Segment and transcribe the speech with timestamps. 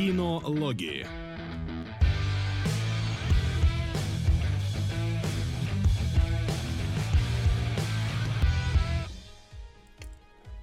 [0.00, 1.06] Кинологии.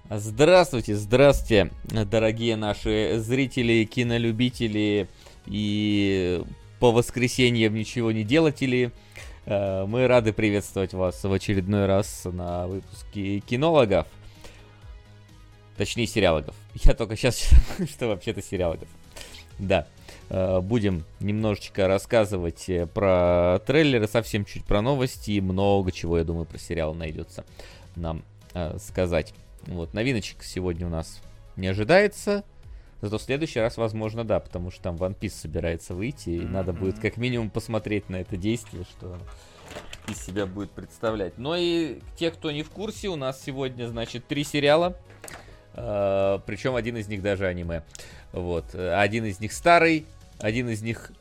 [0.09, 5.07] Здравствуйте, здравствуйте, дорогие наши зрители, кинолюбители
[5.45, 6.41] и
[6.79, 8.91] по воскресеньям ничего не делатели.
[9.45, 14.07] Э, мы рады приветствовать вас в очередной раз на выпуске кинологов.
[15.77, 16.55] Точнее, сериалогов.
[16.73, 17.51] Я только сейчас,
[17.87, 18.87] что вообще-то сериалогов.
[19.59, 19.87] Да.
[20.29, 26.23] Э, будем немножечко рассказывать э, про трейлеры, совсем чуть про новости и много чего, я
[26.23, 27.45] думаю, про сериал найдется
[27.95, 28.23] нам
[28.79, 29.33] сказать.
[29.67, 31.21] Вот, новиночек сегодня у нас
[31.57, 32.43] не ожидается.
[33.01, 36.47] Зато в следующий раз, возможно, да, потому что там One Piece собирается выйти, и mm-hmm.
[36.47, 39.17] надо будет как минимум посмотреть на это действие, что
[40.07, 41.37] из себя будет представлять.
[41.37, 44.97] Но и те, кто не в курсе, у нас сегодня, значит, три сериала.
[45.73, 47.83] Э, причем один из них даже аниме.
[48.37, 48.75] Вот.
[48.75, 50.05] Один из них старый,
[50.39, 51.11] один из них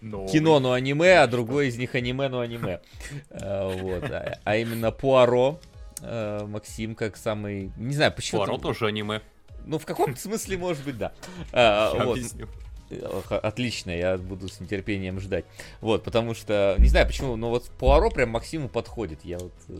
[0.00, 0.28] Новый.
[0.28, 2.80] кино, но аниме, а другой из них аниме, но аниме.
[3.30, 4.04] Э, вот.
[4.04, 5.60] А, а именно Пуаро,
[6.00, 7.70] э, Максим, как самый...
[7.76, 8.40] Не знаю, почему...
[8.40, 9.22] Пуаро тоже аниме.
[9.64, 11.12] Ну, в каком-то смысле, может быть, да.
[11.52, 12.20] А, вот.
[13.30, 15.44] Отлично, я буду с нетерпением ждать.
[15.80, 19.24] Вот, потому что, не знаю почему, но вот Пуаро прям Максиму подходит.
[19.24, 19.76] Я вот э,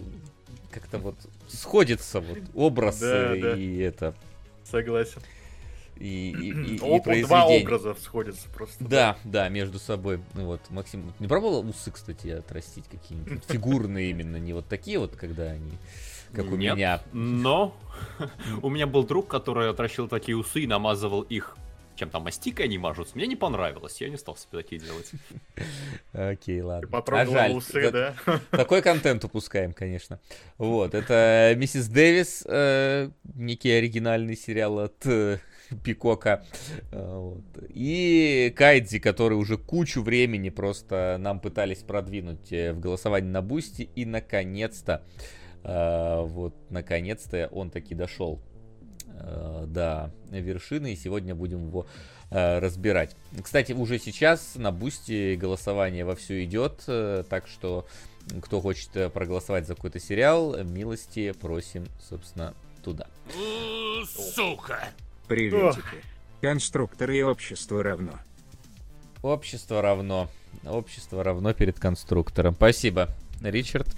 [0.73, 1.15] как-то вот
[1.47, 3.85] сходится вот образ да, и да.
[3.85, 4.15] это.
[4.65, 5.21] Согласен.
[5.99, 8.85] И, и, и, О, и Два образа сходятся просто.
[8.85, 10.21] Да, да, между собой.
[10.35, 13.45] Ну вот, Максим, не пробовал усы, кстати, отрастить какие-нибудь?
[13.49, 15.73] Фигурные именно, не вот такие вот, когда они
[16.33, 17.01] как у Нет, меня.
[17.13, 17.77] Но
[18.63, 21.57] у меня был друг, который отращил такие усы и намазывал их
[21.97, 23.17] чем там мастикой они мажутся.
[23.17, 25.11] Мне не понравилось, я не стал себе такие делать.
[26.13, 26.89] Окей, ладно.
[26.93, 27.53] а жаль.
[27.53, 28.15] усы, да?
[28.51, 30.21] Такой контент упускаем, конечно.
[30.59, 35.39] Вот, это Миссис Дэвис, э, некий оригинальный сериал от э,
[35.85, 36.45] Peacock а.
[36.93, 37.45] Э, вот.
[37.69, 43.89] И Кайдзи, который уже кучу времени просто нам пытались продвинуть в голосовании на Boosty.
[43.95, 45.03] И наконец-то
[45.69, 48.41] а, вот, наконец-то он таки дошел
[49.09, 51.87] а, до вершины, и сегодня будем его
[52.31, 53.17] а, разбирать.
[53.43, 57.87] Кстати, уже сейчас на бусте голосование вовсю идет, так что
[58.43, 63.07] кто хочет э, проголосовать за какой-то сериал, милости просим, собственно, туда.
[64.35, 64.89] Сука!
[65.29, 65.83] Приветики.
[66.41, 68.13] Конструкторы и общество равно.
[69.23, 70.29] Общество равно.
[70.65, 72.55] Общество равно перед конструктором.
[72.55, 73.09] Спасибо,
[73.43, 73.89] Ричард.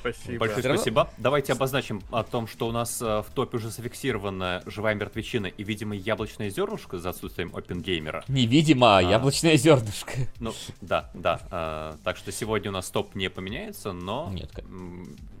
[0.00, 0.38] Спасибо.
[0.38, 1.10] Большое спасибо.
[1.18, 5.62] Давайте обозначим о том, что у нас э, в топе уже зафиксирована живая мертвечина и,
[5.62, 8.24] видимо, яблочное зернышко за отсутствием опенгеймера.
[8.26, 10.12] Невидимо, а яблочное зернышко.
[10.38, 11.40] Ну, да, да.
[11.50, 14.30] А, так что сегодня у нас топ не поменяется, но...
[14.32, 14.50] Нет.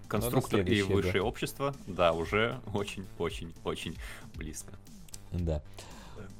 [0.08, 1.22] Конструктор и высшее да.
[1.22, 3.96] общество, да, уже очень-очень-очень
[4.34, 4.74] близко.
[5.32, 5.62] Да.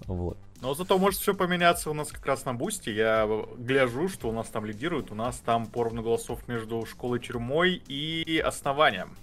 [0.06, 0.38] Вот.
[0.60, 2.94] Но зато может все поменяться у нас как раз на бусте.
[2.94, 5.10] Я гляжу, что у нас там лидирует.
[5.10, 9.16] У нас там поровну голосов между школой тюрьмой и основанием.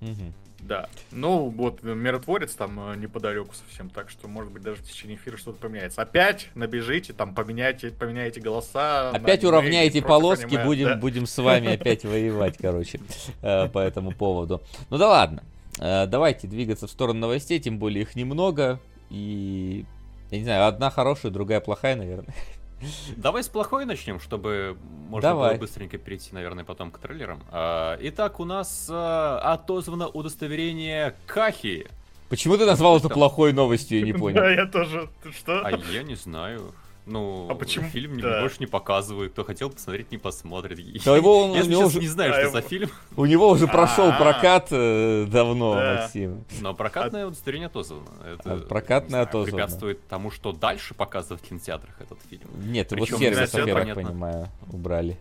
[0.00, 0.32] Угу.
[0.62, 0.88] Да.
[1.10, 5.36] Ну, вот миротворец там э, неподалеку совсем, так что, может быть, даже в течение эфира
[5.36, 6.00] что-то поменяется.
[6.00, 9.10] Опять набежите, там поменяйте, поменяйте голоса.
[9.10, 10.96] Опять уравняйте полоски, аниме, будем, да?
[10.96, 13.00] будем с вами опять воевать, короче,
[13.42, 14.62] э, по этому поводу.
[14.88, 15.42] Ну да ладно.
[15.80, 18.78] Э, давайте двигаться в сторону новостей, тем более их немного.
[19.12, 19.84] И
[20.30, 22.34] я не знаю, одна хорошая, другая плохая, наверное.
[23.16, 24.78] Давай с плохой начнем, чтобы
[25.08, 25.50] можно Давай.
[25.52, 27.42] было быстренько перейти, наверное, потом к трейлерам.
[27.50, 31.86] А, итак, у нас а, отозвано удостоверение Кахи.
[32.30, 34.36] Почему ты назвал это плохой новостью, я не понял.
[34.36, 35.10] Да, я тоже.
[35.36, 35.60] Что?
[35.64, 36.72] А я не знаю.
[37.04, 37.88] Ну, а почему?
[37.88, 38.40] фильм да.
[38.40, 39.32] больше не показывают.
[39.32, 40.78] Кто хотел посмотреть, не посмотрит.
[41.04, 41.98] Да его, он, я сейчас уже...
[41.98, 42.52] не знаю, а что его...
[42.52, 42.90] за фильм.
[43.16, 44.18] У него уже прошел А-а-а.
[44.22, 46.02] прокат э, давно, да.
[46.02, 46.44] Максим.
[46.60, 48.08] Но прокатное удостоверение отозвано.
[48.24, 49.52] Это, а прокатное отозвано.
[49.52, 52.48] препятствует тому, что дальше показывать в кинотеатрах этот фильм.
[52.70, 55.18] Нет, его сервисов, я так понимаю, убрали.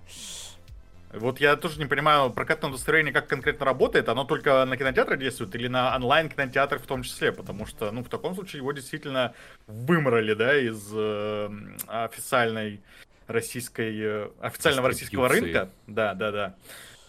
[1.13, 5.53] Вот я тоже не понимаю, прокатное удостоверение как конкретно работает, оно только на кинотеатры действует
[5.55, 9.33] или на онлайн кинотеатр в том числе, потому что, ну, в таком случае его действительно
[9.67, 11.50] вымрали, да, из э,
[11.88, 12.81] официальной
[13.27, 15.69] российской, э, официального российского рынка.
[15.88, 16.56] Да, да, да.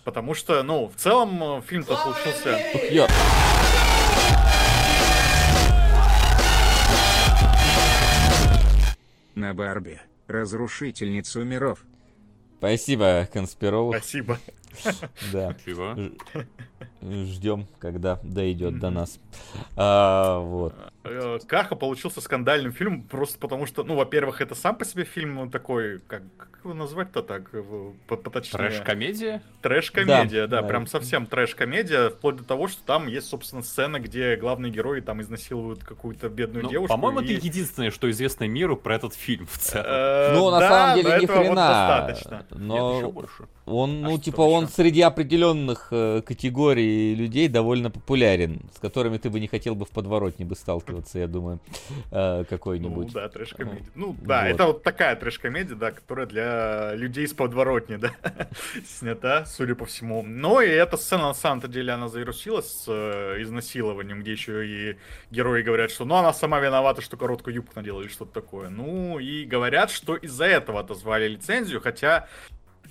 [0.04, 2.58] Потому что, ну, в целом э, фильм-то получился...
[9.36, 11.84] На Барби, разрушительницу миров.
[12.62, 13.96] Спасибо, конспиролог.
[13.96, 14.38] Спасибо.
[15.32, 15.54] Да.
[17.02, 19.18] Ждем, когда дойдет до нас.
[19.76, 20.74] А, вот.
[21.04, 25.50] Э, Каха получился скандальным фильмом просто потому, что, ну, во-первых, это сам по себе фильм
[25.50, 27.50] такой, как, как его назвать-то так,
[28.06, 28.70] поточнее?
[28.70, 29.42] Трэш-комедия?
[29.62, 33.98] Трэш-комедия, да, да, да, прям совсем трэш-комедия, вплоть до того, что там есть, собственно, сцена,
[33.98, 36.94] где главные герои там изнасилуют какую-то бедную ну, девушку.
[36.94, 37.34] По-моему, и...
[37.34, 39.86] это единственное, что известно миру про этот фильм в целом.
[39.88, 42.16] Э, ну, на самом деле, ни хрена.
[42.50, 43.12] Но
[43.64, 49.38] он, ну, типа, он среди определенных э, категорий людей довольно популярен, с которыми ты бы
[49.38, 51.60] не хотел бы в подворотне бы сталкиваться, я думаю,
[52.10, 53.06] э, какой-нибудь.
[53.06, 53.84] Ну, да, трэш-комедия.
[53.94, 58.10] Ну, да, это вот такая трэш-комедия, да, которая для людей из подворотни, да,
[58.86, 60.22] снята, судя по всему.
[60.22, 64.96] Но и эта сцена, на самом-то деле, она завирусилась с э, изнасилованием, где еще и
[65.30, 68.70] герои говорят, что ну она сама виновата, что короткую юбку надела или что-то такое.
[68.70, 72.26] Ну и говорят, что из-за этого отозвали лицензию, хотя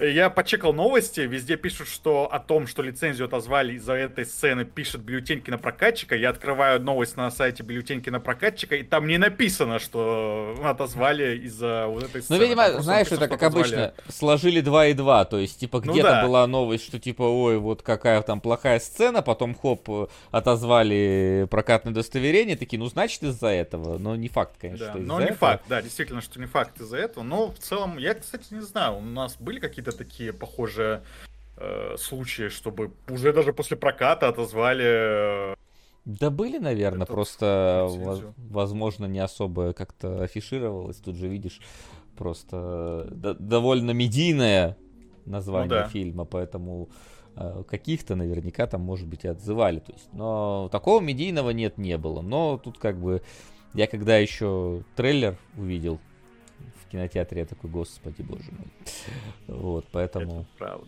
[0.02, 5.02] я почекал новости, везде пишут, что о том, что лицензию отозвали из-за этой сцены, пишет
[5.02, 6.16] бюллетень прокатчика.
[6.16, 12.04] Я открываю новость на сайте бюллетень прокатчика, и там не написано, что отозвали из-за вот
[12.04, 12.40] этой ну, сцены.
[12.40, 13.84] Ну, видимо, там знаешь, это как отозвали.
[13.84, 16.26] обычно, сложили 2 и 2, то есть, типа, ну где-то ну, да.
[16.26, 22.56] была новость, что, типа, ой, вот какая там плохая сцена, потом, хоп, отозвали прокатное удостоверение,
[22.56, 25.64] такие, ну, значит, из-за этого, но не факт, конечно, да, что из-за Но не факт,
[25.68, 29.02] да, действительно, что не факт из-за этого, но в целом, я, кстати, не знаю, у
[29.02, 31.04] нас были какие-то какие-то такие похожие
[31.58, 35.54] э, случаи, чтобы уже даже после проката отозвали...
[35.54, 35.56] Э,
[36.06, 37.88] да были, наверное, просто,
[38.50, 40.98] возможно, не особо как-то афишировалось.
[40.98, 41.62] Тут же видишь,
[42.18, 44.78] просто довольно медийное
[45.26, 45.88] название ну, да.
[45.88, 46.90] фильма, поэтому
[47.36, 49.80] э, каких-то наверняка там, может быть, и отзывали.
[49.80, 52.22] То есть, но такого медийного нет, не было.
[52.22, 53.22] Но тут как бы
[53.74, 56.00] я когда еще трейлер увидел
[56.92, 58.68] кинотеатре я такой, господи, боже мой.
[59.48, 60.42] Вот, поэтому...
[60.42, 60.88] Это правда.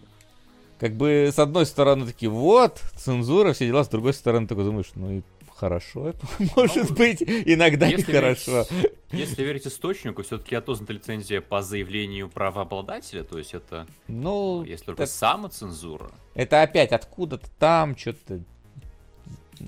[0.79, 4.91] Как бы, с одной стороны, такие, вот, цензура, все дела, с другой стороны, такой думаешь,
[4.95, 5.21] ну и
[5.55, 6.13] хорошо,
[6.57, 8.65] может ну, быть, иногда и хорошо.
[8.69, 14.85] Верить, если верить источнику, все-таки отознана лицензия по заявлению правообладателя, то есть это, ну, если
[14.85, 16.11] только это, самоцензура.
[16.33, 18.41] Это опять откуда-то там, что-то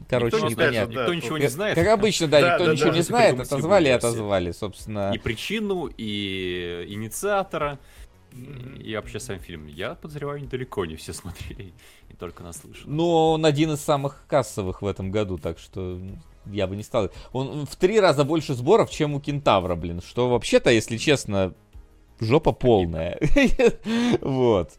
[0.10, 0.94] Короче, никто непонятно.
[0.94, 1.76] Да, никто ничего не знает.
[1.76, 5.12] Как обычно, да, никто да, ничего да, не знает, отозвали и отозвали, собственно.
[5.14, 7.80] И причину, и инициатора,
[8.84, 9.68] и вообще сам фильм.
[9.68, 11.74] Я подозреваю, недалеко не все смотрели,
[12.10, 12.84] и только наслышан.
[12.94, 16.00] Но он один из самых кассовых в этом году, так что
[16.46, 17.10] я бы не стал.
[17.32, 20.02] Он в три раза больше сборов, чем у Кентавра, блин.
[20.06, 21.54] Что вообще-то, если честно,
[22.20, 23.20] жопа полная.
[24.22, 24.72] Вот.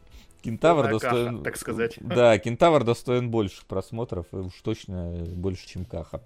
[0.42, 1.38] Кентавр достоин...
[1.38, 1.98] Каха, так сказать.
[2.00, 6.22] Да, Кентавр достоин больше просмотров, и уж точно больше, чем Каха.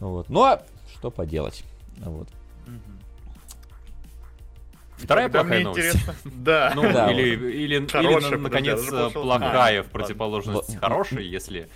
[0.00, 0.28] Вот.
[0.28, 0.62] Ну а
[0.94, 1.64] что поделать?
[1.98, 2.28] Вот.
[4.98, 5.86] Вторая Тогда плохая новость.
[5.86, 6.14] Интересно.
[6.24, 6.72] Да.
[6.74, 7.44] Ну, да, или, вот.
[7.46, 10.80] или, Хорошая, или, наконец, плохая а, в противоположность ладно.
[10.80, 11.68] хорошей, если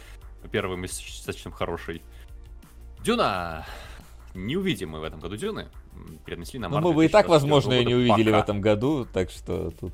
[0.50, 2.02] первый мы достаточно хороший.
[3.00, 3.64] Дюна!
[4.34, 5.68] Не увидим мы в этом году Дюны.
[6.24, 8.40] Перенесли на Ну, мы бы и так, возможно, и не увидели пока.
[8.40, 9.92] в этом году, так что тут...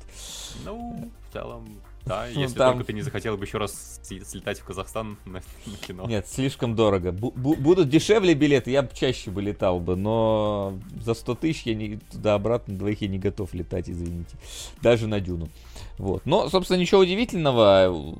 [0.65, 2.73] Ну, в целом, да, ну, если там...
[2.73, 6.05] только ты не захотел бы еще раз слетать в Казахстан на, на кино.
[6.07, 7.11] Нет, слишком дорого.
[7.11, 11.75] Бу- будут дешевле билеты, я бы чаще бы летал бы, но за 100 тысяч я
[11.75, 14.35] не туда-обратно двоих я не готов летать, извините.
[14.81, 15.49] Даже на Дюну.
[15.97, 16.25] Вот.
[16.25, 18.15] Но, собственно, ничего удивительного.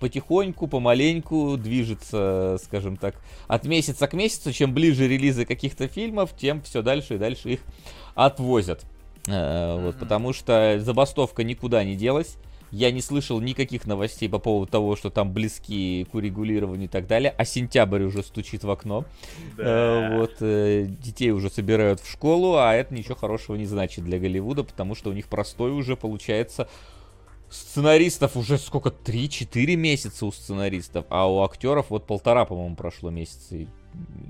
[0.00, 3.14] Потихоньку, помаленьку движется, скажем так,
[3.46, 4.52] от месяца к месяцу.
[4.52, 7.60] Чем ближе релизы каких-то фильмов, тем все дальше и дальше их
[8.14, 8.84] отвозят.
[9.26, 12.36] Э, вот, потому что забастовка никуда не делась.
[12.70, 17.06] Я не слышал никаких новостей по поводу того, что там близки к урегулированию и так
[17.06, 17.34] далее.
[17.36, 19.04] А сентябрь уже стучит в окно.
[19.56, 19.64] Да.
[19.64, 24.18] Э, вот э, детей уже собирают в школу, а это ничего хорошего не значит для
[24.18, 26.68] Голливуда, потому что у них простой уже получается
[27.50, 28.90] сценаристов уже сколько?
[28.90, 33.56] 3-4 месяца у сценаристов, а у актеров вот полтора, по-моему, прошло месяца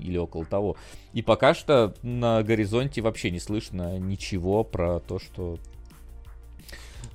[0.01, 0.77] или около того.
[1.13, 5.57] И пока что на горизонте вообще не слышно ничего про то, что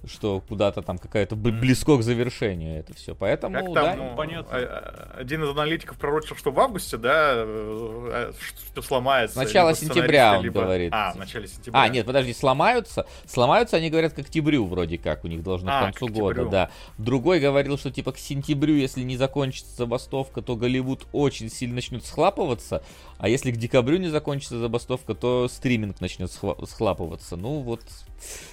[0.08, 3.14] что куда-то там какая-то близко к завершению это все.
[3.14, 4.48] Поэтому, как там, да, ну, понятно.
[4.50, 8.32] А, а, один из аналитиков пророчил, что в августе, да, э,
[8.72, 9.38] что сломается.
[9.38, 10.62] Начало сентября он либо...
[10.62, 10.92] говорит.
[10.92, 11.82] А, в начале сентября.
[11.82, 13.06] А, нет, подожди, сломаются.
[13.26, 16.46] Сломаются, они говорят, к октябрю вроде как у них должно а, к концу к года,
[16.46, 16.70] да.
[16.98, 22.04] Другой говорил, что типа к сентябрю, если не закончится забастовка, то Голливуд очень сильно начнет
[22.04, 22.82] схлапываться,
[23.18, 27.36] а если к декабрю не закончится забастовка, то стриминг начнет схлапываться.
[27.36, 27.80] Ну вот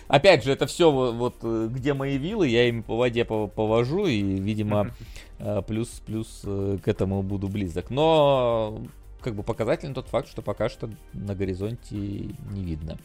[0.08, 4.08] Опять же, это все вот, вот э, где мои вилы, я ими по воде повожу,
[4.08, 4.94] и, видимо,
[5.40, 7.90] э, плюс, плюс э, к этому буду близок.
[7.90, 8.84] Но
[9.22, 12.98] как бы показательный тот факт, что пока что на горизонте не видно.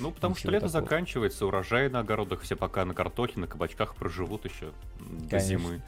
[0.00, 0.82] Ну, потому что лето такого.
[0.82, 5.40] заканчивается, урожай на огородах все пока на картохе, на кабачках проживут еще до Конечно.
[5.40, 5.82] зимы.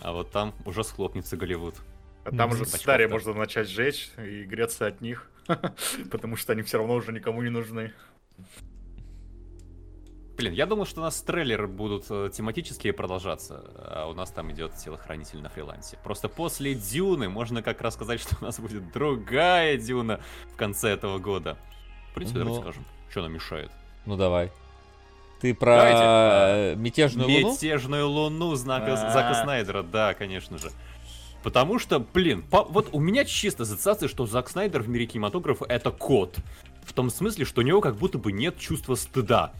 [0.00, 1.76] А вот там уже схлопнется Голливуд.
[2.24, 5.30] А там уже старые можно начать жечь и греться от них,
[6.10, 7.92] потому что они все равно уже никому не нужны.
[10.40, 14.50] Блин, я думал, что у нас трейлеры будут э, тематические продолжаться, а у нас там
[14.52, 15.98] идет телохранитель на фрилансе.
[16.02, 20.18] Просто после Дюны можно как раз сказать, что у нас будет другая Дюна
[20.54, 21.58] в конце этого года.
[22.10, 23.70] В принципе, ну, давайте скажем, что нам мешает.
[24.06, 24.50] Ну давай.
[25.42, 26.80] Ты про Давайте.
[26.80, 27.52] Мятежную луну?
[27.52, 30.70] Мятежную луну знака, Зака Снайдера, да, конечно же.
[31.42, 35.66] Потому что, блин, по, вот у меня чисто ассоциация, что Зак Снайдер в мире кинематографа
[35.66, 36.36] это кот.
[36.82, 39.52] В том смысле, что у него как будто бы нет чувства стыда.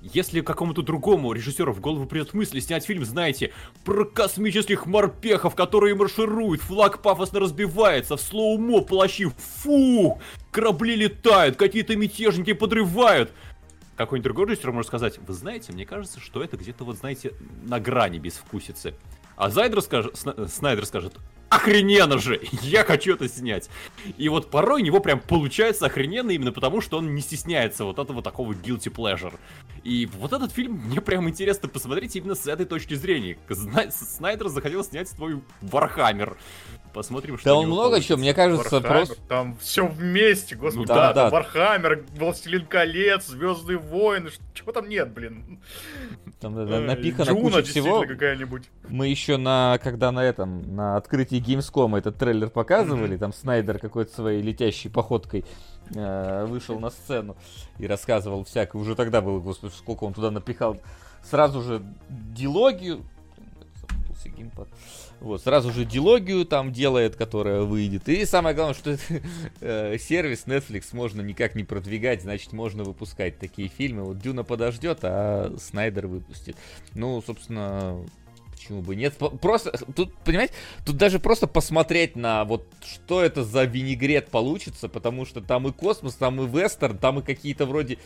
[0.00, 3.52] Если какому-то другому режиссеру в голову придет мысль снять фильм, знаете,
[3.84, 11.96] про космических морпехов, которые маршируют, флаг пафосно разбивается, в слоумо плащи, фу, корабли летают, какие-то
[11.96, 13.32] мятежники подрывают.
[13.96, 17.32] Какой-нибудь другой режиссер может сказать, вы знаете, мне кажется, что это где-то вот, знаете,
[17.64, 18.94] на грани безвкусицы.
[19.36, 20.16] А Зайдер скажет,
[20.48, 21.14] Снайдер скажет,
[21.48, 23.68] охрененно же, я хочу это снять.
[24.16, 27.98] И вот порой у него прям получается охрененно именно потому, что он не стесняется вот
[27.98, 29.34] этого такого guilty pleasure.
[29.84, 33.38] И вот этот фильм мне прям интересно посмотреть именно с этой точки зрения.
[33.90, 36.36] Снайдер захотел снять свой Warhammer.
[36.96, 39.16] Посмотрим, что Да он много чего, мне кажется, Warhammer, просто...
[39.28, 40.88] Там все вместе, господи.
[40.88, 41.28] Ну, да, да.
[41.28, 45.60] Warhammer, Властелин колец, Звездные войны, чего там нет, блин.
[46.40, 48.00] Там да, напихано Дюна, куча всего.
[48.00, 48.70] какая-нибудь.
[48.88, 53.20] Мы еще на, когда на этом, на открытии Gamescom этот трейлер показывали, mm-hmm.
[53.20, 55.44] там Снайдер какой-то своей летящей походкой
[55.94, 57.36] э, вышел на сцену
[57.78, 58.78] и рассказывал всякое.
[58.80, 60.80] Уже тогда было, господи, сколько он туда напихал.
[61.22, 63.04] Сразу же дилогию.
[64.36, 64.68] Геймпад.
[65.20, 68.08] Вот, сразу же дилогию там делает, которая выйдет.
[68.08, 69.02] И самое главное, что это,
[69.60, 74.04] э, сервис Netflix можно никак не продвигать, значит, можно выпускать такие фильмы.
[74.04, 76.56] Вот Дюна подождет, а Снайдер выпустит.
[76.94, 77.98] Ну, собственно,
[78.52, 79.14] почему бы нет?
[79.16, 80.52] Просто, тут, понимаете,
[80.84, 85.72] тут даже просто посмотреть на вот, что это за винегрет получится, потому что там и
[85.72, 87.98] космос, там и вестерн, там и какие-то вроде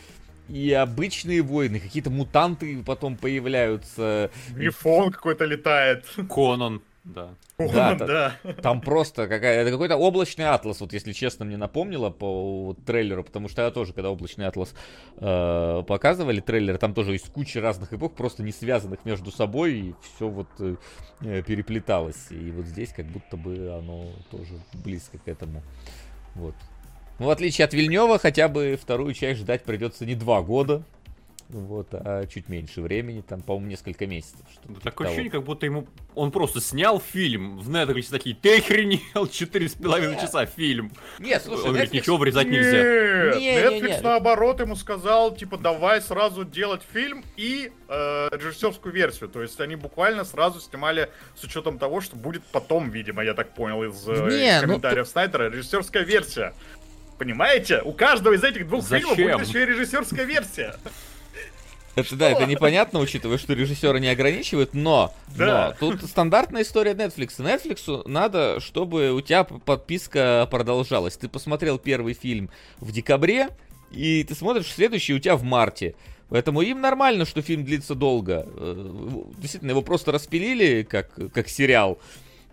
[0.49, 4.31] и обычные войны, какие-то мутанты потом появляются.
[4.49, 6.05] Грифон какой-то летает.
[6.29, 6.81] Конан.
[7.03, 7.35] Да.
[7.57, 7.95] да,
[8.43, 8.53] да.
[8.61, 13.23] Там просто какая это какой-то облачный атлас, вот если честно, мне напомнило по вот, трейлеру,
[13.23, 14.73] потому что я тоже, когда облачный атлас
[15.17, 19.95] э, показывали трейлер, там тоже есть куча разных эпох, просто не связанных между собой, и
[20.01, 20.75] все вот э,
[21.41, 22.27] переплеталось.
[22.29, 25.63] И вот здесь как будто бы оно тоже близко к этому.
[26.35, 26.55] Вот.
[27.17, 30.83] Ну, в отличие от Вильнева, хотя бы вторую часть ждать придется не два года,
[31.59, 34.45] вот, а чуть меньше времени, там, по-моему, несколько месяцев.
[34.65, 35.09] Да, такое того.
[35.09, 39.73] ощущение, как будто ему он просто снял фильм в Netflix такие, ты охренел, четыре с
[39.73, 40.91] половиной часа фильм.
[41.19, 41.73] Нет, слушай, Он Netflix...
[41.73, 43.39] говорит, ничего вырезать нет, нельзя.
[43.39, 44.01] Нет, Netflix не, не.
[44.01, 49.29] наоборот ему сказал, типа, давай сразу делать фильм и э, режиссерскую версию.
[49.29, 53.53] То есть они буквально сразу снимали с учетом того, что будет потом, видимо, я так
[53.53, 56.53] понял из э, не, ну комментариев ну, Снайдера, режиссерская версия.
[57.17, 57.81] Понимаете?
[57.83, 59.15] У каждого из этих двух Зачем?
[59.15, 60.75] фильмов будет еще и режиссерская версия.
[61.95, 65.75] Это да, это непонятно, учитывая, что режиссеры не ограничивают, но, да.
[65.79, 67.37] но тут стандартная история Netflix.
[67.39, 71.17] Netflix надо, чтобы у тебя подписка продолжалась.
[71.17, 73.49] Ты посмотрел первый фильм в декабре,
[73.91, 75.95] и ты смотришь следующий у тебя в марте.
[76.29, 78.47] Поэтому им нормально, что фильм длится долго.
[78.55, 78.91] Э,
[79.37, 81.99] действительно, его просто распилили как, как сериал.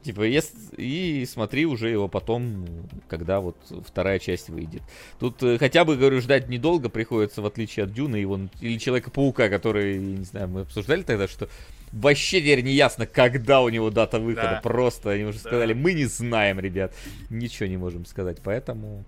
[0.02, 2.66] Типа, и смотри уже его потом,
[3.08, 4.82] когда вот вторая часть выйдет.
[5.18, 8.78] Тут э, хотя бы, говорю, ждать недолго приходится, в отличие от Дюна и вон, или
[8.78, 11.48] Человека-паука, который, не знаю, мы обсуждали тогда, что
[11.92, 14.50] вообще теперь не ясно, когда у него дата выхода.
[14.50, 14.60] Да.
[14.62, 15.50] Просто они уже да.
[15.50, 16.94] сказали, мы не знаем, ребят.
[17.28, 19.04] Ничего не можем сказать, поэтому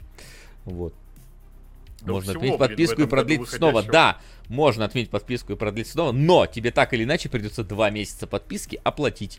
[0.64, 0.92] вот.
[2.02, 3.82] Да можно отменить подписку и продлить снова.
[3.82, 4.18] Да,
[4.48, 8.80] можно отменить подписку и продлить снова, но тебе так или иначе придется два месяца подписки
[8.82, 9.38] оплатить.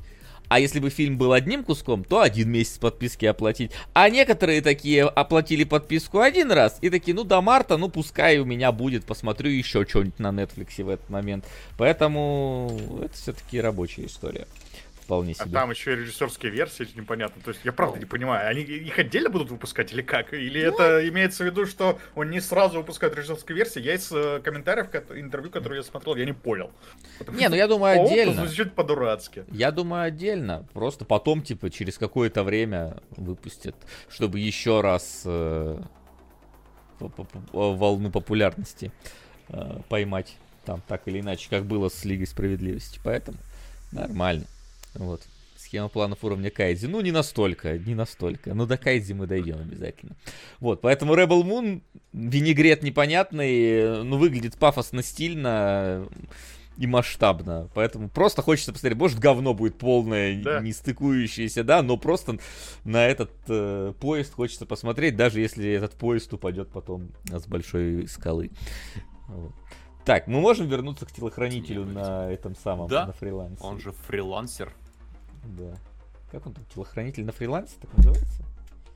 [0.52, 3.72] А если бы фильм был одним куском, то один месяц подписки оплатить.
[3.94, 8.44] А некоторые такие оплатили подписку один раз и такие, ну до марта, ну пускай у
[8.44, 11.46] меня будет, посмотрю еще что-нибудь на Netflix в этот момент.
[11.78, 14.46] Поэтому это все-таки рабочая история
[15.12, 15.58] вполне а себе.
[15.58, 17.42] А там еще и режиссерские версии, непонятно.
[17.44, 20.34] То есть я правда не понимаю, они их отдельно будут выпускать или как?
[20.34, 20.74] Или ну...
[20.74, 23.82] это имеется в виду, что он не сразу выпускает режиссерские версии?
[23.82, 26.72] Я из э, комментариев интервью, которые я смотрел, я не понял.
[27.20, 28.46] Потому не, ну я думаю отдельно.
[28.46, 29.44] Звучит по-дурацки.
[29.52, 30.66] Я думаю отдельно.
[30.74, 33.76] Просто потом, типа, через какое-то время выпустят,
[34.10, 35.78] чтобы еще раз э,
[37.52, 38.94] волну популярности
[39.50, 43.00] э, поймать там так или иначе, как было с Лигой Справедливости.
[43.04, 43.38] Поэтому
[43.92, 44.46] нормально.
[44.96, 45.22] Вот.
[45.58, 46.88] схема планов уровня Кайдзи.
[46.88, 48.54] Ну, не настолько, не настолько.
[48.54, 50.16] Но до Кайдзи мы дойдем обязательно.
[50.60, 51.82] Вот, поэтому Rebel Moon,
[52.14, 56.08] винегрет непонятный, ну, выглядит пафосно, стильно
[56.78, 57.70] и масштабно.
[57.74, 58.98] Поэтому просто хочется посмотреть.
[58.98, 60.62] Может, говно будет полное, да.
[60.62, 62.40] не стыкующееся, да, но просто
[62.84, 68.52] на этот э, поезд хочется посмотреть, даже если этот поезд упадет потом с большой скалы.
[69.28, 69.54] Вот.
[70.06, 73.06] Так, мы можем вернуться к телохранителю на этом самом, да?
[73.06, 73.64] на фрилансе.
[73.64, 74.74] Он же фрилансер.
[75.44, 75.76] Да.
[76.32, 78.44] Как он там, телохранитель на фрилансе, так называется?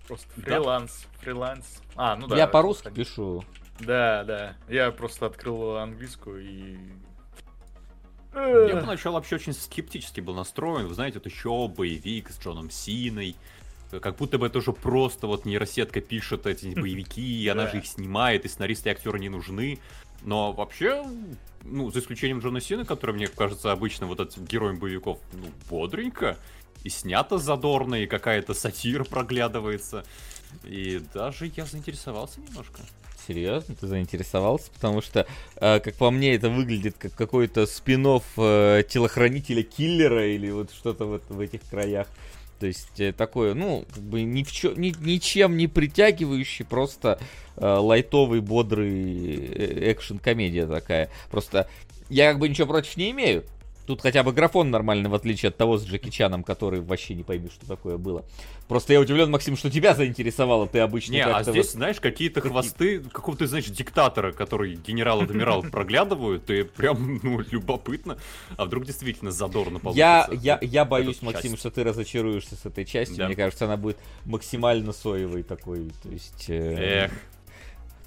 [0.08, 1.20] Просто фриланс, да.
[1.20, 1.82] фриланс.
[1.96, 2.38] А, ну да.
[2.38, 3.44] Я по-русски пишу.
[3.80, 4.56] Да, да.
[4.70, 6.78] Я просто открыл английскую и
[8.36, 10.88] я поначалу вообще очень скептически был настроен.
[10.88, 13.36] Вы знаете, это еще боевик с Джоном Синой.
[13.90, 17.88] Как будто бы это уже просто вот нейросетка пишет эти боевики, и она же их
[17.88, 19.80] снимает, и сценаристы и актеры не нужны.
[20.26, 21.06] Но вообще,
[21.64, 26.38] ну, за исключением Джона Сина, который, мне кажется, обычно вот этим героем боевиков, ну, бодренько.
[26.84, 30.04] И снято задорно, и какая-то сатира проглядывается.
[30.64, 32.82] И даже я заинтересовался немножко.
[33.28, 34.72] Серьезно, ты заинтересовался?
[34.72, 40.52] Потому что, э, как по мне, это выглядит как какой-то спин э, телохранителя киллера или
[40.52, 42.08] вот что-то в, в этих краях.
[42.66, 47.20] То есть э, такое, ну, как бы ни в чё, ни, ничем не притягивающий, просто
[47.58, 51.12] э, лайтовый, бодрый э, экшен-комедия такая.
[51.30, 51.70] Просто
[52.10, 53.44] я как бы ничего против не имею.
[53.86, 57.24] Тут хотя бы графон нормальный, в отличие от того с Джеки Чаном, который вообще не
[57.24, 58.26] пойми, что такое было.
[58.68, 61.74] Просто я удивлен, Максим, что тебя заинтересовало, ты обычно Не, а здесь, вот...
[61.74, 62.52] знаешь, какие-то Какие...
[62.52, 68.18] хвосты какого-то, знаешь, диктатора, который генерал-адмирал проглядывают, и прям, ну, любопытно.
[68.58, 70.30] А вдруг действительно задорно получится?
[70.32, 73.26] Я, я, я боюсь, Максим, что ты разочаруешься с этой частью.
[73.26, 76.50] Мне кажется, она будет максимально соевой такой, то есть...
[76.50, 77.12] Э, Эх.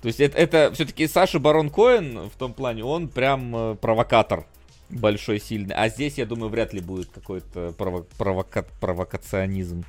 [0.02, 4.47] То есть это, это все-таки Саша Барон Коэн в том плане, он прям э, провокатор
[4.90, 5.75] большой, сильный.
[5.75, 9.85] А здесь, я думаю, вряд ли будет какой-то прово- провока- провокационизм.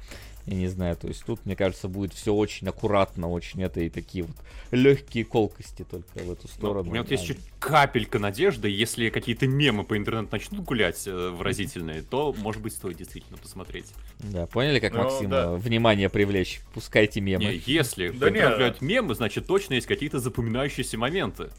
[0.46, 3.89] Я не знаю, то есть тут, мне кажется, будет все очень аккуратно, очень это и
[3.89, 4.36] такие вот
[4.72, 6.86] легкие колкости только в эту сторону.
[6.86, 11.06] Ну, у меня вот есть чуть капелька надежды, если какие-то мемы по интернету начнут гулять
[11.06, 13.86] э, выразительные, то, может быть, стоит действительно посмотреть.
[14.20, 15.51] Да, поняли, как ну, Максим да.
[15.53, 16.62] внимание привлечь?
[16.74, 17.44] Пускайте мемы.
[17.44, 21.50] Не, если да появляют мемы, значит точно есть какие-то запоминающиеся моменты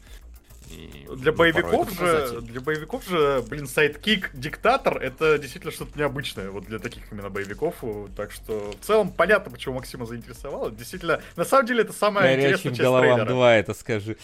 [1.15, 6.79] для боевиков же, для боевиков же, блин, sidekick диктатор это действительно что-то необычное вот для
[6.79, 7.75] таких именно боевиков.
[8.15, 10.71] Так что в целом понятно, почему Максима заинтересовало.
[10.71, 13.33] Действительно, на самом деле это самая Горячим интересная часть головам трейлера.
[13.33, 14.17] 2 это скажи.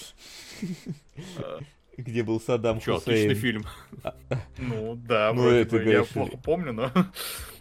[1.98, 2.02] А.
[2.02, 3.16] Где был Саддам Чё, Хусейн.
[3.16, 3.66] отличный фильм.
[4.58, 6.92] Ну да, ну, это, бы, я плохо помню, но...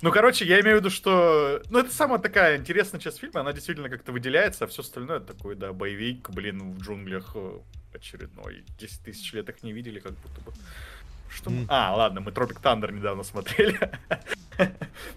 [0.02, 1.62] ну, короче, я имею в виду, что...
[1.70, 5.34] Ну, это самая такая интересная часть фильма, она действительно как-то выделяется, а все остальное это
[5.34, 7.58] такой, да, боевик, блин, в джунглях э,
[7.94, 8.64] очередной.
[8.78, 10.52] 10 тысяч лет их не видели, как будто бы.
[11.28, 11.66] Что mm.
[11.68, 13.90] А, ладно, мы Тропик Тандер недавно смотрели.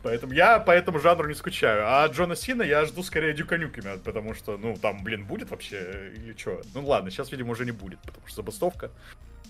[0.04, 1.84] Поэтому я по этому жанру не скучаю.
[1.86, 6.12] А Джона Сина я жду скорее Дюка Нюками, потому что, ну, там, блин, будет вообще
[6.16, 6.62] или что?
[6.74, 8.92] Ну ладно, сейчас, видимо, уже не будет, потому что забастовка.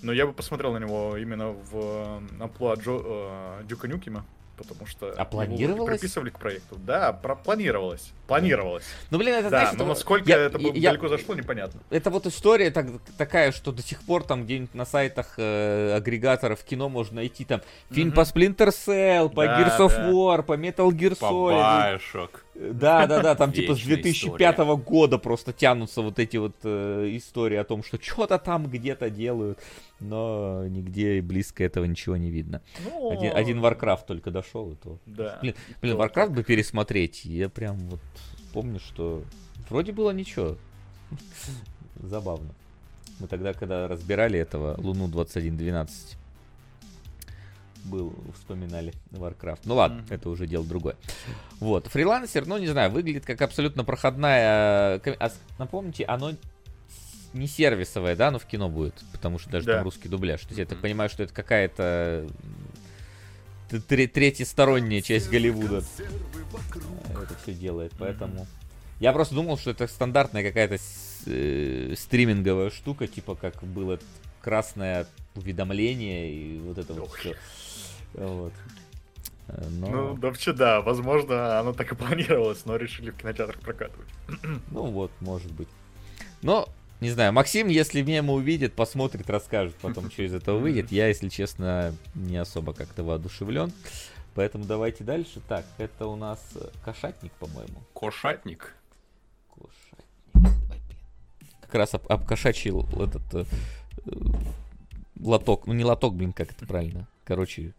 [0.02, 4.26] Но я бы посмотрел на него именно в э, амплуа Джо, э, Дюка Нюкима
[4.64, 6.00] потому что а планировалось?
[6.00, 6.76] приписывали к проекту.
[6.78, 8.12] Да, про планировалось.
[8.28, 8.84] Планировалось.
[9.10, 11.82] Ну, блин, это, да, но насколько я, это я, далеко зашло, непонятно.
[11.90, 16.64] Это вот история так, такая, что до сих пор там где-нибудь на сайтах э, агрегаторов
[16.64, 18.14] кино можно найти там фильм mm-hmm.
[18.14, 20.10] по Splinter Cell, по да, Gears of да.
[20.10, 21.20] War, по Metal Gear Solid.
[21.20, 22.00] По
[22.60, 24.76] Да, да, да, там типа с 2005 история.
[24.76, 29.60] года просто тянутся вот эти вот э, истории о том, что что-то там где-то делают
[30.00, 32.62] но нигде близко этого ничего не видно.
[32.84, 34.98] Ну, один, один Warcraft только дошел, и то.
[35.06, 35.40] Да.
[35.42, 37.26] Блин, блин Warcraft бы пересмотреть.
[37.26, 38.00] Я прям вот
[38.54, 39.24] помню, что
[39.70, 40.58] вроде было ничего.
[42.02, 42.50] Забавно.
[43.20, 46.18] Мы тогда, когда разбирали этого Луну 2112,
[47.86, 49.62] был, вспоминали Warcraft.
[49.66, 50.16] Ну ладно, mm-hmm.
[50.16, 50.96] это уже дело другое.
[51.60, 55.02] Вот, фрилансер, ну не знаю, выглядит как абсолютно проходная...
[55.20, 56.34] А, напомните, оно
[57.34, 59.76] не сервисовая, да, но в кино будет, потому что даже да.
[59.76, 60.42] там русский дубляж.
[60.42, 62.28] То есть я так понимаю, что это какая-то
[63.88, 65.84] третья сторонняя часть Голливуда
[67.22, 68.48] это все делает, поэтому...
[69.00, 70.78] Я просто думал, что это стандартная какая-то
[71.26, 73.98] э, стриминговая штука, типа как было
[74.42, 77.36] красное уведомление и вот это вот все.
[78.14, 78.54] Вот.
[79.48, 79.88] Э, но...
[79.88, 84.10] Ну, да вообще да, возможно, оно так и планировалось, но решили в кинотеатрах прокатывать.
[84.72, 85.70] Ну вот, может быть.
[86.42, 86.68] Но
[87.00, 90.92] не знаю, Максим, если мемы увидит, посмотрит, расскажет потом, что из этого выйдет.
[90.92, 93.72] Я, если честно, не особо как-то воодушевлен.
[94.36, 95.42] Поэтому давайте дальше.
[95.48, 97.80] Так, это у нас э, кошатник, по-моему.
[97.94, 98.76] Кошатник.
[99.50, 100.56] Кошатник.
[101.62, 103.46] Как раз об, обкошачил этот э,
[104.06, 104.12] э,
[105.22, 105.68] лоток.
[105.68, 107.08] Ну, не лоток, блин, как это правильно.
[107.24, 107.74] Короче,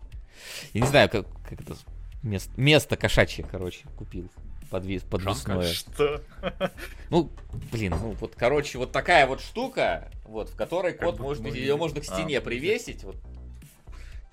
[0.72, 1.76] я не знаю, как, как это
[2.22, 4.30] место, место кошачье, короче, купил
[4.70, 5.62] подвис, подвесное.
[5.64, 6.22] Что?
[7.10, 7.30] Ну,
[7.72, 11.76] блин, ну вот, короче, вот такая вот штука, вот, в которой кот может быть, ее
[11.76, 13.16] можно к стене а, привесить, вот,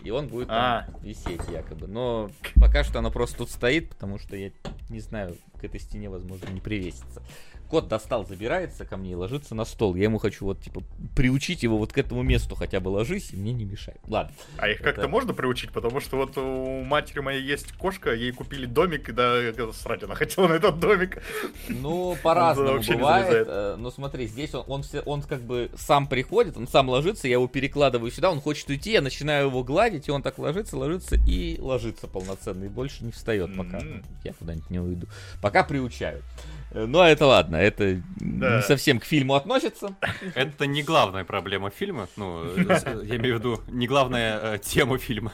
[0.04, 0.88] и он будет там а.
[1.02, 1.88] висеть якобы.
[1.88, 4.52] Но пока что оно просто тут стоит, потому что я
[4.90, 7.22] не знаю, к этой стене, возможно, не привесится
[7.68, 9.96] кот достал, забирается ко мне и ложится на стол.
[9.96, 10.84] Я ему хочу вот, типа,
[11.16, 13.96] приучить его вот к этому месту хотя бы ложись, и мне не мешай.
[14.08, 14.34] Ладно.
[14.58, 15.72] А их как-то можно приучить?
[15.72, 19.42] Потому что вот у матери моей есть кошка, ей купили домик, и да,
[19.74, 21.22] срать она хотела на этот домик.
[21.68, 23.48] Ну, по-разному бывает.
[23.48, 27.28] Э, но смотри, здесь он, он, все, он как бы сам приходит, он сам ложится,
[27.28, 30.78] я его перекладываю сюда, он хочет уйти, я начинаю его гладить, и он так ложится,
[30.78, 34.06] ложится и ложится полноценно, и больше не встает, пока mm-hmm.
[34.24, 35.08] я куда-нибудь не уйду.
[35.42, 36.24] Пока приучаю.
[36.72, 38.58] Э, ну, а это ладно, это да.
[38.58, 39.96] не совсем к фильму относится.
[40.36, 45.34] Это не главная проблема фильма, ну, я имею в виду, не главная э, тема фильма.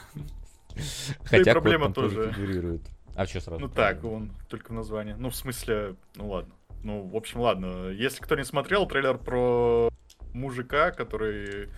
[1.25, 2.81] Хотя проблема тоже фигурирует.
[3.15, 3.59] А что сразу?
[3.59, 5.13] Ну так, он только в названии.
[5.17, 6.53] Ну, в смысле, ну ладно.
[6.83, 7.89] Ну, в общем, ладно.
[7.89, 9.89] Если кто не смотрел трейлер про
[10.33, 11.69] мужика, который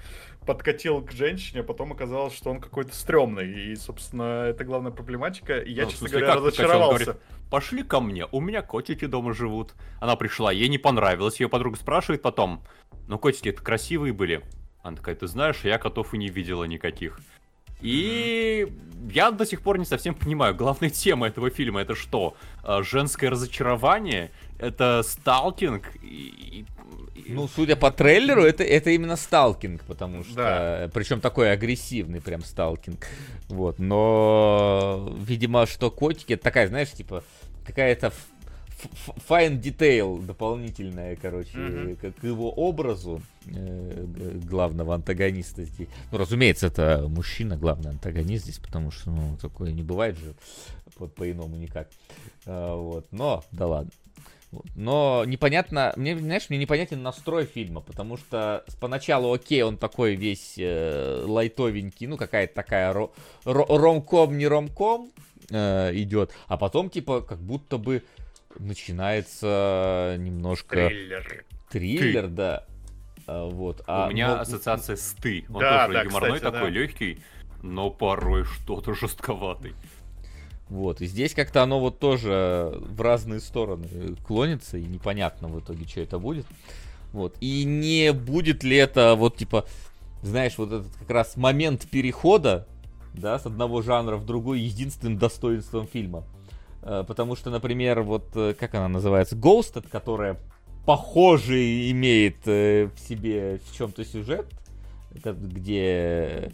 [0.45, 3.71] подкатил к женщине, а потом оказалось, что он какой-то стрёмный.
[3.71, 5.59] И, собственно, это главная проблематика.
[5.59, 7.05] И я, ну, честно смысле, говоря, разочаровался.
[7.05, 9.73] Говорит, Пошли ко мне, у меня котики дома живут.
[9.99, 12.63] Она пришла, ей не понравилось, ее подруга спрашивает потом,
[13.07, 14.43] ну котики это красивые были.
[14.81, 17.19] Она такая, ты знаешь, я котов и не видела никаких.
[17.81, 18.67] И
[19.11, 22.35] я до сих пор не совсем понимаю, главная тема этого фильма это что?
[22.63, 24.31] А, женское разочарование?
[24.57, 25.91] Это сталкинг?
[26.01, 26.65] И,
[27.27, 30.35] ну, судя по трейлеру, это, это именно сталкинг, потому что...
[30.35, 30.89] Да.
[30.93, 33.07] Причем такой агрессивный прям сталкинг.
[33.47, 35.15] Вот, но...
[35.19, 37.23] Видимо, что котики, это такая, знаешь, типа,
[37.65, 38.11] какая-то
[39.29, 41.95] fine detail дополнительная, короче, mm-hmm.
[41.95, 44.05] к, к его образу э,
[44.43, 45.87] главного антагониста здесь.
[46.11, 50.35] Ну, разумеется, это мужчина, главный антагонист здесь, потому что, ну, такое не бывает же
[50.97, 51.89] по- по-иному никак.
[52.45, 53.91] А, вот, но, да ладно.
[54.75, 60.55] Но непонятно, мне, знаешь, мне непонятен настрой фильма, потому что поначалу, окей, он такой весь
[60.57, 63.11] э, лайтовенький, ну какая-то такая ро-
[63.43, 65.11] ро- ромком, не ромком
[65.49, 68.03] э, идет, а потом типа как будто бы
[68.59, 70.87] начинается немножко...
[70.87, 71.45] Триллер.
[71.69, 72.29] Триллер, ты.
[72.29, 72.65] да.
[73.27, 73.83] А, вот.
[73.87, 74.41] А, У меня но...
[74.41, 75.45] ассоциация с ты.
[75.49, 76.79] Он да, тоже да, юморной кстати, такой, да.
[76.79, 77.19] легкий,
[77.63, 79.73] но порой что-то жестковатый.
[80.69, 83.87] Вот, и здесь как-то оно вот тоже в разные стороны
[84.25, 86.45] клонится, и непонятно в итоге, что это будет.
[87.13, 89.65] Вот, и не будет ли это вот типа,
[90.23, 92.67] знаешь, вот этот как раз момент перехода,
[93.13, 96.23] да, с одного жанра в другой единственным достоинством фильма.
[96.81, 100.37] Э, потому что, например, вот, э, как она называется, Ghosted, которая
[100.85, 104.47] похожий имеет э, в себе в чем-то сюжет,
[105.11, 106.51] где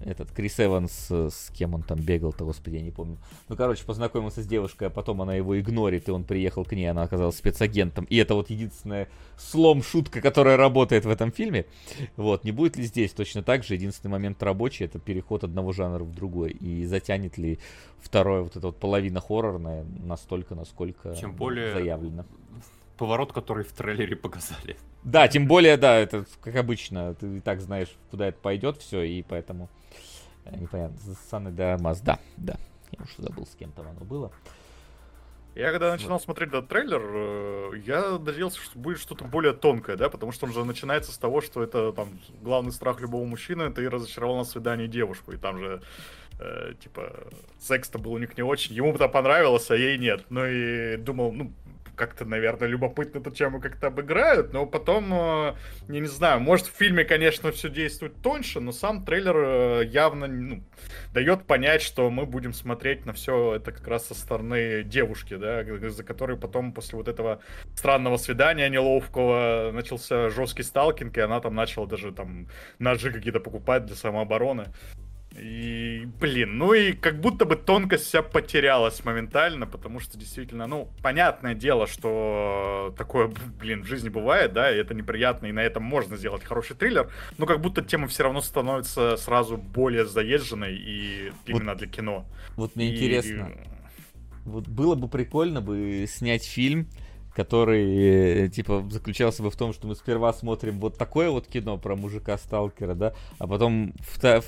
[0.00, 3.18] этот Крис Эванс, э, с кем он там бегал-то, господи, я не помню.
[3.48, 6.86] Ну, короче, познакомился с девушкой, а потом она его игнорит, и он приехал к ней,
[6.86, 8.04] она оказалась спецагентом.
[8.04, 11.66] И это вот единственная слом-шутка, которая работает в этом фильме.
[12.16, 16.04] Вот, не будет ли здесь точно так же единственный момент рабочий, это переход одного жанра
[16.04, 17.58] в другой, и затянет ли
[17.98, 21.72] второе, вот эта вот половина хоррорная настолько, насколько Тем более...
[21.72, 22.24] заявлено
[22.96, 24.76] поворот, который в трейлере показали.
[25.04, 29.02] Да, тем более, да, это как обычно, ты и так знаешь, куда это пойдет все,
[29.02, 29.68] и поэтому
[30.52, 30.98] непонятно,
[31.30, 32.56] Сан де Армаз, да, да.
[32.92, 34.30] Я уж забыл, с кем там оно было.
[35.56, 40.10] Я когда начинал смотреть этот трейлер, э, я надеялся, что будет что-то более тонкое, да,
[40.10, 42.10] потому что он же начинается с того, что это там
[42.42, 45.80] главный страх любого мужчины, ты разочаровал на свидании девушку, и там же
[46.38, 47.10] э, типа
[47.58, 50.26] секс-то был у них не очень, ему-то понравилось, а ей нет.
[50.28, 51.50] Ну и думал, ну
[51.96, 55.54] как-то, наверное, любопытно эту тему как-то обыграют, но потом, э,
[55.88, 60.26] я не знаю, может в фильме, конечно, все действует тоньше, но сам трейлер э, явно
[60.26, 60.62] ну,
[61.12, 65.64] дает понять, что мы будем смотреть на все это как раз со стороны девушки, да,
[65.88, 67.40] за которой потом после вот этого
[67.74, 73.86] странного свидания неловкого начался жесткий сталкинг, и она там начала даже там ножи какие-то покупать
[73.86, 74.66] для самообороны.
[75.32, 80.88] И, блин, ну и как будто бы тонкость вся потерялась моментально, потому что действительно, ну,
[81.02, 85.82] понятное дело, что такое, блин, в жизни бывает, да, и это неприятно, и на этом
[85.82, 91.32] можно сделать хороший триллер, но как будто тема все равно становится сразу более заезженной и
[91.44, 92.24] именно вот, для кино.
[92.56, 92.96] Вот мне и...
[92.96, 93.50] интересно,
[94.46, 96.88] вот было бы прикольно бы снять фильм,
[97.36, 101.76] который, э, типа, заключался бы в том, что мы сперва смотрим вот такое вот кино
[101.76, 103.92] про мужика-сталкера, да, а потом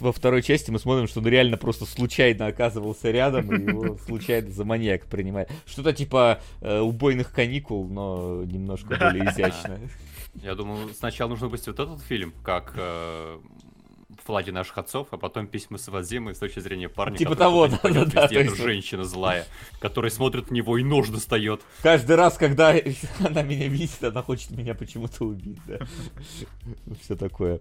[0.01, 4.51] во второй части мы смотрим, что он реально просто случайно оказывался рядом, и его случайно
[4.51, 5.51] за маньяк принимает.
[5.67, 9.79] Что-то типа э, убойных каникул, но немножко более изящно.
[10.37, 13.39] Я думаю, сначала нужно быть вот этот фильм, как э,
[14.29, 17.81] флаги наших отцов, а потом письма с Вадзимой с точки зрения парня, типа того, да,
[17.83, 19.47] да, да, это женщина злая,
[19.81, 21.63] которая смотрит в него и нож достает.
[21.83, 22.75] Каждый раз, когда
[23.27, 25.79] она меня видит, она хочет меня почему-то убить, да.
[27.01, 27.61] Все такое.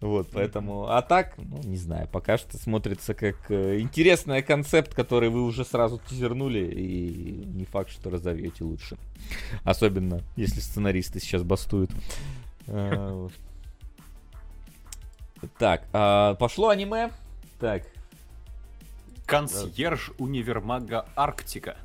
[0.00, 0.86] Вот, поэтому...
[0.88, 5.64] А так, ну, не знаю, пока что смотрится как э, интересный концепт, который вы уже
[5.64, 8.96] сразу тизернули, и не факт, что разовьете лучше.
[9.64, 11.90] Особенно, если сценаристы сейчас бастуют.
[15.44, 17.10] Э, так, а, пошло аниме.
[17.60, 17.82] Так.
[19.26, 21.76] Консьерж универмага Арктика.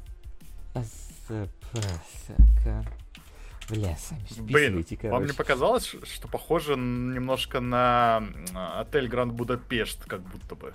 [3.69, 5.10] Бля, сами Блин, короче.
[5.12, 8.24] вам не показалось, что похоже немножко на
[8.80, 10.74] отель Гранд Будапешт, как будто бы?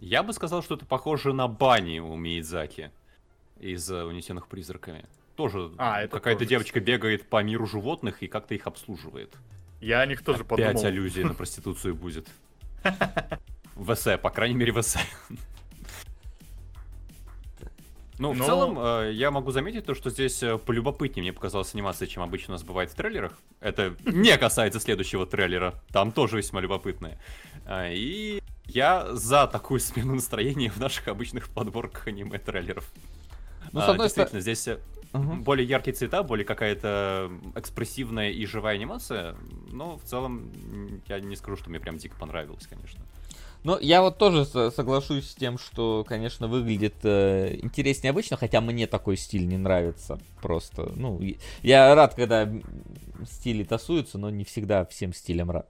[0.00, 2.90] Я бы сказал, что это похоже на бани у Миядзаки
[3.60, 5.04] из «Унесенных призраками».
[5.36, 9.32] Тоже а, какая-то девочка бегает по миру животных и как-то их обслуживает.
[9.80, 10.70] Я о них тоже Опять подумал.
[10.70, 12.28] Опять аллюзия на проституцию будет.
[13.74, 14.98] В ВС, по крайней мере, в ВС.
[18.18, 18.44] Ну, Но...
[18.44, 22.22] в целом, э, я могу заметить то, что здесь э, полюбопытнее мне показалась анимация, чем
[22.22, 23.32] обычно у нас бывает в трейлерах.
[23.60, 25.82] Это не касается следующего трейлера.
[25.88, 27.18] Там тоже весьма любопытное.
[27.64, 32.84] Э, и я за такую смену настроения в наших обычных подборках аниме-трейлеров.
[33.72, 34.68] Ну, с одной Действительно, здесь
[35.12, 35.36] Угу.
[35.36, 39.34] Более яркие цвета, более какая-то экспрессивная и живая анимация.
[39.72, 40.52] Но в целом
[41.08, 43.04] я не скажу, что мне прям дико понравилось, конечно.
[43.62, 48.86] Ну, я вот тоже соглашусь с тем, что, конечно, выглядит э, интереснее обычно, хотя мне
[48.86, 50.90] такой стиль не нравится просто.
[50.96, 51.20] Ну,
[51.62, 52.50] я рад, когда
[53.30, 55.68] стили тасуются, но не всегда всем стилям рад.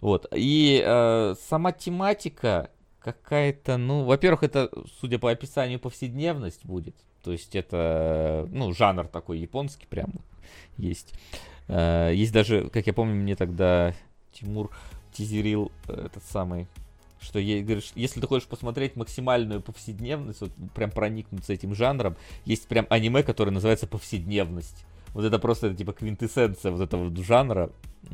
[0.00, 0.26] Вот.
[0.34, 2.70] И э, сама тематика
[3.00, 6.96] какая-то, ну, во-первых, это, судя по описанию, повседневность будет.
[7.26, 10.12] То есть это, ну, жанр такой японский прям
[10.76, 11.12] есть.
[11.66, 13.94] Э, есть даже, как я помню, мне тогда
[14.32, 14.70] Тимур
[15.12, 16.68] тизерил этот самый,
[17.20, 22.86] что говоришь, если ты хочешь посмотреть максимальную повседневность, вот прям проникнуться этим жанром, есть прям
[22.90, 24.86] аниме, которое называется повседневность.
[25.12, 27.72] Вот это просто это, типа квинтэссенция вот этого жанра,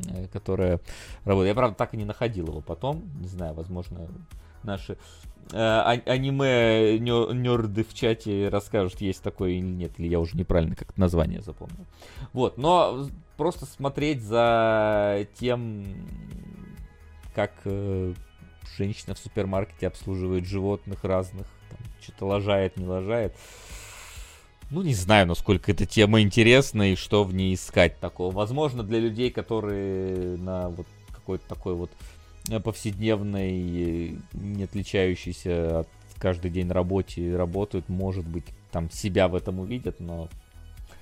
[0.09, 0.81] э, которая
[1.27, 1.51] работает.
[1.51, 3.03] Я, правда, так и не находил его потом.
[3.21, 4.09] Не знаю, возможно,
[4.63, 4.97] наши
[5.53, 10.97] Э, аниме нерды в чате расскажут, есть такое или нет, или я уже неправильно как
[10.97, 11.85] название запомнил.
[12.33, 15.85] Вот, но просто смотреть за тем,
[17.35, 18.15] как э,
[18.79, 21.47] женщина в супермаркете обслуживает животных разных,
[22.01, 23.35] что-то лажает, не лажает.
[24.71, 28.33] Ну, не знаю, насколько эта тема интересна и что в ней искать такого.
[28.33, 32.12] Возможно, для людей, которые на вот какой-то такой вот Э,
[32.63, 40.01] повседневной, не отличающейся от каждый день работе работают, может быть, там себя в этом увидят,
[40.01, 40.29] но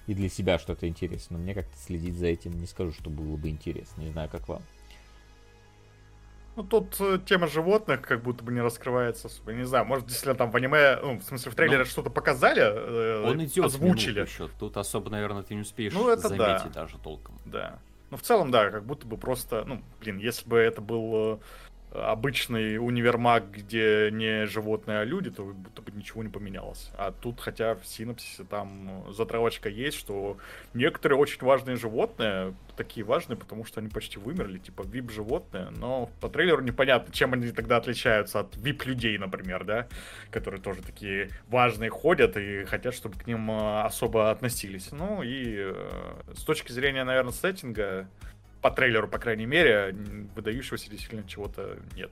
[0.07, 1.39] и для себя что-то интересно.
[1.39, 4.03] Мне как-то следить за этим не скажу, что было бы интересно.
[4.03, 4.63] Не знаю, как вам.
[6.57, 9.53] Ну, тут э, тема животных как будто бы не раскрывается особо.
[9.53, 11.85] Не знаю, может, если там в аниме, ну, в смысле, в трейлере Но...
[11.85, 14.23] Ну, что-то показали, э, он идет озвучили.
[14.23, 14.49] Еще.
[14.59, 16.83] Тут особо, наверное, ты не успеешь ну, это заметить да.
[16.83, 17.39] даже толком.
[17.45, 17.79] Да.
[18.11, 21.41] Ну, в целом, да, как будто бы просто, ну, блин, если бы это был
[21.93, 26.91] обычный универмаг, где не животные, а люди, то будто бы ничего не поменялось.
[26.97, 30.37] А тут, хотя в синапсисе там затравочка есть, что
[30.73, 36.29] некоторые очень важные животные, такие важные, потому что они почти вымерли, типа вип-животные, но по
[36.29, 39.89] трейлеру непонятно, чем они тогда отличаются от вип-людей, например, да,
[40.31, 44.93] которые тоже такие важные ходят и хотят, чтобы к ним э, особо относились.
[44.93, 48.09] Ну и э, с точки зрения, наверное, сеттинга,
[48.61, 49.95] по трейлеру, по крайней мере,
[50.35, 52.11] выдающегося действительно чего-то нет.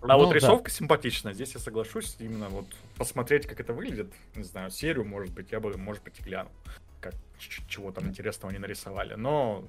[0.00, 0.76] А ну, вот рисовка да.
[0.76, 2.66] симпатичная, здесь я соглашусь, именно вот
[2.98, 6.52] посмотреть, как это выглядит, не знаю, серию, может быть, я бы, может быть, и глянул,
[7.00, 7.14] как,
[7.68, 9.64] чего там интересного они нарисовали, но,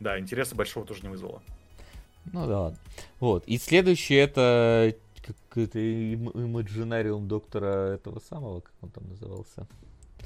[0.00, 1.42] да, интереса большого тоже не вызвало.
[2.32, 2.78] Ну да ладно.
[3.20, 4.94] Вот, и следующее это
[5.48, 9.66] какой-то имаджинариум доктора этого самого, как он там назывался?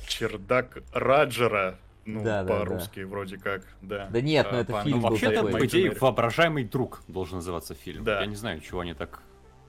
[0.07, 1.79] Чердак Раджера.
[2.05, 3.09] Ну, да, по-русски да, да.
[3.09, 4.09] вроде как, да.
[4.11, 8.05] Да нет, ну это а, фильм ну, Вообще-то, по идее, «Воображаемый друг» должен называться фильм.
[8.05, 8.21] Да.
[8.21, 9.23] Я не знаю, чего они так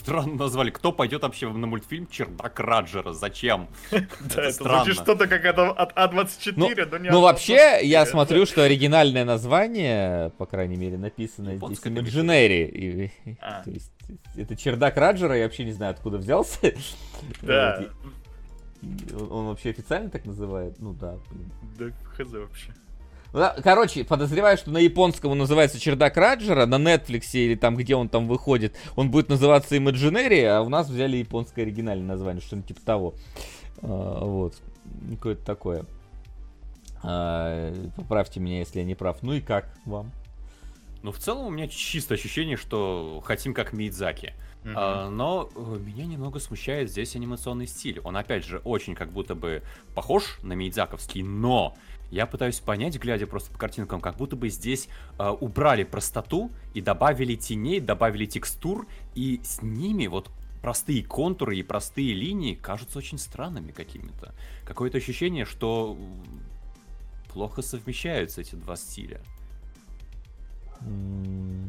[0.03, 0.69] странно назвали.
[0.69, 3.13] Кто пойдет вообще на мультфильм «Чердак Раджера»?
[3.13, 3.67] Зачем?
[4.35, 9.25] Да, это звучит что-то как от А24, но не Ну, вообще, я смотрю, что оригинальное
[9.25, 13.11] название, по крайней мере, написано здесь Imaginary.
[13.39, 13.61] А.
[13.63, 13.91] То есть,
[14.35, 16.73] это «Чердак Раджера», я вообще не знаю, откуда взялся.
[17.41, 17.85] Да.
[19.13, 20.79] Он, он вообще официально так называет?
[20.79, 21.51] Ну да, блин.
[21.77, 22.73] Да хз вообще.
[23.33, 27.95] Ну короче, подозреваю, что на японском он называется Чердак Раджера, на Netflix или там, где
[27.95, 32.67] он там выходит, он будет называться Imaginary, а у нас взяли японское оригинальное название, что-нибудь
[32.67, 33.13] типа того.
[33.81, 34.55] А, вот.
[35.09, 35.85] Какое-то такое.
[37.01, 39.23] А, поправьте меня, если я не прав.
[39.23, 40.11] Ну и как вам?
[41.01, 44.33] Но в целом у меня чисто ощущение, что хотим как Мидзаки.
[44.65, 47.99] А, но э, меня немного смущает здесь анимационный стиль.
[48.03, 49.61] Он, опять же, очень как будто бы
[49.93, 51.75] похож на Мидзаковский, но
[52.11, 56.81] я пытаюсь понять, глядя просто по картинкам, как будто бы здесь э, убрали простоту и
[56.81, 60.29] добавили теней, добавили текстур, и с ними вот
[60.61, 64.33] простые контуры и простые линии кажутся очень странными какими-то.
[64.65, 65.97] Какое-то ощущение, что
[67.33, 69.19] плохо совмещаются эти два стиля.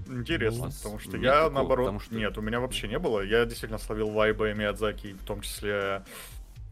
[0.09, 1.87] Интересно, потому что я такого, наоборот...
[1.87, 2.15] Потому что...
[2.15, 3.21] Нет, у меня вообще не было.
[3.21, 6.05] Я действительно словил вайбы Миядзаки, в том числе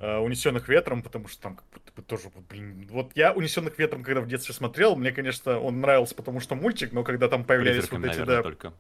[0.01, 4.03] э, унесенных ветром, потому что там как будто бы тоже, блин, вот я унесенных ветром,
[4.03, 7.91] когда в детстве смотрел, мне, конечно, он нравился, потому что мультик, но когда там появлялись
[7.91, 8.73] вот эти, наверное, да, только.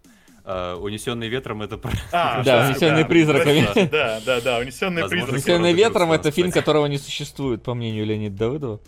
[0.44, 3.64] Uh, унесенный ветром это а, да, унесенный призраками.
[3.88, 5.36] Да, да, да, унесенный призраками.
[5.36, 8.80] Унесенный ветром это фильм, которого не существует, по мнению Леонида Давыдова.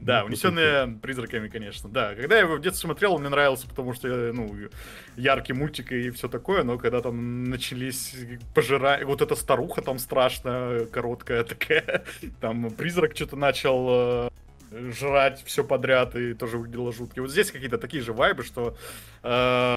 [0.00, 1.88] Да, унесенные призраками, конечно.
[1.88, 4.54] Да, когда я его в детстве смотрел, он мне нравился, потому что, ну,
[5.16, 8.14] яркий мультик и все такое, но когда там начались
[8.54, 9.04] пожирать...
[9.04, 12.04] Вот эта старуха там страшная, короткая такая,
[12.40, 14.30] там призрак что-то начал э,
[14.92, 17.20] жрать все подряд и тоже выглядело жутко.
[17.20, 18.76] Вот здесь какие-то такие же вайбы, что
[19.22, 19.76] э,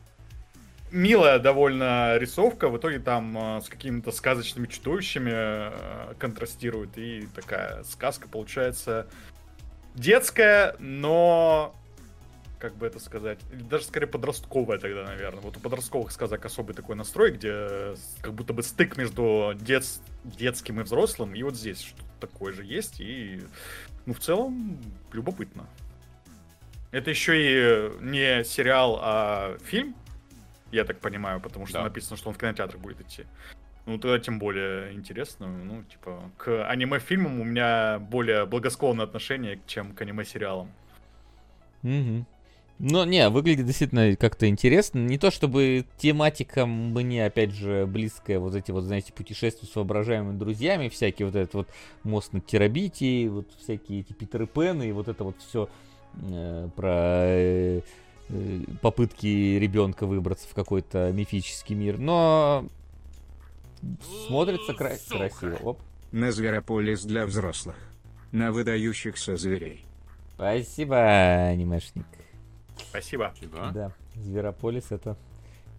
[0.92, 7.84] милая довольно рисовка, в итоге там э, с какими-то сказочными чудовищами э, контрастирует, и такая
[7.84, 9.08] сказка получается
[9.96, 11.76] детская, но
[12.60, 15.42] как бы это сказать, даже скорее подростковая тогда, наверное.
[15.42, 19.84] Вот у подростковых сказок особый такой настрой, где как будто бы стык между дет...
[20.24, 23.42] детским и взрослым, и вот здесь что-то такое же есть, и,
[24.06, 24.80] ну, в целом,
[25.12, 25.68] любопытно.
[26.92, 29.96] Это еще и не сериал, а фильм,
[30.72, 31.84] я так понимаю, потому что да.
[31.84, 33.26] написано, что он в кинотеатрах будет идти.
[33.86, 35.48] Ну, тогда тем более интересно.
[35.48, 40.72] Ну, типа, к аниме-фильмам у меня более благосклонное отношение, чем к аниме-сериалам.
[41.84, 42.26] Угу.
[42.84, 45.00] Ну, не, выглядит действительно как-то интересно.
[45.00, 50.38] Не то чтобы тематика мне, опять же, близкая, вот эти вот, знаете, путешествия с воображаемыми
[50.38, 51.68] друзьями, всякие вот этот вот
[52.04, 55.70] мост на Терабитии, вот всякие эти Питеры Пены, и вот это вот все
[56.24, 57.82] э, про э,
[58.82, 61.98] попытки ребенка выбраться в какой-то мифический мир.
[61.98, 62.66] Но
[64.28, 65.56] Смотрится кра- красиво.
[65.64, 65.80] Оп.
[66.12, 67.76] На Зверополис для взрослых.
[68.32, 69.84] На выдающихся зверей.
[70.36, 70.98] Спасибо,
[71.48, 72.06] анимешник.
[72.90, 73.34] Спасибо.
[73.74, 75.18] Да, Зверополис это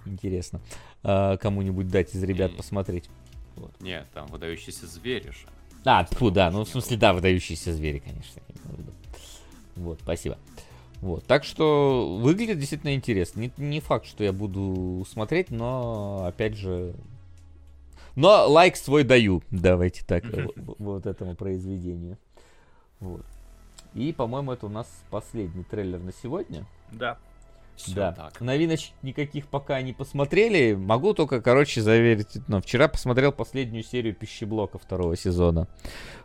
[0.05, 0.61] интересно.
[1.03, 3.09] А, кому-нибудь дать из ребят посмотреть.
[3.57, 3.73] Вот.
[3.81, 5.47] Нет, там выдающиеся звери же.
[5.85, 8.43] А, фу, да, ну в смысле, да, выдающиеся звери, конечно.
[9.77, 10.39] Вот, спасибо.
[11.03, 13.41] Вот, так что выглядит действительно интересно.
[13.41, 16.95] Не, не факт, что я буду смотреть, но опять же,
[18.15, 20.25] но лайк свой даю, давайте так,
[20.79, 22.19] вот этому произведению.
[23.01, 23.25] Вот.
[23.95, 26.67] И, по-моему, это у нас последний трейлер на сегодня.
[26.93, 27.19] Да.
[27.77, 28.13] Все да.
[28.13, 28.41] Так.
[28.41, 30.75] Новиночек никаких пока не посмотрели.
[30.75, 32.39] Могу только, короче, заверить.
[32.49, 35.69] Но вчера посмотрел последнюю серию пищеблока второго сезона.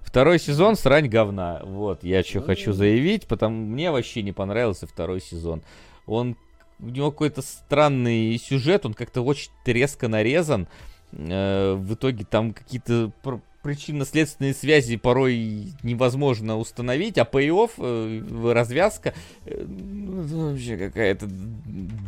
[0.01, 1.61] Второй сезон срань говна.
[1.63, 5.63] Вот, я что хочу заявить, потому мне вообще не понравился второй сезон.
[6.05, 6.35] Он
[6.79, 10.67] у него какой-то странный сюжет, он как-то очень резко нарезан.
[11.11, 13.11] Э, в итоге там какие-то
[13.67, 21.27] причинно-следственные связи порой невозможно установить, а пей-офф, э, развязка, э, ну, вообще какая-то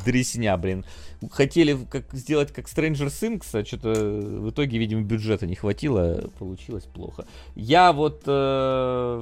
[0.05, 0.85] дресня, блин.
[1.29, 6.85] Хотели как, сделать как Stranger Things, а что-то в итоге, видимо, бюджета не хватило, получилось
[6.85, 7.25] плохо.
[7.55, 8.23] Я вот...
[8.25, 9.21] Э,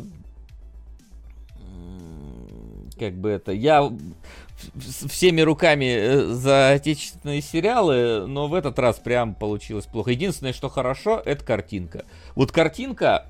[3.00, 3.52] как бы это...
[3.52, 3.92] Я
[5.10, 10.12] всеми руками э, за отечественные сериалы, но в этот раз прям получилось плохо.
[10.12, 12.06] Единственное, что хорошо, это картинка.
[12.36, 13.26] Вот картинка,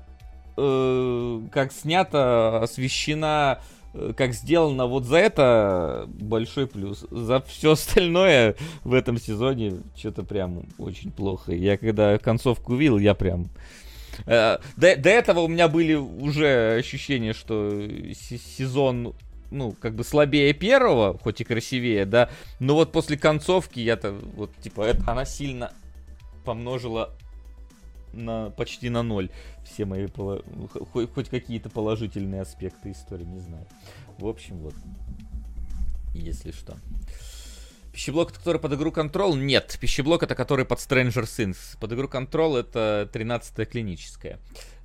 [0.56, 3.60] э, как снята, освещена,
[3.94, 7.04] э, как сделано, вот за это большой плюс.
[7.10, 11.52] За все остальное в этом сезоне что-то прям очень плохо.
[11.52, 13.48] Я когда концовку увидел, я прям...
[14.26, 17.70] Э, до, до этого у меня были уже ощущения, что
[18.14, 19.14] сезон
[19.50, 22.30] ну, как бы слабее первого, хоть и красивее, да,
[22.60, 25.72] но вот после концовки я-то, вот, типа, это, она сильно
[26.44, 27.14] помножила
[28.12, 29.30] на почти на ноль
[29.64, 33.66] все мои хоть, хоть какие-то положительные аспекты истории, не знаю.
[34.18, 34.74] В общем, вот,
[36.14, 36.76] если что.
[37.92, 39.36] Пищеблок, это который под игру Control?
[39.36, 39.76] Нет.
[39.80, 41.78] Пищеблок, это который под Stranger Things.
[41.80, 44.38] Под игру Control это 13-я клиническая.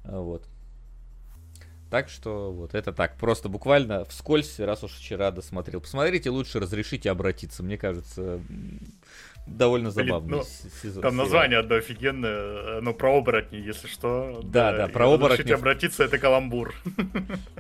[0.04, 0.48] Вот.
[1.94, 5.80] Так что вот это так, просто буквально вскользь, раз уж вчера досмотрел.
[5.80, 7.62] Посмотрите, лучше разрешите обратиться.
[7.62, 8.42] Мне кажется,
[9.46, 10.44] довольно забавный ну,
[10.82, 11.04] сезон.
[11.04, 14.42] Там название одно офигенное, но про оборотни, если что.
[14.44, 15.44] Да, да, да про оборотни.
[15.44, 16.74] Разрешите обратиться, это каламбур.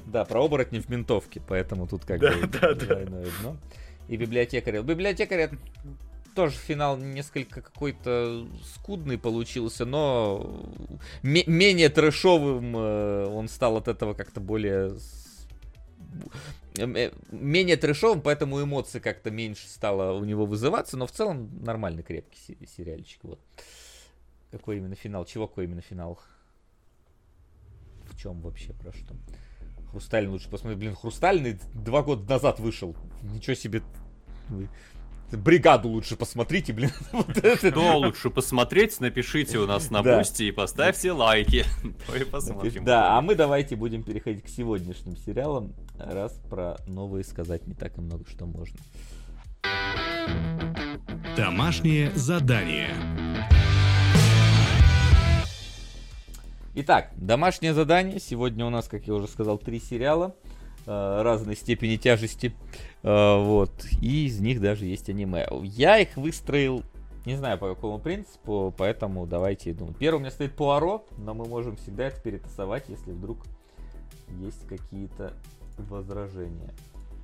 [0.07, 3.01] Да, про оборотни в ментовке, поэтому тут как бы да, да.
[4.07, 4.81] и библиотекаря.
[4.81, 5.51] У библиотекаря
[6.33, 10.65] тоже финал несколько какой-то скудный получился, но
[11.21, 14.97] менее трэшовым э, он стал от этого как-то более
[16.77, 22.03] э, менее трэшовым, поэтому эмоции как-то меньше стало у него вызываться, но в целом нормальный
[22.03, 23.19] крепкий сериальчик.
[23.23, 23.39] Вот.
[24.51, 25.25] Какой именно финал?
[25.25, 26.19] Чего какой именно финал?
[28.05, 29.15] В чем вообще про что?
[29.91, 30.79] Хрустальный лучше посмотреть.
[30.79, 32.95] Блин, Хрустальный два года назад вышел.
[33.21, 33.81] Ничего себе.
[35.37, 36.91] Бригаду лучше посмотрите, блин.
[37.57, 41.65] Что лучше посмотреть, напишите у нас на бусте и поставьте лайки.
[42.31, 42.85] посмотрим.
[42.85, 47.97] Да, а мы давайте будем переходить к сегодняшним сериалам, раз про новые сказать не так
[47.97, 48.79] и много что можно.
[51.35, 52.91] Домашнее задание.
[56.75, 58.19] Итак, домашнее задание.
[58.19, 60.35] Сегодня у нас, как я уже сказал, три сериала
[60.85, 62.53] разной степени тяжести.
[63.03, 63.71] Э, вот.
[64.01, 65.47] И из них даже есть аниме.
[65.63, 66.83] Я их выстроил,
[67.25, 71.45] не знаю по какому принципу, поэтому давайте, ну, первым у меня стоит Пуаро, но мы
[71.45, 73.37] можем всегда это перетасовать, если вдруг
[74.39, 75.33] есть какие-то
[75.77, 76.73] возражения.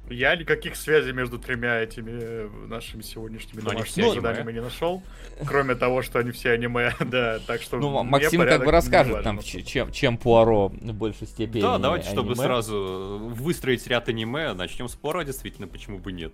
[0.10, 5.04] Я никаких связей между тремя этими э, нашими сегодняшними Но домашними заданиями не нашел,
[5.46, 7.78] кроме того, что они все аниме, да, так что...
[7.78, 12.36] Ну, Максим как бы расскажет нам, чем, чем Пуаро в большей степени Да, давайте, чтобы
[12.36, 16.34] сразу выстроить ряд аниме, начнем с Пуаро, действительно, почему бы нет.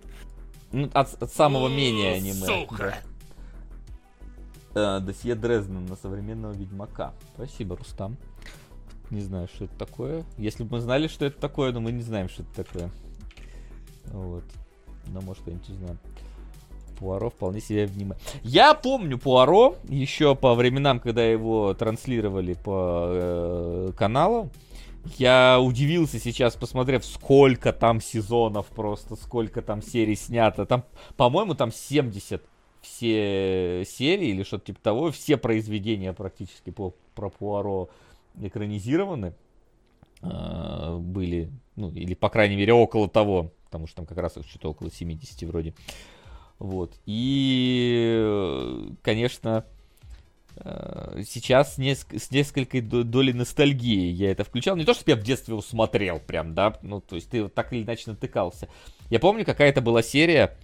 [0.72, 2.46] Ну, от, от самого менее аниме.
[2.46, 2.98] Сука!
[4.74, 4.98] Да.
[4.98, 7.14] Э, досье Дрездена на современного Ведьмака.
[7.34, 8.16] Спасибо, Рустам.
[9.10, 10.24] Не знаю, что это такое.
[10.36, 12.90] Если бы мы знали, что это такое, но мы не знаем, что это такое.
[14.12, 14.44] Вот.
[15.06, 15.98] Но может кто-нибудь узнает.
[16.98, 18.22] Пуаро вполне себе внимание.
[18.42, 24.50] Я помню Пуаро еще по временам, когда его транслировали по э, каналу.
[25.18, 30.66] Я удивился сейчас, посмотрев, сколько там сезонов просто, сколько там серий снято.
[30.66, 30.84] Там,
[31.16, 32.42] по-моему, там 70
[32.82, 35.10] все серии или что-то типа того.
[35.12, 37.88] Все произведения практически по, про Пуаро
[38.40, 39.34] экранизированы
[40.22, 41.50] э, были.
[41.76, 45.42] Ну, или, по крайней мере, около того потому что там как раз что-то около 70
[45.42, 45.74] вроде.
[46.58, 46.94] Вот.
[47.04, 49.64] И, конечно,
[50.56, 54.76] э, сейчас с, неск- с несколькой долей ностальгии я это включал.
[54.76, 57.82] Не то, чтобы я в детстве усмотрел прям, да, ну, то есть ты так или
[57.82, 58.68] иначе натыкался.
[59.10, 60.56] Я помню, какая-то была серия,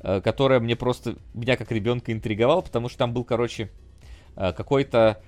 [0.00, 3.70] э, которая мне просто, меня как ребенка интриговала, потому что там был, короче,
[4.36, 5.22] э, какой-то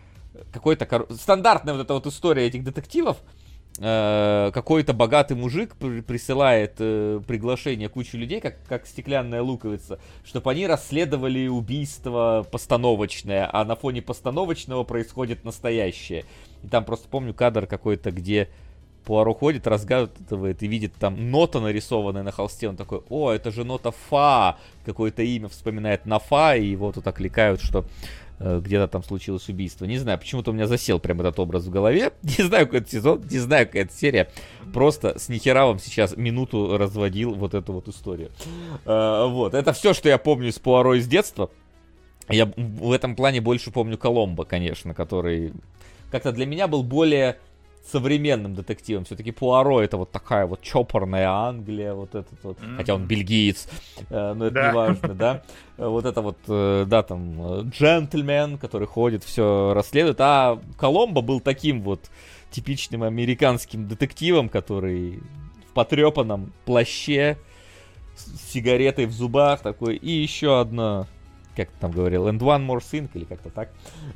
[0.52, 3.22] какой-то стандартная вот эта вот история этих детективов,
[3.78, 11.46] какой-то богатый мужик присылает э, приглашение кучу людей, как, как стеклянная луковица, чтобы они расследовали
[11.46, 16.24] убийство постановочное, а на фоне постановочного происходит настоящее.
[16.62, 18.48] И там просто помню кадр какой-то, где
[19.04, 22.68] Пуаро ходит, разгадывает и видит там нота нарисованная на холсте.
[22.68, 24.58] Он такой, о, это же нота Фа.
[24.84, 29.84] Какое-то имя вспоминает на Фа, и его тут окликают, что Э, где-то там случилось убийство.
[29.84, 32.12] Не знаю, почему-то у меня засел прям этот образ в голове.
[32.22, 34.28] Не знаю, какой это сезон, не знаю, какая это серия.
[34.72, 38.30] Просто с Нихеравом сейчас минуту разводил вот эту вот историю.
[38.84, 41.50] Э, вот, это все, что я помню из Пуаро из детства.
[42.28, 45.52] Я в этом плане больше помню Коломбо, конечно, который
[46.10, 47.38] как-то для меня был более
[47.90, 49.04] современным детективом.
[49.04, 52.76] Все-таки Пуаро это вот такая вот чопорная Англия, вот этот вот, mm-hmm.
[52.76, 53.68] хотя он бельгиец,
[54.10, 54.68] э, но это да.
[54.68, 55.42] не важно, да.
[55.76, 60.18] Вот это вот, э, да, там, джентльмен, который ходит, все расследует.
[60.20, 62.00] А Коломбо был таким вот
[62.50, 65.20] типичным американским детективом, который
[65.68, 67.36] в потрепанном плаще,
[68.16, 71.06] с сигаретой в зубах такой, и еще одна
[71.56, 73.70] как там говорил, and one more thing, или как-то так,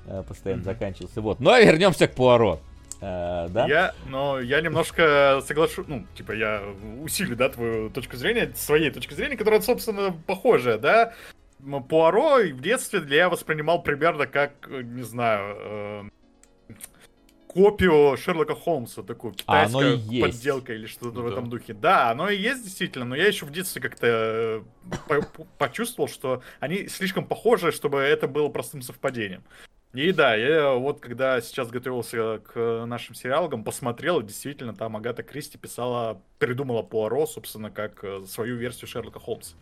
[0.07, 0.64] э, постоянно mm-hmm.
[0.64, 1.21] заканчивался.
[1.21, 1.41] Вот.
[1.41, 2.61] Ну а вернемся к Пуаро.
[3.01, 3.66] Э, да?
[3.66, 6.62] Я, но я немножко соглашу, ну, типа, я
[7.03, 11.14] усилю, да, твою точку зрения, своей точки зрения, которая, собственно, похожая, да.
[11.88, 16.74] Пуаро в детстве я воспринимал примерно как, не знаю, э,
[17.53, 21.20] копию Шерлока Холмса, такую а китайскую а подделка или что-то да.
[21.22, 21.74] в этом духе.
[21.74, 24.62] Да, оно и есть действительно, но я еще в детстве как-то
[25.09, 25.20] э,
[25.59, 29.42] почувствовал, что они слишком похожи, чтобы это было простым совпадением.
[29.93, 35.59] И да, я вот когда сейчас готовился к нашим сериалам, посмотрел, действительно, там Агата Кристи
[35.59, 39.57] писала, придумала Пуаро, собственно, как э, свою версию Шерлока Холмса.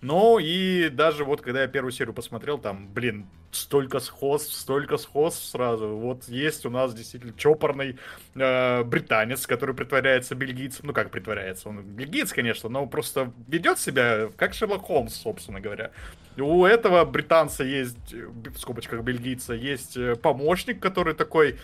[0.00, 5.44] Ну и даже вот когда я первую серию посмотрел, там, блин, столько сходств, столько сходств
[5.44, 5.88] сразу.
[5.88, 7.98] Вот есть у нас действительно чопорный
[8.34, 10.86] э, британец, который притворяется бельгийцем.
[10.86, 11.68] Ну как притворяется?
[11.68, 15.90] Он бельгиец, конечно, но просто ведет себя как Шерлок Холмс, собственно говоря.
[16.36, 21.58] У этого британца есть, в скобочках бельгийца, есть э, помощник, который такой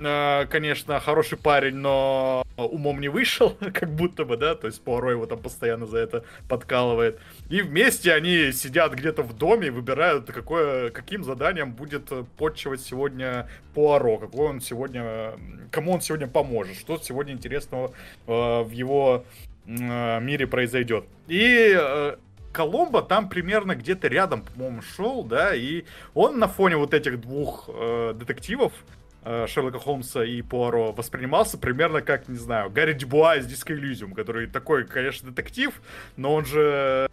[0.00, 5.26] конечно, хороший парень, но умом не вышел, как будто бы, да, то есть Пуаро его
[5.26, 7.18] там постоянно за это подкалывает.
[7.48, 13.48] И вместе они сидят где-то в доме и выбирают, какое, каким заданием будет подчивать сегодня
[13.74, 15.32] Пуаро, какой он сегодня,
[15.70, 17.92] кому он сегодня поможет, что сегодня интересного
[18.26, 19.24] э, в его
[19.66, 21.04] э, мире произойдет.
[21.28, 22.16] И э,
[22.52, 25.84] Коломбо там примерно где-то рядом, по-моему, шел, да, и
[26.14, 32.00] он на фоне вот этих двух э, детективов, э, Шерлока Холмса и Пуаро, воспринимался примерно
[32.00, 35.80] как, не знаю, Гарри Дюбуа из Disco Elysium, который такой, конечно, детектив,
[36.16, 37.08] но он же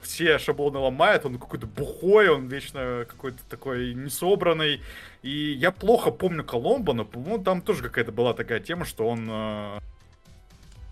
[0.00, 4.80] все шаблоны ломает, он какой-то бухой, он вечно какой-то такой несобранный.
[5.22, 9.28] И я плохо помню Коломбо, но, по-моему, там тоже какая-то была такая тема, что он
[9.30, 9.78] э,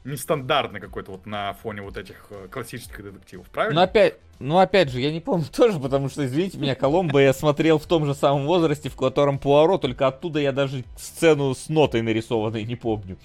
[0.06, 3.80] нестандартный какой-то вот на фоне вот этих э, классических детективов, правильно?
[3.80, 7.32] Ну опять, ну опять же, я не помню тоже, потому что, извините меня, Коломбо я
[7.32, 11.68] смотрел в том же самом возрасте, в котором Пуаро, только оттуда я даже сцену с
[11.68, 13.18] нотой нарисованной не помню.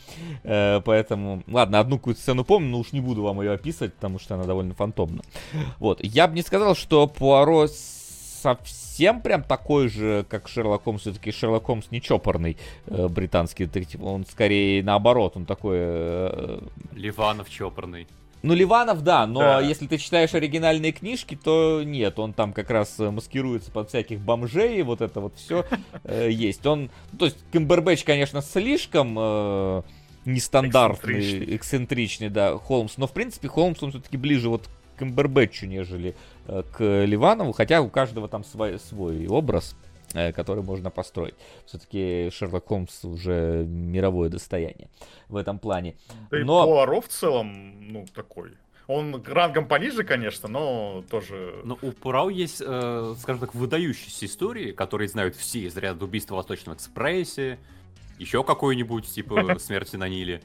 [0.44, 4.20] Э, поэтому, ладно, одну какую-то сцену помню, но уж не буду вам ее описывать, потому
[4.20, 5.22] что она довольно фантомна.
[5.80, 7.68] Вот, я бы не сказал, что Пуаро
[8.42, 11.02] совсем прям такой же, как Шерлок Холмс.
[11.02, 14.02] Все-таки Шерлок Холмс не чопорный э, британский детектив.
[14.02, 15.78] Он скорее наоборот, он такой...
[15.80, 16.60] Э,
[16.94, 18.08] Ливанов чопорный.
[18.44, 19.62] Ну, Ливанов, да, но да.
[19.62, 24.20] если ты читаешь оригинальные книжки, то нет, он там как раз э, маскируется под всяких
[24.20, 25.64] бомжей, вот это вот все
[26.04, 26.66] э, есть.
[26.66, 29.82] Он, ну, то есть, Кэмбербэтч, конечно, слишком э,
[30.26, 31.56] нестандартный, эксцентричный.
[31.56, 36.41] эксцентричный, да, Холмс, но, в принципе, Холмс, он все-таки ближе вот к Кэмбербэтчу, нежели Э,
[36.52, 39.76] к Ливанову, хотя у каждого там свой, свой образ,
[40.14, 41.36] э, который можно построить.
[41.66, 44.89] Все-таки Шерлок Холмс уже мировое достояние
[45.30, 45.95] в этом плане.
[46.30, 46.64] Да но...
[46.64, 48.52] и Пуаро в целом, ну, такой.
[48.88, 51.62] Он рангом пониже, конечно, но тоже...
[51.64, 56.34] Но у Пурау есть, э, скажем так, выдающиеся истории, которые знают все из ряда убийства
[56.34, 57.58] в Восточном экспрессе,
[58.20, 60.41] еще какой-нибудь, типа смерти на Ниле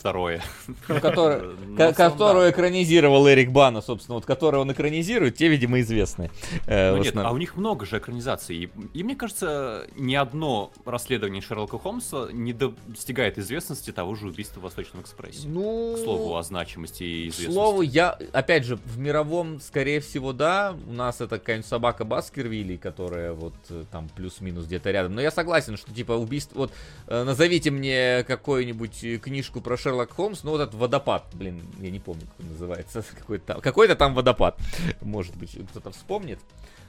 [0.00, 0.42] второе.
[0.88, 1.56] Ну, который,
[1.94, 6.30] которую экранизировал Эрик Бана, собственно, вот которую он экранизирует, те, видимо, известны.
[6.66, 8.56] Э, ну нет, а у них много же экранизаций.
[8.56, 14.60] И, и мне кажется, ни одно расследование Шерлока Холмса не достигает известности того же убийства
[14.60, 15.46] в Восточном экспрессе.
[15.46, 15.94] Ну...
[15.94, 17.50] К слову о значимости и известности.
[17.50, 22.04] К слову, я, опять же, в мировом, скорее всего, да, у нас это какая-нибудь собака
[22.04, 25.14] Баскервилли, которая вот э, там плюс-минус где-то рядом.
[25.14, 26.58] Но я согласен, что типа убийство...
[26.58, 26.72] Вот
[27.06, 31.90] э, назовите мне какую-нибудь книжку про Шерлока Шерлок Холмс, ну вот этот водопад, блин, я
[31.90, 34.56] не помню, как он называется, какой-то какой-то там водопад,
[35.00, 36.38] может быть, кто-то вспомнит.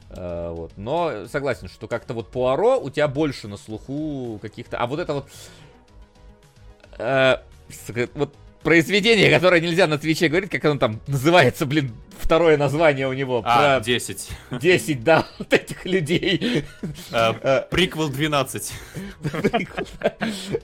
[0.10, 0.74] Uh, вот.
[0.76, 4.78] Но согласен, что как-то вот Пуаро у тебя больше на слуху каких-то...
[4.78, 5.30] А вот это вот...
[6.98, 7.40] Uh,
[8.16, 13.14] вот произведение, которое нельзя на Твиче говорить, как оно там называется, блин, второе название у
[13.14, 13.42] него.
[13.46, 13.86] А, про...
[13.86, 14.30] 10.
[14.52, 16.66] 10, да, вот этих людей.
[17.12, 18.74] А, приквел 12.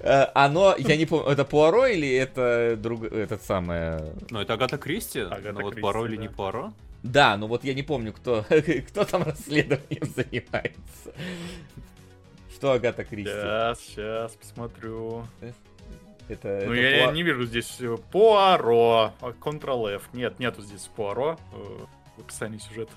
[0.02, 4.00] А, оно, я не помню, это Пуаро или это друг, этот самый...
[4.30, 6.74] Ну, это Агата Кристи, но вот Пуаро или не Пуаро?
[7.04, 8.46] Да, ну вот я не помню, кто,
[8.88, 11.14] кто там расследованием занимается.
[12.54, 13.32] Что Агата Кристи?
[13.32, 15.26] Сейчас, сейчас посмотрю.
[16.30, 17.14] Это, ну, это я Пуа...
[17.14, 17.80] не вижу здесь
[18.12, 20.10] Пуаро, Ctrl-F.
[20.14, 21.86] Нет, нету здесь Пуаро э,
[22.18, 22.92] в описании сюжета.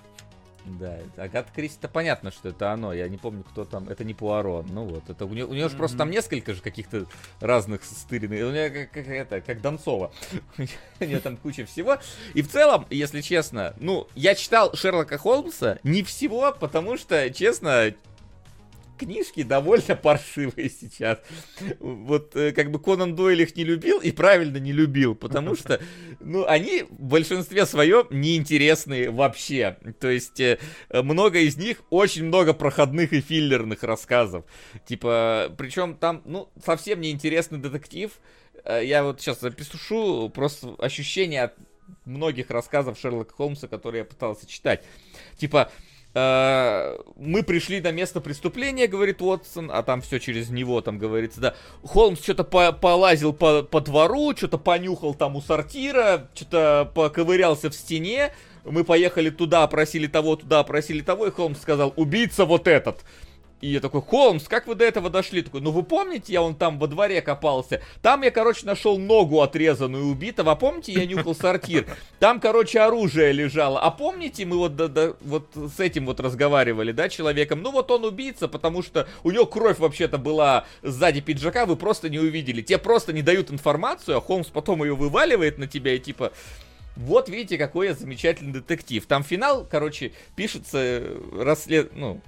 [0.64, 2.92] Да, Агат Кристи, это понятно, что это оно.
[2.92, 3.88] Я не помню, кто там.
[3.88, 4.64] Это не Пуаро.
[4.68, 5.70] Ну вот, это у нее, у нее mm-hmm.
[5.70, 7.06] же просто там несколько же каких-то
[7.40, 8.46] разных стыренных.
[8.46, 10.12] У нее как, как это, как Донцова.
[10.58, 11.98] у нее там куча всего.
[12.34, 17.94] И в целом, если честно, ну, я читал Шерлока Холмса не всего, потому что, честно,
[19.00, 21.18] книжки довольно паршивые сейчас.
[21.80, 25.80] Вот э, как бы Конан Дойль их не любил и правильно не любил, потому что,
[26.20, 29.78] ну, они в большинстве своем неинтересные вообще.
[29.98, 30.58] То есть э,
[30.90, 34.44] много из них, очень много проходных и филлерных рассказов.
[34.86, 38.12] Типа, причем там, ну, совсем неинтересный детектив.
[38.64, 41.54] Э, я вот сейчас запишу просто ощущение от
[42.04, 44.84] многих рассказов Шерлока Холмса, которые я пытался читать.
[45.38, 45.70] Типа,
[46.12, 51.54] мы пришли на место преступления, говорит Уотсон, а там все через него, там говорится, да.
[51.84, 57.74] Холмс что-то по полазил по, по двору, что-то понюхал там у сортира, что-то поковырялся в
[57.74, 58.32] стене.
[58.64, 63.04] Мы поехали туда, просили того, туда, просили того, и Холмс сказал, убийца вот этот.
[63.60, 65.42] И я такой, Холмс, как вы до этого дошли?
[65.42, 67.82] Такой, ну вы помните, я вон там во дворе копался?
[68.00, 70.52] Там я, короче, нашел ногу отрезанную убитого.
[70.52, 71.86] А помните, я нюхал сортир?
[72.18, 73.80] Там, короче, оружие лежало.
[73.80, 77.60] А помните, мы вот, да, да, вот с этим вот разговаривали, да, человеком?
[77.60, 82.08] Ну вот он убийца, потому что у него кровь вообще-то была сзади пиджака, вы просто
[82.08, 82.62] не увидели.
[82.62, 86.32] Те просто не дают информацию, а Холмс потом ее вываливает на тебя и типа...
[86.96, 89.06] Вот видите, какой я замечательный детектив.
[89.06, 91.02] Там финал, короче, пишется
[91.32, 91.92] расслед...
[91.94, 92.20] ну,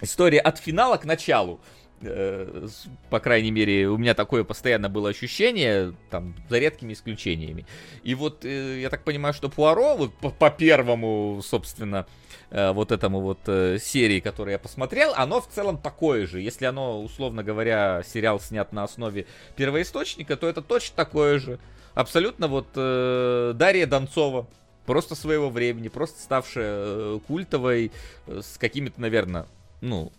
[0.00, 1.60] история от финала к началу.
[2.06, 2.68] Э,
[3.10, 7.66] по крайней мере, у меня такое постоянно было ощущение, там, за редкими исключениями.
[8.02, 12.06] И вот э, я так понимаю, что Пуаро, вот по, по первому, собственно,
[12.50, 13.40] э, вот этому вот
[13.80, 16.40] серии, которую я посмотрел, оно в целом такое же.
[16.40, 19.26] Если оно, условно говоря, сериал снят на основе
[19.56, 21.58] первоисточника, то это точно такое же.
[21.94, 24.48] Абсолютно вот Дарья Донцова,
[24.84, 27.92] просто своего времени, просто ставшая культовой,
[28.26, 29.46] с какими-то, наверное,
[29.84, 30.12] ну,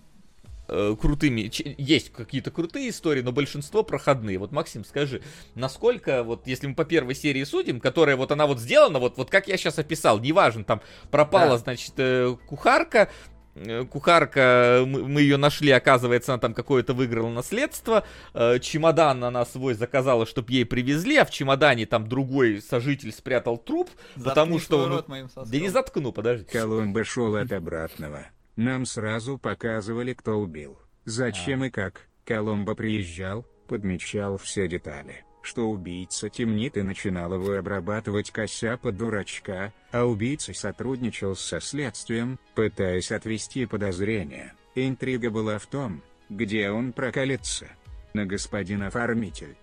[0.68, 4.38] э, крутыми, есть какие-то крутые истории, но большинство проходные.
[4.38, 5.22] Вот, Максим, скажи,
[5.56, 9.30] насколько, вот, если мы по первой серии судим, которая вот она вот сделана, вот, вот
[9.30, 11.58] как я сейчас описал, неважно, там пропала, да.
[11.58, 13.10] значит, э, кухарка,
[13.56, 19.74] э, кухарка, мы, ее нашли, оказывается, она там какое-то выиграла наследство, э, чемодан она свой
[19.74, 24.78] заказала, чтобы ей привезли, а в чемодане там другой сожитель спрятал труп, Заткни потому что
[24.78, 25.24] он...
[25.36, 26.46] Да не заткну, подожди.
[26.46, 28.28] Колумба шел от обратного.
[28.56, 31.68] Нам сразу показывали, кто убил, зачем а.
[31.68, 32.08] и как.
[32.26, 39.74] Коломбо приезжал, подмечал все детали, что убийца темнит и начинал его обрабатывать кося под дурачка,
[39.92, 44.56] а убийца сотрудничал со следствием, пытаясь отвести подозрения.
[44.74, 47.68] Интрига была в том, где он прокалится.
[48.14, 49.56] На господина оформитель.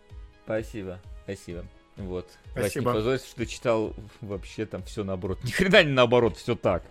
[0.45, 1.65] Спасибо, спасибо.
[1.97, 2.29] Вот.
[2.53, 2.63] Спасибо.
[2.63, 5.39] Вась, не позорься, что читал вообще там все наоборот.
[5.45, 6.83] Ни хрена не наоборот, все так.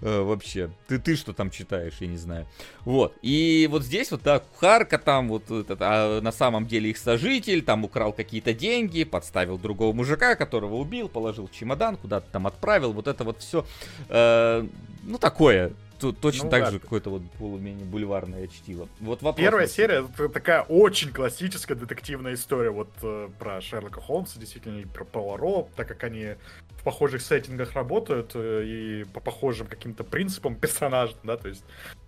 [0.00, 0.70] Э, вообще.
[0.86, 2.46] Ты, ты что там читаешь, я не знаю.
[2.84, 3.16] Вот.
[3.22, 7.62] И вот здесь вот, да, кухарка там, вот этот, а на самом деле их сожитель,
[7.62, 12.92] там украл какие-то деньги, подставил другого мужика, которого убил, положил чемодан, куда-то там отправил.
[12.92, 13.66] Вот это вот все,
[14.08, 14.66] э,
[15.02, 16.70] ну, такое точно ну, так да.
[16.72, 18.88] же какое-то вот более-менее бульварное чтиво.
[19.00, 19.44] Вот вопрос.
[19.44, 24.84] Первая серия это такая очень классическая детективная история вот э, про Шерлока Холмса, действительно, и
[24.84, 26.36] про Пуаро, так как они
[26.80, 31.64] в похожих сеттингах работают э, и по похожим каким-то принципам персонажа, да, то есть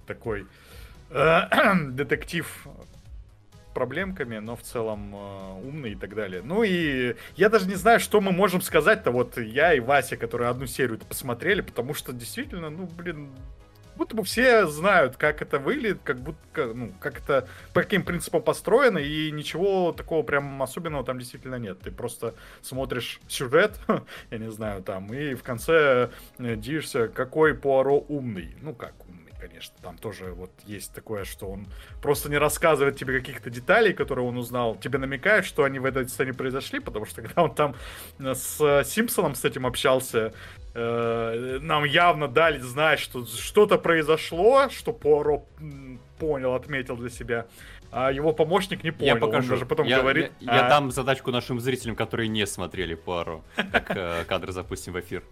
[0.06, 0.46] такой
[1.10, 1.40] э,
[1.90, 2.66] детектив
[3.72, 6.42] проблемками, но в целом э, умный и так далее.
[6.44, 10.50] Ну и я даже не знаю, что мы можем сказать-то, вот я и Вася, которые
[10.50, 13.30] одну серию посмотрели, потому что действительно, ну, блин,
[13.96, 18.42] будто бы все знают, как это выглядит, как будто, ну, как это, по каким принципам
[18.42, 21.80] построено, и ничего такого прям особенного там действительно нет.
[21.80, 23.78] Ты просто смотришь сюжет,
[24.30, 28.56] я не знаю, там, и в конце э, дивишься, какой Пуаро умный.
[28.60, 28.94] Ну, как
[29.42, 29.74] конечно.
[29.82, 31.66] Там тоже вот есть такое, что он
[32.00, 36.08] просто не рассказывает тебе каких-то деталей, которые он узнал, тебе намекает, что они в этой
[36.08, 37.74] сцене произошли, потому что когда он там
[38.18, 40.32] э, с Симпсоном с этим общался,
[40.74, 45.44] Э, нам явно дали знать, что что-то произошло, что Пуаро
[46.18, 47.46] понял, отметил для себя.
[47.90, 49.14] А его помощник не понял.
[49.14, 49.48] Я покажу.
[49.48, 50.32] Он даже потом я, говорит.
[50.40, 50.68] Я, я а...
[50.70, 55.22] дам задачку нашим зрителям, которые не смотрели Пуаро, как э, кадр запустим в эфир.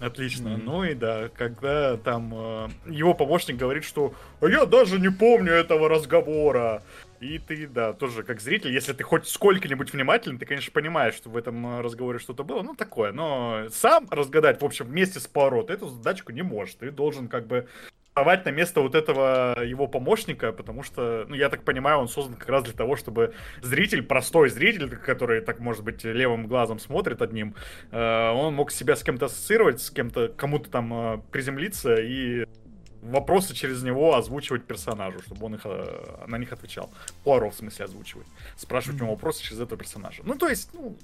[0.00, 0.48] Отлично.
[0.48, 0.62] Mm-hmm.
[0.64, 5.52] Ну и да, когда там э, его помощник говорит, что «А я даже не помню
[5.52, 6.82] этого разговора.
[7.20, 11.30] И ты, да, тоже как зритель, если ты хоть сколько-нибудь внимателен, ты, конечно, понимаешь, что
[11.30, 13.12] в этом э, разговоре что-то было, ну, такое.
[13.12, 16.74] Но сам разгадать, в общем, вместе с Паро ты эту задачку не можешь.
[16.74, 17.66] Ты должен как бы
[18.14, 22.36] вставать на место вот этого его помощника, потому что, ну, я так понимаю, он создан
[22.36, 27.22] как раз для того, чтобы зритель, простой зритель, который, так, может быть, левым глазом смотрит
[27.22, 27.56] одним,
[27.90, 32.46] э, он мог себя с кем-то ассоциировать, с кем-то, кому-то там э, приземлиться и
[33.02, 36.92] вопросы через него озвучивать персонажу, чтобы он их, э, на них отвечал.
[37.24, 38.28] Пуаро, в смысле, озвучивать.
[38.56, 40.22] Спрашивать у него вопросы через этого персонажа.
[40.24, 40.96] Ну, то есть, ну,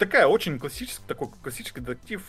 [0.00, 2.22] такая очень классический, такой классический детектив.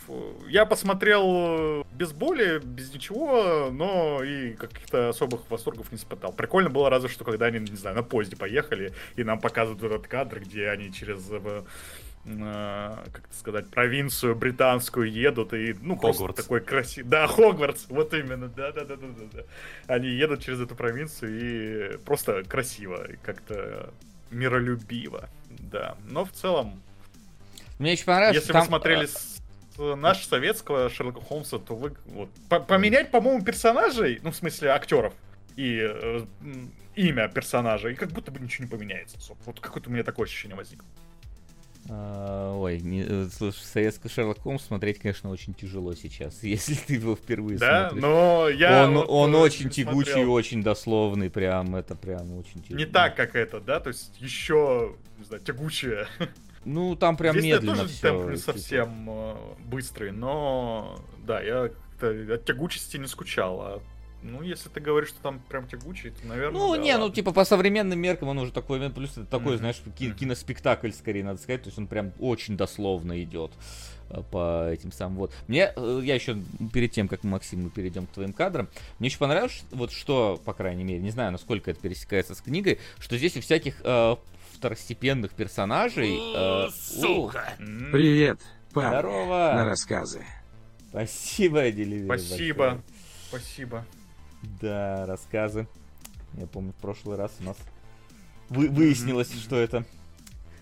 [0.48, 6.32] Я посмотрел без боли, без ничего, но и каких-то особых восторгов не испытал.
[6.32, 10.06] Прикольно было разве что, когда они, не знаю, на поезде поехали, и нам показывают этот
[10.06, 11.62] кадр, где они через э,
[12.24, 16.40] Э, как сказать, провинцию британскую едут и, ну, Хогвартс.
[16.40, 17.10] такой красивый...
[17.10, 19.08] Да, Хогвартс, вот именно, да-да-да-да.
[19.32, 19.42] да
[19.92, 23.92] Они едут через эту провинцию и просто красиво, как-то
[24.30, 25.96] миролюбиво, да.
[26.08, 26.80] Но в целом...
[27.78, 28.62] Мне очень понравилось, Если там...
[28.62, 29.40] вы смотрели с
[29.78, 31.94] наш советского Шерлока Холмса, то вы...
[32.06, 32.30] Вот,
[32.66, 35.14] поменять, по-моему, персонажей, ну, в смысле, актеров,
[35.56, 36.24] и э,
[36.94, 39.16] имя персонажа, и как будто бы ничего не поменяется.
[39.44, 40.86] Вот какое-то у меня такое ощущение возникло.
[41.88, 46.94] А, ой, не, э, слушай, советский Шерлок Холмс смотреть, конечно, очень тяжело сейчас, если ты
[46.94, 47.88] его впервые да?
[47.88, 48.02] смотришь.
[48.02, 50.32] но я Он, вот он очень тягучий, смотрел.
[50.32, 52.78] очень дословный, прям, это прям очень тяжело.
[52.78, 53.80] Не так, как это, да?
[53.80, 56.06] То есть еще, не знаю, тягучее.
[56.64, 58.00] Ну, там прям Здесь медленно тоже все.
[58.02, 59.34] темп не совсем э,
[59.64, 63.80] быстрый, но, да, я от тягучести не скучал, а
[64.22, 66.60] Ну, если ты говоришь, что там прям тягучий, то, наверное.
[66.60, 67.06] Ну, да, не, ладно.
[67.08, 69.58] ну, типа, по современным меркам он уже такой, плюс это такой, Мгм.
[69.58, 71.62] знаешь, ки- киноспектакль, скорее, надо сказать.
[71.64, 73.50] То есть он прям очень дословно идет
[74.10, 75.32] э, по этим самым вот.
[75.48, 76.36] Мне, э, я еще
[76.72, 78.68] перед тем, как Максим, мы перейдем к твоим кадрам,
[79.00, 82.78] мне еще понравилось, вот что, по крайней мере, не знаю, насколько это пересекается с книгой,
[83.00, 84.16] что здесь у всяких э,
[84.66, 86.16] второстепенных персонажей...
[86.36, 87.54] э, Сука!
[87.58, 88.38] Привет,
[88.70, 88.84] о, пап.
[88.84, 89.64] На Здорово!
[89.64, 90.24] рассказы.
[90.90, 92.04] Спасибо, Деливер.
[92.16, 92.80] Спасибо.
[93.28, 93.84] Спасибо.
[94.60, 95.66] Да, рассказы.
[96.34, 97.56] Я помню, в прошлый раз у нас
[98.50, 99.84] вы- выяснилось, что это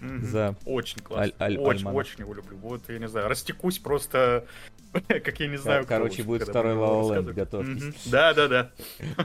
[0.00, 0.24] Мгм.
[0.26, 0.56] за...
[0.64, 1.24] Очень классно.
[1.24, 2.56] Аль- аль- очень, очень его люблю.
[2.56, 4.46] Вот, я не знаю, растекусь просто,
[4.92, 7.34] как я не знаю, короче, будет второй рассказывать.
[7.34, 7.82] готовьтесь.
[7.82, 7.94] Мгм.
[8.10, 8.70] Да, да, да.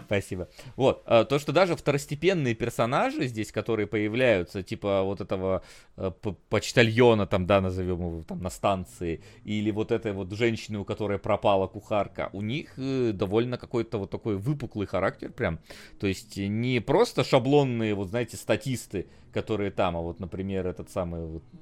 [0.06, 0.48] Спасибо.
[0.76, 5.64] Вот, а, то, что даже второстепенные персонажи здесь, которые появляются, типа вот этого
[5.98, 6.12] э,
[6.50, 11.18] почтальона, там, да, назовем его, там, на станции, или вот этой вот женщины, у которой
[11.18, 15.60] пропала кухарка, у них э, довольно какой-то вот такой выпуклый характер прям.
[16.00, 21.26] То есть не просто шаблонные, вот знаете, статисты, которые там, а вот, например, этот самый
[21.26, 21.58] вот э,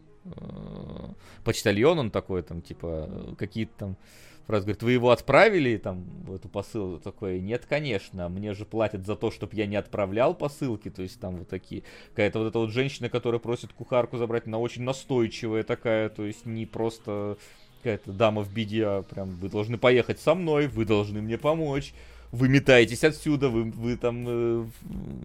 [1.43, 3.97] почтальон, он такой там, типа, э, какие-то там
[4.45, 6.99] фразы говорит, вы его отправили там в эту посылку?
[7.01, 11.19] Такой, нет, конечно, мне же платят за то, чтобы я не отправлял посылки, то есть
[11.19, 11.83] там вот такие.
[12.09, 16.45] Какая-то вот эта вот женщина, которая просит кухарку забрать, она очень настойчивая такая, то есть
[16.45, 17.37] не просто
[17.77, 21.93] какая-то дама в беде, а прям вы должны поехать со мной, вы должны мне помочь.
[22.31, 24.65] Вы метаетесь отсюда, вы, вы там э,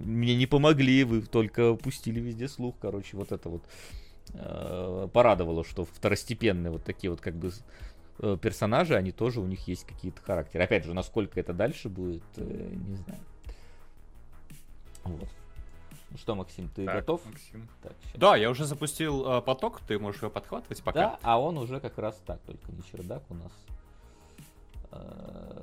[0.04, 2.74] мне не помогли, вы только пустили везде слух.
[2.82, 3.62] Короче, вот это вот
[4.34, 7.50] э, порадовало, что второстепенные вот такие вот как бы
[8.20, 10.64] э, персонажи, они тоже у них есть какие-то характеры.
[10.64, 13.20] Опять же, насколько это дальше будет, э, не знаю.
[15.04, 15.28] Вот.
[16.10, 17.24] Ну что, Максим, ты Так, готов?
[17.26, 17.68] Максим.
[17.82, 17.92] Так.
[18.14, 21.00] Да, я уже запустил э, поток, ты можешь его подхватывать пока.
[21.00, 23.52] Да, а он уже как раз так, только не чердак у нас.
[24.92, 25.62] Э,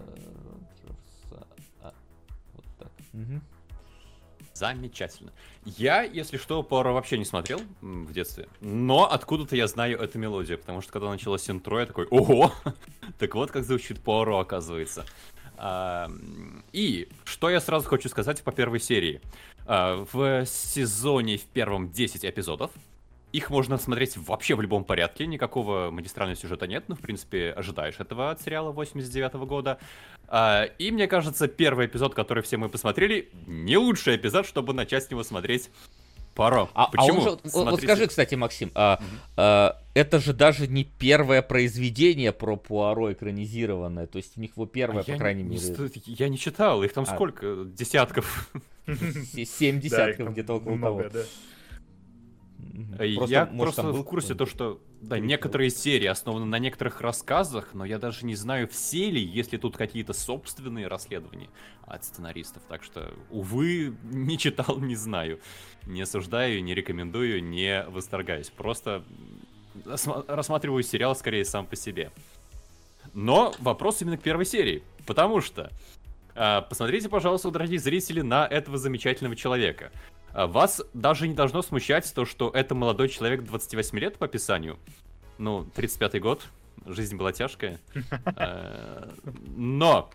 [1.81, 2.91] Вот так.
[3.13, 3.41] Мгм.
[4.55, 5.33] Замечательно.
[5.65, 10.57] Я, если что, Пуаро вообще не смотрел в детстве, но откуда-то я знаю эту мелодию,
[10.57, 12.53] потому что когда началось интро, я такой, ого,
[13.19, 15.05] так вот как звучит Пуаро, оказывается.
[15.57, 16.09] А,
[16.71, 19.21] И что я сразу хочу сказать по первой серии.
[19.65, 22.71] А, В сезоне в первом 10 эпизодов,
[23.35, 27.95] их можно смотреть вообще в любом порядке, никакого магистрального сюжета нет, ну, в принципе, ожидаешь
[27.99, 29.77] этого от сериала 89 года.
[30.27, 35.03] А, и мне кажется, первый эпизод, который все мы посмотрели, не лучший эпизод, чтобы начать
[35.03, 35.69] с него смотреть
[36.33, 36.67] Паро.
[36.73, 37.19] А, а Почему?
[37.19, 38.99] он же, вот- скажи, кстати, Максим, а,
[39.37, 44.65] а, это же даже не первое произведение про Пуаро экранизированное, то есть у них его
[44.65, 47.13] первое, А по крайней не мере, ст- Я не читал, их там А.
[47.13, 47.63] сколько?
[47.65, 48.51] Десятков.
[49.33, 51.23] се- семь десятков где-то около много, того.
[52.99, 57.73] Э, я может, просто в курсе то, что да, некоторые серии основаны на некоторых рассказах,
[57.73, 61.49] но я даже не знаю, все ли, если тут какие-то собственные расследования
[61.83, 62.63] от сценаристов.
[62.67, 65.39] Так что, увы, не читал, не знаю.
[65.85, 68.49] Не осуждаю, не рекомендую, не восторгаюсь.
[68.49, 69.03] Просто
[70.27, 72.11] рассматриваю сериал скорее сам по себе.
[73.13, 74.83] Но вопрос именно к первой серии.
[75.05, 75.71] Потому что
[76.35, 79.91] а, посмотрите, пожалуйста, дорогие зрители, на этого замечательного человека.
[80.35, 84.77] А, Вас даже не должно смущать то, что это молодой человек 28 лет по описанию.
[85.37, 86.45] Ну, 35-й год,
[86.85, 87.79] жизнь была тяжкая.
[88.37, 89.09] Э,
[89.55, 90.09] Но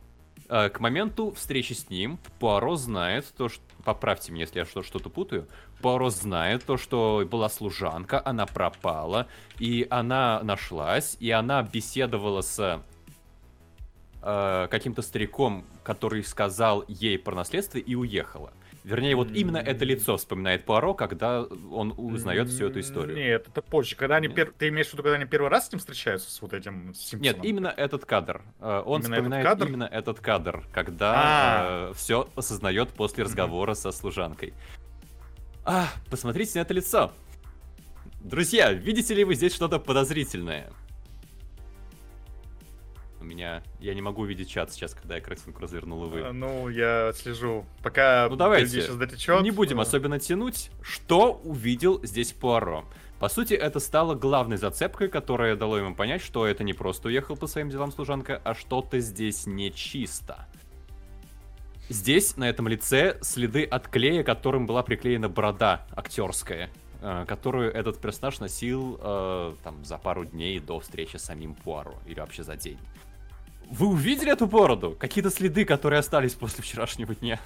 [0.48, 3.62] э, к моменту встречи с ним Пуаро знает то, что...
[3.84, 5.48] Поправьте меня, если я что- что-то путаю.
[5.80, 9.26] Пуаро знает то, что была служанка, она пропала,
[9.58, 12.82] и она нашлась, и она беседовала с
[14.22, 18.52] э, каким-то стариком, который сказал ей про наследство и уехала.
[18.82, 23.14] Вернее, вот именно это лицо вспоминает Пуаро, когда он узнает всю эту историю.
[23.16, 23.94] Нет, это позже.
[23.94, 26.40] Когда они пер- Ты имеешь в виду, когда они первый раз с ним встречаются, с
[26.40, 27.22] вот этим Симпсоном?
[27.22, 28.42] Нет, именно этот кадр.
[28.58, 29.66] Э, Он Именно этот вспоминает кадр?
[29.66, 31.92] именно этот кадр, когда А.
[31.94, 34.54] все осознает после разговора со служанкой.
[35.64, 37.12] А, посмотрите на это лицо.
[38.22, 40.70] Друзья, видите ли вы здесь что-то подозрительное?
[43.20, 43.62] У меня...
[43.80, 46.32] Я не могу увидеть чат сейчас, когда я картинку развернул, А, увы.
[46.32, 47.66] Ну, я слежу.
[47.82, 48.82] Пока Ну, давайте.
[48.82, 49.42] сейчас дотечет.
[49.42, 50.70] Не будем э, особенно тянуть.
[50.82, 52.84] Что увидел здесь Пуаро?
[53.18, 57.36] По сути, это стало главной зацепкой, которая дало ему понять, что это не просто уехал
[57.36, 60.46] по своим делам служанка, а что-то здесь нечисто.
[61.90, 66.70] Здесь, на этом лице, следы от клея, которым была приклеена борода актерская,
[67.02, 71.96] э, которую этот персонаж носил э, там за пару дней до встречи с самим Пуаро,
[72.06, 72.78] или вообще за день.
[73.70, 74.96] Вы увидели эту бороду?
[74.98, 77.38] Какие-то следы, которые остались после вчерашнего дня?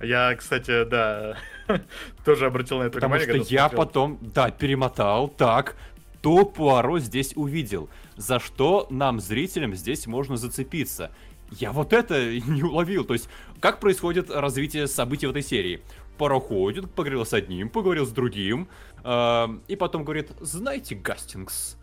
[0.00, 1.36] Я, кстати, да,
[2.24, 3.86] тоже обратил на это Потому внимание, что когда я смотрел.
[3.86, 5.76] потом, да, перемотал, так,
[6.22, 11.10] то Пуаро здесь увидел, за что нам, зрителям, здесь можно зацепиться.
[11.50, 13.04] я вот это не уловил.
[13.04, 13.28] То есть,
[13.60, 15.82] как происходит развитие событий в этой серии?
[16.16, 18.68] Пароходит, поговорил с одним, поговорил с другим,
[19.04, 21.76] э, и потом говорит, знаете, Гастингс,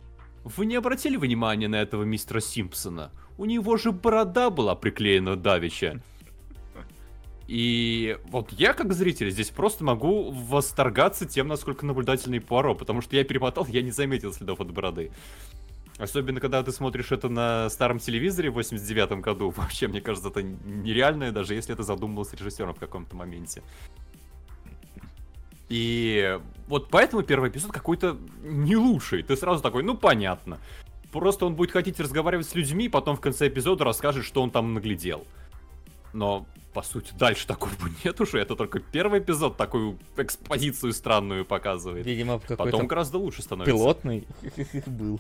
[0.56, 3.12] вы не обратили внимания на этого мистера Симпсона?
[3.38, 6.02] У него же борода была приклеена давеча.
[7.48, 13.16] И вот я, как зритель, здесь просто могу восторгаться тем, насколько наблюдательный Пуаро, потому что
[13.16, 15.12] я перемотал, я не заметил следов от бороды.
[15.98, 19.50] Особенно, когда ты смотришь это на старом телевизоре в 89 году.
[19.56, 23.64] Вообще, мне кажется, это нереальное, даже если это задумывалось режиссером в каком-то моменте.
[25.70, 29.24] И вот поэтому первый эпизод какой-то не лучший.
[29.24, 30.60] Ты сразу такой, ну понятно.
[31.12, 34.74] Просто он будет хотеть разговаривать с людьми, потом в конце эпизода расскажет, что он там
[34.74, 35.26] наглядел.
[36.14, 37.72] Но, по сути, дальше такого
[38.04, 38.40] нет уже.
[38.40, 42.06] Это только первый эпизод такую экспозицию странную показывает.
[42.06, 43.74] Видимо, Потом гораздо лучше становится.
[43.74, 44.28] Пилотный
[44.86, 45.20] был.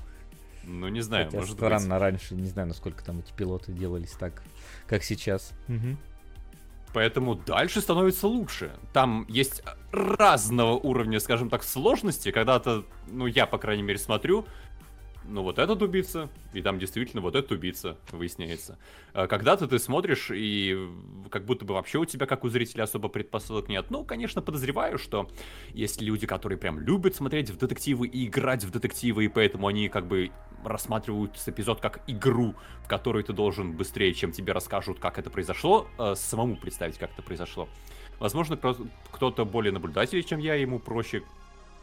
[0.64, 2.02] Ну, не знаю, Хотя может странно быть.
[2.02, 4.44] раньше, не знаю, насколько там эти пилоты делались так,
[4.86, 5.54] как сейчас.
[5.70, 5.98] Угу.
[6.98, 8.72] Поэтому дальше становится лучше.
[8.92, 12.32] Там есть разного уровня, скажем так, сложности.
[12.32, 14.48] Когда-то, ну, я, по крайней мере, смотрю,
[15.28, 18.78] ну вот этот убийца, и там действительно вот этот убийца выясняется.
[19.14, 20.90] А когда-то ты смотришь, и
[21.30, 23.88] как будто бы вообще у тебя, как у зрителя, особо предпосылок нет.
[23.90, 25.30] Ну, конечно, подозреваю, что
[25.74, 29.90] есть люди, которые прям любят смотреть в детективы и играть в детективы, и поэтому они
[29.90, 30.32] как бы
[30.64, 35.88] рассматривают эпизод как игру, в которой ты должен быстрее, чем тебе расскажут, как это произошло,
[35.98, 37.68] э, самому представить, как это произошло.
[38.20, 38.58] Возможно,
[39.12, 41.24] кто-то более наблюдательный, чем я, ему проще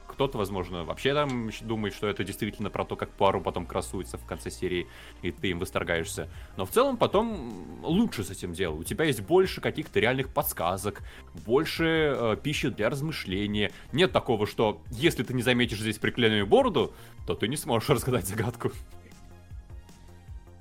[0.06, 4.24] кто-то, возможно, вообще там думает, что это действительно про то, как Пуаро потом красуется в
[4.24, 4.86] конце серии,
[5.22, 6.28] и ты им восторгаешься.
[6.56, 8.78] Но в целом потом лучше с этим делом.
[8.78, 11.02] У тебя есть больше каких-то реальных подсказок,
[11.46, 13.72] больше э, пищи для размышления.
[13.92, 16.94] Нет такого, что если ты не заметишь здесь приклеенную бороду,
[17.26, 18.72] то ты не сможешь разгадать загадку.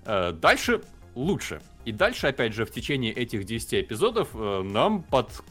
[0.06, 0.82] Э, дальше
[1.16, 1.62] лучше.
[1.86, 5.44] И дальше, опять же, в течение этих 10 эпизодов э, нам под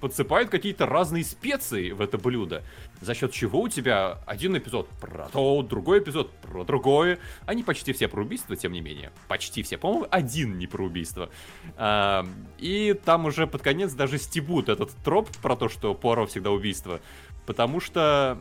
[0.00, 2.62] подсыпают какие-то разные специи в это блюдо,
[3.00, 7.18] за счет чего у тебя один эпизод про то, другой эпизод про другое.
[7.46, 9.12] Они почти все про убийство, тем не менее.
[9.28, 9.78] Почти все.
[9.78, 11.30] По-моему, один не про убийство.
[11.76, 12.26] А,
[12.58, 17.00] и там уже под конец даже стебут этот троп про то, что Пуаро всегда убийство.
[17.46, 18.38] Потому что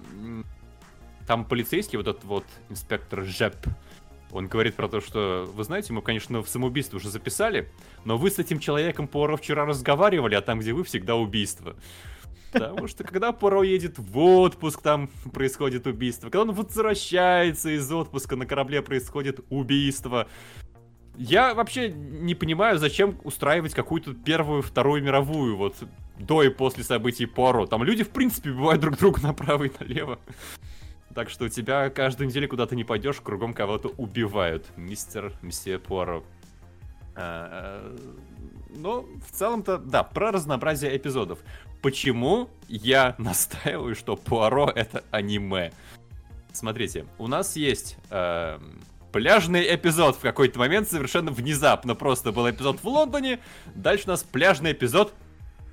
[1.27, 3.55] там полицейский, вот этот вот инспектор Жеп,
[4.31, 7.69] он говорит про то, что, вы знаете, мы, конечно, в самоубийство уже записали,
[8.05, 11.75] но вы с этим человеком Поро вчера разговаривали, а там, где вы, всегда убийство.
[12.51, 16.27] Потому что когда Поро едет в отпуск, там происходит убийство.
[16.29, 20.27] Когда он возвращается из отпуска, на корабле происходит убийство.
[21.17, 25.75] Я вообще не понимаю, зачем устраивать какую-то первую, вторую мировую, вот
[26.19, 27.65] до и после событий Поро.
[27.65, 30.19] Там люди, в принципе, бывают друг друга направо и налево.
[31.17, 34.67] Так что у тебя каждую неделю куда-то не пойдешь, кругом кого-то убивают.
[34.75, 36.23] Мистер Мсье Пуаро.
[37.15, 37.97] А, а,
[38.69, 41.39] но в целом-то, да, про разнообразие эпизодов.
[41.81, 45.71] Почему я настаиваю, что Пуаро это аниме?
[46.53, 48.59] Смотрите, у нас есть э,
[49.11, 51.95] пляжный эпизод в какой-то момент совершенно внезапно.
[51.95, 53.39] Просто был эпизод в Лондоне,
[53.73, 55.15] дальше у нас пляжный эпизод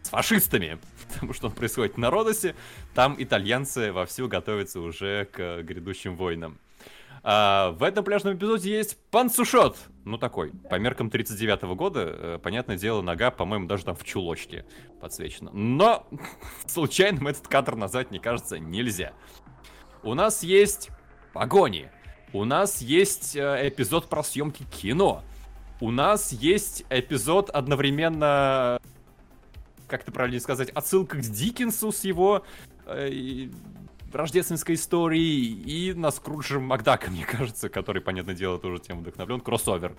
[0.04, 0.78] с фашистами,
[1.14, 2.54] потому что он происходит на Родосе,
[2.94, 6.58] там итальянцы вовсю готовятся уже к грядущим войнам.
[7.26, 9.78] А, в этом пляжном эпизоде есть панцушот.
[10.04, 14.04] Ну, такой, по меркам 39 -го года, э, понятное дело, нога, по-моему, даже там в
[14.04, 14.66] чулочке
[15.00, 15.50] подсвечена.
[15.54, 16.06] Но
[16.66, 19.14] случайным этот кадр назвать, мне кажется, нельзя.
[20.02, 20.90] У нас есть
[21.32, 21.90] погони.
[22.34, 25.22] У нас есть э, эпизод про съемки кино.
[25.80, 28.78] У нас есть эпизод одновременно
[29.86, 32.44] как это правильно сказать, отсылка к Диккенсу с его
[32.86, 33.48] э,
[34.12, 39.94] рождественской историей и на Скруджа Макдака, мне кажется, который, понятное дело, тоже тем вдохновлен, кроссовер.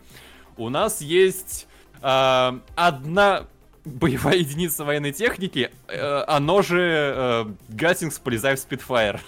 [0.57, 1.67] У нас есть
[2.01, 3.47] э, одна
[3.85, 9.21] боевая единица военной техники, э, оно же э, Гаттингс полезай в Спитфайр.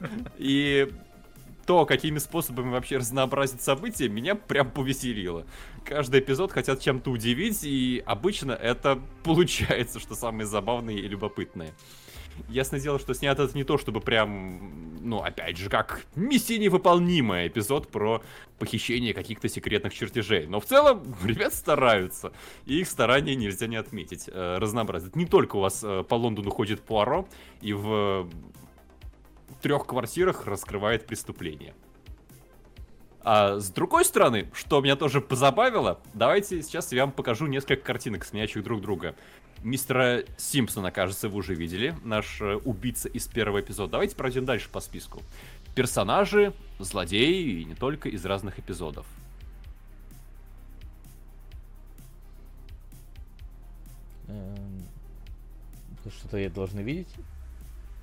[0.38, 0.92] И
[1.66, 5.44] то, какими способами вообще разнообразить события, меня прям повеселило.
[5.86, 11.72] Каждый эпизод хотят чем-то удивить, и обычно это получается, что самое забавное и любопытное.
[12.48, 17.46] Ясное дело, что снято это не то, чтобы прям, ну, опять же, как миссия невыполнимая
[17.46, 18.22] эпизод про
[18.58, 20.46] похищение каких-то секретных чертежей.
[20.46, 22.32] Но в целом, ребят стараются,
[22.66, 24.24] и их старания нельзя не отметить.
[24.26, 25.12] Э, разнообразие.
[25.14, 27.26] Не только у вас э, по Лондону ходит Пуаро,
[27.62, 28.28] и в
[29.62, 31.74] трех квартирах раскрывает преступление.
[33.28, 38.24] А с другой стороны, что меня тоже позабавило, давайте сейчас я вам покажу несколько картинок,
[38.24, 39.16] сменяющих друг друга.
[39.64, 43.90] Мистера Симпсона, кажется, вы уже видели, наш э, убийца из первого эпизода.
[43.90, 45.22] Давайте пройдем дальше по списку.
[45.74, 49.06] Персонажи, злодеи и не только из разных эпизодов.
[54.28, 54.84] Эм,
[56.16, 57.12] что-то я должен видеть?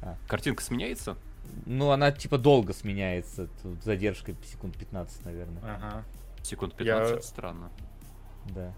[0.01, 0.17] А.
[0.27, 1.15] Картинка сменяется?
[1.65, 3.47] Ну, она типа долго сменяется.
[3.61, 5.61] Тут задержка секунд 15, наверное.
[5.63, 6.05] Ага.
[6.41, 7.21] Секунд 15, я...
[7.21, 7.71] странно.
[8.53, 8.73] Да.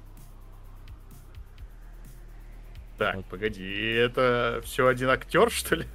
[2.98, 3.26] Так, вот.
[3.26, 5.86] погоди, это все один актер, что ли?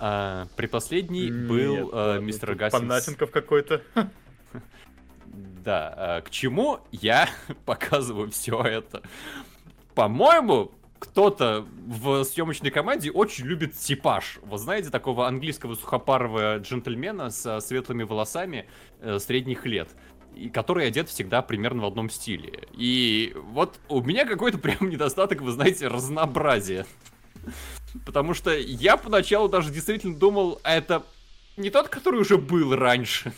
[0.00, 2.86] А, предпоследний был а, мистер Гастингс.
[2.86, 3.82] Панасенков какой-то.
[5.64, 7.28] Да, а, к чему я
[7.66, 9.02] показываю все это?
[9.94, 14.38] По-моему, кто-то в съемочной команде очень любит типаж.
[14.42, 18.66] Вы знаете, такого английского сухопарого джентльмена с светлыми волосами
[19.00, 19.88] э, средних лет
[20.38, 22.68] и который одет всегда примерно в одном стиле.
[22.72, 26.86] И вот у меня какой-то прям недостаток, вы знаете, разнообразия.
[28.04, 31.04] Потому что я поначалу даже действительно думал, а это
[31.56, 33.32] не тот, который уже был раньше.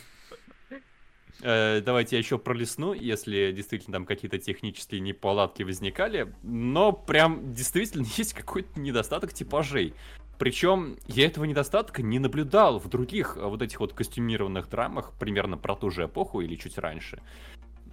[1.42, 6.34] Э, давайте я еще пролесну, если действительно там какие-то технические неполадки возникали.
[6.42, 9.94] Но прям действительно есть какой-то недостаток типажей.
[10.38, 15.56] Причем я этого недостатка не наблюдал в других э, вот этих вот костюмированных драмах, примерно
[15.56, 17.20] про ту же эпоху или чуть раньше.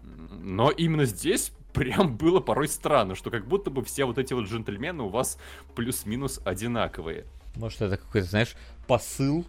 [0.03, 4.45] Но именно здесь прям было порой странно, что как будто бы все вот эти вот
[4.45, 5.37] джентльмены у вас
[5.75, 7.25] плюс-минус одинаковые.
[7.55, 8.55] Может, это какой-то, знаешь,
[8.87, 9.45] посыл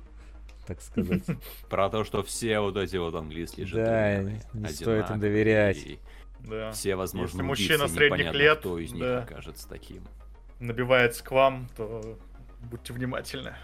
[0.68, 1.24] так сказать.
[1.70, 5.78] Про то, что все вот эти вот английские джентльмены Да, не стоит им доверять.
[6.40, 6.70] Да.
[6.72, 10.04] Все, возможно, Если мужчина средних лет, кто из них да, окажется таким.
[10.60, 12.18] Набивается к вам, то
[12.60, 13.54] будьте внимательны.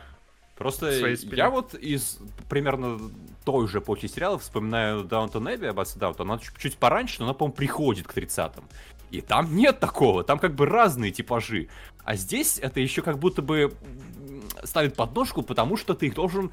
[0.57, 2.99] Просто я вот из примерно
[3.45, 7.35] той же эпохи сериалов вспоминаю Даунтон Эбби, Аббаса Даунтон, она чуть, чуть пораньше, но она,
[7.35, 8.65] по-моему, приходит к 30-м.
[9.11, 11.69] И там нет такого, там как бы разные типажи.
[12.05, 13.73] А здесь это еще как будто бы
[14.63, 16.53] ставит подножку, потому что ты их должен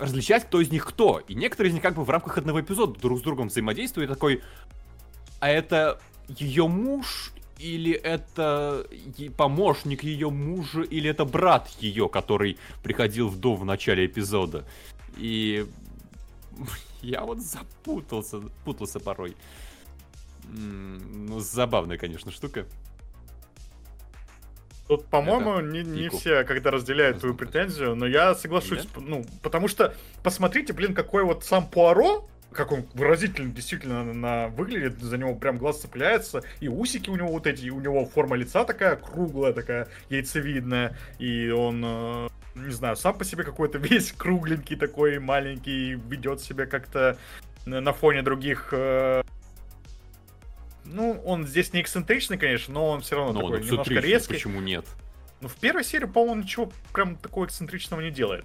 [0.00, 1.20] различать, кто из них кто.
[1.28, 4.10] И некоторые из них как бы в рамках одного эпизода друг с другом взаимодействуют.
[4.10, 4.42] такой,
[5.40, 8.86] а это ее муж или это
[9.36, 14.64] помощник ее мужа, или это брат ее, который приходил в дом в начале эпизода.
[15.16, 15.66] И
[17.02, 19.36] я вот запутался, путался порой.
[20.48, 22.66] Ну, забавная, конечно, штука.
[24.90, 28.88] Тут, по-моему, не, не все, когда разделяют твою претензию, но я соглашусь, Нет?
[28.96, 34.48] ну, потому что, посмотрите, блин, какой вот сам Пуаро, как он выразительно действительно на, на
[34.48, 38.04] выглядит, за него прям глаз цепляется, и усики у него вот эти, и у него
[38.04, 43.78] форма лица такая круглая, такая яйцевидная, и он, э, не знаю, сам по себе какой-то
[43.78, 47.16] весь кругленький такой, маленький, ведет себя как-то
[47.64, 49.22] на фоне других э,
[50.92, 54.34] ну, он здесь не эксцентричный, конечно, но он все равно но такой немножко резкий.
[54.34, 54.86] Почему нет?
[55.40, 58.44] Ну, в первой серии, по-моему, ничего прям такого эксцентричного не делает.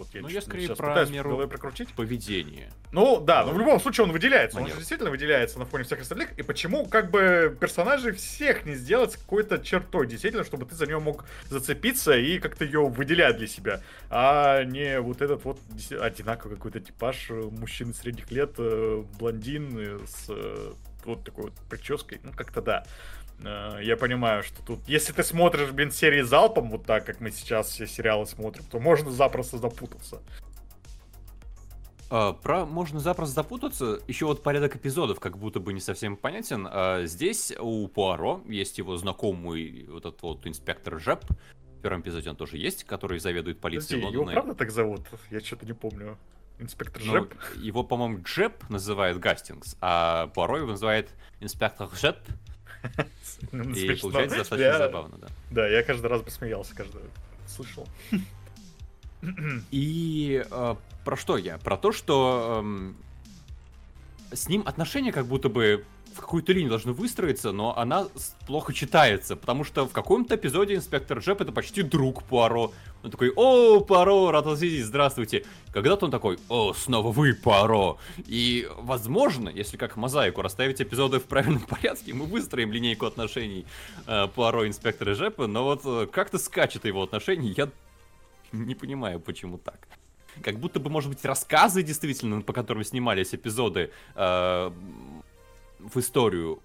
[0.00, 1.92] Вот я, ну, я скорее про меру прокрутить.
[1.92, 2.72] поведения.
[2.90, 4.56] Ну, да, но в любом случае он выделяется.
[4.56, 4.68] Манер.
[4.68, 6.38] Он же действительно выделяется на фоне всех остальных.
[6.38, 11.00] И почему как бы персонажей всех не сделать какой-то чертой, действительно, чтобы ты за нее
[11.00, 13.82] мог зацепиться и как-то ее выделять для себя.
[14.08, 15.58] А не вот этот вот
[16.00, 20.30] одинаковый какой-то типаж э, мужчины средних лет, э, блондин э, с
[21.04, 22.84] вот такой вот прической, ну как-то да.
[23.42, 27.30] Э, я понимаю, что тут, если ты смотришь, блин, серии залпом, вот так, как мы
[27.30, 30.20] сейчас все сериалы смотрим, то можно запросто запутаться.
[32.10, 34.00] Uh, про можно запросто запутаться.
[34.08, 36.66] Еще вот порядок эпизодов как будто бы не совсем понятен.
[36.66, 41.24] Uh, здесь у Пуаро есть его знакомый вот этот вот инспектор Жеп.
[41.78, 44.32] В первом эпизоде он тоже есть, который заведует полицией Подожди, Лондона.
[44.32, 45.02] Его правда так зовут?
[45.30, 46.18] Я что-то не помню.
[46.60, 47.34] Инспектор ну, Джеб?
[47.56, 52.18] Его, по-моему, Джеб называет Гастингс, а Пуаро его называет инспектор Джеб.
[53.52, 55.28] Ну, И получается достаточно забавно, да.
[55.50, 57.02] Да, я каждый раз бы смеялся, каждый
[57.46, 57.86] слышал.
[59.70, 61.58] И э, про что я?
[61.58, 62.62] Про то, что
[64.32, 65.84] э, с ним отношения как будто бы
[66.20, 68.08] какую-то линию должны выстроиться, но она
[68.46, 72.72] плохо читается, потому что в каком-то эпизоде инспектор Джеб это почти друг Пуаро.
[73.02, 75.44] Он такой, о, Пуаро, рад вас видеть, здравствуйте.
[75.72, 77.98] Когда-то он такой, о, снова вы, Пуаро.
[78.26, 83.64] И, возможно, если как мозаику расставить эпизоды в правильном порядке, мы выстроим линейку отношений
[84.06, 87.68] э, Пуаро инспектора Джепа, но вот э, как-то скачет его отношения, я
[88.52, 89.88] не понимаю, почему так.
[90.42, 94.70] Как будто бы, может быть, рассказы действительно, по которым снимались эпизоды, э,
[95.92, 96.60] в историю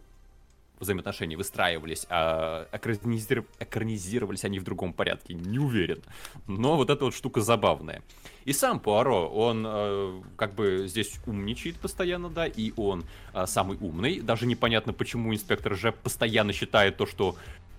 [0.79, 3.45] взаимоотношений выстраивались, а экранизир...
[3.59, 6.01] экранизировались они в другом порядке, не уверен.
[6.47, 8.01] Но вот эта вот штука забавная.
[8.43, 13.77] И сам Пуаро, он э, как бы здесь умничает постоянно, да, и он э, самый
[13.79, 14.19] умный.
[14.19, 17.35] Даже непонятно, почему инспектор же постоянно считает то, что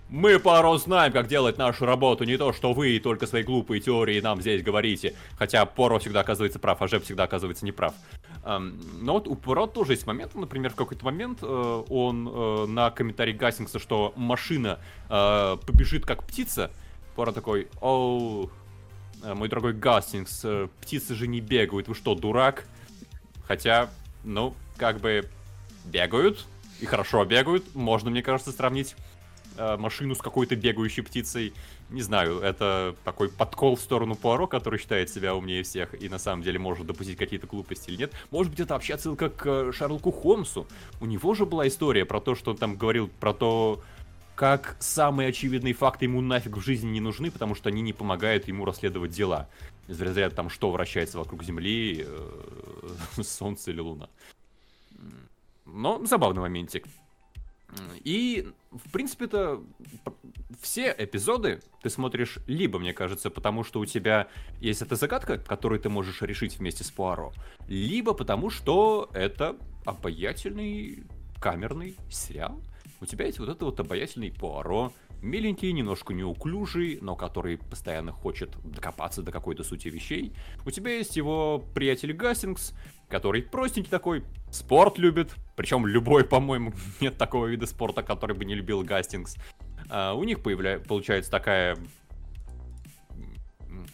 [0.09, 4.21] Мы, Пуаро, знаем, как делать нашу работу, не то, что вы только свои глупые теории
[4.21, 5.15] нам здесь говорите.
[5.37, 7.93] Хотя Пуаро всегда оказывается прав, а Жеп всегда оказывается неправ.
[8.45, 12.65] Эм, но вот у Пуаро тоже есть моменты, например, в какой-то момент э, он э,
[12.67, 14.79] на комментарий Гастингса, что машина
[15.09, 16.71] э, побежит как птица,
[17.17, 18.49] Пуаро такой, оу,
[19.25, 20.45] мой дорогой Гастингс,
[20.79, 22.65] птицы же не бегают, вы что, дурак?
[23.45, 23.89] Хотя,
[24.23, 25.27] ну, как бы
[25.83, 26.45] бегают,
[26.79, 29.16] и хорошо бегают, можно, мне кажется, сравнить Э,
[29.77, 31.53] машину с какой-то бегающей птицей.
[31.89, 36.19] Не знаю, это такой подкол в сторону Пуаро, который считает себя умнее всех и на
[36.19, 38.13] самом деле может допустить какие-то глупости или нет.
[38.31, 40.67] Может быть, это вообще отсылка к э, Шарлоку Холмсу.
[40.99, 43.81] У него же была история про то, что он там говорил про то,
[44.35, 48.47] как самые очевидные факты ему нафиг в жизни не нужны, потому что они не помогают
[48.47, 49.49] ему расследовать дела.
[49.87, 52.89] Из разряда там, что вращается вокруг Земли, э,
[53.23, 54.09] Солнце или Луна.
[55.65, 56.85] Но забавный моментик.
[58.03, 59.63] И, в принципе-то,
[60.61, 64.27] все эпизоды ты смотришь либо, мне кажется, потому что у тебя
[64.61, 67.33] есть эта загадка, которую ты можешь решить вместе с Пуаро,
[67.67, 71.03] либо потому что это обаятельный
[71.41, 72.61] камерный сериал.
[72.99, 74.91] У тебя есть вот это вот обаятельный Пуаро,
[75.21, 80.33] миленький, немножко неуклюжий, но который постоянно хочет докопаться до какой-то сути вещей.
[80.65, 82.73] У тебя есть его приятель Гастингс,
[83.09, 88.55] который простенький такой, спорт любит, причем любой, по-моему, нет такого вида спорта, который бы не
[88.55, 89.35] любил Гастингс.
[89.89, 90.79] А, у них появля...
[90.79, 91.77] получается такая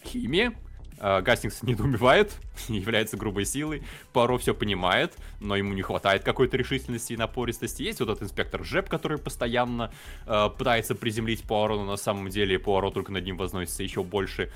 [0.04, 0.54] химия,
[0.98, 2.36] а, Гастингс недоумевает,
[2.68, 3.82] является грубой силой.
[4.12, 7.82] Пуаро все понимает, но ему не хватает какой-то решительности и напористости.
[7.82, 9.92] Есть вот этот инспектор Жеп, который постоянно
[10.26, 14.50] э, пытается приземлить Пуаро, но на самом деле Пуаро только над ним возносится еще больше.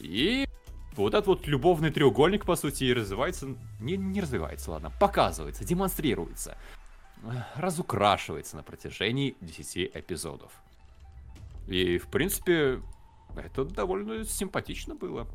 [0.00, 0.43] И
[0.96, 3.54] вот этот вот любовный треугольник, по сути, развивается...
[3.80, 6.56] Не, не развивается, ладно, показывается, демонстрируется.
[7.56, 10.52] Разукрашивается на протяжении 10 эпизодов.
[11.66, 12.80] И, в принципе,
[13.42, 15.26] это довольно симпатично было.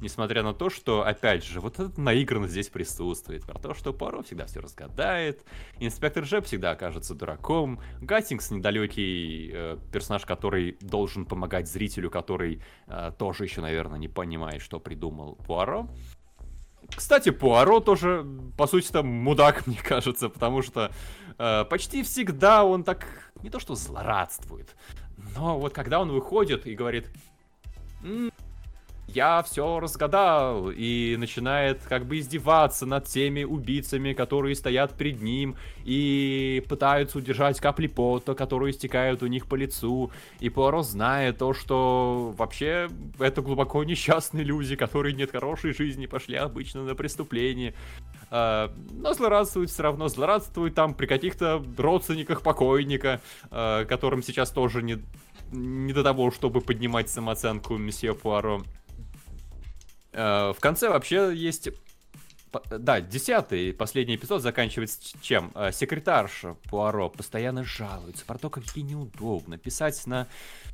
[0.00, 3.44] Несмотря на то, что, опять же, вот эта наигранность здесь присутствует.
[3.44, 5.44] Про то, что Паро всегда все разгадает,
[5.78, 13.12] инспектор Джеб всегда окажется дураком, Гаттингс недалекий э, персонаж, который должен помогать зрителю, который э,
[13.18, 15.88] тоже еще, наверное, не понимает, что придумал Пуаро.
[16.94, 18.24] Кстати, Пуаро тоже,
[18.56, 20.92] по сути, там мудак, мне кажется, потому что
[21.38, 23.06] э, почти всегда он так
[23.42, 24.76] не то что злорадствует,
[25.36, 27.08] но вот когда он выходит и говорит,
[29.08, 35.56] я все разгадал, и начинает как бы издеваться над теми убийцами, которые стоят перед ним,
[35.84, 41.54] и пытаются удержать капли пота, которые стекают у них по лицу, и Пуаро знает то,
[41.54, 42.88] что вообще
[43.18, 47.74] это глубоко несчастные люди, которые нет хорошей жизни, пошли обычно на преступление.
[48.28, 54.82] Uh, но злорадствуют все равно, злорадствуют там при каких-то родственниках покойника, uh, которым сейчас тоже
[54.82, 54.98] не,
[55.52, 58.62] не до того, чтобы поднимать самооценку месье Пуаро.
[60.12, 61.68] Э, в конце вообще есть...
[62.70, 65.52] Да, десятый, последний эпизод заканчивается чем?
[65.54, 70.26] Э, секретарша Пуаро постоянно жалуется про то, как ей неудобно писать на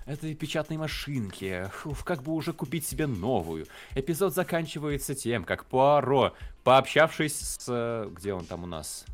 [0.06, 1.70] этой печатной машинке.
[1.74, 3.66] Фуф, как бы уже купить себе новую.
[3.94, 7.66] Эпизод заканчивается тем, как Пуаро, пообщавшись с...
[7.68, 9.04] Э, где он там у нас?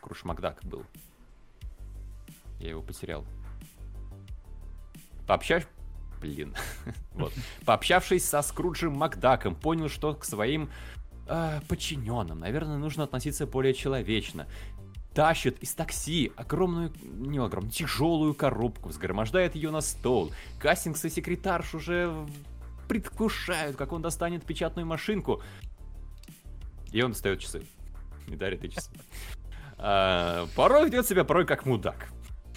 [0.00, 0.84] Круш Макдак был.
[2.58, 3.24] Я его потерял.
[5.30, 5.64] Пообщаюсь...
[6.20, 6.56] Блин.
[7.12, 7.32] вот.
[7.64, 10.68] Пообщавшись со Скруджем Макдаком, понял, что к своим
[11.28, 14.48] э, подчиненным, наверное, нужно относиться более человечно.
[15.14, 20.32] Тащит из такси огромную, не огромную, тяжелую коробку, взгромождает ее на стол.
[20.58, 22.12] Кастингс и секретарш уже
[22.88, 25.40] предвкушают, как он достанет печатную машинку.
[26.90, 27.62] И он достает часы.
[28.26, 28.90] И дарит эти часы.
[29.78, 32.08] А, порой ведет себя порой как мудак.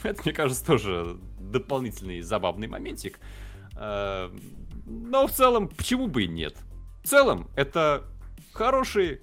[0.08, 3.20] Это, мне кажется, тоже дополнительный забавный моментик.
[3.76, 4.30] Э,
[4.86, 6.56] но в целом, почему бы и нет?
[7.04, 8.06] В целом, это
[8.54, 9.22] хорошие,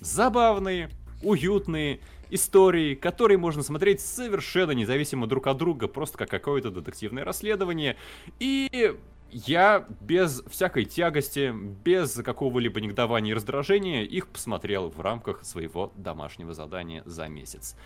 [0.00, 0.90] забавные,
[1.22, 2.00] уютные
[2.30, 7.96] истории, которые можно смотреть совершенно независимо друг от друга, просто как какое-то детективное расследование.
[8.38, 8.96] И
[9.30, 16.54] я без всякой тягости, без какого-либо негодования и раздражения их посмотрел в рамках своего домашнего
[16.54, 17.76] задания за месяц.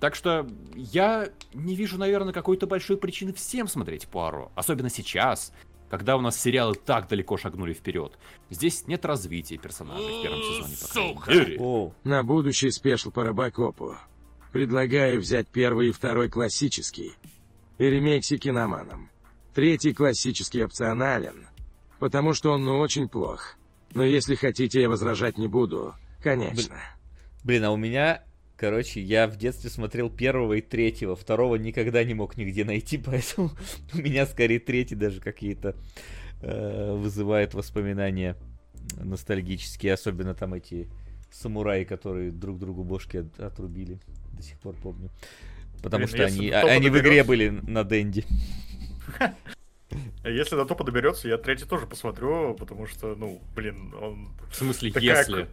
[0.00, 4.50] Так что я не вижу, наверное, какой-то большой причины всем смотреть Пуаро.
[4.54, 5.52] Особенно сейчас,
[5.88, 8.18] когда у нас сериалы так далеко шагнули вперед.
[8.50, 11.92] Здесь нет развития персонажей в первом сезоне, по крайней мере.
[12.04, 13.96] На будущий спешл по Робокопу.
[14.52, 17.12] Предлагаю взять первый и второй классический.
[17.78, 19.10] И ремейк с киноманом.
[19.54, 21.46] Третий классический опционален.
[21.98, 23.56] Потому что он ну очень плох.
[23.94, 25.94] Но если хотите, я возражать не буду.
[26.22, 26.76] Конечно.
[27.44, 28.22] Блин, а у меня
[28.56, 33.50] Короче, я в детстве смотрел первого и третьего, второго никогда не мог нигде найти, поэтому
[33.92, 35.76] у меня скорее третий даже какие-то
[36.40, 38.36] э, вызывает воспоминания
[38.98, 40.88] ностальгические, особенно там эти
[41.30, 43.98] самураи, которые друг другу бошки от, отрубили,
[44.32, 45.10] до сих пор помню.
[45.82, 48.24] Потому Блин, что они, а, они в игре были на Дэнди.
[50.24, 54.30] Если до топа доберется, я третий тоже посмотрю, потому что, ну, блин, он...
[54.50, 55.18] В смысле, такая...
[55.18, 55.48] если?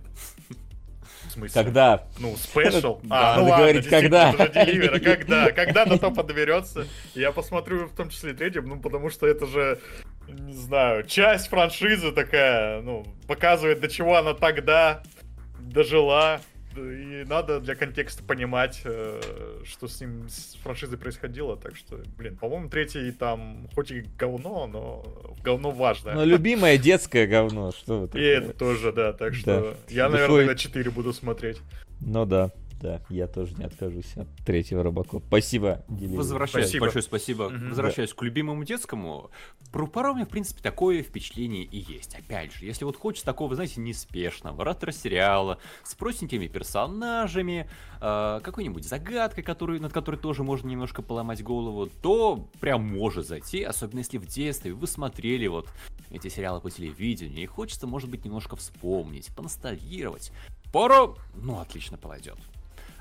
[1.27, 1.63] В смысле?
[1.63, 2.03] Когда?
[2.19, 2.99] Ну, спешл.
[3.09, 4.33] А, ну ладно, говорить, когда?
[4.33, 5.51] Когда?
[5.55, 6.87] Когда до топа доберется?
[7.15, 9.79] Я посмотрю в том числе и третьем, ну, потому что это же,
[10.27, 15.03] не знаю, часть франшизы такая, ну, показывает, до чего она тогда
[15.59, 16.41] дожила.
[16.77, 19.21] И надо для контекста понимать, э,
[19.65, 21.57] что с ним, с франшизой происходило.
[21.57, 26.13] Так что, блин, по-моему, третий там хоть и говно, но говно важное.
[26.15, 29.93] Но любимое детское говно, что вы И это тоже, да, так что да.
[29.93, 31.59] я, наверное, на 4 буду смотреть.
[32.01, 32.51] Ну да.
[32.83, 35.19] Да, я тоже не откажусь от третьего рыбака.
[35.25, 35.85] Спасибо.
[35.87, 36.85] Возвращаюсь, спасибо.
[36.85, 37.43] большое спасибо.
[37.43, 38.15] Угу, Возвращаюсь да.
[38.17, 39.31] к любимому детскому.
[39.71, 42.13] Про пару у меня, в принципе, такое впечатление и есть.
[42.13, 47.69] Опять же, если вот хочется такого, знаете, неспешного ретро-сериала с простенькими персонажами,
[48.01, 53.63] э, какой-нибудь загадкой, который, над которой тоже можно немножко поломать голову, то прям может зайти,
[53.63, 55.69] особенно если в детстве вы смотрели вот
[56.11, 60.33] эти сериалы по телевидению, и хочется, может быть, немножко вспомнить, поностальгировать.
[60.73, 62.37] Поро, ну, отлично подойдет.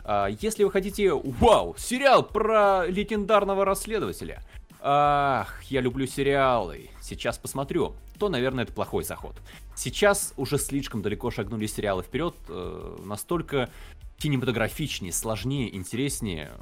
[0.04, 4.42] А, если вы хотите, вау, сериал про легендарного расследователя.
[4.80, 6.90] Ах, я люблю сериалы.
[7.00, 7.94] Сейчас посмотрю.
[8.18, 9.34] То, наверное, это плохой заход.
[9.76, 12.34] Сейчас уже слишком далеко шагнули сериалы вперед.
[12.48, 13.70] Э, настолько
[14.18, 16.52] кинематографичнее, сложнее, интереснее,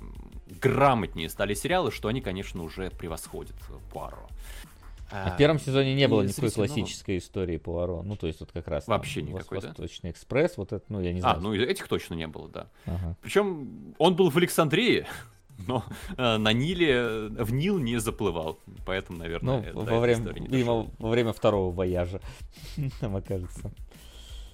[0.60, 3.56] грамотнее стали сериалы, что они, конечно, уже превосходят
[3.92, 4.28] Пуаро.
[5.10, 8.02] А в первом сезоне не было никакой классической истории Пуаро.
[8.02, 10.14] Ну, то есть вот как раз вообще там, никакой, Восточный да?
[10.14, 11.36] экспресс, вот это, ну, я не знаю.
[11.38, 12.66] А, ну, этих точно не было, да.
[12.86, 13.16] Ага.
[13.22, 15.06] Причем он был в Александрии,
[15.66, 15.84] но
[16.16, 18.58] э, на Ниле, в Нил не заплывал.
[18.86, 22.20] Поэтому, наверное, ну, во, время, видимо, во время второго вояжа
[23.00, 23.72] там окажется.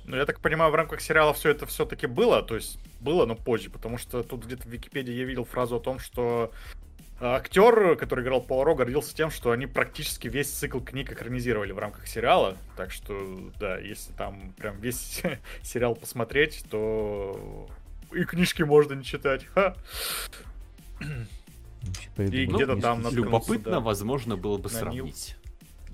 [0.07, 3.35] Ну, я так понимаю, в рамках сериала все это все-таки было, то есть было, но
[3.35, 6.53] позже, потому что тут где-то в Википедии я видел фразу о том, что
[7.19, 12.07] Актер, который играл Пуаро, гордился тем, что они практически весь цикл книг экранизировали в рамках
[12.07, 12.57] сериала.
[12.77, 15.23] Так что, да, если там прям весь
[15.63, 17.69] сериал посмотреть, то
[18.13, 19.47] и книжки можно не читать.
[19.55, 19.75] Ха.
[22.19, 25.37] И где-то ну, там Любопытно, да, возможно, было бы сравнить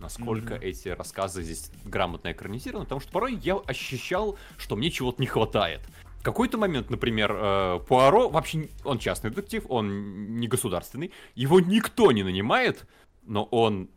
[0.03, 0.65] насколько mm-hmm.
[0.65, 5.81] эти рассказы здесь грамотно экранизированы, потому что порой я ощущал, что мне чего-то не хватает
[6.23, 12.23] какой-то момент, например, э, Пуаро, вообще он частный детектив, он не государственный, его никто не
[12.23, 12.87] нанимает,
[13.25, 13.89] но он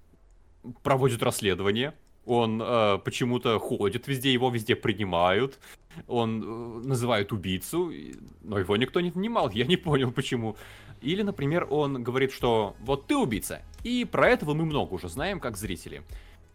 [0.84, 1.94] проводит расследование,
[2.26, 5.60] он э, почему-то ходит везде, его везде принимают,
[6.08, 7.92] он э, называет убийцу,
[8.42, 10.56] но его никто не нанимал, я не понял почему.
[11.02, 15.40] Или, например, он говорит, что вот ты убийца, и про этого мы много уже знаем,
[15.40, 16.02] как зрители.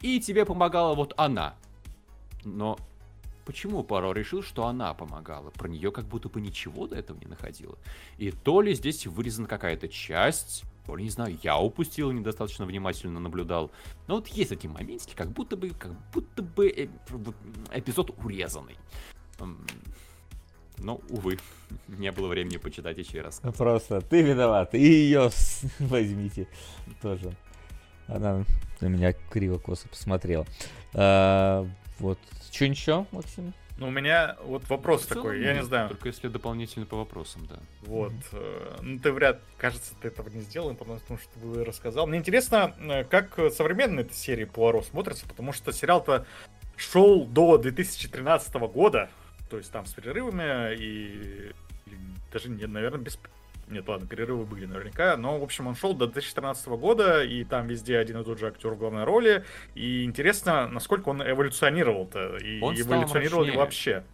[0.00, 1.54] И тебе помогала вот она.
[2.44, 2.78] Но
[3.50, 5.50] почему Паро решил, что она помогала.
[5.50, 7.76] Про нее как будто бы ничего до этого не находило.
[8.16, 13.18] И то ли здесь вырезана какая-то часть, то ли, не знаю, я упустил, недостаточно внимательно
[13.18, 13.72] наблюдал.
[14.06, 16.68] Но вот есть эти моментики, как будто бы, как будто бы
[17.72, 18.76] эпизод урезанный.
[20.78, 21.36] Но, увы,
[21.88, 23.42] не было времени почитать еще раз.
[23.58, 25.30] Просто ты виноват, и ее
[25.80, 26.46] возьмите
[27.02, 27.34] тоже.
[28.06, 28.44] Она
[28.80, 30.46] на меня криво-косо посмотрела.
[30.94, 31.66] А,
[32.00, 32.18] вот.
[32.50, 33.54] Что ничего, Максим?
[33.76, 35.88] Ну, у меня вот вопрос целом, такой, я не знаю.
[35.88, 37.56] Только если дополнительно по вопросам, да.
[37.82, 38.12] Вот.
[38.12, 38.78] Mm-hmm.
[38.82, 42.06] Ну, ты вряд, кажется, ты этого не сделал, потому что ты рассказал.
[42.06, 46.26] Мне интересно, э, как современные эта серии Пуаро смотрятся, потому что сериал-то
[46.76, 49.08] шел до 2013 года,
[49.48, 51.52] то есть там с перерывами и,
[51.86, 51.92] и
[52.32, 53.18] даже, наверное, без
[53.70, 55.16] нет, ладно, перерывы были наверняка.
[55.16, 58.48] Но, в общем, он шел до 2014 года, и там везде один и тот же
[58.48, 59.44] актер в главной роли.
[59.74, 62.36] И интересно, насколько он эволюционировал-то.
[62.38, 64.04] И он эволюционировал ли вообще.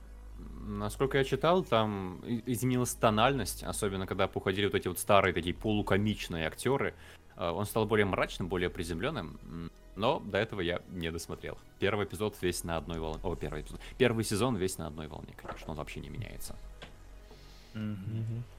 [0.67, 6.47] Насколько я читал, там изменилась тональность, особенно когда уходили вот эти вот старые такие полукомичные
[6.47, 6.95] актеры.
[7.37, 9.71] А, он стал более мрачным, более приземленным.
[9.95, 11.57] Но до этого я не досмотрел.
[11.79, 13.21] Первый эпизод весь на одной волне.
[13.23, 13.81] О, первый эпизод.
[13.97, 15.71] Первый сезон весь на одной волне, конечно.
[15.71, 16.55] Он вообще не меняется.
[17.75, 18.56] Mm-hmm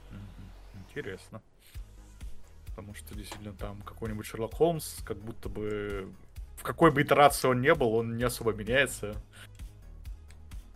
[0.88, 1.42] интересно.
[2.66, 6.12] Потому что действительно там какой-нибудь Шерлок Холмс, как будто бы
[6.56, 9.14] в какой бы итерации он не был, он не особо меняется.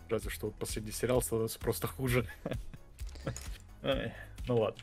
[0.09, 2.27] Разве что вот последний сериал становится просто хуже.
[4.45, 4.81] Ну ладно.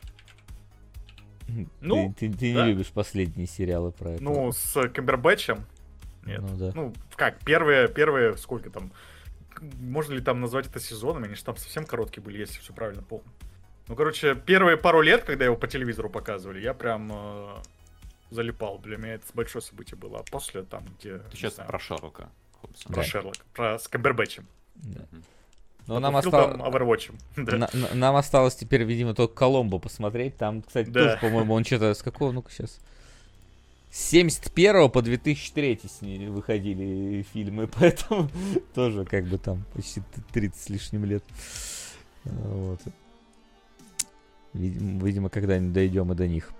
[1.81, 2.65] Ну, ты, ты, ты да.
[2.65, 4.23] не любишь последние сериалы про это.
[4.23, 5.65] Ну, с Камбербэтчем.
[6.25, 6.41] Нет.
[6.41, 6.71] Ну, да.
[6.73, 8.91] ну, как, первые, первые, сколько там,
[9.79, 11.25] можно ли там назвать это сезонами?
[11.25, 13.29] Они же там совсем короткие были, если все правильно помню.
[13.91, 17.57] Ну, короче, первые пару лет, когда его по телевизору показывали, я прям э,
[18.29, 18.79] залипал.
[18.79, 20.19] Для меня это большое событие было.
[20.19, 21.17] А после там, где...
[21.17, 22.29] Ты сейчас знаю, про Шерлока.
[22.61, 23.03] Про да.
[23.03, 24.47] Шерлока, про с Камбербэтчем.
[24.75, 25.01] Да.
[25.87, 26.57] Но нам, осталось...
[27.35, 27.69] да.
[27.93, 30.37] нам осталось теперь, видимо, только Коломбо посмотреть.
[30.37, 31.01] Там, кстати, да.
[31.01, 32.79] тоже, по-моему, он что-то с какого, ну-ка сейчас.
[33.91, 38.29] С 71 по 2003 с ней выходили фильмы, поэтому
[38.73, 40.01] тоже как бы там почти
[40.31, 41.25] 30 с лишним лет.
[42.23, 42.79] Вот.
[44.53, 46.51] Видимо, когда-нибудь дойдем и до них.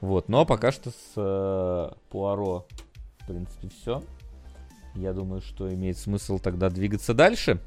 [0.00, 2.66] Вот, но пока что с э, Пуаро,
[3.20, 4.02] в принципе, все.
[4.94, 7.60] Я думаю, что имеет смысл тогда двигаться дальше.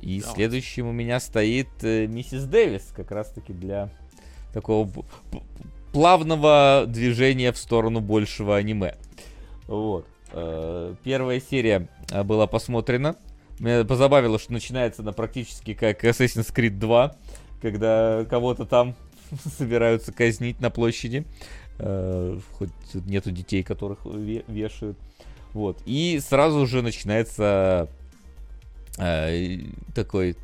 [0.00, 0.34] И Давай.
[0.34, 3.90] следующим у меня стоит э, миссис Дэвис, как раз-таки для
[4.52, 4.90] такого
[5.92, 8.96] плавного движения в сторону большего аниме.
[9.66, 10.06] Вот.
[10.32, 13.16] Э, первая серия э, была посмотрена.
[13.60, 17.16] Меня позабавило, что начинается она практически как Assassin's Creed 2,
[17.60, 18.94] когда кого-то там
[19.58, 21.24] собираются казнить на площади.
[21.78, 24.96] Э, хоть нету детей, которых вешают.
[25.52, 25.80] Вот.
[25.86, 27.88] И сразу же начинается
[28.98, 29.58] э,
[29.94, 30.36] такой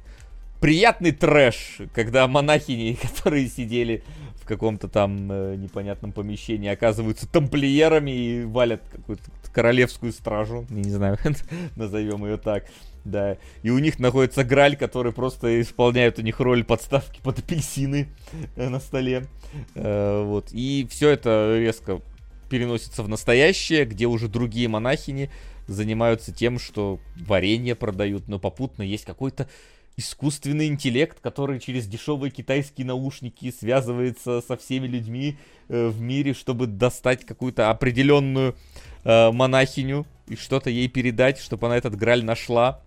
[0.60, 4.02] приятный трэш, когда монахини, которые сидели
[4.42, 9.22] в каком-то там э, непонятном помещении, оказываются тамплиерами и валят какую-то
[9.52, 11.18] королевскую стражу, не знаю,
[11.76, 12.66] назовем ее так.
[13.04, 18.08] Да, и у них находится Граль, который просто исполняет у них роль подставки под апельсины
[18.56, 19.26] э, на столе.
[19.74, 20.48] Э, вот.
[20.52, 22.02] И все это резко
[22.50, 25.30] переносится в настоящее, где уже другие монахини
[25.66, 29.48] занимаются тем, что варенье продают, но попутно есть какой-то
[29.96, 35.36] искусственный интеллект, который через дешевые китайские наушники связывается со всеми людьми
[35.68, 38.56] э, в мире, чтобы достать какую-то определенную
[39.04, 42.82] э, монахиню и что-то ей передать, чтобы она этот граль нашла.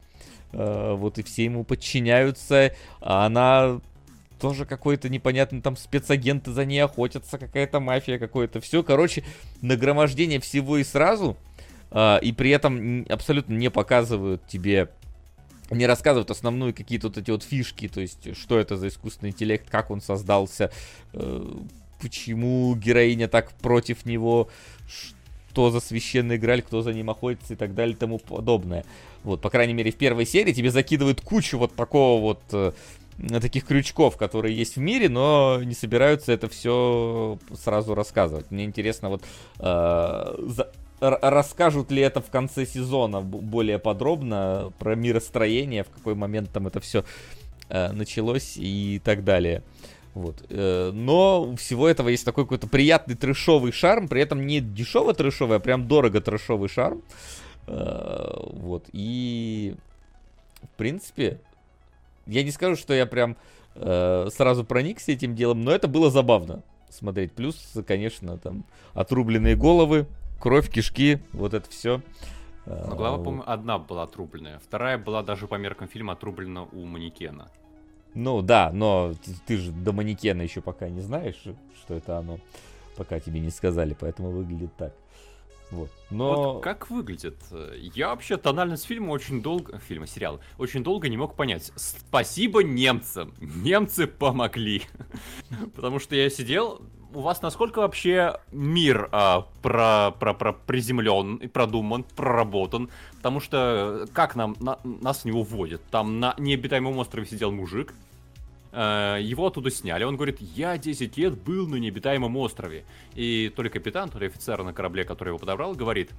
[0.53, 3.81] Э, вот и все ему подчиняются, а она
[4.39, 8.61] тоже какой-то непонятный там спецагенты за ней охотятся, какая-то мафия какое-то.
[8.61, 9.23] Все, короче,
[9.61, 11.38] нагромождение всего и сразу,
[11.91, 14.89] э, и при этом абсолютно не показывают тебе
[15.71, 19.67] не рассказывают основную какие-то вот эти вот фишки, то есть что это за искусственный интеллект,
[19.69, 20.71] как он создался,
[21.13, 21.55] э,
[21.99, 24.49] почему героиня так против него,
[25.53, 28.85] кто за священный граль, кто за ним охотится и так далее и тому подобное.
[29.23, 32.71] Вот, по крайней мере, в первой серии тебе закидывают кучу вот такого вот э,
[33.39, 38.49] таких крючков, которые есть в мире, но не собираются это все сразу рассказывать.
[38.49, 39.21] Мне интересно, вот
[39.59, 46.49] э, за, расскажут ли это в конце сезона более подробно про миростроение, в какой момент
[46.51, 47.05] там это все
[47.69, 49.61] э, началось и так далее.
[50.14, 50.45] Вот.
[50.49, 55.14] Э, но у всего этого есть такой какой-то приятный трешовый шарм, при этом не дешево
[55.14, 57.02] трешовый, а прям дорого трешовый шарм.
[57.68, 59.76] Э, вот, и
[60.61, 61.40] в принципе,
[62.27, 63.35] я не скажу, что я прям
[63.76, 67.31] э, сразу проникся этим делом, но это было забавно смотреть.
[67.31, 70.06] Плюс, конечно, там отрубленные головы,
[70.40, 72.02] кровь, кишки, вот это все.
[72.65, 74.60] Но глава, по-моему, одна была отрубленная.
[74.60, 77.49] Вторая была даже по меркам фильма отрублена у манекена.
[78.15, 81.41] Ну да, но ты, ты же до манекена еще пока не знаешь,
[81.84, 82.40] что это оно.
[82.95, 84.94] Пока тебе не сказали, поэтому выглядит так.
[85.72, 85.90] Вот.
[86.11, 86.53] Но...
[86.53, 87.38] Вот как выглядит?
[87.95, 89.80] Я вообще тональность фильма очень долго...
[89.80, 90.40] Фильма, сериала.
[90.60, 91.72] Очень долго не мог понять.
[91.76, 93.34] Спасибо немцам.
[93.40, 94.84] Немцы помогли.
[95.76, 96.81] Потому что я сидел...
[97.14, 102.90] У вас насколько вообще мир а, про, про, про приземлен, продуман, проработан?
[103.18, 105.81] Потому что как нам, на, нас в него вводят?
[105.91, 107.94] Там на необитаемом острове сидел мужик,
[108.73, 110.03] Э, его оттуда сняли.
[110.03, 112.85] Он говорит, я 10 лет был на необитаемом острове.
[113.14, 116.10] И то ли капитан, то ли офицер на корабле, который его подобрал, говорит,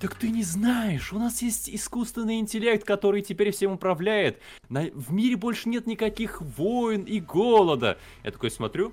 [0.00, 4.40] так ты не знаешь, у нас есть искусственный интеллект, который теперь всем управляет.
[4.68, 4.82] На...
[4.92, 7.96] В мире больше нет никаких войн и голода.
[8.24, 8.92] Я такой смотрю,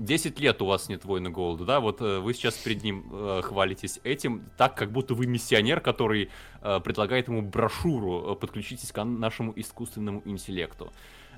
[0.00, 1.80] 10 лет у вас нет войны голода, да?
[1.80, 6.30] Вот э, вы сейчас перед ним э, хвалитесь этим, так как будто вы миссионер, который
[6.62, 10.90] э, предлагает ему брошюру, э, подключитесь к нашему искусственному интеллекту.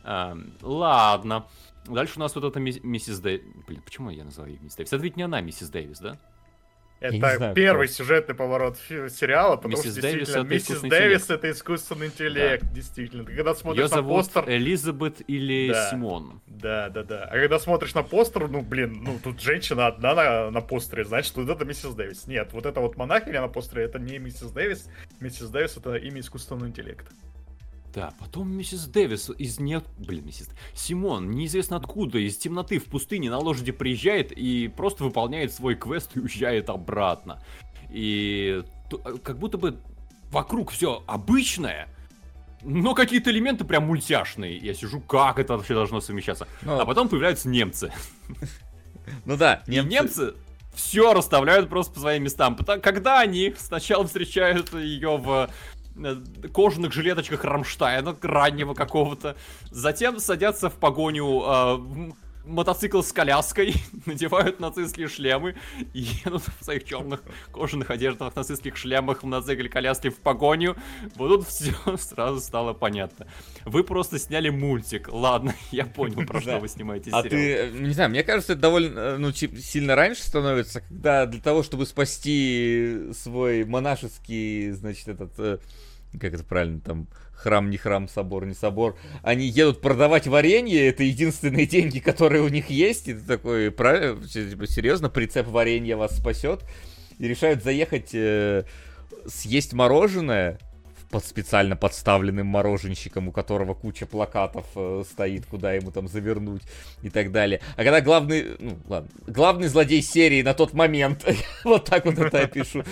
[0.04, 1.46] Эм, ладно.
[1.86, 3.42] Дальше у нас вот эта миссис Дэвис.
[3.66, 4.92] Блин, почему я назвал ее миссис Дэвис?
[4.92, 6.18] Это ведь не она, миссис Дэвис, да?
[7.02, 7.96] Это знаю, первый кто.
[7.96, 12.70] сюжетный поворот сериала, потому миссис что Дэвис действительно миссис Дэвис это искусственный интеллект, да.
[12.70, 13.24] действительно.
[13.24, 14.44] Ты когда смотришь Ее на зовут постер...
[14.48, 15.90] Элизабет или да.
[15.90, 16.40] Симон.
[16.46, 17.24] Да, да, да.
[17.24, 21.34] А когда смотришь на постер, ну, блин, ну, тут женщина одна на, на постере, значит,
[21.36, 22.26] вот это миссис Дэвис.
[22.26, 24.88] Нет, вот это вот монахиня на постере, это не миссис Дэвис.
[25.20, 27.10] Миссис Дэвис это имя искусственного интеллекта.
[27.94, 29.84] Да, потом миссис Дэвис из нет...
[29.98, 30.48] Блин, миссис...
[30.74, 36.10] Симон, неизвестно откуда, из темноты в пустыне на лошади приезжает и просто выполняет свой квест
[36.14, 37.42] и уезжает обратно.
[37.90, 38.64] И
[39.22, 39.78] как будто бы
[40.30, 41.88] вокруг все обычное,
[42.62, 44.56] но какие-то элементы прям мультяшные.
[44.56, 46.48] Я сижу, как это вообще должно совмещаться?
[46.62, 47.92] Ну, а потом появляются немцы.
[49.24, 49.90] Ну да, немцы.
[49.90, 50.34] немцы
[50.74, 52.56] все расставляют просто по своим местам.
[52.56, 55.81] Когда они сначала встречают ее в э,
[56.52, 59.36] кожаных жилеточках Рамштайна, раннего какого-то,
[59.70, 62.12] затем садятся в погоню э,
[62.44, 63.74] мотоцикл с коляской,
[64.06, 65.54] надевают нацистские шлемы
[65.92, 70.76] и едут в своих черных кожаных одеждах, нацистских шлемах, в мотоцикле коляски в погоню.
[71.16, 73.26] Вот тут все сразу стало понятно.
[73.64, 75.08] Вы просто сняли мультик.
[75.10, 77.24] Ладно, я понял, про что вы снимаете сериал.
[77.24, 81.40] А ты, не знаю, мне кажется, это довольно э, ну, сильно раньше становится, когда для
[81.40, 85.58] того, чтобы спасти свой монашеский, значит, этот э,
[86.20, 87.06] как это правильно, там,
[87.42, 92.48] храм не храм, собор не собор, они едут продавать варенье, это единственные деньги, которые у
[92.48, 96.60] них есть, и ты такой, правильно, типа, серьезно, прицеп варенья вас спасет,
[97.18, 98.64] и решают заехать э,
[99.26, 100.58] съесть мороженое,
[101.12, 106.62] под специально подставленным мороженщиком, у которого куча плакатов э, стоит, куда ему там завернуть
[107.02, 107.60] и так далее.
[107.76, 111.24] А когда главный, ну ладно, главный злодей серии на тот момент,
[111.64, 112.82] вот так вот это я пишу,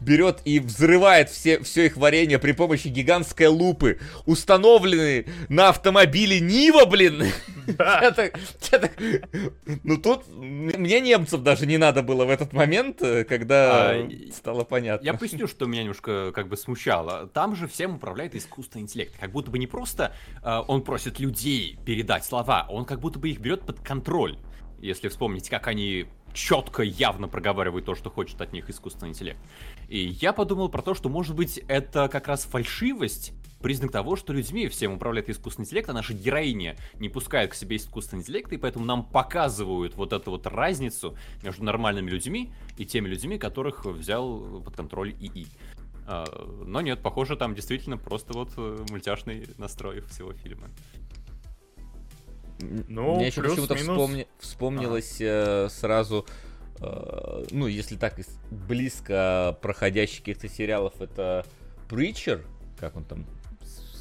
[0.00, 6.84] берет и взрывает все, все их варенье при помощи гигантской лупы, установленные на автомобиле Нива,
[6.84, 7.24] блин.
[9.84, 14.64] Ну тут мне немцев даже не надо было в этот момент, э, когда а, стало
[14.64, 15.04] понятно.
[15.04, 17.26] Я поясню, что меня немножко как бы смущало.
[17.28, 19.16] Там же всем управляет искусственный интеллект.
[19.18, 23.30] Как будто бы не просто э, он просит людей передать слова, он как будто бы
[23.30, 24.38] их берет под контроль.
[24.80, 29.38] Если вспомнить, как они четко, явно проговаривают то, что хочет от них искусственный интеллект.
[29.88, 33.32] И я подумал про то, что, может быть, это как раз фальшивость,
[33.62, 37.76] признак того, что людьми всем управляет искусственный интеллект, а наша героиня не пускает к себе
[37.76, 43.08] искусственный интеллект, и поэтому нам показывают вот эту вот разницу между нормальными людьми и теми
[43.08, 45.46] людьми, которых взял под контроль ИИ.
[46.06, 46.24] А,
[46.64, 50.68] но нет, похоже, там действительно просто вот э, мультяшный настрой всего фильма.
[52.60, 54.26] Ну, Мне еще почему-то вспомни...
[54.38, 55.66] вспомнилось ага.
[55.66, 56.26] э, сразу,
[56.80, 58.18] э, ну, если так
[58.50, 61.46] близко проходящих каких-то сериалов, это
[61.88, 62.44] Preacher,
[62.78, 63.26] как он там,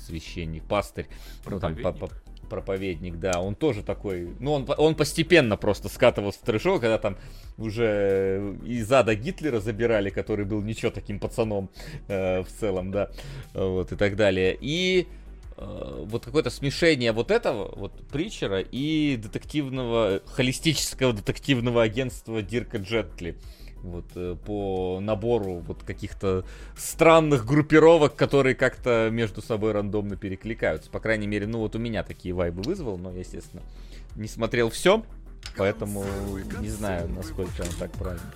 [0.06, 1.08] священник, пастырь,
[1.46, 2.10] ну, там, по, по,
[2.50, 7.18] проповедник, да, он тоже такой, ну, он, он постепенно просто скатывался в трешок, когда там
[7.58, 11.70] уже из ада Гитлера забирали, который был ничего таким пацаном
[12.08, 13.10] э, в целом, да,
[13.54, 14.58] вот, и так далее.
[14.60, 15.08] И
[15.58, 23.38] э, вот какое-то смешение вот этого, вот Притчера и детективного, холистического детективного агентства Дирка Джетли
[23.84, 26.46] вот э, по набору вот каких-то
[26.76, 30.90] странных группировок, которые как-то между собой рандомно перекликаются.
[30.90, 33.62] По крайней мере, ну вот у меня такие вайбы вызвал, но, естественно,
[34.16, 35.04] не смотрел все,
[35.58, 36.06] поэтому
[36.60, 38.34] не знаю, насколько он так правильно.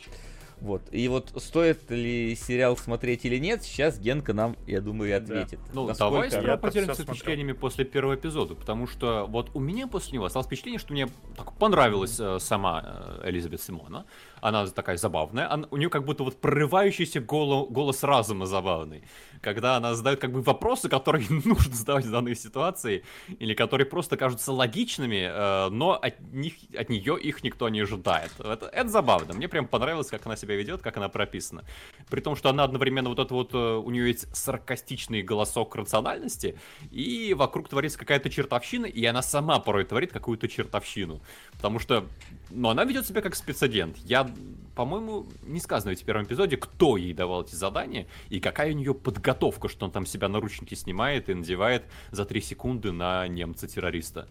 [0.60, 0.82] Вот.
[0.92, 5.60] И вот стоит ли сериал смотреть или нет, сейчас Генка нам, я думаю, и ответит.
[5.68, 5.72] Да.
[5.74, 6.42] Ну, Насколько...
[6.42, 10.80] давай поделимся впечатлениями после первого эпизода, потому что вот у меня после него осталось впечатление,
[10.80, 14.06] что мне так понравилась э, сама э, Элизабет Симона.
[14.42, 15.52] Она такая забавная.
[15.52, 19.04] Она, у нее как будто вот прорывающийся голос, голос разума забавный.
[19.42, 23.04] Когда она задает как бы вопросы, которые нужно задавать в данной ситуации,
[23.40, 28.32] или которые просто кажутся логичными, э, но от, них, от нее их никто не ожидает.
[28.40, 29.34] Это, это забавно.
[29.34, 31.64] Мне прям понравилось, как она себя ведет, как она прописана.
[32.10, 36.58] При том, что она одновременно вот это вот, э, у нее есть саркастичный голосок рациональности,
[36.92, 41.22] и вокруг творится какая-то чертовщина, и она сама порой творит какую-то чертовщину.
[41.54, 42.08] Потому что,
[42.50, 43.98] ну, она ведет себя как спецагент.
[43.98, 44.30] Я,
[44.76, 48.94] по-моему, не сказано в первом эпизоде, кто ей давал эти задания и какая у нее
[48.94, 54.28] подготовка, что он там себя наручники снимает и надевает за три секунды на немца-террориста.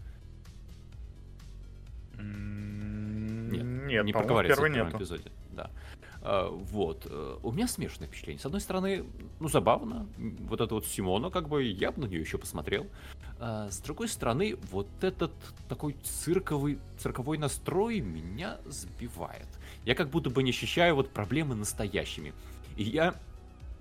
[2.15, 4.97] Нет, нет не проговаривается в первом нету.
[4.97, 5.31] эпизоде.
[5.51, 5.71] Да.
[6.29, 7.07] А, вот.
[7.09, 8.41] Э, у меня смешанное впечатление.
[8.41, 9.05] С одной стороны,
[9.39, 10.07] ну, забавно.
[10.17, 12.85] Вот это вот Симона, как бы, я бы на нее еще посмотрел.
[13.39, 15.31] А, с другой стороны, вот этот
[15.69, 19.47] такой цирковый, цирковой настрой меня сбивает.
[19.85, 22.33] Я как будто бы не ощущаю вот проблемы настоящими.
[22.75, 23.15] И я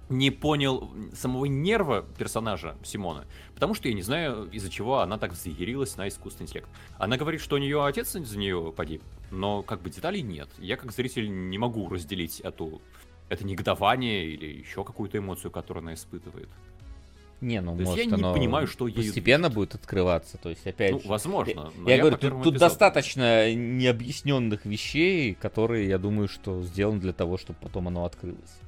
[0.08, 3.24] не понял самого нерва персонажа Симона,
[3.54, 6.68] потому что я не знаю, из-за чего она так взъярилась на искусственный интеллект.
[6.98, 10.48] Она говорит, что у нее отец за нее погиб, но как бы деталей нет.
[10.58, 12.80] Я как зритель не могу разделить эту,
[13.28, 16.48] это негодование или еще какую-то эмоцию, которую она испытывает.
[17.42, 20.92] Не, ну то может, я не понимаю, что постепенно будет открываться, то есть опять.
[20.92, 21.70] Ну, же, возможно.
[21.84, 27.36] Я, я говорю, тут, тут достаточно необъясненных вещей, которые, я думаю, что сделаны для того,
[27.36, 28.58] чтобы потом оно открылось.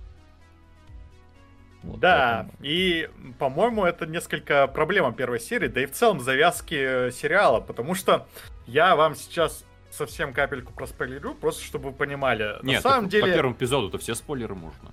[1.83, 2.59] Вот, да, поэтому...
[2.63, 8.27] и, по-моему, это несколько проблема первой серии, да и в целом завязки сериала, потому что
[8.67, 12.57] я вам сейчас совсем капельку проспойлерю, просто чтобы вы понимали.
[12.63, 13.27] Нет, На самом деле...
[13.27, 14.93] по первому эпизоду-то все спойлеры можно.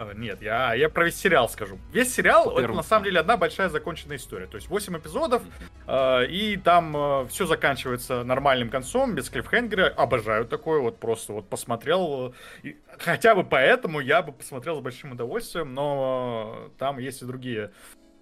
[0.00, 1.78] А, нет, я, я про весь сериал скажу.
[1.92, 4.46] Весь сериал это на самом деле одна большая законченная история.
[4.46, 5.42] То есть 8 эпизодов,
[5.86, 9.88] э, и там э, все заканчивается нормальным концом, без клиффхенгера.
[9.88, 12.34] Обожаю такое, вот просто вот посмотрел.
[12.62, 17.70] И, хотя бы поэтому я бы посмотрел с большим удовольствием, но там есть и другие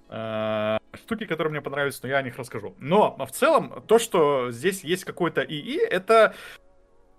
[0.08, 2.74] э, штуки, которые мне понравились, но я о них расскажу.
[2.78, 6.34] Но в целом, то, что здесь есть какой-то ИИ, это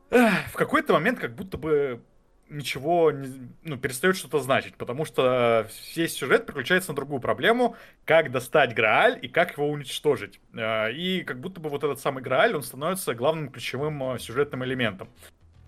[0.09, 2.01] э, в какой-то момент как будто бы
[2.49, 8.31] ничего не, ну, перестает что-то значить, потому что весь сюжет переключается на другую проблему, как
[8.31, 10.39] достать Грааль и как его уничтожить.
[10.55, 14.63] А, и как будто бы вот этот самый Грааль, он становится главным ключевым а, сюжетным
[14.63, 15.09] элементом.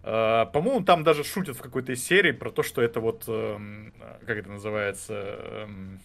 [0.03, 3.93] По-моему, там даже шутят в какой-то серии про то, что это вот, эм,
[4.25, 5.13] как это называется...
[5.13, 6.01] Эм,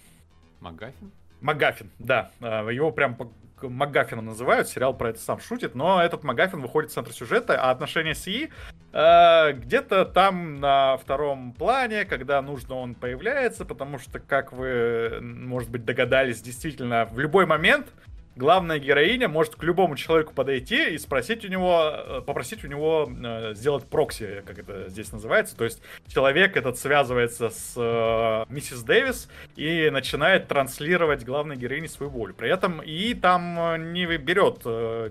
[0.61, 1.11] Магафин?
[1.41, 2.31] Магафин, да.
[2.41, 3.17] Его прям
[3.63, 7.71] Магафином называют, сериал про это сам шутит, но этот Магафин выходит в центр сюжета, а
[7.71, 8.51] отношения с И э,
[8.97, 15.85] где-то там на втором плане, когда нужно он появляется, потому что, как вы, может быть,
[15.85, 17.89] догадались, действительно, в любой момент
[18.37, 23.11] главная героиня может к любому человеку подойти и спросить у него, э, попросить у него
[23.11, 25.57] э, сделать прокси, как это здесь называется.
[25.57, 32.13] То есть человек этот связывается с э, миссис Дэвис и начинает транслировать главной героине свою
[32.13, 32.35] волю.
[32.35, 34.63] При этом и там не берет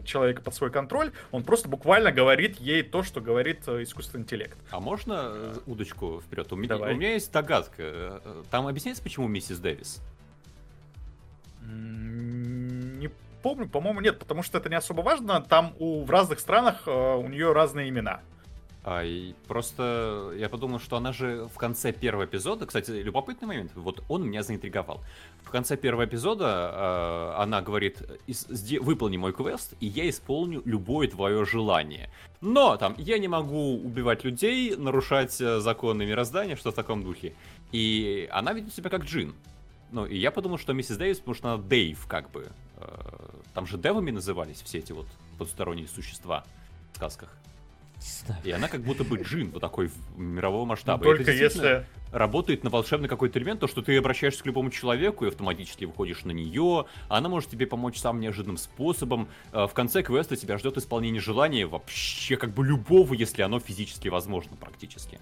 [0.05, 4.57] человека под свой контроль, он просто буквально говорит ей то, что говорит искусственный интеллект.
[4.69, 6.51] А можно удочку вперед?
[6.53, 8.21] У, меня, у меня есть догадка.
[8.51, 10.01] Там объясняется, почему миссис Дэвис?
[13.45, 15.39] Помню, по-моему, нет, потому что это не особо важно.
[15.39, 18.21] Там у, в разных странах э, у нее разные имена.
[18.83, 23.71] А, и просто я подумал, что она же в конце первого эпизода, кстати, любопытный момент,
[23.75, 25.01] вот он меня заинтриговал.
[25.43, 27.99] В конце первого эпизода э, она говорит,
[28.81, 32.09] выполни мой квест, и я исполню любое твое желание.
[32.41, 37.35] Но там я не могу убивать людей, нарушать э, законы мироздания, что в таком духе.
[37.71, 39.35] И она ведет себя как Джин.
[39.91, 42.51] Ну, и я подумал, что миссис Дэвис, потому что она Дэйв, как бы.
[42.77, 45.07] Э, там же девами назывались все эти вот
[45.37, 46.43] потусторонние существа
[46.93, 47.29] в сказках.
[48.43, 51.03] И она как будто бы джин вот такой мирового масштаба.
[51.03, 51.85] Ну, только если...
[52.11, 56.23] Работает на волшебный какой-то элемент, то, что ты обращаешься к любому человеку и автоматически выходишь
[56.23, 59.27] на нее, она может тебе помочь самым неожиданным способом.
[59.51, 64.07] Э, в конце квеста тебя ждет исполнение желания вообще как бы любого, если оно физически
[64.07, 65.19] возможно практически.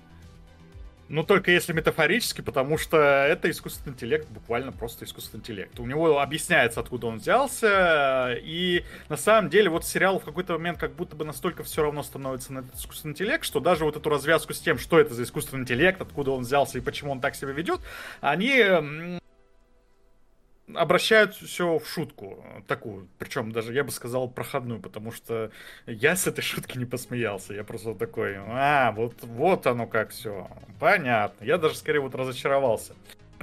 [1.14, 5.80] Ну, только если метафорически, потому что это искусственный интеллект, буквально просто искусственный интеллект.
[5.80, 10.80] У него объясняется, откуда он взялся, и на самом деле вот сериал в какой-то момент
[10.80, 14.10] как будто бы настолько все равно становится на этот искусственный интеллект, что даже вот эту
[14.10, 17.36] развязку с тем, что это за искусственный интеллект, откуда он взялся и почему он так
[17.36, 17.82] себя ведет,
[18.20, 19.20] они
[20.76, 25.52] обращают все в шутку такую, причем даже я бы сказал проходную, потому что
[25.86, 30.50] я с этой шутки не посмеялся, я просто такой, а, вот, вот оно как все,
[30.80, 32.94] понятно, я даже скорее вот разочаровался.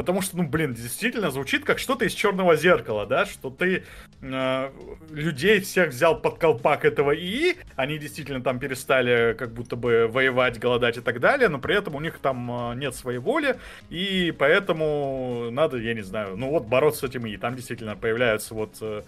[0.01, 3.85] Потому что, ну, блин, действительно звучит как что-то из черного зеркала, да, что ты
[4.23, 4.71] э,
[5.11, 10.59] людей всех взял под колпак этого ИИ, они действительно там перестали как будто бы воевать,
[10.59, 13.59] голодать и так далее, но при этом у них там э, нет своей воли,
[13.91, 17.37] и поэтому надо, я не знаю, ну вот бороться с этим ИИ.
[17.37, 19.03] Там действительно появляются вот Э,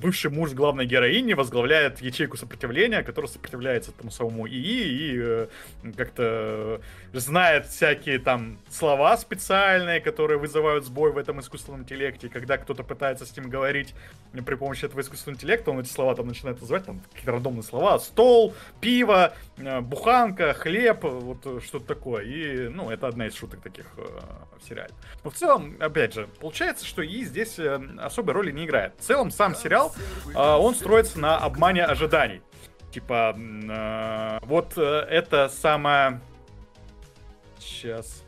[0.00, 5.46] бывший муж главной героини возглавляет ячейку сопротивления, которая сопротивляется этому самому ИИ и э,
[5.96, 6.80] как-то
[7.12, 12.28] знает всякие там слова специальные, которые вызывают сбой в этом искусственном интеллекте.
[12.28, 13.94] когда кто-то пытается с ним говорить
[14.32, 17.98] при помощи этого искусственного интеллекта, он эти слова там начинает называть, там какие-то рандомные слова.
[17.98, 22.24] Стол, пиво, э, буханка, хлеб, вот что-то такое.
[22.24, 24.92] И, ну, это одна из шуток таких в сериале.
[25.24, 27.58] Но в целом, опять же, получается, что ИИ здесь
[27.98, 28.94] особой роли не играет.
[28.98, 29.94] В целом, сам сериал,
[30.34, 32.42] а, он строится на обмане ожиданий.
[32.90, 36.20] Типа, а, вот э, это самое...
[37.58, 38.22] Сейчас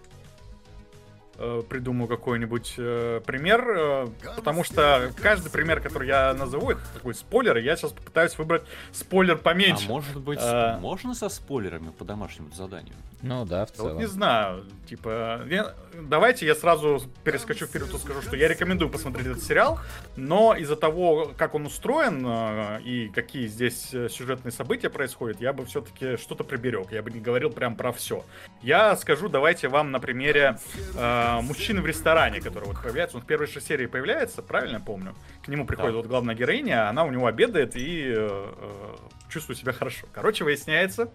[1.39, 4.07] э, придумаю какой-нибудь э, пример, э,
[4.37, 8.65] потому что каждый пример, который я назову, это такой спойлер, и я сейчас попытаюсь выбрать
[8.93, 9.87] спойлер поменьше.
[9.87, 10.79] А может быть, а...
[10.81, 12.95] можно со спойлерами по домашнему заданию?
[13.23, 13.93] Ну да, в целом.
[13.93, 15.73] Вот не знаю, типа, я,
[16.03, 19.81] давайте я сразу перескочу вперед и скажу, что я рекомендую посмотреть этот сериал,
[20.17, 25.53] но из-за того, как он устроен э, и какие здесь э, сюжетные события происходят, я
[25.53, 28.25] бы все-таки что-то приберег, я бы не говорил прям про все.
[28.63, 30.59] Я скажу, давайте вам на примере
[30.95, 34.81] э, мужчины в ресторане, который вот появляется, он в первой же серии появляется, правильно я
[34.81, 35.15] помню?
[35.45, 35.97] К нему приходит да.
[35.99, 38.97] вот главная героиня, она у него обедает и э, э,
[39.29, 40.07] чувствует себя хорошо.
[40.13, 41.11] Короче, выясняется,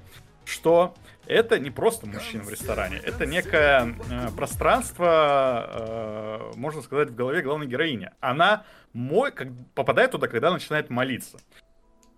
[0.45, 0.93] что
[1.25, 7.41] это не просто мужчина в ресторане, это некое э, пространство, э, можно сказать, в голове
[7.41, 8.11] главной героини.
[8.19, 11.39] Она мой, как, попадает туда, когда начинает молиться.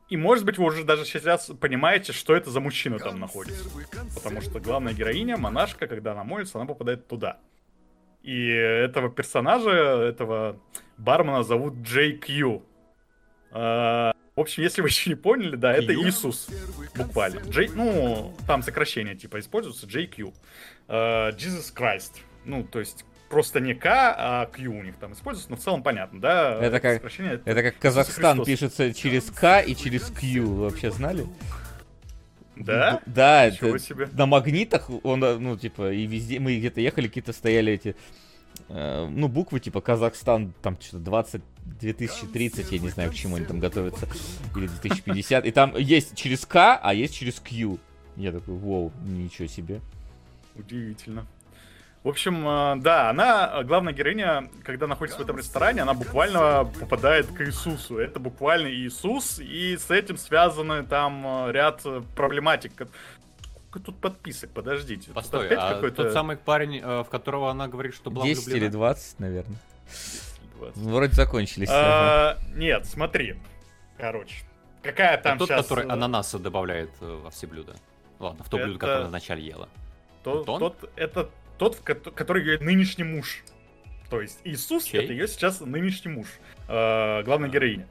[0.07, 3.67] И, может быть, вы уже даже сейчас понимаете, что это за мужчина там находится.
[4.13, 7.39] Потому что главная героиня, монашка, когда она молится, она попадает туда.
[8.21, 10.59] И этого персонажа, этого
[10.97, 12.63] бармена зовут Джей Кью.
[14.35, 16.49] В общем, если вы еще не поняли, да, это Иисус,
[16.93, 17.39] буквально.
[17.49, 20.33] Джей, ну, там сокращение типа используется, JQ.
[20.87, 22.19] Uh, Jesus Christ.
[22.43, 23.85] Ну, то есть просто не К,
[24.17, 26.59] а Q у них там используется, но в целом понятно, да?
[26.61, 31.25] Это как, это, это как Казахстан пишется через К и через Q, вообще знали?
[32.57, 33.01] Да?
[33.05, 34.07] Да, это себе.
[34.13, 37.95] на магнитах он, ну, типа, и везде, мы где-то ехали, какие-то стояли эти,
[38.69, 43.45] э, ну, буквы, типа, Казахстан, там, что-то 20, 2030, я не знаю, к чему они
[43.45, 44.07] там готовятся,
[44.55, 47.79] или 2050, и там есть через К, а есть через Q.
[48.15, 49.81] Я такой, вау, ничего себе.
[50.55, 51.25] Удивительно.
[52.03, 57.25] В общем, э, да, она, главная героиня, когда находится в этом ресторане, она буквально попадает
[57.25, 57.97] к Иисусу.
[57.97, 61.83] Это буквально Иисус, и с этим связаны там э, ряд
[62.15, 62.73] проблематик.
[63.75, 64.51] Сколько тут подписок?
[64.51, 65.11] Подождите.
[65.11, 68.65] Постой, а тот самый парень, э, в которого она говорит, что была 10 влюблена?
[68.65, 69.57] или 20, наверное.
[70.55, 70.77] 20.
[70.77, 71.69] Вроде закончились.
[71.71, 73.35] А, нет, смотри.
[73.97, 74.43] Короче.
[74.81, 75.63] Какая там тот, сейчас...
[75.63, 77.75] который ананасы добавляет во все блюда.
[78.19, 79.69] Ладно, в то блюдо, которое вначале ела.
[80.23, 83.43] Тот, тот, это тот, который ее нынешний муж.
[84.09, 85.03] То есть Иисус Чей?
[85.03, 86.27] это ее сейчас нынешний муж,
[86.67, 87.87] э, главная героиня.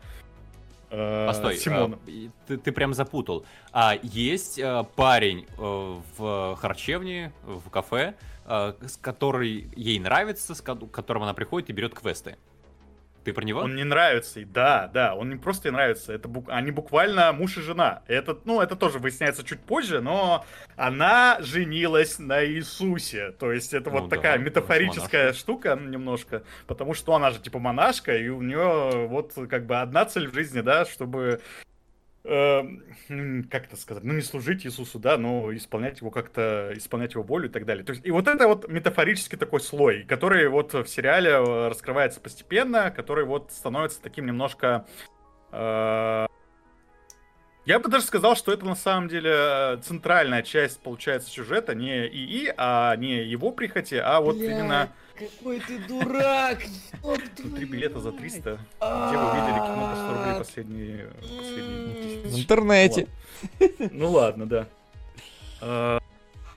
[0.91, 1.99] Э, Постой, Симона.
[2.07, 3.45] Э, ты, ты прям запутал.
[3.73, 8.15] А есть э, парень э, в харчевне, в кафе,
[8.47, 12.37] э, с который ей нравится, с которым она приходит и берет квесты.
[13.25, 13.61] Ты про него?
[13.61, 14.41] Он не нравится.
[14.45, 16.13] Да, да, он не просто нравится.
[16.13, 16.49] Это бук...
[16.49, 18.03] Они буквально муж и жена.
[18.07, 20.45] Это, ну, это тоже выясняется чуть позже, но
[20.77, 23.33] она женилась на Иисусе.
[23.33, 26.43] То есть это ну, вот да, такая метафорическая штука немножко.
[26.67, 30.35] Потому что она же типа монашка, и у нее вот как бы одна цель в
[30.35, 31.41] жизни, да, чтобы
[32.25, 37.51] как это сказать, ну не служить Иисусу, да, но исполнять его как-то, исполнять его волю
[37.51, 37.85] и так далее.
[37.85, 42.21] То есть, и вот это вот метафорический такой слой, который вот в сериале э, раскрывается
[42.21, 44.87] постепенно, который вот становится таким немножко
[45.53, 46.27] э,
[47.67, 52.07] я бы даже сказал, что это на самом деле э, центральная часть, получается, сюжета, не
[52.07, 54.89] ИИ, а не его прихоти, а вот Бля, именно...
[55.15, 56.59] какой ты дурак!
[57.57, 58.41] Три билета за 300.
[58.41, 61.11] Где вы видели кино по 100 рублей последние...
[62.27, 63.07] В интернете.
[63.79, 64.67] Ну ладно, да.
[65.61, 65.99] Э,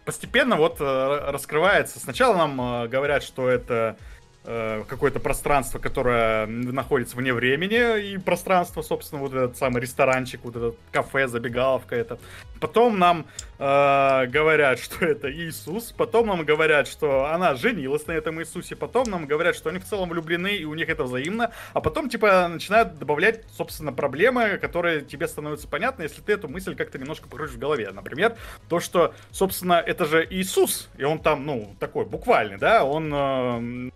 [0.04, 2.00] постепенно вот э, раскрывается.
[2.00, 4.17] Сначала нам говорят, что это Э,
[4.48, 10.76] какое-то пространство, которое находится вне времени, и пространство, собственно, вот этот самый ресторанчик, вот этот
[10.92, 12.18] кафе, забегаловка это.
[12.60, 13.26] Потом нам
[13.60, 19.10] э, говорят, что это Иисус, потом нам говорят, что она женилась на этом Иисусе, потом
[19.10, 22.48] нам говорят, что они в целом влюблены, и у них это взаимно, а потом, типа,
[22.48, 27.56] начинают добавлять, собственно, проблемы, которые тебе становятся понятны, если ты эту мысль как-то немножко покрутишь
[27.56, 27.92] в голове.
[27.92, 28.36] Например,
[28.70, 33.12] то, что, собственно, это же Иисус, и он там, ну, такой буквальный, да, он...
[33.14, 33.92] Э,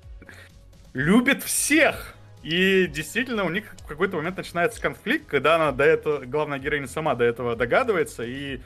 [0.93, 2.15] любит всех.
[2.43, 6.87] И действительно, у них в какой-то момент начинается конфликт, когда она до этого, главная героиня
[6.87, 8.59] сама до этого догадывается, и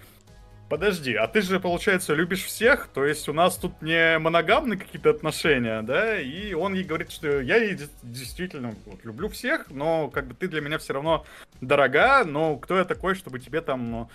[0.69, 5.09] подожди, а ты же, получается, любишь всех, то есть у нас тут не моногамные какие-то
[5.09, 7.59] отношения, да, и он ей говорит, что я
[8.01, 11.25] действительно вот, люблю всех, но как бы ты для меня все равно
[11.59, 14.09] дорога, но кто я такой, чтобы тебе там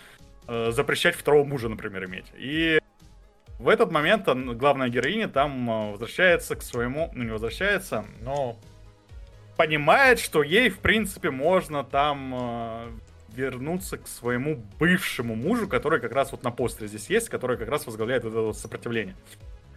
[0.49, 2.27] э, запрещать второго мужа, например, иметь.
[2.37, 2.81] И
[3.61, 8.57] в этот момент главная героиня там э, возвращается к своему, ну не возвращается, но
[9.59, 12.91] понимает, что ей, в принципе, можно там э,
[13.35, 17.69] вернуться к своему бывшему мужу, который как раз вот на постере здесь есть, который как
[17.69, 19.15] раз возглавляет это сопротивление.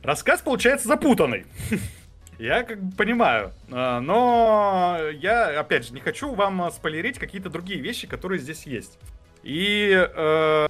[0.01, 1.45] Рассказ получается запутанный.
[2.39, 7.79] Я как бы понимаю, э, но я, опять же, не хочу вам спойлерить какие-то другие
[7.79, 8.97] вещи, которые здесь есть.
[9.43, 10.67] И э,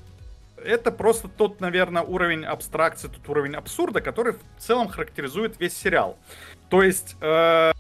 [0.64, 6.18] это просто тот, наверное, уровень абстракции, тот уровень абсурда, который в целом характеризует весь сериал.
[6.70, 7.72] То есть э,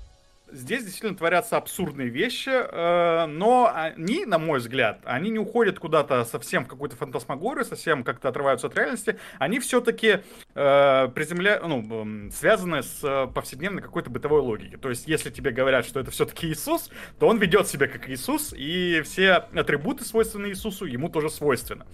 [0.52, 6.26] здесь действительно творятся абсурдные вещи, э, но они, на мой взгляд, они не уходят куда-то
[6.26, 9.18] совсем в какую-то фантасмагорию, совсем как-то отрываются от реальности.
[9.40, 10.20] Они все-таки
[10.56, 11.60] э, приземля...
[11.66, 14.78] ну, связаны с повседневной какой-то бытовой логикой.
[14.78, 16.90] То есть, если тебе говорят, что это все-таки Иисус,
[17.20, 21.86] то он ведет себя как Иисус, и все атрибуты, свойственные Иисусу, ему тоже свойственны.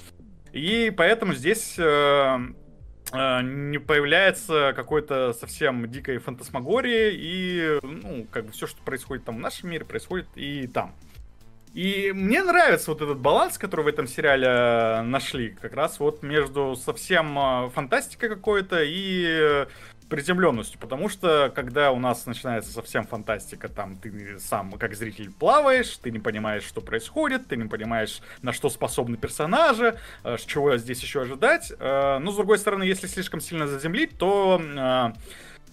[0.52, 2.40] И поэтому здесь э,
[3.12, 9.38] э, не появляется какой-то совсем дикой фантасмагории, и, ну, как бы все, что происходит там
[9.38, 10.96] в нашем мире, происходит и там.
[11.74, 16.24] И мне нравится вот этот баланс, который в этом сериале э, нашли, как раз вот
[16.24, 19.68] между совсем фантастикой какой-то и
[20.10, 25.98] приземленностью, потому что когда у нас начинается совсем фантастика, там ты сам как зритель плаваешь,
[25.98, 31.02] ты не понимаешь, что происходит, ты не понимаешь, на что способны персонажи, э, чего здесь
[31.02, 31.72] еще ожидать.
[31.80, 35.14] Э, но с другой стороны, если слишком сильно заземлить, то э,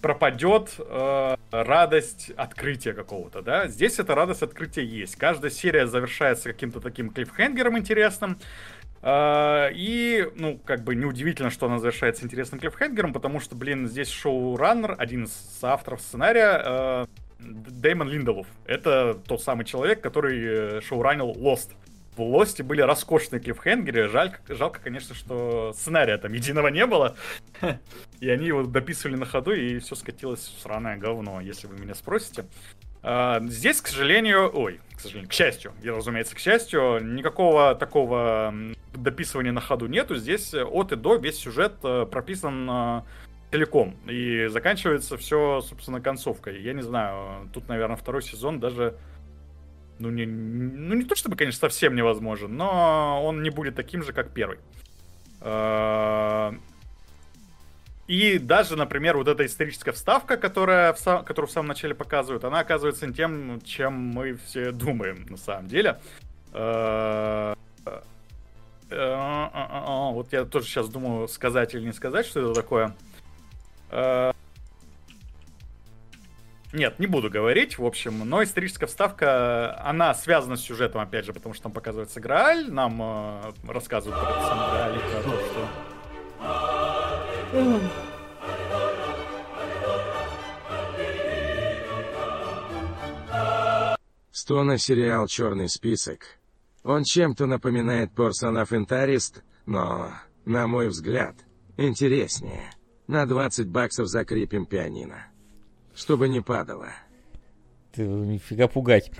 [0.01, 3.67] пропадет э, радость открытия какого-то, да.
[3.67, 5.15] Здесь эта радость открытия есть.
[5.15, 8.37] Каждая серия завершается каким-то таким клиффхенгером интересным.
[9.01, 14.09] Э, и, ну, как бы неудивительно, что она завершается интересным клиффхенгером, потому что, блин, здесь
[14.09, 17.05] шоураннер, один из авторов сценария, э,
[17.39, 18.47] Дэймон Линдолов.
[18.65, 21.71] Это тот самый человек, который э, шоуранил Lost.
[22.15, 24.09] В Лосте были роскошные клиффхенгеры.
[24.09, 27.15] Жаль, жалко, конечно, что сценария там единого не было.
[28.19, 31.93] И они его дописывали на ходу, и все скатилось в сраное говно, если вы меня
[31.93, 32.45] спросите.
[33.03, 38.53] А, здесь, к сожалению, ой, к сожалению, к счастью, я, разумеется, к счастью, никакого такого
[38.93, 40.15] дописывания на ходу нету.
[40.15, 43.01] Здесь от и до весь сюжет э, прописан э,
[43.51, 43.95] целиком.
[44.07, 46.61] И заканчивается все, собственно, концовкой.
[46.61, 48.97] Я не знаю, тут, наверное, второй сезон даже
[49.99, 54.13] ну не, ну не то чтобы, конечно, совсем невозможен, но он не будет таким же,
[54.13, 54.59] как первый.
[58.07, 62.45] И даже, например, вот эта историческая вставка, которая в сам, которую в самом начале показывают,
[62.45, 65.99] она оказывается не тем, чем мы все думаем на самом деле.
[66.53, 67.53] А,
[68.89, 72.95] а, вот я тоже сейчас думаю, сказать или не сказать, что это такое.
[76.73, 81.31] Нет, не буду говорить, в общем, но историческая вставка, она связана с сюжетом, опять же,
[81.31, 86.96] потому что там показывается Грааль, нам э, рассказывают про самый Грааль про то, что...
[94.31, 96.39] Стона сериал «Черный список».
[96.83, 100.11] Он чем-то напоминает Person of Interest, но,
[100.45, 101.35] на мой взгляд,
[101.75, 102.71] интереснее.
[103.07, 105.27] На 20 баксов закрепим пианино
[105.97, 106.89] чтобы не падало.
[107.91, 109.11] Ты нифига пугать.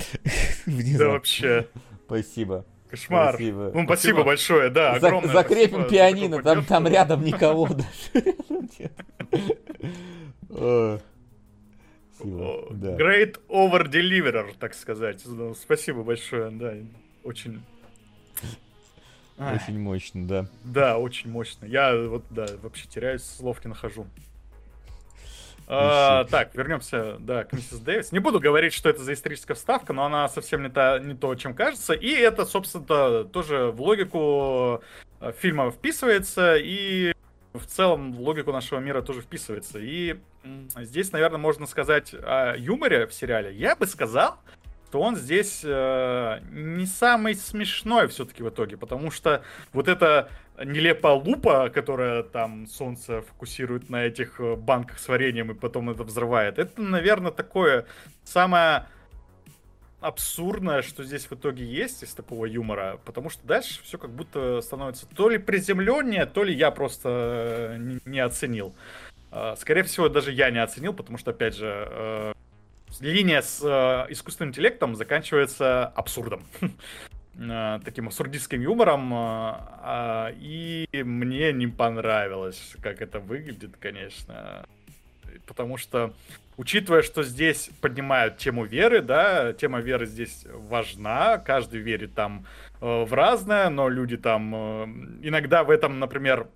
[0.68, 1.68] Да вообще.
[2.06, 2.66] Спасибо.
[2.90, 3.34] Кошмар.
[3.34, 3.72] Спасибо.
[3.74, 4.94] Ну, спасибо, большое, да.
[4.94, 8.28] огромное Закрепим спасибо, пианино, там, там рядом никого даже.
[12.20, 15.22] Great over deliverer, так сказать.
[15.26, 16.74] Ну, спасибо большое, да.
[17.24, 17.62] Очень
[19.38, 20.48] очень мощно, да.
[20.64, 21.66] Да, очень мощно.
[21.66, 24.08] Я вот, да, вообще теряюсь, слов не нахожу.
[25.70, 28.14] А, так, вернемся, да, к миссис Дэвис.
[28.14, 31.36] Не буду говорить, что это за историческая вставка, но она совсем не, та, не то,
[31.36, 31.94] чем кажется.
[31.94, 34.82] И это, собственно, тоже в логику
[35.20, 37.14] э, фильма вписывается, и
[37.54, 39.80] в целом в логику нашего мира тоже вписывается.
[39.80, 40.18] И
[40.78, 43.54] здесь, наверное, можно сказать о юморе в сериале.
[43.54, 44.38] Я бы сказал,
[44.92, 49.44] то он здесь э, не самый смешной все-таки в итоге, потому что
[49.74, 50.30] вот эта
[50.64, 56.04] нелепая лупа, которая там солнце фокусирует на этих э, банках с вареньем и потом это
[56.04, 57.86] взрывает, это, наверное, такое
[58.24, 58.88] самое
[60.00, 64.62] абсурдное, что здесь в итоге есть из такого юмора, потому что дальше все как будто
[64.62, 68.76] становится то ли приземленнее, то ли я просто э, не, оценил.
[69.32, 72.34] Э, скорее всего, даже я не оценил, потому что, опять же,
[73.00, 76.44] линия с э, искусственным интеллектом заканчивается абсурдом.
[77.40, 79.14] Э, таким абсурдистским юмором.
[79.14, 84.66] Э, и мне не понравилось, как это выглядит, конечно.
[85.46, 86.14] Потому что,
[86.58, 92.46] учитывая, что здесь поднимают тему веры, да, тема веры здесь важна, каждый верит там
[92.82, 96.48] э, в разное, но люди там иногда в этом, например,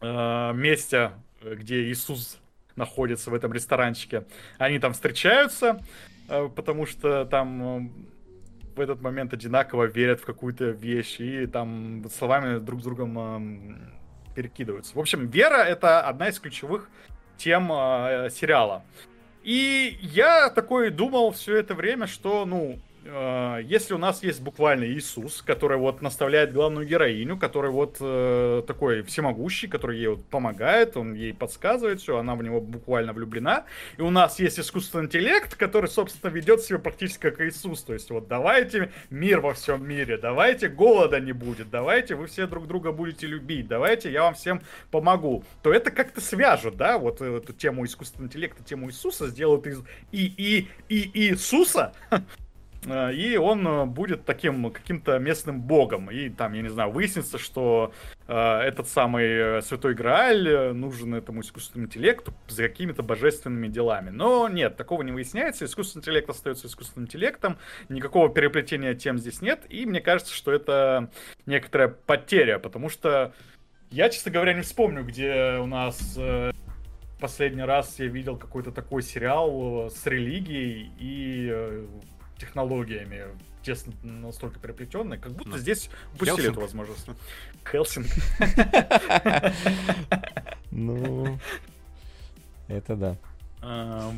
[0.00, 2.41] месте, где Иисус
[2.76, 4.24] находятся в этом ресторанчике.
[4.58, 5.80] Они там встречаются,
[6.28, 7.90] э, потому что там э,
[8.76, 14.34] в этот момент одинаково верят в какую-то вещь и там словами друг с другом э,
[14.34, 14.94] перекидываются.
[14.96, 16.88] В общем, вера это одна из ключевых
[17.36, 17.68] тем
[18.30, 18.84] сериала.
[19.42, 24.84] И я такой думал все это время, что, ну, Э, если у нас есть буквально
[24.84, 30.96] Иисус, который вот наставляет главную героиню, который вот э, такой всемогущий, который ей вот помогает,
[30.96, 33.64] он ей подсказывает все, она в него буквально влюблена.
[33.96, 37.82] И у нас есть искусственный интеллект, который, собственно, ведет себя практически как Иисус.
[37.82, 42.46] То есть вот давайте мир во всем мире, давайте голода не будет, давайте вы все
[42.46, 45.44] друг друга будете любить, давайте я вам всем помогу.
[45.62, 49.80] То это как-то свяжут, да, вот эту тему искусственного интеллекта, тему Иисуса сделают из
[50.12, 51.92] и и и Иисуса
[52.84, 56.10] и он э, будет таким каким-то местным богом.
[56.10, 57.92] И там, я не знаю, выяснится, что
[58.26, 64.10] э, этот самый э, Святой Грааль нужен этому искусственному интеллекту за какими-то божественными делами.
[64.10, 65.64] Но нет, такого не выясняется.
[65.64, 67.56] Искусственный интеллект остается искусственным интеллектом.
[67.88, 69.60] Никакого переплетения тем здесь нет.
[69.68, 71.08] И мне кажется, что это
[71.46, 73.32] некоторая потеря, потому что
[73.90, 76.52] я, честно говоря, не вспомню, где у нас э,
[77.20, 81.86] последний раз я видел какой-то такой сериал с религией и
[82.42, 83.24] технологиями
[83.62, 87.06] тесно настолько переплетенные, как будто ну, здесь упустили эту возможность.
[87.64, 88.06] Хелсинг.
[90.70, 91.38] Ну...
[92.68, 93.16] Это да.
[93.60, 94.10] А,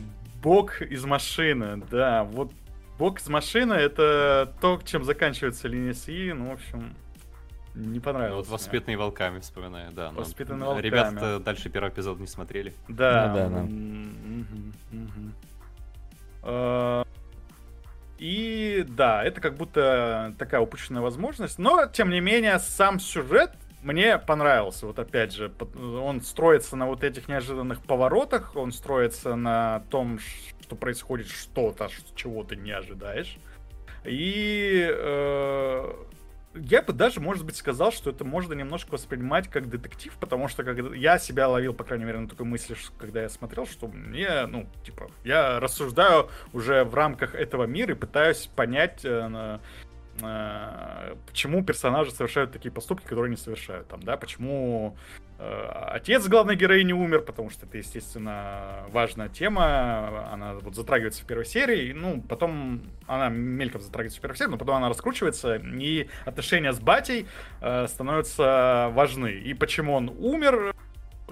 [0.42, 2.52] бог из машины, да, вот
[2.98, 6.94] бог из машины это то, чем заканчивается линия СИ, ну, в общем,
[7.74, 8.46] не понравилось.
[8.46, 9.04] Вот воспитанные мне.
[9.04, 10.12] волками, вспоминаю, да.
[10.12, 10.86] Воспитанные волками.
[10.86, 12.72] Ребята дальше первого эпизода не смотрели.
[12.88, 13.28] Да.
[13.28, 13.62] Ну, да, да.
[14.92, 17.03] Угу, угу.
[18.24, 21.58] И да, это как будто такая упущенная возможность.
[21.58, 23.50] Но, тем не менее, сам сюжет
[23.82, 24.86] мне понравился.
[24.86, 30.20] Вот опять же, он строится на вот этих неожиданных поворотах, он строится на том,
[30.62, 33.36] что происходит что-то, чего ты не ожидаешь.
[34.06, 35.94] И э,
[36.54, 40.62] я бы даже, может быть, сказал, что это можно немножко воспринимать как детектив, потому что
[40.62, 44.46] когда я себя ловил, по крайней мере, на такой мысли, когда я смотрел, что мне,
[44.46, 49.58] ну, типа, я рассуждаю уже в рамках этого мира и пытаюсь понять, э,
[50.22, 54.96] э, почему персонажи совершают такие поступки, которые не совершают там, да, почему
[55.38, 60.28] отец главной героини умер, потому что это, естественно, важная тема.
[60.32, 61.92] Она вот затрагивается в первой серии.
[61.92, 66.80] Ну, потом она мельком затрагивается в первой серии, но потом она раскручивается, и отношения с
[66.80, 67.26] батей
[67.60, 69.32] э, становятся важны.
[69.32, 70.74] И почему он умер,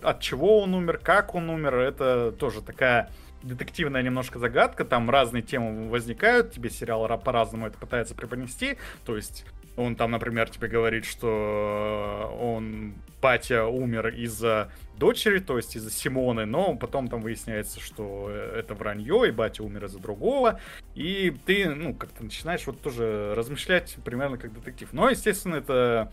[0.03, 3.11] от чего он умер, как он умер, это тоже такая
[3.43, 9.45] детективная немножко загадка, там разные темы возникают, тебе сериал по-разному это пытается преподнести, то есть
[9.77, 16.45] он там, например, тебе говорит, что он, батя, умер из-за дочери, то есть из-за Симоны,
[16.45, 20.61] но потом там выясняется, что это вранье, и батя умер из-за другого,
[20.95, 24.93] и ты, ну, как-то начинаешь вот тоже размышлять примерно как детектив.
[24.93, 26.13] Но, естественно, это...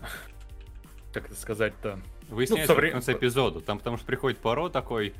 [1.12, 2.00] Как это сказать-то?
[2.28, 2.88] Выясняется ну, совре...
[2.88, 5.14] в конце эпизода, там потому что приходит Паро такой,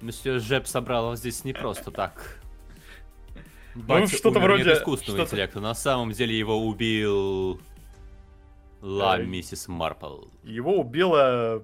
[0.00, 2.40] ну, Жеп собрал здесь не просто так.
[3.76, 4.64] Батя ну, что-то вроде...
[4.64, 5.60] Нет искусственного что интеллекта.
[5.60, 7.60] На самом деле его убил...
[8.80, 10.24] Ла миссис Марпл.
[10.44, 11.62] Его убила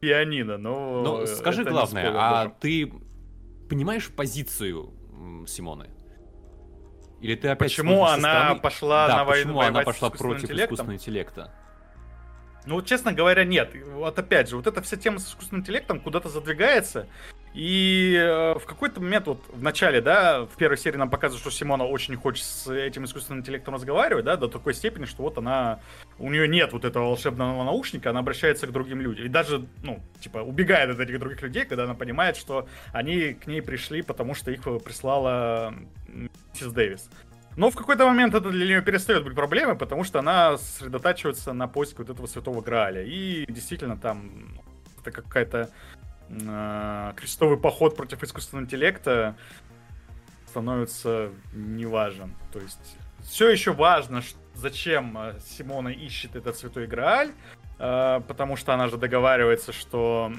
[0.00, 1.02] пианино, но...
[1.02, 2.54] Ну, скажи главное, а даже.
[2.60, 2.92] ты
[3.68, 4.92] понимаешь позицию
[5.46, 5.90] Симоны?
[7.20, 8.60] Или ты опять Почему она стороны...
[8.60, 9.54] пошла да, на войну?
[9.54, 11.54] Почему она пошла против искусственного интеллекта?
[12.64, 13.72] Ну, вот, честно говоря, нет.
[13.94, 17.08] Вот опять же, вот эта вся тема с искусственным интеллектом куда-то задвигается.
[17.54, 21.50] И э, в какой-то момент, вот в начале, да, в первой серии нам показывают, что
[21.50, 25.80] Симона очень хочет с этим искусственным интеллектом разговаривать, да, до такой степени, что вот она,
[26.18, 29.26] у нее нет вот этого волшебного наушника, она обращается к другим людям.
[29.26, 33.46] И даже, ну, типа, убегает от этих других людей, когда она понимает, что они к
[33.46, 35.74] ней пришли, потому что их прислала
[36.08, 37.10] миссис Дэвис.
[37.56, 41.68] Но в какой-то момент это для нее перестает быть проблемой, потому что она сосредотачивается на
[41.68, 43.02] поиске вот этого святого Грааля.
[43.02, 44.60] И действительно там
[45.00, 45.70] это какая-то
[46.28, 49.36] э, крестовый поход против искусственного интеллекта
[50.46, 52.34] становится неважен.
[52.52, 54.22] То есть все еще важно,
[54.54, 57.32] зачем а, Симона ищет этот святой Грааль,
[57.82, 60.32] потому что она же договаривается, что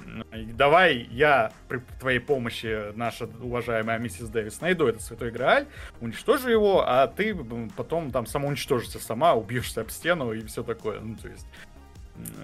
[0.53, 5.67] давай я при твоей помощи, наша уважаемая миссис Дэвис, найду этот святой Грааль,
[5.99, 7.35] уничтожу его, а ты
[7.75, 11.01] потом там самоуничтожишься сама, убьешься об стену и все такое.
[11.01, 11.45] Ну, то есть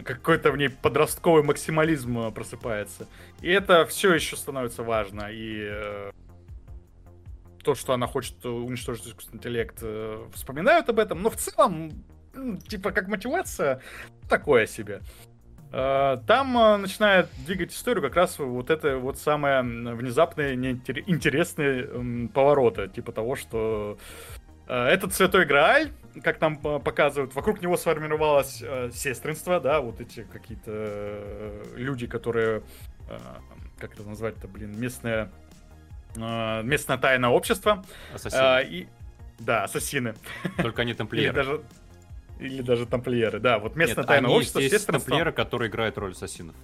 [0.03, 3.07] какой-то в ней подростковый максимализм э, просыпается.
[3.41, 5.27] И это все еще становится важно.
[5.31, 6.11] И э,
[7.63, 11.21] то, что она хочет уничтожить искусственный интеллект, э, вспоминают об этом.
[11.21, 12.03] Но в целом,
[12.68, 13.81] типа, как мотивация,
[14.27, 15.01] такое себе.
[15.72, 22.88] Э, там э, начинает двигать историю как раз вот это вот самое внезапные, интересные повороты.
[22.88, 23.97] Типа того, что
[24.69, 25.91] Э, этот святой Грааль,
[26.23, 32.61] как нам показывают, вокруг него сформировалось сестринство, да, вот эти какие-то э, люди, которые,
[33.80, 35.31] как это назвать-то, блин, местное,
[36.15, 37.84] местное тайное общество.
[38.14, 38.68] Ассасины.
[38.69, 38.88] И,
[39.39, 40.14] да, ассасины.
[40.57, 41.30] Только они тамплиеры.
[41.30, 41.61] Или даже,
[42.39, 44.59] или даже тамплиеры, да, вот местное Нет, тайное они общество.
[44.59, 46.55] Есть тамплиеры, которые играют роль ассасинов.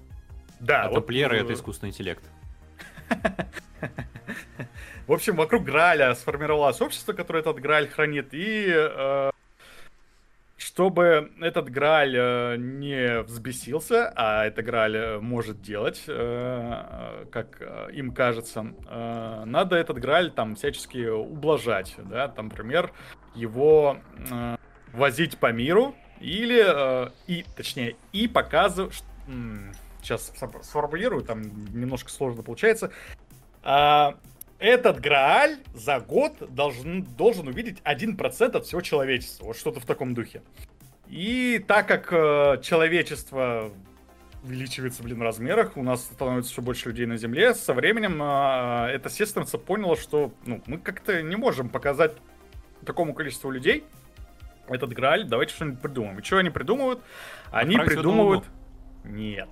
[0.60, 0.84] Да.
[0.84, 2.24] А вот, тамплиеры это искусственный интеллект.
[5.08, 9.30] В общем, вокруг Граля сформировалось общество, которое этот Граль хранит, и э,
[10.58, 17.62] чтобы этот Граль э, не взбесился, а это Граль э, может делать, э, как
[17.94, 22.92] им кажется, э, надо этот Граль там всячески ублажать, да, там, например,
[23.36, 23.98] его
[24.32, 24.58] э,
[24.96, 29.04] возить по миру или, э, и, точнее, и показывать,
[30.02, 30.32] сейчас
[30.62, 31.42] сформулирую, там
[31.74, 32.92] немножко сложно получается,
[33.64, 34.18] а,
[34.60, 39.46] этот Грааль за год должен, должен увидеть 1% от всего человечества.
[39.46, 40.42] Вот что-то в таком духе.
[41.08, 43.72] И так как э, человечество
[44.44, 48.92] увеличивается, блин, в размерах, у нас становится все больше людей на Земле, со временем э,
[48.92, 52.14] эта сестринца поняла, что ну, мы как-то не можем показать
[52.86, 53.84] такому количеству людей
[54.68, 56.20] этот Грааль, давайте что-нибудь придумаем.
[56.20, 57.02] И что они придумывают?
[57.52, 58.46] Они придумывают...
[59.04, 59.50] Нет.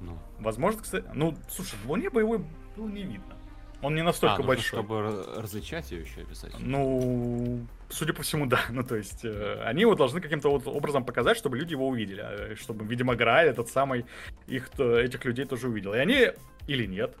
[0.00, 0.18] Ну.
[0.38, 1.04] Возможно, кстати...
[1.14, 2.44] Ну, слушай, в Луне боевой
[2.76, 3.36] был не видно.
[3.80, 4.64] Он не настолько а, большой.
[4.64, 6.66] чтобы различать ее еще обязательно.
[6.66, 8.60] Ну, судя по всему, да.
[8.70, 12.20] Ну, то есть, э, они его должны каким-то вот образом показать, чтобы люди его увидели.
[12.20, 14.04] А, чтобы, видимо, Грааль этот самый
[14.48, 15.94] их, этих людей тоже увидел.
[15.94, 16.32] И они...
[16.66, 17.16] Или нет.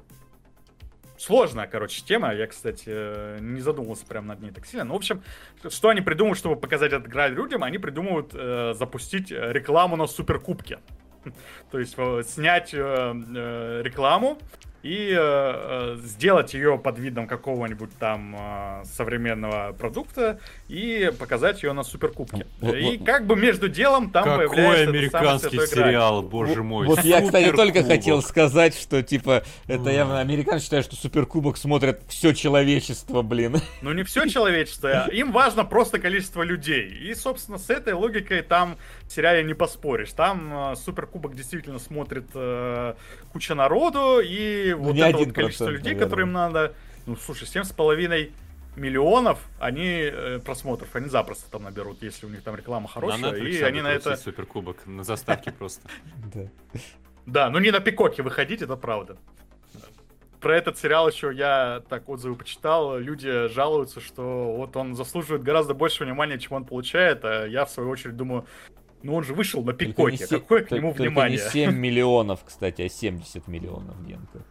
[1.18, 2.32] Сложная, короче, тема.
[2.32, 4.84] Я, кстати, не задумывался прям над ней так сильно.
[4.84, 5.22] Ну, в общем,
[5.68, 7.64] что они придумывают, чтобы показать этот Грааль людям?
[7.64, 10.78] Они придумывают э, запустить рекламу на суперкубке.
[11.70, 14.38] То есть э, снять э, э, рекламу
[14.82, 20.38] и э, э, сделать ее под видом какого-нибудь там э, современного продукта
[20.68, 22.46] и показать ее на суперкубке.
[22.60, 26.86] Вот, и вот, как бы между делом там какой появляется американский сериал, боже мой.
[26.86, 32.02] Вот я, кстати, только хотел сказать, что типа это явно американцы считают, что суперкубок смотрят
[32.08, 33.56] все человечество, блин.
[33.82, 36.88] Ну не все человечество, им важно просто количество людей.
[36.88, 38.76] И, собственно, с этой логикой там
[39.08, 40.12] в сериале не поспоришь.
[40.12, 42.94] Там э, суперкубок действительно смотрит э,
[43.32, 46.04] куча народу и вот это вот количество людей, наверное.
[46.04, 46.74] которым надо,
[47.06, 48.32] ну, слушай, семь с половиной
[48.78, 53.36] миллионов они э, просмотров, они запросто там наберут, если у них там реклама хорошая, на
[53.36, 54.16] и они на это...
[54.16, 55.88] Суперкубок, на заставке просто.
[57.26, 59.18] Да, ну не на пикоке выходить, это правда.
[60.40, 62.98] Про этот сериал еще я так отзывы почитал.
[62.98, 67.26] Люди жалуются, что вот он заслуживает гораздо больше внимания, чем он получает.
[67.26, 68.46] А я, в свою очередь, думаю,
[69.02, 70.26] ну он же вышел на пикоке.
[70.26, 71.38] Какое к нему внимание?
[71.38, 74.42] Не 7 миллионов, кстати, а 70 миллионов, Генка.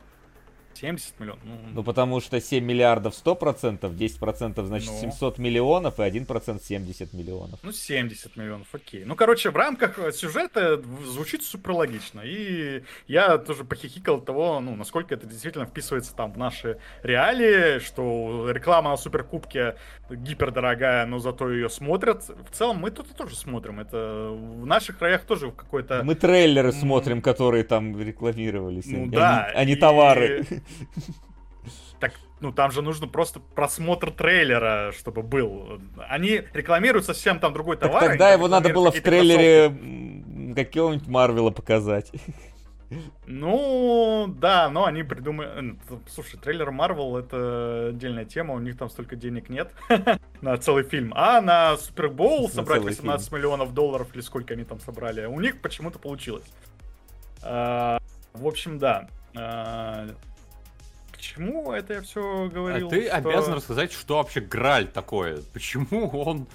[0.80, 1.44] 70 миллионов.
[1.44, 5.00] Ну, ну, потому что 7 миллиардов 100%, 10% значит ну.
[5.00, 7.60] 700 миллионов, и 1% 70 миллионов.
[7.64, 9.04] Ну, 70 миллионов, окей.
[9.06, 12.22] Ну, короче, в рамках э, сюжета звучит супер логично.
[12.24, 18.50] И я тоже похихикал того, ну, насколько это действительно вписывается там в наши реалии, что
[18.52, 19.76] реклама на суперкубке
[20.10, 22.24] гипердорогая, но зато ее смотрят.
[22.28, 23.80] В целом, мы тут тоже смотрим.
[23.80, 26.04] Это в наших краях тоже в какой-то...
[26.04, 29.76] Мы трейлеры смотрим, которые там рекламировались, ну, а, да, а не и...
[29.76, 30.46] товары.
[32.00, 35.82] Так, ну там же нужно просто просмотр трейлера, чтобы был.
[36.08, 38.02] Они рекламируют совсем там другой товар.
[38.02, 39.70] Так тогда его надо было в трейлере
[40.56, 42.12] какого-нибудь Марвела показать.
[43.26, 45.78] Ну, да, но они придумали...
[46.08, 49.74] Слушай, трейлер Марвел это отдельная тема, у них там столько денег нет
[50.42, 51.14] на целый фильм.
[51.16, 53.40] А на Супербоул собрать 18 фильм.
[53.40, 56.46] миллионов долларов или сколько они там собрали, у них почему-то получилось.
[57.44, 58.00] А,
[58.34, 59.10] в общем, да.
[59.36, 60.08] А,
[61.18, 62.88] к чему это я все говорил?
[62.88, 63.16] А ты что...
[63.16, 65.42] обязан рассказать, что вообще Граль такое.
[65.52, 66.48] Почему он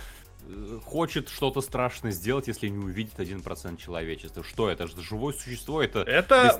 [0.48, 4.44] э, хочет что-то страшное сделать, если не увидит один процент человечества.
[4.44, 4.84] Что это?
[4.84, 5.82] Это живое существо?
[5.82, 6.56] Это, это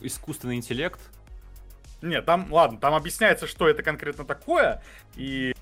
[0.00, 1.00] искусственный интеллект?
[2.02, 4.82] Нет, там, ладно, там объясняется, что это конкретно такое,
[5.16, 5.54] и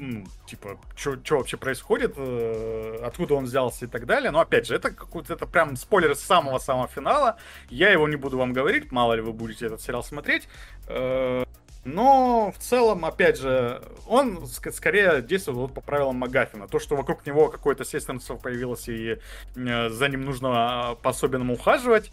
[0.00, 4.30] ну, типа, что вообще происходит, э, откуда он взялся и так далее.
[4.30, 7.36] Но опять же, это какой-то это прям спойлер с самого-самого финала.
[7.68, 10.48] Я его не буду вам говорить, мало ли вы будете этот сериал смотреть.
[10.88, 11.44] Э,
[11.84, 16.66] но в целом, опять же, он ск- скорее действует вот по правилам Магафина.
[16.66, 19.18] То, что вокруг него какое-то сестринство появилось, и
[19.54, 22.10] э, за ним нужно по-особенному ухаживать.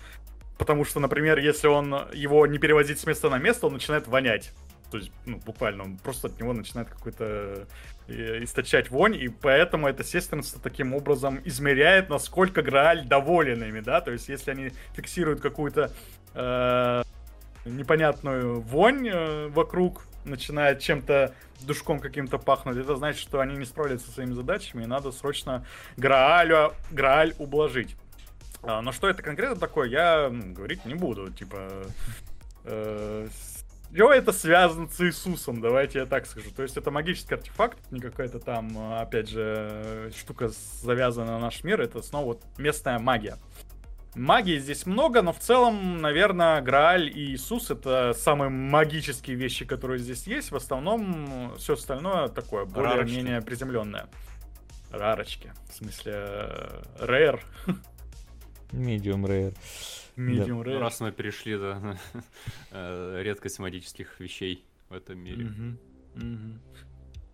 [0.57, 4.51] Потому что, например, если он его не перевозить с места на место, он начинает вонять.
[4.91, 7.67] То есть, ну, буквально, он просто от него начинает какой-то
[8.07, 13.99] э, источать вонь, и поэтому это сестринство таким образом измеряет, насколько Грааль доволен ими, да,
[13.99, 15.91] то есть если они фиксируют какую-то
[16.33, 17.03] э,
[17.65, 24.07] непонятную вонь э, вокруг, начинает чем-то душком каким-то пахнуть, это значит, что они не справляются
[24.07, 25.65] со своими задачами, и надо срочно
[25.97, 27.95] Граалю, Грааль ублажить.
[28.63, 31.83] А, но что это конкретно такое, я ну, говорить не буду, типа...
[32.69, 33.27] Э,
[33.91, 36.51] все это связано с Иисусом, давайте я так скажу.
[36.55, 40.49] То есть это магический артефакт, не какая-то там, опять же, штука
[40.81, 43.37] завязана на наш мир, это снова вот местная магия.
[44.15, 49.99] Магии здесь много, но в целом, наверное, Грааль и Иисус это самые магические вещи, которые
[49.99, 50.51] здесь есть.
[50.51, 54.07] В основном все остальное такое, более-менее приземленное.
[54.89, 55.53] Рарочки.
[55.69, 56.49] В смысле,
[56.99, 57.41] рейр.
[58.71, 59.55] Medium rare.
[60.17, 60.79] Medium rare.
[60.79, 61.97] Раз мы перешли до
[62.71, 65.49] э, редкость магических вещей в этом мире.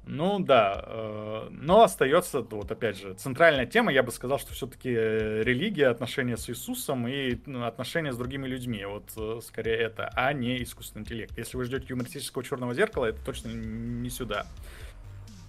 [0.05, 4.89] Ну да, э, но остается, вот опять же, центральная тема, я бы сказал, что все-таки
[4.89, 10.33] религия, отношения с Иисусом и ну, отношения с другими людьми, вот э, скорее это, а
[10.33, 11.37] не искусственный интеллект.
[11.37, 14.45] Если вы ждете юмористического черного зеркала, это точно не сюда.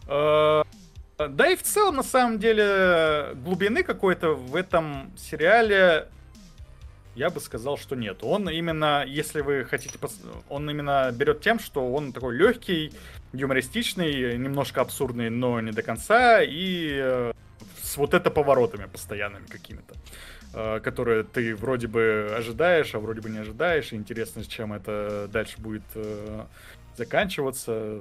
[0.06, 6.08] Да и в целом, на самом деле, глубины какой-то в этом сериале
[7.14, 8.18] я бы сказал, что нет.
[8.22, 9.98] Он именно, если вы хотите,
[10.48, 12.92] он именно берет тем, что он такой легкий,
[13.32, 17.32] юмористичный, немножко абсурдный, но не до конца, и э,
[17.82, 19.94] с вот это поворотами постоянными какими-то,
[20.54, 25.28] э, которые ты вроде бы ожидаешь, а вроде бы не ожидаешь, и интересно, чем это
[25.32, 26.44] дальше будет э,
[26.96, 28.00] заканчиваться,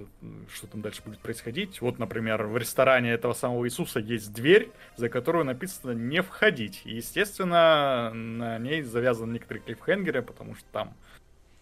[0.53, 1.82] что там дальше будет происходить.
[1.82, 6.82] Вот, например, в ресторане этого самого Иисуса есть дверь, за которую написано «не входить».
[6.86, 10.94] И, естественно, на ней завязаны некоторые клиффхенгеры, потому что там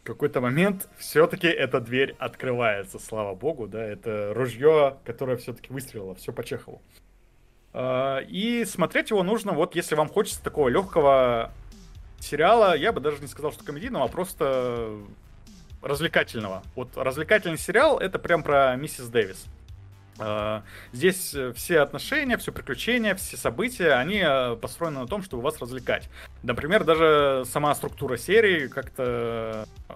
[0.03, 6.15] в какой-то момент все-таки эта дверь открывается, слава богу, да, это ружье, которое все-таки выстрелило,
[6.15, 6.81] все по Чехову.
[7.73, 11.51] А, и смотреть его нужно, вот если вам хочется такого легкого
[12.19, 14.97] сериала, я бы даже не сказал, что комедийного, а просто
[15.81, 16.63] развлекательного.
[16.75, 19.45] Вот развлекательный сериал это прям про миссис Дэвис.
[20.19, 20.63] А,
[20.93, 26.09] здесь все отношения, все приключения, все события, они э, построены на том, чтобы вас развлекать.
[26.43, 29.93] Например, даже сама структура серии как-то э,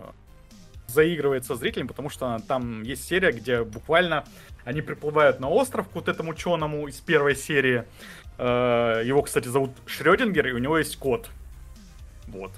[0.87, 4.25] заигрывает со зрителем, потому что там есть серия, где буквально
[4.63, 7.83] они приплывают на остров к вот этому ученому из первой серии.
[8.37, 11.29] Э, его, кстати, зовут Шрёдингер, и у него есть кот.
[12.27, 12.51] Вот.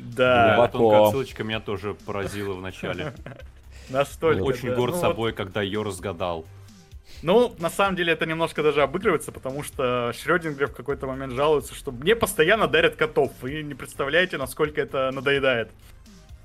[0.00, 0.56] Да.
[0.56, 0.78] Глубоко.
[0.78, 3.12] Тонкая отсылочка меня тоже поразила в начале.
[3.90, 4.42] Настолько.
[4.42, 6.46] Очень горд Ну, собой, когда ее разгадал.
[7.22, 11.74] Ну, на самом деле, это немножко даже обыгрывается, потому что Шрёдингер в какой-то момент жалуется,
[11.74, 13.32] что мне постоянно дарят котов.
[13.42, 15.70] Вы не представляете, насколько это надоедает.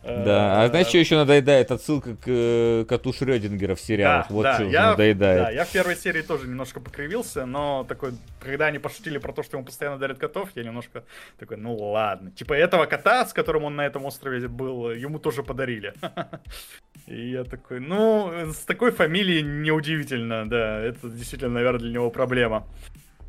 [0.06, 1.72] Да, а знаешь, что еще надоедает?
[1.72, 4.30] Отсылка к э, коту Шрёдингера в сериалах.
[4.30, 5.44] вот что я, надоедает.
[5.44, 9.42] Да, я в первой серии тоже немножко покривился, но такой, когда они пошутили про то,
[9.42, 11.04] что ему постоянно дарят котов, я немножко
[11.40, 12.32] такой, ну ладно.
[12.32, 15.94] Типа этого кота, с которым он на этом острове был, ему тоже подарили.
[17.08, 22.68] И я такой, ну, с такой фамилией неудивительно, да, это действительно, наверное, для него проблема.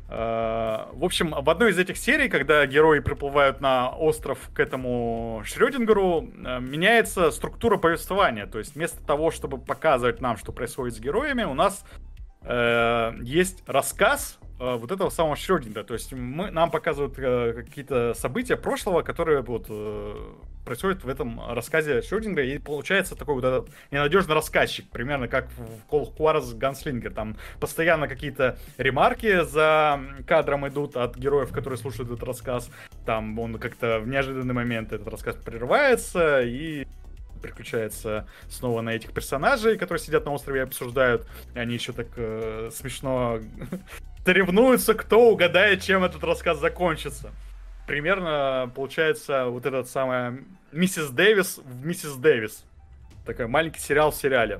[0.09, 5.41] А, В общем, в одной из этих серий, когда герои приплывают на остров к этому
[5.45, 8.45] Шрёдингеру, э, меняется структура повествования.
[8.45, 11.83] То есть вместо того, чтобы показывать нам, что происходит с героями, у нас
[12.41, 15.83] э, есть рассказ э, вот этого самого Шрёдингера.
[15.83, 20.15] То есть мы, нам показывают э, какие-то события прошлого, которые вот э,
[20.65, 25.93] происходят в этом рассказе Шрёдингера, и получается такой вот этот ненадежный рассказчик, примерно как в
[25.93, 27.13] of Juarez Ганслингер.
[27.13, 32.69] Там постоянно какие-то ремарки за кадром идут от героев, которые слушают этот рассказ.
[33.05, 36.87] Там он как-то в неожиданный момент этот рассказ прерывается, и
[37.37, 41.27] переключается снова на этих персонажей, которые сидят на острове и обсуждают.
[41.53, 43.39] Они еще так э, смешно
[44.27, 47.31] соревнуются, кто угадает, чем этот рассказ закончится.
[47.87, 50.39] Примерно получается вот этот самая
[50.73, 52.65] Миссис Дэвис в Миссис Дэвис.
[53.25, 54.59] Такой маленький сериал в сериале.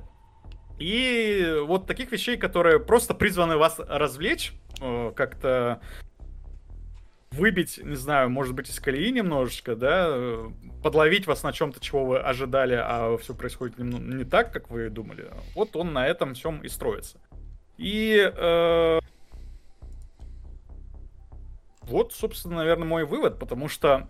[0.80, 5.82] И вот таких вещей, которые просто призваны вас развлечь, э, как-то
[7.32, 10.50] выбить, не знаю, может быть, из колеи немножечко, да, э,
[10.82, 15.30] подловить вас на чем-то, чего вы ожидали, а все происходит не так, как вы думали.
[15.56, 17.18] Вот он на этом всем и строится.
[17.78, 19.00] И э,
[21.88, 24.08] вот, собственно, наверное, мой вывод, потому что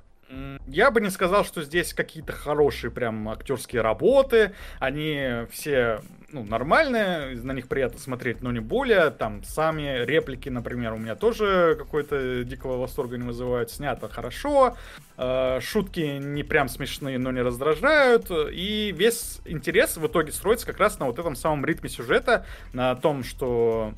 [0.68, 4.54] я бы не сказал, что здесь какие-то хорошие прям актерские работы.
[4.80, 9.10] Они все ну, нормальные, на них приятно смотреть, но не более.
[9.12, 13.72] Там сами реплики, например, у меня тоже какой-то дикого восторга не вызывают.
[13.72, 14.76] Снято хорошо.
[15.18, 18.30] э, Шутки не прям смешные, но не раздражают.
[18.52, 22.95] И весь интерес в итоге строится как раз на вот этом самом ритме сюжета, на
[22.95, 23.94] том, что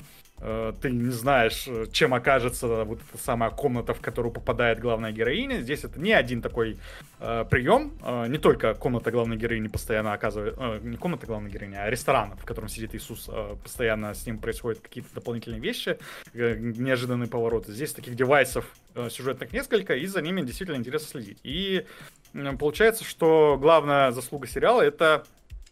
[0.80, 5.60] ты не знаешь, э, чем окажется вот эта самая комната, в которую попадает главная героиня.
[5.60, 6.78] Здесь это не один такой
[7.18, 7.92] э, прием.
[8.02, 10.54] Э, не только комната главной героини постоянно оказывает...
[10.58, 13.28] э, не комната главной героини, а ресторан, в котором сидит Иисус.
[13.28, 15.98] э, постоянно с ним происходят какие-то дополнительные вещи,
[16.32, 17.72] э, неожиданные повороты.
[17.72, 18.64] Здесь таких девайсов
[18.94, 21.38] э, сюжетных несколько, и за ними действительно интересно следить.
[21.42, 21.84] И
[22.34, 25.24] м, получается, что главная заслуга сериала это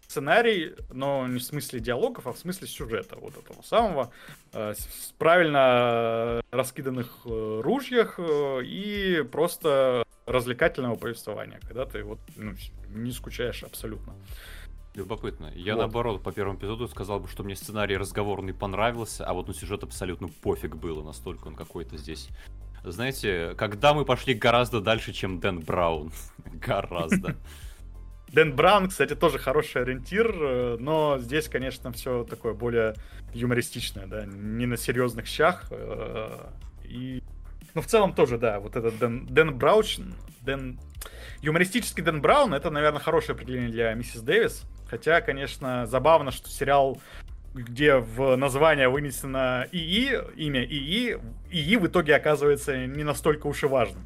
[0.08, 4.10] сценарий, но не в смысле диалогов, а в смысле сюжета вот этого самого,
[4.52, 12.18] э, с правильно э, раскиданных э, ружьях э, и просто развлекательного повествования, когда ты вот
[12.36, 12.54] ну,
[12.88, 14.14] не скучаешь абсолютно.
[14.94, 15.52] Любопытно.
[15.54, 15.80] Я Вот.
[15.80, 19.84] наоборот по первому эпизоду сказал бы, что мне сценарий разговорный понравился, а вот на сюжет
[19.84, 22.30] абсолютно пофиг было, настолько он какой-то здесь.
[22.82, 26.12] Знаете, когда мы пошли гораздо дальше, чем Дэн Браун.
[26.46, 27.36] Гораздо.
[28.28, 32.94] Дэн Браун, кстати, тоже хороший ориентир, э, но здесь, конечно, все такое более
[33.32, 35.66] юмористичное, да, не на серьезных щах.
[35.70, 36.30] э,
[36.84, 37.22] И,
[37.74, 39.98] ну, в целом тоже, да, вот этот Дэн, Дэн Брауч,
[40.40, 40.78] Дэн...
[41.40, 44.64] Юмористический Дэн Браун, это, наверное, хорошее определение для миссис Дэвис.
[44.88, 46.98] Хотя, конечно, забавно, что сериал,
[47.54, 51.18] где в название вынесено ИИ, имя ИИ,
[51.50, 54.02] ИИ в итоге оказывается не настолько уж и важным.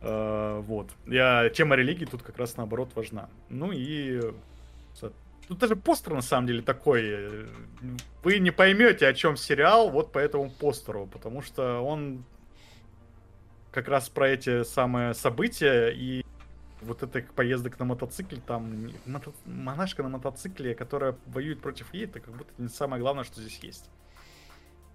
[0.00, 0.90] Э, вот.
[1.06, 3.28] Я, тема религии тут как раз наоборот важна.
[3.48, 4.20] Ну и
[5.48, 7.46] Тут даже постер на самом деле такой.
[8.24, 12.24] Вы не поймете, о чем сериал, вот по этому постеру, потому что он
[13.70, 16.24] как раз про эти самые события и
[16.80, 19.32] вот это поездок на мотоцикле, там мото...
[19.44, 23.58] монашка на мотоцикле, которая воюет против ей, это как будто не самое главное, что здесь
[23.62, 23.90] есть.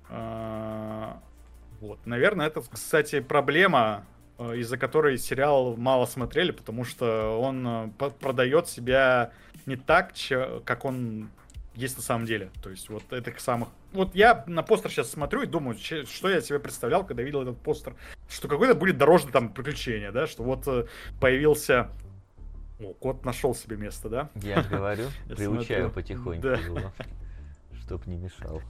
[0.09, 1.21] А...
[1.79, 4.20] Вот, наверное, это, кстати, проблема, э,
[4.55, 9.31] из-за которой сериал мало смотрели, потому что он э, продает себя
[9.65, 10.13] не так,
[10.65, 11.29] как он
[11.75, 12.49] есть на самом деле.
[12.61, 13.69] То есть вот этих самых...
[13.93, 17.57] Вот я на постер сейчас смотрю и думаю, что я себе представлял, когда видел этот
[17.57, 17.95] постер.
[18.29, 20.85] Что какое-то будет дорожное там приключение, да, что вот э,
[21.19, 21.89] появился...
[22.79, 24.29] О, кот нашел себе место, да?
[24.35, 25.05] Я говорю,
[25.35, 26.57] приучаю потихоньку
[27.91, 28.61] чтоб не мешал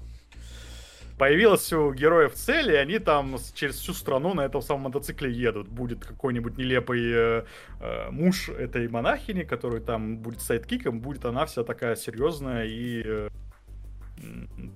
[1.22, 5.68] появилась у героев цель, и они там через всю страну на этом самом мотоцикле едут.
[5.68, 7.46] Будет какой-нибудь нелепый э,
[7.80, 13.30] э, муж этой монахини, который там будет сайдкиком, будет она вся такая серьезная и э,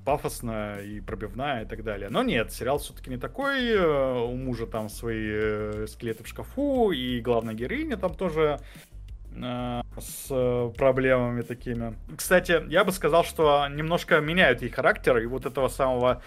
[0.05, 2.09] пафосная и пробивная и так далее.
[2.11, 3.67] Но нет, сериал все-таки не такой.
[3.71, 8.59] Э, у мужа там свои э, скелеты в шкафу, и главная героиня там тоже
[9.99, 11.95] с проблемами такими.
[12.15, 16.21] Кстати, я бы сказал, что немножко меняют ей характер, и вот этого самого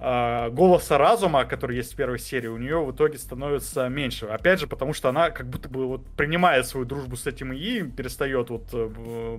[0.00, 4.26] э, голоса разума, который есть в первой серии, у нее в итоге становится меньше.
[4.26, 7.82] Опять же, потому что она как будто бы вот принимает свою дружбу с этим ИИ,
[7.82, 9.38] перестает вот э,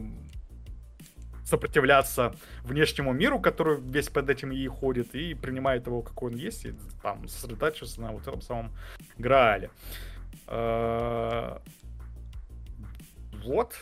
[1.46, 2.34] сопротивляться
[2.64, 6.74] внешнему миру, который весь под этим ИИ ходит, и принимает его, какой он есть, и
[7.02, 8.72] там сосредотачивается на вот этом самом
[9.18, 9.70] Граале.
[10.48, 11.60] Э,
[13.44, 13.74] вот.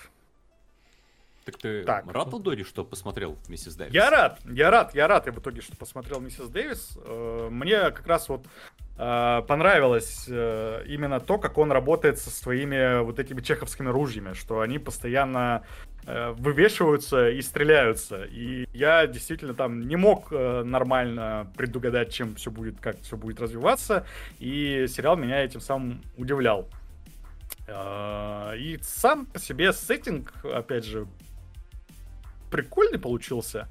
[1.46, 2.06] Так ты так.
[2.12, 3.94] рад, Дори, что посмотрел Миссис Дэвис?
[3.94, 7.00] Я рад, я рад, я рад, я в итоге, что посмотрел Миссис Дэвис.
[7.04, 8.46] Э, мне как раз вот
[8.98, 14.62] э, понравилось э, именно то, как он работает со своими вот этими чеховскими ружьями, что
[14.62, 15.64] они постоянно
[16.04, 18.24] вывешиваются и стреляются.
[18.24, 24.08] И я действительно там не мог нормально предугадать, чем все будет, как все будет развиваться.
[24.40, 26.68] И сериал меня этим самым удивлял.
[27.74, 31.08] А, и сам по себе сеттинг, опять же,
[32.52, 33.68] прикольный получился.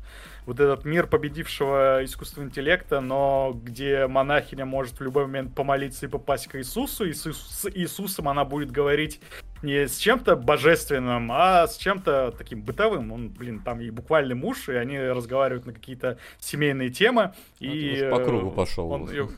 [0.46, 6.08] Вот этот мир победившего искусственного интеллекта, но где монахиня может в любой момент помолиться и
[6.08, 7.26] попасть к Иисусу, и с
[7.74, 9.20] Иисусом она будет говорить
[9.62, 13.12] не с чем-то божественным, а с чем-то таким бытовым.
[13.12, 17.34] Он, блин, там и буквальный муж, и они разговаривают на какие-то семейные темы.
[17.60, 18.90] Ну, и по кругу пошел.
[18.90, 19.28] Он ее,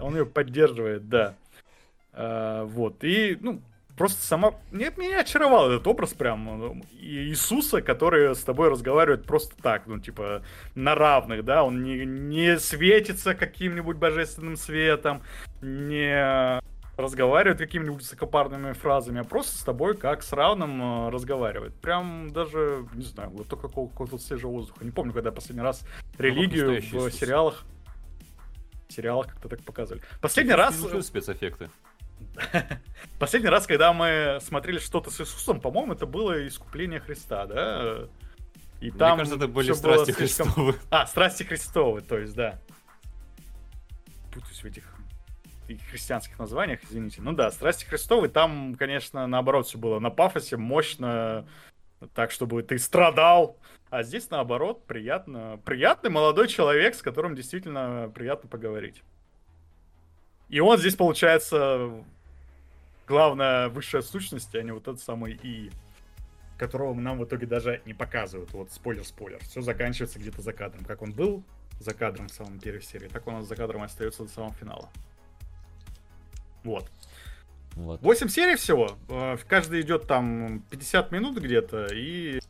[0.00, 1.34] он ее поддерживает, да.
[2.12, 3.60] А, вот, и, ну,
[3.96, 4.54] просто сама...
[4.70, 9.98] Нет, меня очаровал этот образ прям ну, Иисуса, который с тобой разговаривает просто так, ну,
[9.98, 10.42] типа,
[10.74, 15.22] на равных, да, он не, не светится каким-нибудь божественным светом,
[15.60, 16.60] не
[16.98, 21.74] разговаривает какими-нибудь высокопарными фразами, а просто с тобой как с равным э, разговаривает.
[21.74, 24.84] Прям даже, не знаю, вот только какого-то свежего воздуха.
[24.84, 25.82] Не помню, когда последний раз
[26.18, 27.64] ну, религию в сериалах
[28.88, 30.02] сериалах как-то так показывали.
[30.20, 30.76] Последний раз...
[31.02, 31.70] спецэффекты.
[33.18, 38.08] Последний раз, когда мы смотрели что-то с Иисусом, по-моему, это было искупление Христа, да?
[38.80, 40.46] И Мне там кажется, это были страсти слишком...
[40.46, 40.74] Христовы.
[40.90, 42.60] А, страсти Христовы, то есть, да.
[44.32, 44.84] Путаюсь в этих
[45.90, 47.20] христианских названиях, извините.
[47.20, 51.46] Ну да, страсти Христовы, там, конечно, наоборот все было на пафосе, мощно,
[52.14, 53.58] так, чтобы ты страдал.
[53.90, 55.60] А здесь, наоборот, приятно.
[55.64, 59.02] Приятный молодой человек, с которым действительно приятно поговорить.
[60.48, 62.04] И он здесь, получается,
[63.08, 65.70] главная высшая сущность, а не вот этот самый И,
[66.58, 68.52] которого нам в итоге даже не показывают.
[68.52, 69.42] Вот спойлер-спойлер.
[69.44, 70.84] Все заканчивается где-то за кадром.
[70.84, 71.42] Как он был
[71.80, 74.54] за кадром в самом первой серии, так он у нас за кадром остается до самого
[74.54, 74.90] финала.
[76.64, 76.90] Вот.
[77.74, 78.02] Вот.
[78.02, 78.98] 8 серий всего.
[79.08, 81.86] Э, каждый идет там 50 минут где-то.
[81.94, 82.40] И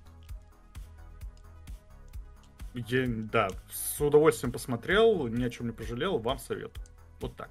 [2.74, 6.86] я, да, с удовольствием посмотрел, ни о чем не пожалел, вам советую.
[7.20, 7.50] Вот так.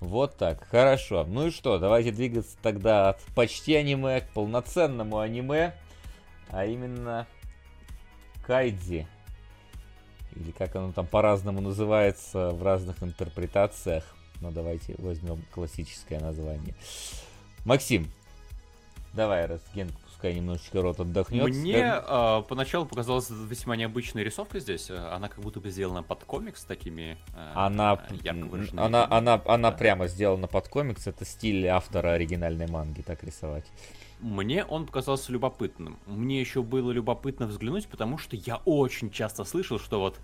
[0.00, 1.24] Вот так, хорошо.
[1.28, 5.74] Ну и что, давайте двигаться тогда от почти аниме к полноценному аниме,
[6.48, 7.26] а именно
[8.46, 9.06] Кайдзи.
[10.36, 14.04] Или как оно там по-разному называется в разных интерпретациях.
[14.40, 16.74] Но давайте возьмем классическое название.
[17.66, 18.10] Максим,
[19.12, 19.90] давай, раз Ген
[20.20, 21.48] пускай немножечко рот отдохнет.
[21.48, 24.90] Мне э, поначалу показалась весьма необычная рисовка здесь.
[24.90, 27.98] Она как будто бы сделана под комикс такими э, она,
[28.76, 29.76] она, она, она да.
[29.76, 31.06] прямо сделана под комикс.
[31.06, 33.64] Это стиль автора оригинальной манги, так рисовать.
[34.20, 35.98] Мне он показался любопытным.
[36.04, 40.20] Мне еще было любопытно взглянуть, потому что я очень часто слышал, что вот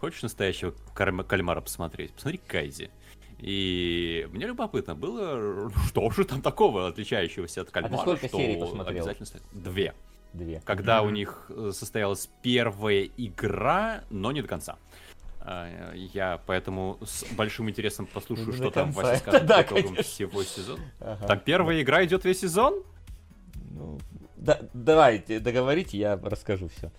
[0.00, 2.90] хочешь настоящего кальмара посмотреть, посмотри Кайзи.
[3.38, 7.94] И мне любопытно было, что же там такого отличающегося от кальмара.
[7.94, 9.04] А ты сколько серий посмотрел?
[9.04, 9.28] Обязательно...
[9.52, 9.94] Две.
[10.32, 10.60] Две.
[10.64, 11.06] Когда mm-hmm.
[11.06, 14.76] у них э, состоялась первая игра, но не до конца.
[15.40, 20.42] А, я поэтому с большим интересом послушаю, что там Вася скажет да, по итогам всего
[20.42, 20.82] сезона.
[21.00, 21.26] Ага.
[21.26, 22.82] Там первая игра идет весь сезон?
[23.70, 23.98] Ну,
[24.36, 26.90] да, давайте, договорите, я расскажу все.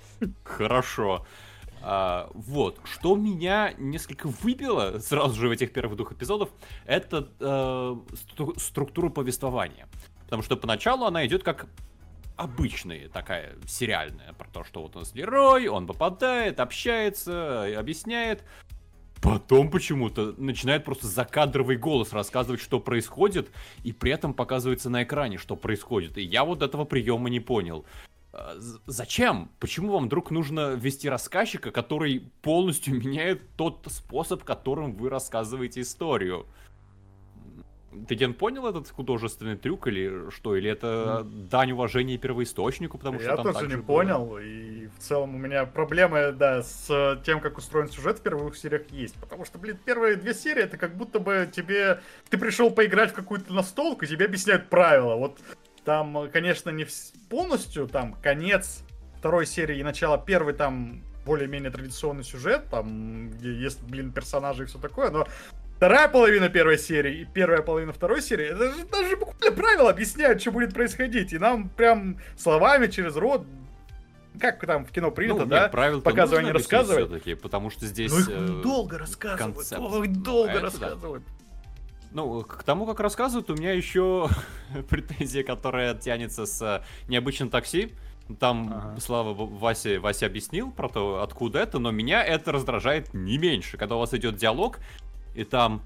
[0.43, 1.25] Хорошо.
[1.81, 6.49] А, вот, что меня несколько выбило сразу же в этих первых двух эпизодах,
[6.85, 9.87] это э, стру- структура повествования.
[10.25, 11.67] Потому что поначалу она идет как
[12.35, 18.43] обычная, такая сериальная, про то, что вот у нас герой, он попадает, общается, объясняет.
[19.21, 23.51] Потом почему-то начинает просто закадровый голос рассказывать, что происходит,
[23.83, 26.17] и при этом показывается на экране, что происходит.
[26.17, 27.85] И я вот этого приема не понял.
[28.85, 29.49] Зачем?
[29.59, 36.45] Почему вам вдруг нужно вести рассказчика, который полностью меняет тот способ, которым вы рассказываете историю?
[38.07, 40.55] Ты, Ген, понял этот художественный трюк или что?
[40.55, 43.83] Или это дань уважения первоисточнику, потому Я что там тоже не было...
[43.83, 48.55] понял, и в целом у меня проблемы, да, с тем, как устроен сюжет в первых
[48.55, 49.15] сериях есть.
[49.15, 51.99] Потому что, блин, первые две серии, это как будто бы тебе...
[52.29, 55.15] Ты пришел поиграть в какую-то настолку, и тебе объясняют правила.
[55.15, 55.39] Вот
[55.83, 56.85] там, конечно, не
[57.29, 58.83] полностью, там, конец
[59.17, 64.65] второй серии и начало первой, там, более-менее традиционный сюжет, там, где есть, блин, персонажи и
[64.65, 65.27] все такое, но
[65.79, 70.41] Вторая половина первой серии и первая половина второй серии, это же даже буквально правила объясняют,
[70.41, 71.31] что будет происходить.
[71.31, 73.45] И нам прям словами через рот
[74.41, 75.61] как там в кино принято, ну, да?
[75.63, 77.05] Нет, правил показывать, не рассказывать.
[77.05, 78.11] Все-таки, потому что здесь...
[78.11, 79.55] Ну, их э, долго рассказывают.
[79.55, 79.81] Концепт.
[79.81, 81.23] Ой, долго это рассказывают.
[81.25, 81.38] Да.
[82.11, 84.29] Ну, к тому, как рассказывают, у меня еще
[84.89, 87.93] претензия, которая тянется с необычным такси.
[88.39, 88.99] Там, ага.
[88.99, 93.77] Слава Вася, Вася объяснил про то, откуда это, но меня это раздражает не меньше.
[93.77, 94.79] Когда у вас идет диалог,
[95.35, 95.81] и там,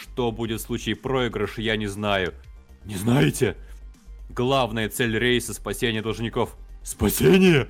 [0.00, 2.34] что будет в случае проигрыша, я не знаю.
[2.84, 3.56] Не знаете?
[4.30, 6.56] Главная цель рейса— спасение должников.
[6.82, 7.68] Спасение?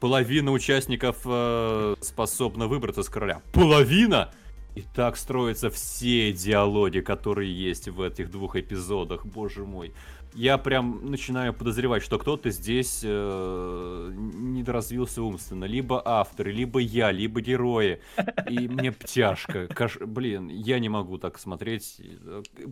[0.00, 3.42] Половина участников э, способна выбраться с короля.
[3.52, 4.32] Половина?
[4.74, 9.92] И так строятся все диалоги, которые есть в этих двух эпизодах, боже мой
[10.34, 15.64] я прям начинаю подозревать, что кто-то здесь э, недоразвился умственно.
[15.64, 18.00] Либо авторы, либо я, либо герои.
[18.48, 19.66] И мне тяжко.
[19.68, 19.98] Каш...
[19.98, 22.00] Блин, я не могу так смотреть.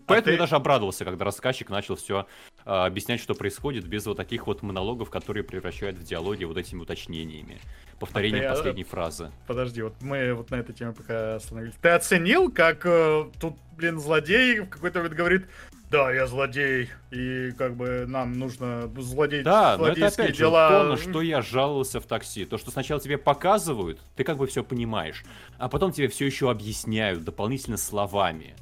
[0.06, 0.32] Поэтому а ты...
[0.32, 2.26] я даже обрадовался, когда рассказчик начал все
[2.64, 6.80] э, объяснять, что происходит, без вот таких вот монологов, которые превращают в диалоги вот этими
[6.80, 7.58] уточнениями.
[7.98, 9.30] Повторение а ты, последней фразы.
[9.46, 11.74] Подожди, вот мы вот на этой теме пока остановились.
[11.82, 15.46] Ты оценил, как э, тут, блин, злодей в какой-то момент говорит,
[15.90, 20.68] да, я злодей, и как бы нам нужно злодей, да, но это опять дела.
[20.68, 22.44] Же то, на что я жаловался в такси.
[22.44, 25.24] То, что сначала тебе показывают, ты как бы все понимаешь,
[25.58, 28.54] а потом тебе все еще объясняют дополнительно словами.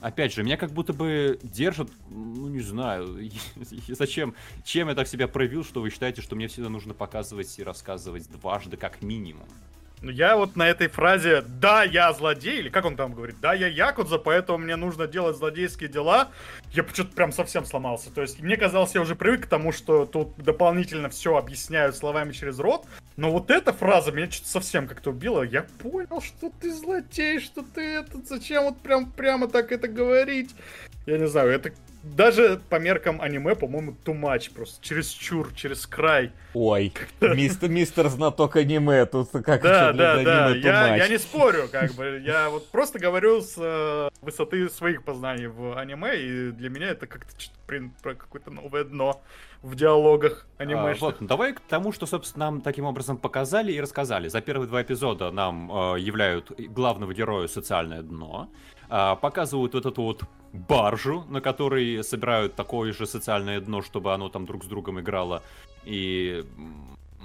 [0.00, 3.30] Опять же, меня как будто бы держат, ну не знаю,
[3.88, 4.34] зачем,
[4.64, 8.28] чем я так себя проявил, что вы считаете, что мне всегда нужно показывать и рассказывать
[8.28, 9.46] дважды как минимум.
[10.02, 13.54] Ну, я вот на этой фразе «Да, я злодей», или как он там говорит, «Да,
[13.54, 16.30] я Якудза, поэтому мне нужно делать злодейские дела»,
[16.72, 18.12] я что-то прям совсем сломался.
[18.12, 22.32] То есть мне казалось, я уже привык к тому, что тут дополнительно все объясняют словами
[22.32, 22.84] через рот,
[23.16, 25.42] но вот эта фраза меня что-то совсем как-то убила.
[25.42, 30.50] Я понял, что ты злодей, что ты этот, зачем вот прям прямо так это говорить?
[31.06, 31.72] Я не знаю, это
[32.02, 36.32] даже по меркам аниме, по-моему, too much, просто через чур, через край.
[36.54, 41.92] Ой, мистер, мистер знаток аниме, тут как да, да, да, я, я не спорю, как
[41.92, 46.88] бы, я вот просто говорю с э, высоты своих познаний в аниме, и для меня
[46.88, 47.32] это как-то
[48.02, 49.22] про какое-то новое дно
[49.62, 50.92] в диалогах аниме.
[50.92, 54.28] А, вот, давай к тому, что, собственно, нам таким образом показали и рассказали.
[54.28, 58.48] За первые два эпизода нам э, являют главного героя социальное дно,
[58.90, 60.22] э, показывают вот эту вот
[60.52, 65.42] баржу, на которой собирают такое же социальное дно, чтобы оно там друг с другом играло
[65.84, 66.44] и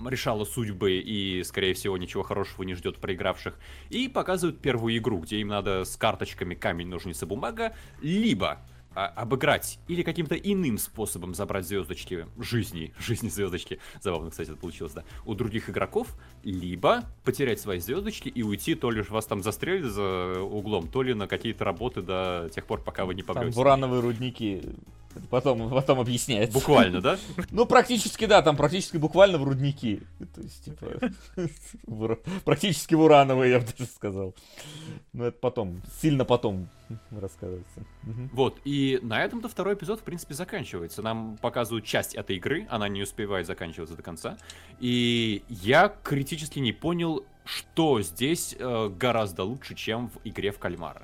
[0.05, 3.57] решало судьбы и, скорее всего, ничего хорошего не ждет проигравших.
[3.89, 8.59] И показывают первую игру, где им надо с карточками камень, ножницы, бумага, либо
[8.97, 14.93] а, обыграть или каким-то иным способом забрать звездочки жизни, жизни звездочки, забавно, кстати, это получилось,
[14.93, 16.07] да, у других игроков,
[16.43, 21.13] либо потерять свои звездочки и уйти, то ли вас там застрелят за углом, то ли
[21.13, 23.51] на какие-то работы до тех пор, пока вы не помрете.
[23.51, 24.63] Там урановые рудники
[25.29, 26.53] потом, потом объясняется.
[26.53, 27.17] Буквально, да?
[27.51, 30.01] Ну, практически, да, там практически буквально в рудники.
[30.33, 31.11] То есть, типа,
[32.45, 34.35] практически в урановые, я бы даже сказал.
[35.13, 36.69] Но это потом, сильно потом
[37.11, 37.85] рассказывается.
[38.31, 41.01] Вот, и на этом-то второй эпизод, в принципе, заканчивается.
[41.01, 44.37] Нам показывают часть этой игры, она не успевает заканчиваться до конца.
[44.79, 51.03] И я критически не понял, что здесь э, гораздо лучше, чем в игре в кальмара.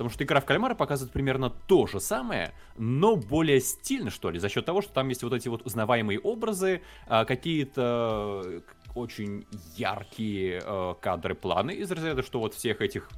[0.00, 4.38] Потому что игра в кальмара показывает примерно то же самое, но более стильно, что ли,
[4.38, 8.62] за счет того, что там есть вот эти вот узнаваемые образы, а, какие-то
[8.94, 9.46] очень
[9.76, 13.08] яркие э, кадры, планы из разряда, что вот всех этих,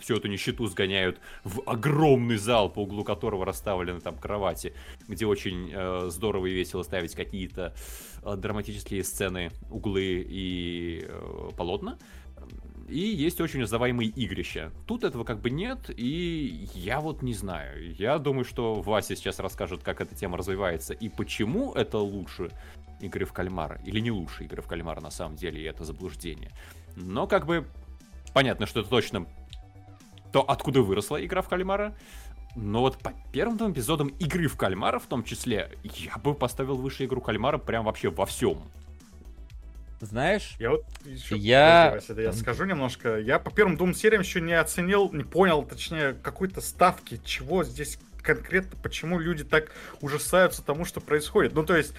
[0.00, 4.74] всю эту нищету сгоняют в огромный зал, по углу которого расставлены там кровати,
[5.08, 7.74] где очень э, здорово и весело ставить какие-то
[8.22, 11.98] э, драматические сцены, углы и э, полотна.
[12.90, 14.72] И есть очень узнаваемые игрища.
[14.86, 17.94] Тут этого как бы нет, и я вот не знаю.
[17.94, 22.50] Я думаю, что Вася сейчас расскажет, как эта тема развивается и почему это лучше
[23.00, 23.80] игры в кальмара.
[23.84, 26.50] Или не лучше игры в кальмара на самом деле, и это заблуждение.
[26.96, 27.66] Но как бы
[28.34, 29.26] понятно, что это точно
[30.32, 31.96] то, откуда выросла игра в кальмара.
[32.56, 36.76] Но вот по первым двум эпизодам игры в кальмара в том числе, я бы поставил
[36.76, 38.58] выше игру кальмара прям вообще во всем.
[40.00, 41.90] Знаешь, я вот еще, я...
[41.94, 43.18] Вася, я скажу немножко.
[43.18, 47.98] Я по первым двум сериям еще не оценил, не понял, точнее, какой-то ставки, чего здесь
[48.22, 51.54] конкретно, почему люди так ужасаются тому, что происходит.
[51.54, 51.92] Ну, то есть,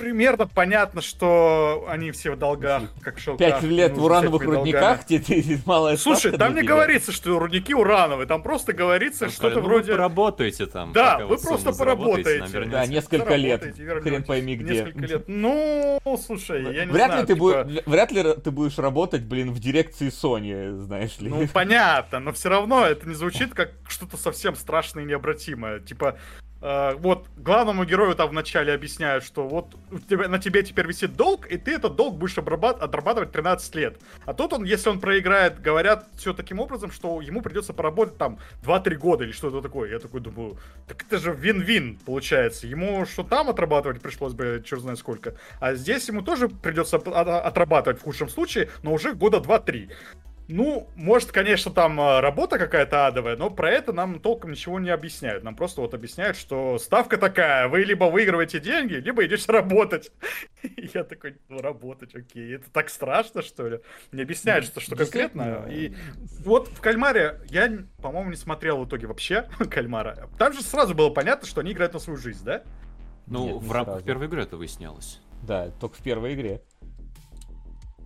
[0.00, 3.46] примерно понятно, что они все в долгах, как шелках.
[3.46, 8.42] Пять лет в урановых рудниках, тебе малая Слушай, там не говорится, что рудники урановые, там
[8.42, 9.92] просто говорится ну, что-то ну, вроде...
[9.92, 10.92] Вы поработаете там.
[10.92, 12.64] Да, вы просто поработаете.
[12.64, 13.62] Да, несколько лет,
[14.02, 14.84] хрен пойми где.
[14.84, 15.24] Несколько лет.
[15.28, 17.26] Ну, слушай, я не знаю.
[17.26, 17.68] Типа...
[17.86, 21.28] Вряд ли ты будешь работать, блин, в дирекции Sony, знаешь ли.
[21.28, 25.80] Ну, понятно, но все равно это не звучит как что-то совсем страшное и необратимое.
[25.80, 26.18] Типа,
[26.60, 31.46] вот главному герою там вначале объясняют, что вот у тебя, на тебе теперь висит долг,
[31.46, 33.98] и ты этот долг будешь отрабатывать 13 лет.
[34.26, 38.38] А тут он, если он проиграет, говорят все таким образом, что ему придется поработать там
[38.62, 39.90] 2-3 года или что-то такое.
[39.90, 42.66] Я такой думаю, так это же вин-вин получается.
[42.66, 45.36] Ему что там отрабатывать пришлось бы, черт знает сколько.
[45.60, 49.90] А здесь ему тоже придется отрабатывать в худшем случае, но уже года 2-3.
[50.52, 54.90] Ну, может, конечно, там а, работа какая-то адовая, но про это нам толком ничего не
[54.90, 55.44] объясняют.
[55.44, 60.10] Нам просто вот объясняют, что ставка такая, вы либо выигрываете деньги, либо идете работать.
[60.94, 62.56] Я такой, ну, работать, окей.
[62.56, 63.80] Это так страшно, что ли?
[64.12, 65.66] Не объясняют, что, что конкретно.
[65.70, 65.94] И
[66.44, 67.70] вот в Кальмаре я,
[68.02, 70.28] по-моему, не смотрел в итоге вообще Кальмара.
[70.38, 72.62] Там же сразу было понятно, что они играют на свою жизнь, да?
[73.26, 74.06] Ну, Нет, в рамках сразу.
[74.06, 75.20] первой игры это выяснялось.
[75.42, 76.62] Да, только в первой игре.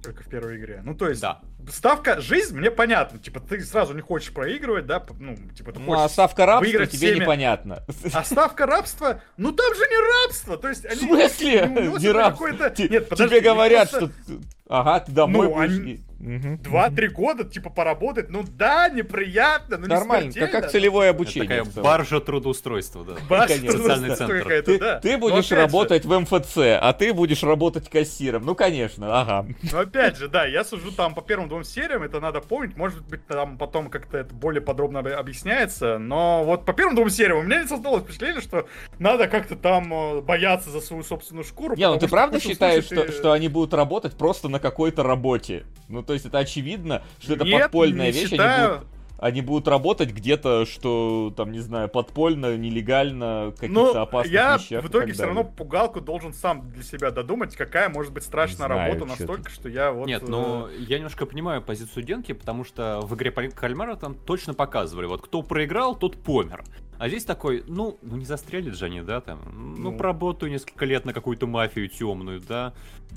[0.05, 0.83] Только в первой игре.
[0.85, 1.41] Ну, то есть, да.
[1.71, 3.19] ставка жизнь мне понятно.
[3.19, 5.03] Типа, ты сразу не хочешь проигрывать, да?
[5.19, 7.21] Ну, типа, ты ну, а ставка рабства тебе всеми...
[7.21, 7.85] непонятно.
[8.13, 9.23] А ставка рабства?
[9.37, 10.57] Ну, там же не рабство.
[10.59, 10.97] То есть, они...
[10.97, 11.69] В смысле?
[11.99, 12.49] Не рабство?
[12.49, 14.13] Нет, подожди, тебе говорят, просто...
[14.25, 14.41] что...
[14.69, 15.71] Ага, ты домой ну, будешь...
[15.71, 16.05] Они...
[16.25, 21.59] Два-три года, типа, поработать, ну да, неприятно, но Нормально, не как, как целевое обучение.
[21.59, 23.13] Это такая баржа трудоустройства, да.
[23.29, 24.63] Баржа социальный центр.
[24.65, 25.01] Ты, да.
[25.01, 26.09] ты будешь работать же...
[26.09, 28.47] в МФЦ, а ты будешь работать кассиром.
[28.47, 29.47] Ну, конечно, ага.
[29.71, 33.07] Ну, опять же, да, я сужу там по первым двум сериям, это надо помнить, может
[33.07, 37.43] быть, там потом как-то это более подробно объясняется, но вот по первым двум сериям у
[37.43, 38.67] меня не создалось впечатление, что
[38.99, 41.77] надо как-то там э, бояться за свою собственную шкуру.
[41.77, 43.13] Не, ну ты правда считаешь, что, ты...
[43.13, 45.65] что они будут работать просто на какой-то работе?
[45.89, 48.65] Ну, то есть это очевидно, что это Нет, подпольная вещь, считаю.
[48.65, 48.89] они будут
[49.25, 54.85] они будут работать где-то, что там, не знаю, подпольно, нелегально, каких-то ну, опасных я вещах.
[54.85, 58.93] в итоге все равно пугалку должен сам для себя додумать, какая может быть страшная знаю,
[58.93, 60.07] работа настолько, что я вот...
[60.07, 65.07] Нет, ну, я немножко понимаю позицию Денки, потому что в игре Кальмара там точно показывали,
[65.07, 66.63] вот кто проиграл, тот помер.
[66.99, 70.85] А здесь такой, ну, ну не застрелят же они, да, там, ну, ну поработаю несколько
[70.85, 72.73] лет на какую-то мафию темную, да.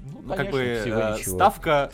[0.06, 1.92] Ну, ну как бы э, ставка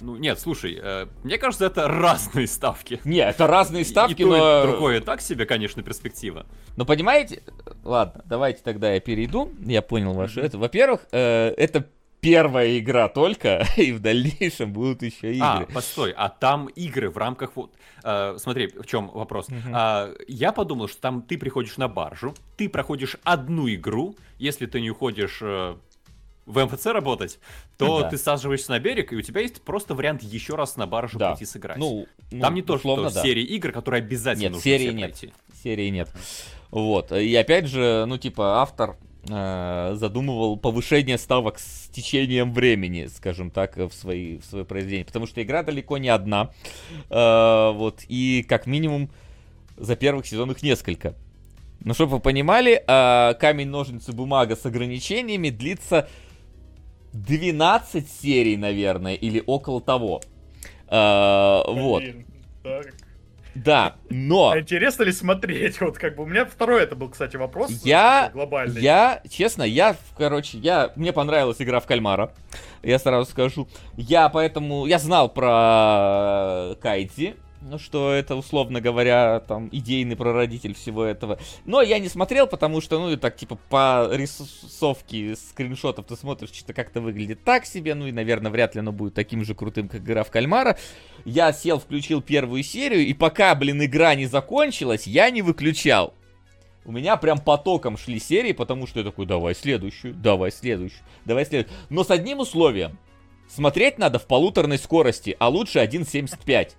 [0.00, 3.00] ну, нет, слушай, э, мне кажется, это разные ставки.
[3.04, 4.64] Не, это разные ставки, и, и но...
[4.64, 6.46] И другое так себе, конечно, перспектива.
[6.76, 7.42] Но понимаете,
[7.84, 9.52] ладно, давайте тогда я перейду.
[9.60, 10.46] Я понял ваше mm-hmm.
[10.46, 10.58] это.
[10.58, 11.86] Во-первых, э, это
[12.20, 15.66] первая игра только, и в дальнейшем будут еще а, игры.
[15.70, 17.72] А, постой, а там игры в рамках вот...
[18.04, 19.48] Э, смотри, в чем вопрос.
[19.48, 19.70] Uh-huh.
[19.72, 24.80] А, я подумал, что там ты приходишь на баржу, ты проходишь одну игру, если ты
[24.80, 25.76] не уходишь э,
[26.48, 27.38] в МФЦ работать,
[27.76, 28.08] то да.
[28.08, 31.30] ты саживаешься на берег, и у тебя есть просто вариант еще раз на баржу да.
[31.30, 31.76] пойти сыграть.
[31.76, 33.22] Ну, ну, Там не то, что да.
[33.22, 35.10] серии игр, которые обязательно нет, нужно серии нет.
[35.10, 35.32] пройти.
[35.62, 36.10] Серии нет.
[36.70, 37.12] Вот.
[37.12, 38.96] И опять же, ну, типа, автор
[39.28, 45.04] э, задумывал повышение ставок с течением времени, скажем так, в свои, в свои произведения.
[45.04, 46.50] Потому что игра далеко не одна.
[47.10, 48.00] Э, вот.
[48.08, 49.10] И как минимум
[49.76, 51.14] за первых сезон их несколько.
[51.80, 56.08] Но чтобы вы понимали, э, камень, ножницы, бумага с ограничениями длится
[57.12, 60.20] 12 серий, наверное, или около того.
[60.88, 62.02] А, вот.
[63.54, 64.50] Да, но...
[64.50, 65.80] А интересно ли смотреть?
[65.80, 68.80] Вот как бы у меня второй это был, кстати, вопрос я, глобальный.
[68.80, 72.30] Я, честно, я, короче, я, мне понравилась игра в кальмара,
[72.82, 73.66] я сразу скажу.
[73.96, 81.04] Я поэтому, я знал про Кайти, ну, что это, условно говоря, там, идейный прародитель всего
[81.04, 81.38] этого.
[81.64, 86.50] Но я не смотрел, потому что, ну, и так, типа, по рисовке скриншотов ты смотришь,
[86.52, 89.88] что-то как-то выглядит так себе, ну, и, наверное, вряд ли оно будет таким же крутым,
[89.88, 90.78] как игра в кальмара.
[91.24, 96.14] Я сел, включил первую серию, и пока, блин, игра не закончилась, я не выключал.
[96.84, 101.44] У меня прям потоком шли серии, потому что я такой, давай следующую, давай следующую, давай
[101.44, 101.76] следующую.
[101.90, 102.98] Но с одним условием.
[103.46, 106.72] Смотреть надо в полуторной скорости, а лучше 1.75.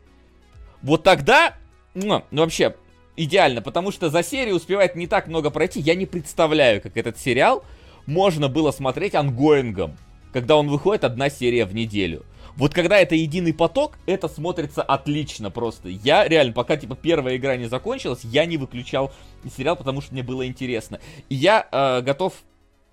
[0.81, 1.56] Вот тогда,
[1.93, 2.76] ну, вообще,
[3.15, 5.80] идеально, потому что за серию успевает не так много пройти.
[5.80, 7.64] Я не представляю, как этот сериал
[8.06, 9.98] можно было смотреть ongoing ом,
[10.31, 12.26] когда он выходит одна серия в неделю.
[12.56, 15.89] Вот когда это единый поток, это смотрится отлично просто.
[15.89, 19.14] Я реально, пока типа первая игра не закончилась, я не выключал
[19.56, 20.99] сериал, потому что мне было интересно.
[21.30, 22.34] И я э, готов,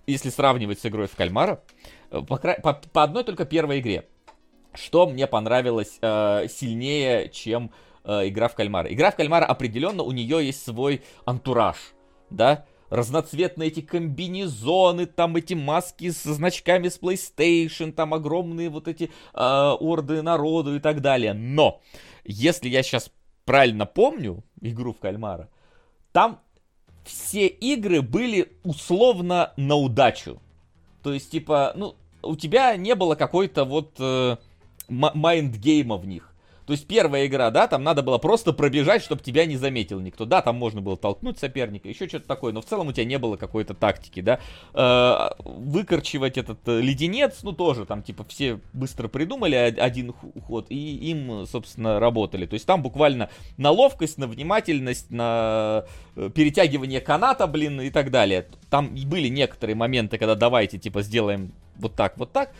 [0.06, 1.62] если сравнивать с игрой в Кальмара,
[2.10, 4.06] э, по, по, по одной только первой игре
[4.76, 7.70] что мне понравилось э, сильнее, чем
[8.04, 8.92] э, игра в кальмара.
[8.92, 11.76] Игра в кальмара определенно у нее есть свой антураж,
[12.30, 19.04] да, разноцветные эти комбинезоны, там эти маски со значками с PlayStation, там огромные вот эти
[19.04, 21.32] э, орды народу и так далее.
[21.34, 21.80] Но,
[22.24, 23.10] если я сейчас
[23.44, 25.48] правильно помню игру в кальмара,
[26.12, 26.40] там
[27.04, 30.40] все игры были условно на удачу.
[31.02, 33.94] То есть, типа, ну, у тебя не было какой-то вот...
[33.98, 34.36] Э,
[34.88, 36.32] mind game а в них.
[36.66, 40.24] То есть первая игра, да, там надо было просто пробежать, чтобы тебя не заметил никто.
[40.24, 43.18] Да, там можно было толкнуть соперника, еще что-то такое, но в целом у тебя не
[43.18, 44.40] было какой-то тактики, да.
[44.74, 50.96] Э, выкорчивать этот э, леденец, ну тоже там типа все быстро придумали один ход и
[51.10, 52.46] им, собственно, работали.
[52.46, 55.84] То есть там буквально на ловкость, на внимательность, на
[56.16, 58.48] э, перетягивание каната, блин, и так далее.
[58.70, 62.50] Там были некоторые моменты, когда давайте типа сделаем вот так, вот так.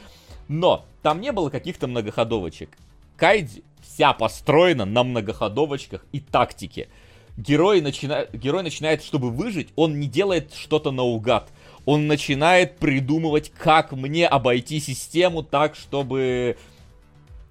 [0.49, 2.71] Но там не было каких-то многоходовочек.
[3.17, 6.89] Кайдзи вся построена на многоходовочках и тактике.
[7.37, 8.27] Герой, начина...
[8.33, 11.49] Герой начинает, чтобы выжить, он не делает что-то наугад.
[11.85, 16.57] Он начинает придумывать, как мне обойти систему так, чтобы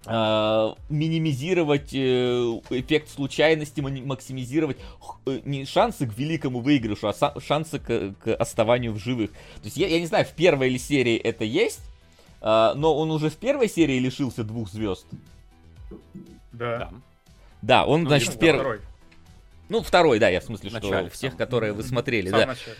[0.05, 1.97] э, минимизировать э,
[2.69, 4.77] эффект случайности, максимизировать
[5.26, 9.31] э, не шансы к великому выигрышу, а шансы к, к оставанию в живых.
[9.31, 11.80] То есть я, я не знаю, в первой или серии это есть,
[12.45, 15.07] но он уже в первой серии лишился двух звезд.
[16.51, 16.91] Да.
[17.61, 18.81] Да, он, ну, значит, в первой...
[19.69, 22.45] Ну, второй, да, я в смысле, что начале, всех, которые вы смотрели, да.
[22.45, 22.77] Начале.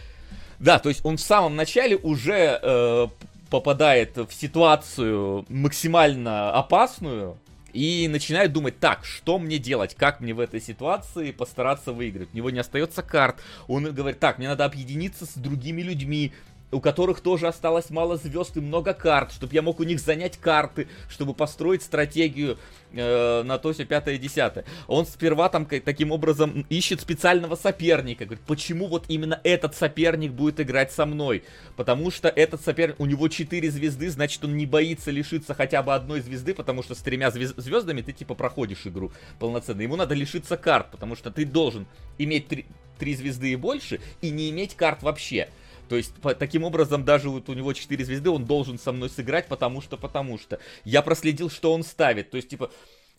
[0.60, 3.08] Да, то есть он в самом начале уже э,
[3.50, 7.38] попадает в ситуацию максимально опасную
[7.74, 12.30] и начинает думать, так, что мне делать, как мне в этой ситуации постараться выиграть.
[12.34, 13.38] У него не остается карт,
[13.68, 16.32] он говорит, так, мне надо объединиться с другими людьми,
[16.72, 20.38] у которых тоже осталось мало звезд и много карт, чтобы я мог у них занять
[20.38, 22.58] карты, чтобы построить стратегию
[22.92, 24.66] э, на то все пятое десятое.
[24.88, 30.60] Он сперва там таким образом ищет специального соперника, говорит, почему вот именно этот соперник будет
[30.60, 31.44] играть со мной?
[31.76, 35.94] Потому что этот соперник, у него 4 звезды, значит он не боится лишиться хотя бы
[35.94, 39.82] одной звезды, потому что с тремя звезд звездами ты типа проходишь игру полноценно.
[39.82, 41.86] Ему надо лишиться карт, потому что ты должен
[42.18, 42.66] иметь три,
[42.98, 45.50] три звезды и больше и не иметь карт вообще.
[45.88, 49.10] То есть, по, таким образом, даже вот у него 4 звезды, он должен со мной
[49.10, 50.60] сыграть, потому что, потому что.
[50.84, 52.32] Я проследил, что он ставит.
[52.32, 52.72] То есть, типа,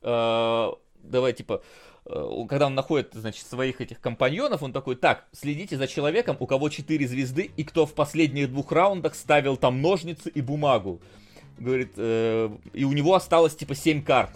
[0.03, 0.71] э,
[1.03, 1.63] давай, типа,
[2.07, 6.47] э, когда он находит, значит, своих этих компаньонов, он такой, так, следите за человеком, у
[6.47, 11.01] кого 4 звезды, и кто в последних двух раундах ставил там ножницы и бумагу.
[11.59, 14.31] Говорит, э, и у него осталось, типа, 7 карт.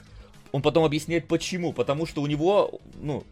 [0.52, 1.72] Он потом объясняет, почему.
[1.72, 3.24] Потому что у него, ну,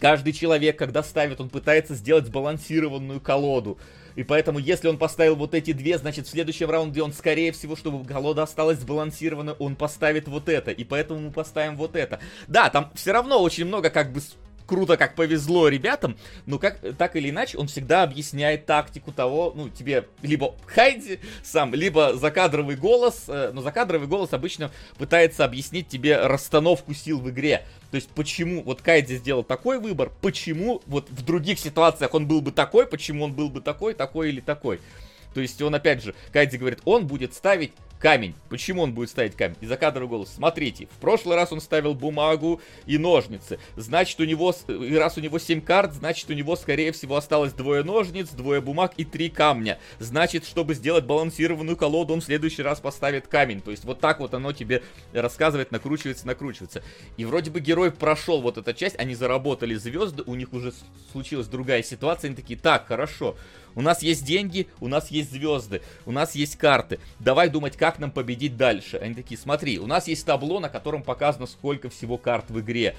[0.00, 3.78] каждый человек, когда ставит, он пытается сделать сбалансированную колоду.
[4.16, 7.76] И поэтому, если он поставил вот эти две, значит, в следующем раунде он, скорее всего,
[7.76, 10.70] чтобы колода осталась сбалансирована, он поставит вот это.
[10.70, 12.20] И поэтому мы поставим вот это.
[12.46, 14.20] Да, там все равно очень много как бы
[14.66, 16.16] круто, как повезло ребятам,
[16.46, 21.74] но как, так или иначе он всегда объясняет тактику того, ну, тебе либо Хайди сам,
[21.74, 27.64] либо закадровый голос, э, но закадровый голос обычно пытается объяснить тебе расстановку сил в игре.
[27.90, 32.40] То есть, почему вот Кайдзи сделал такой выбор, почему вот в других ситуациях он был
[32.40, 34.80] бы такой, почему он был бы такой, такой или такой.
[35.32, 37.72] То есть он, опять же, Кайдзи говорит, он будет ставить
[38.04, 38.34] камень.
[38.50, 39.56] Почему он будет ставить камень?
[39.62, 40.34] Из-за кадрового голоса.
[40.34, 43.58] Смотрите, в прошлый раз он ставил бумагу и ножницы.
[43.76, 47.54] Значит, у него, и раз у него 7 карт, значит, у него, скорее всего, осталось
[47.54, 49.78] двое ножниц, двое бумаг и три камня.
[50.00, 53.62] Значит, чтобы сделать балансированную колоду, он в следующий раз поставит камень.
[53.62, 54.82] То есть, вот так вот оно тебе
[55.14, 56.82] рассказывает, накручивается, накручивается.
[57.16, 60.74] И вроде бы герой прошел вот эту часть, они заработали звезды, у них уже
[61.10, 63.34] случилась другая ситуация, они такие, так, хорошо,
[63.74, 67.00] у нас есть деньги, у нас есть звезды, у нас есть карты.
[67.18, 68.96] Давай думать, как нам победить дальше.
[68.98, 72.96] Они такие, смотри, у нас есть табло, на котором показано, сколько всего карт в игре.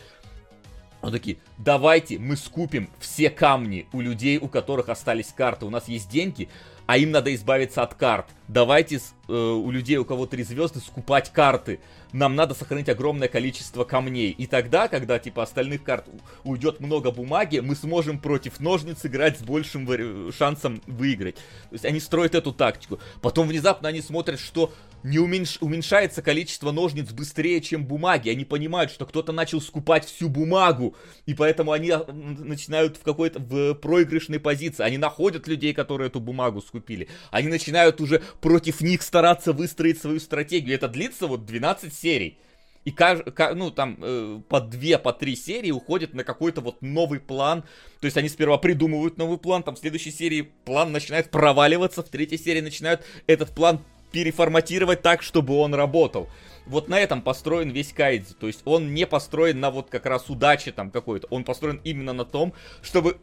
[1.02, 5.66] Он такие, давайте мы скупим все камни у людей, у которых остались карты.
[5.66, 6.50] У нас есть деньги,
[6.88, 8.28] а им надо избавиться от карт.
[8.48, 8.98] Давайте
[9.28, 11.80] э, у людей, у кого три звезды, скупать карты.
[12.12, 14.32] Нам надо сохранить огромное количество камней.
[14.32, 16.06] И тогда, когда типа остальных карт
[16.44, 21.36] уйдет много бумаги, мы сможем против ножниц играть с большим шансом выиграть.
[21.36, 23.00] То есть они строят эту тактику.
[23.22, 24.72] Потом внезапно они смотрят, что
[25.06, 25.60] не уменьш...
[25.62, 28.30] уменьшается количество ножниц быстрее, чем бумаги.
[28.30, 30.96] Они понимают, что кто-то начал скупать всю бумагу,
[31.28, 34.84] и поэтому они а, начинают в какой-то в проигрышной позиции.
[34.84, 37.08] Они находят людей, которые эту бумагу скупили.
[37.30, 40.74] Они начинают уже против них стараться выстроить свою стратегию.
[40.74, 42.40] Это длится вот 12 серий.
[42.84, 47.20] И кажд, ну, там, э, по две, по три серии уходят на какой-то вот новый
[47.20, 47.64] план.
[48.00, 52.10] То есть они сперва придумывают новый план, там в следующей серии план начинает проваливаться, в
[52.10, 53.82] третьей серии начинают этот план
[54.16, 56.30] переформатировать так, чтобы он работал.
[56.68, 58.36] Вот на этом построен весь Кайдзи.
[58.36, 61.28] То есть он не построен на вот как раз удаче там какой-то.
[61.32, 63.18] Он построен именно на том, чтобы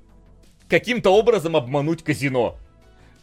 [0.69, 2.59] каким-то образом обмануть казино.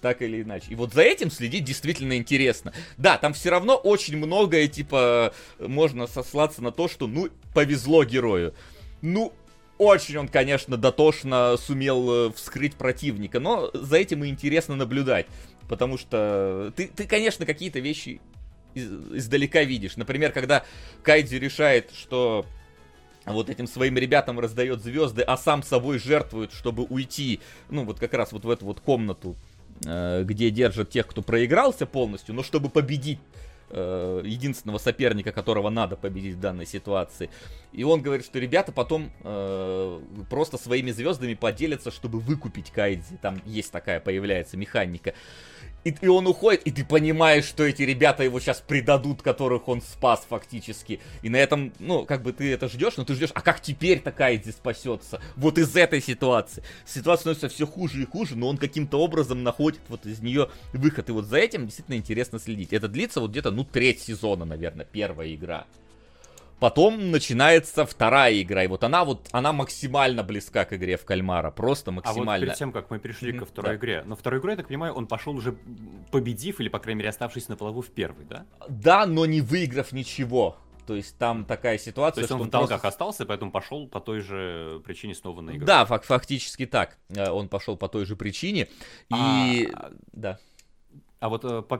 [0.02, 0.66] Так или иначе.
[0.72, 2.74] И вот за этим следить действительно интересно.
[2.98, 8.56] Да, там все равно очень многое, типа, можно сослаться на то, что, ну, повезло герою.
[9.04, 9.32] Ну,
[9.78, 15.28] очень он, конечно, дотошно сумел э, вскрыть противника, но за этим и интересно наблюдать.
[15.70, 18.20] Потому что ты, ты конечно, какие-то вещи
[18.74, 19.96] из, издалека видишь.
[19.96, 20.66] Например, когда
[21.04, 22.46] Кайдзи решает, что
[23.26, 27.40] вот этим своим ребятам раздает звезды, а сам собой жертвует, чтобы уйти,
[27.70, 29.36] ну, вот как раз вот в эту вот комнату,
[29.86, 33.20] э, где держат тех, кто проигрался полностью, но чтобы победить
[33.70, 37.30] э, единственного соперника, которого надо победить в данной ситуации.
[37.72, 43.18] И он говорит, что ребята потом э, просто своими звездами поделятся, чтобы выкупить Кайдзи.
[43.22, 45.14] Там есть такая, появляется механика.
[45.84, 49.82] И, и он уходит, и ты понимаешь, что эти ребята его сейчас предадут, которых он
[49.82, 51.00] спас фактически.
[51.22, 54.00] И на этом, ну, как бы ты это ждешь, но ты ждешь, а как теперь
[54.00, 55.22] такая здесь спасется?
[55.36, 56.64] Вот из этой ситуации.
[56.86, 61.10] Ситуация становится все хуже и хуже, но он каким-то образом находит вот из нее выход.
[61.10, 62.74] И вот за этим действительно интересно следить.
[62.74, 65.66] Это длится вот где-то, ну, треть сезона, наверное, первая игра.
[66.60, 71.52] Потом начинается вторая игра, и вот она вот, она максимально близка к игре в кальмара,
[71.52, 72.34] просто максимально.
[72.34, 73.78] А вот перед тем, как мы перешли ко второй да.
[73.78, 75.56] игре, но второй игре, я так понимаю, он пошел уже
[76.12, 78.46] победив, или, по крайней мере, оставшись на плаву в первой, да?
[78.68, 80.58] Да, но не выиграв ничего.
[80.86, 82.88] То есть там такая ситуация, То есть он в долгах просто...
[82.88, 85.64] остался, поэтому пошел по той же причине снова на игру.
[85.64, 86.98] Да, фак фактически так.
[87.10, 88.70] Э, он пошел по той же причине.
[89.16, 89.70] И...
[89.72, 89.92] А...
[90.14, 90.40] Да.
[91.20, 91.78] А вот э, по,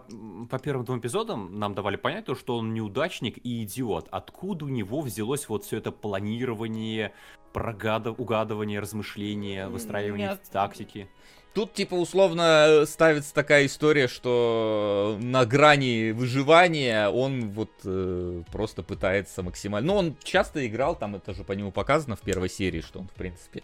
[0.50, 4.08] по первым двум эпизодам нам давали понять то, что он неудачник и идиот.
[4.12, 7.14] Откуда у него взялось вот все это планирование,
[7.54, 10.42] прогадов, угадывание, размышления, выстраивание Нет.
[10.52, 11.08] тактики?
[11.54, 19.42] Тут, типа, условно ставится такая история, что на грани выживания он вот э, просто пытается
[19.42, 19.88] максимально...
[19.88, 23.08] Ну, он часто играл, там это же по нему показано в первой серии, что он,
[23.08, 23.64] в принципе,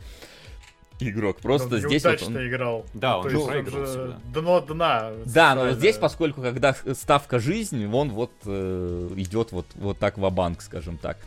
[0.99, 1.37] игрок.
[1.41, 2.47] Просто здесь вот он...
[2.47, 2.85] играл.
[2.93, 5.11] Да, он же проиграл Дно дна.
[5.25, 10.29] Да, но здесь, поскольку когда ставка жизнь, он вот э, идет вот, вот так в
[10.29, 11.17] банк скажем так.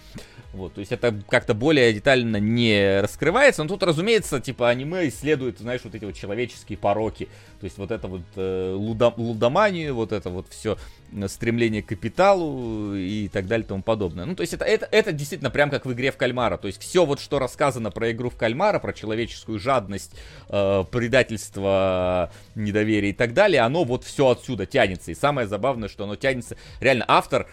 [0.54, 5.58] Вот, то есть это как-то более детально не раскрывается, но тут, разумеется, типа аниме исследует,
[5.58, 7.28] знаешь, вот эти вот человеческие пороки,
[7.60, 10.78] то есть вот это вот э, лудо, лудоманию, вот это вот все
[11.12, 14.24] э, стремление к капиталу и так далее и тому подобное.
[14.24, 16.80] Ну, то есть это, это, это действительно прям как в игре в кальмара, то есть
[16.80, 20.12] все вот, что рассказано про игру в кальмара, про человеческую жадность,
[20.48, 26.04] э, предательство, недоверие и так далее, оно вот все отсюда тянется, и самое забавное, что
[26.04, 27.48] оно тянется, реально автор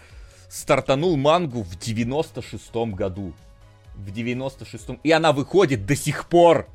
[0.56, 3.34] стартанул мангу в 96-м году.
[3.94, 5.00] В 96-м.
[5.02, 6.68] И она выходит до сих пор.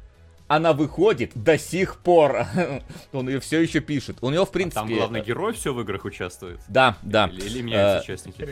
[0.52, 2.46] Она выходит до сих пор.
[3.14, 4.18] Он ее все еще пишет.
[4.20, 4.82] У него, в принципе...
[4.82, 6.60] А там главный герой все в играх участвует?
[6.68, 7.30] Да, да.
[7.32, 8.50] Или, или меняются а, участники?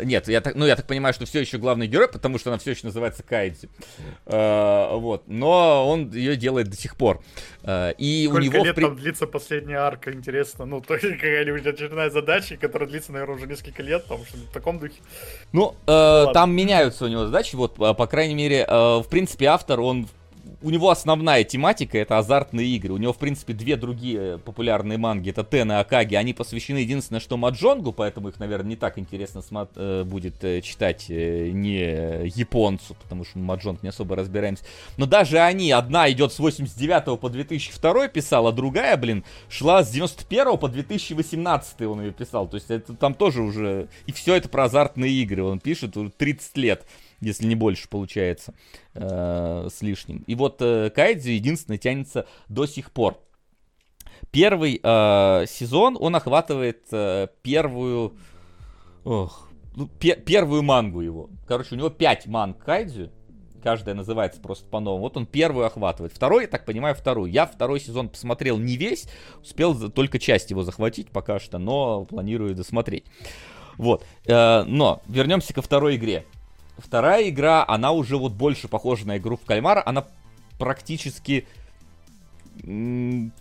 [0.00, 2.58] Нет, я так, ну, я так понимаю, что все еще главный герой, потому что она
[2.58, 3.68] все еще называется Кайдзи.
[4.24, 5.24] А, вот.
[5.26, 7.22] Но он ее делает до сих пор.
[7.62, 8.64] А, и Сколько у него...
[8.64, 8.82] лет при...
[8.84, 10.64] там длится последняя арка, интересно?
[10.64, 14.50] Ну, то есть какая-нибудь очередная задача, которая длится, наверное, уже несколько лет, потому что в
[14.50, 14.96] таком духе.
[15.52, 17.54] Ну, э, ну, там меняются у него задачи.
[17.54, 20.08] Вот, по крайней мере, э, в принципе, автор, он
[20.64, 22.94] у него основная тематика это азартные игры.
[22.94, 27.20] У него, в принципе, две другие популярные манги, это Тен и Акаги, они посвящены единственное,
[27.20, 32.26] что Маджонгу, поэтому их, наверное, не так интересно смо- э, будет э, читать э, не
[32.34, 34.64] японцу, потому что Маджонг не особо разбираемся.
[34.96, 39.90] Но даже они, одна идет с 89 по 2002 писал, а другая, блин, шла с
[39.90, 42.48] 91 по 2018 он ее писал.
[42.48, 43.88] То есть это там тоже уже...
[44.06, 45.42] И все это про азартные игры.
[45.42, 46.86] Он пишет 30 лет
[47.20, 48.54] если не больше получается
[48.94, 50.24] э, с лишним.
[50.26, 53.20] И вот э, Кайдзи единственное тянется до сих пор.
[54.30, 58.16] Первый э, сезон, он охватывает э, первую
[59.04, 61.28] Ох, ну, пе- первую мангу его.
[61.46, 63.10] Короче, у него 5 манг кайдзю.
[63.62, 65.02] Каждая называется просто по-новому.
[65.02, 66.12] Вот он первую охватывает.
[66.12, 67.30] Второй, я так понимаю, вторую.
[67.30, 69.06] Я второй сезон посмотрел не весь.
[69.40, 73.04] Успел только часть его захватить пока что, но планирую досмотреть.
[73.76, 74.04] Вот.
[74.26, 76.24] Э, но вернемся ко второй игре.
[76.78, 79.82] Вторая игра, она уже вот больше похожа на игру в кальмара.
[79.84, 80.04] Она
[80.58, 81.46] практически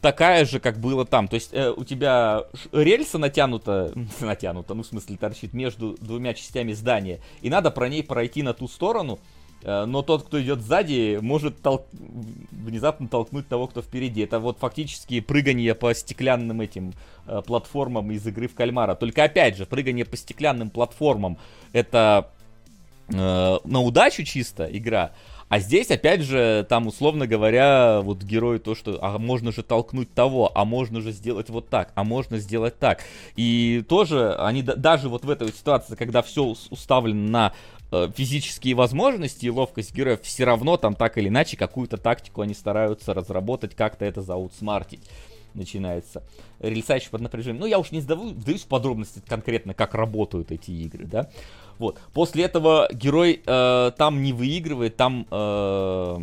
[0.02, 1.28] такая же, как было там.
[1.28, 6.74] То есть э, у тебя рельса натянута, натянута, ну в смысле торчит между двумя частями
[6.74, 9.20] здания, и надо про ней пройти на ту сторону,
[9.62, 11.86] э, но тот, кто идет сзади, может тол-
[12.52, 14.22] внезапно толкнуть того, кто впереди.
[14.22, 16.94] Это вот фактически прыгание по стеклянным этим
[17.28, 18.96] э, платформам из игры в кальмара.
[18.96, 21.38] Только опять же, прыгание по стеклянным платформам
[21.72, 22.32] это
[23.10, 25.12] на удачу чисто игра,
[25.54, 30.12] а здесь, опять же, там, условно говоря, вот герой то, что а можно же толкнуть
[30.12, 33.04] того, а можно же сделать вот так, а можно сделать так.
[33.36, 37.54] И тоже они даже вот в этой ситуации, когда все уставлено на
[37.92, 42.56] э, физические возможности и ловкость героев, все равно там так или иначе какую-то тактику они
[42.56, 45.08] стараются разработать, как-то это заутсмартить
[45.54, 46.24] начинается.
[46.60, 47.60] Рельса еще под напряжением.
[47.60, 51.30] Ну, я уж не вдаюсь в подробности конкретно, как работают эти игры, да.
[51.80, 52.00] Вот.
[52.14, 56.18] После этого герой э, там не выигрывает, там э,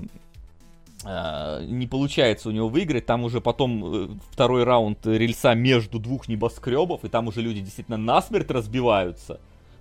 [1.05, 6.29] э, не получается у него выиграть, там уже потом э, второй раунд рельса между двух
[6.29, 9.41] небоскребов, и там уже люди действительно насмерть разбиваются.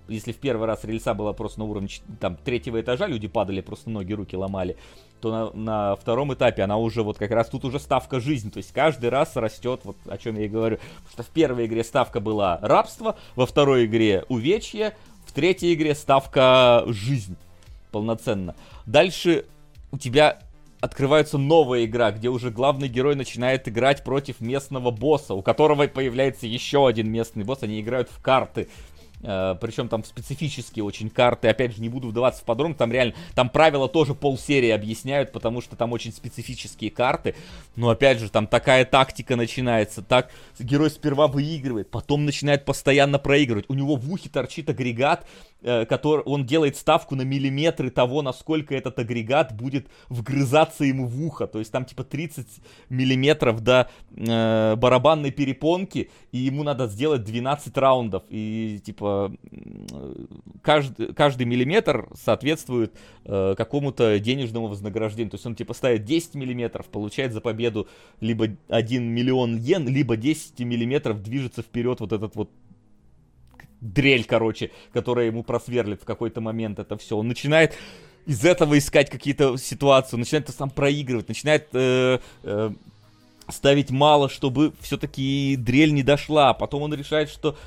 [0.10, 1.90] Если в первый раз рельса была просто на уровне
[2.20, 4.76] там, третьего этажа, люди падали, просто ноги, руки ломали,
[5.22, 8.52] то на, на втором этапе она уже вот как раз тут уже ставка жизнь.
[8.52, 10.78] То есть каждый раз растет, вот о чем я и говорю.
[10.78, 14.96] Потому что в первой игре ставка была рабство, во второй игре увечье,
[15.30, 17.38] в третьей игре ставка жизнь
[17.92, 18.56] полноценно.
[18.88, 19.46] Дальше
[19.92, 20.40] у тебя
[20.80, 26.48] открывается новая игра, где уже главный герой начинает играть против местного босса, у которого появляется
[26.48, 28.70] еще один местный босс, они играют в карты.
[29.22, 31.48] Э, Причем там специфические очень карты.
[31.48, 32.80] Опять же, не буду вдаваться в подробности.
[32.80, 37.36] Там реально, там правила тоже полсерии объясняют, потому что там очень специфические карты.
[37.76, 40.02] Но опять же, там такая тактика начинается.
[40.02, 43.66] Так герой сперва выигрывает, потом начинает постоянно проигрывать.
[43.70, 45.26] У него в ухе торчит агрегат,
[45.62, 51.22] Э, который он делает ставку на миллиметры того, насколько этот агрегат будет вгрызаться ему в
[51.22, 51.48] ухо.
[51.48, 52.48] То есть там типа 30
[52.88, 58.24] миллиметров до э, барабанной перепонки, и ему надо сделать 12 раундов.
[58.30, 59.09] И типа
[60.62, 62.94] каждый, каждый миллиметр соответствует
[63.26, 65.32] э, какому-то денежному вознаграждению.
[65.32, 67.88] То есть он типа ставит 10 миллиметров, получает за победу
[68.20, 72.50] либо 1 миллион йен, либо 10 миллиметров движется вперед вот этот вот
[73.82, 77.18] дрель, короче, которая ему просверлит в какой-то момент это все.
[77.18, 77.76] Он начинает
[78.26, 82.72] из этого искать какие-то ситуации, он начинает сам проигрывать, начинает э, э,
[83.52, 86.54] ставить мало, чтобы все-таки дрель не дошла.
[86.54, 87.58] Потом он решает, что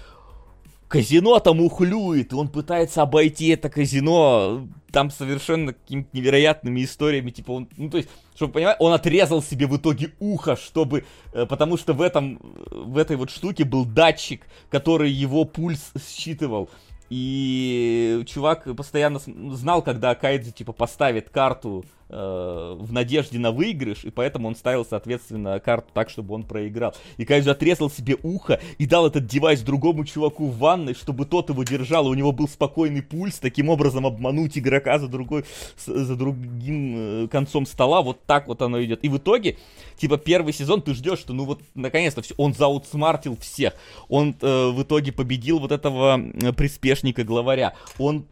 [0.93, 7.53] казино там ухлюет, и он пытается обойти это казино там совершенно какими-то невероятными историями, типа
[7.53, 11.79] он, ну то есть, чтобы понимать, он отрезал себе в итоге ухо, чтобы, э, потому
[11.79, 12.39] что в этом,
[12.71, 16.69] в этой вот штуке был датчик, который его пульс считывал.
[17.09, 19.19] И чувак постоянно
[19.55, 25.61] знал, когда Кайдзи, типа, поставит карту в надежде на выигрыш, и поэтому он ставил, соответственно,
[25.61, 26.95] карту так, чтобы он проиграл.
[27.17, 31.51] И Кайдзи отрезал себе ухо и дал этот девайс другому чуваку в ванной, чтобы тот
[31.51, 35.45] его держал, у него был спокойный пульс, таким образом обмануть игрока за другой,
[35.85, 38.03] за другим э, концом стола.
[38.03, 39.05] Вот так вот оно идет.
[39.05, 39.59] И в итоге,
[39.97, 43.75] типа, первый сезон ты ждешь, что, ну вот, наконец-то, все, он заутсмартил всех.
[44.09, 47.75] Он э, в итоге победил вот этого э, приспешника помощника главаря.
[47.99, 48.25] Он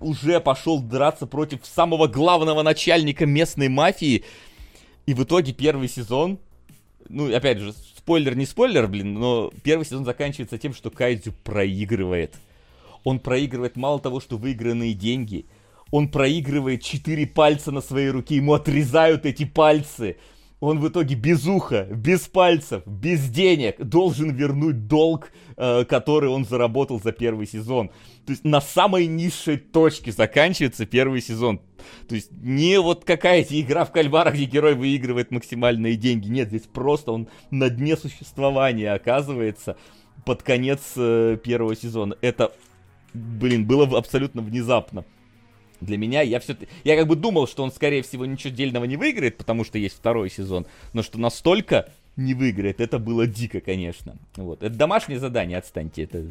[0.00, 4.24] уже пошел драться против самого главного начальника местной мафии.
[5.06, 6.38] И в итоге первый сезон,
[7.08, 12.36] ну, опять же, спойлер не спойлер, блин, но первый сезон заканчивается тем, что Кайдзю проигрывает.
[13.04, 15.46] Он проигрывает мало того, что выигранные деньги,
[15.90, 20.16] он проигрывает четыре пальца на своей руке, ему отрезают эти пальцы
[20.60, 26.44] он в итоге без уха, без пальцев, без денег должен вернуть долг, э, который он
[26.44, 27.88] заработал за первый сезон.
[28.26, 31.62] То есть на самой низшей точке заканчивается первый сезон.
[32.08, 36.28] То есть не вот какая-то игра в кальмарах, где герой выигрывает максимальные деньги.
[36.28, 39.76] Нет, здесь просто он на дне существования оказывается
[40.26, 42.16] под конец э, первого сезона.
[42.20, 42.52] Это,
[43.14, 45.06] блин, было абсолютно внезапно
[45.80, 48.96] для меня, я все я как бы думал, что он, скорее всего, ничего дельного не
[48.96, 54.16] выиграет, потому что есть второй сезон, но что настолько не выиграет, это было дико, конечно.
[54.36, 54.62] Вот.
[54.62, 56.24] Это домашнее задание, отстаньте, это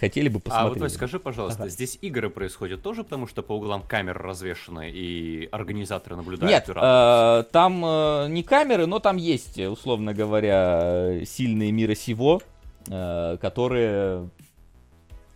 [0.00, 0.66] хотели бы посмотреть.
[0.66, 1.70] А вот, Вась, скажи, пожалуйста, ага.
[1.70, 6.68] здесь игры происходят тоже потому, что по углам камер развешаны и организаторы наблюдают?
[6.68, 12.40] Нет, э, там э, не камеры, но там есть, условно говоря, сильные мира сего,
[12.88, 14.30] э, которые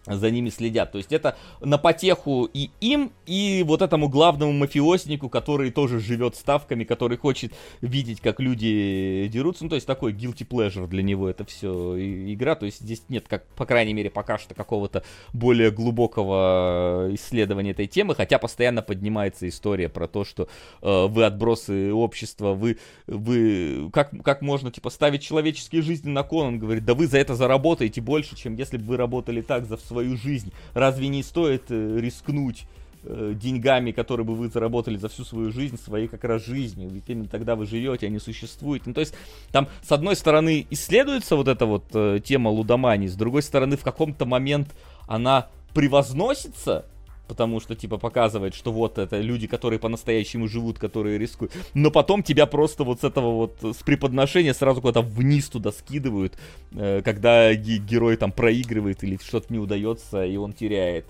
[0.06, 0.92] за ними следят.
[0.92, 6.36] То есть это на потеху и им, и вот этому главному мафиознику, который тоже живет
[6.36, 9.64] ставками, который хочет видеть, как люди дерутся.
[9.64, 11.96] Ну, то есть такой guilty pleasure для него это все
[12.32, 12.54] игра.
[12.54, 17.86] То есть здесь нет, как, по крайней мере, пока что какого-то более глубокого исследования этой
[17.86, 20.48] темы, хотя постоянно поднимается история про то, что
[20.82, 26.46] э, вы отбросы общества, вы, вы как, как можно, типа, ставить человеческие жизни на кон,
[26.46, 29.76] он говорит, да вы за это заработаете больше, чем если бы вы работали так за
[29.90, 30.52] свою жизнь.
[30.74, 32.66] Разве не стоит э, рискнуть
[33.02, 36.88] э, деньгами, которые бы вы заработали за всю свою жизнь, своей как раз жизнью?
[36.90, 38.84] Ведь именно тогда вы живете, не существуете.
[38.86, 39.14] Ну, то есть,
[39.50, 43.82] там, с одной стороны, исследуется вот эта вот э, тема лудомании, с другой стороны, в
[43.82, 44.68] каком-то момент
[45.08, 46.84] она превозносится,
[47.30, 51.52] потому что, типа, показывает, что вот это люди, которые по-настоящему живут, которые рискуют.
[51.74, 56.36] Но потом тебя просто вот с этого вот, с преподношения сразу куда-то вниз туда скидывают,
[56.72, 61.06] э, когда герой там проигрывает или что-то не удается, и он теряет.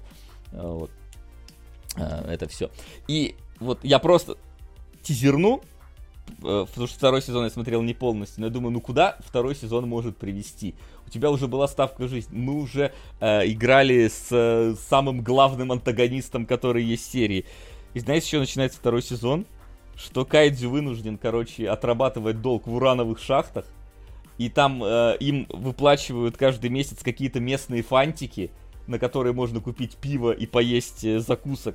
[0.52, 0.90] Э, вот.
[1.96, 2.70] Э, это все.
[3.08, 4.36] И вот я просто
[5.02, 5.62] тизерну,
[6.42, 9.88] потому что второй сезон я смотрел не полностью, но я думаю, ну куда второй сезон
[9.88, 10.74] может привести?
[11.10, 12.28] У тебя уже была ставка жизнь.
[12.32, 17.46] Мы уже э, играли с э, самым главным антагонистом, который есть в серии.
[17.94, 19.44] И знаете, еще начинается второй сезон?
[19.96, 23.66] Что Кайдзю вынужден, короче, отрабатывать долг в урановых шахтах.
[24.38, 28.52] И там э, им выплачивают каждый месяц какие-то местные фантики,
[28.86, 31.74] на которые можно купить пиво и поесть э, закусок.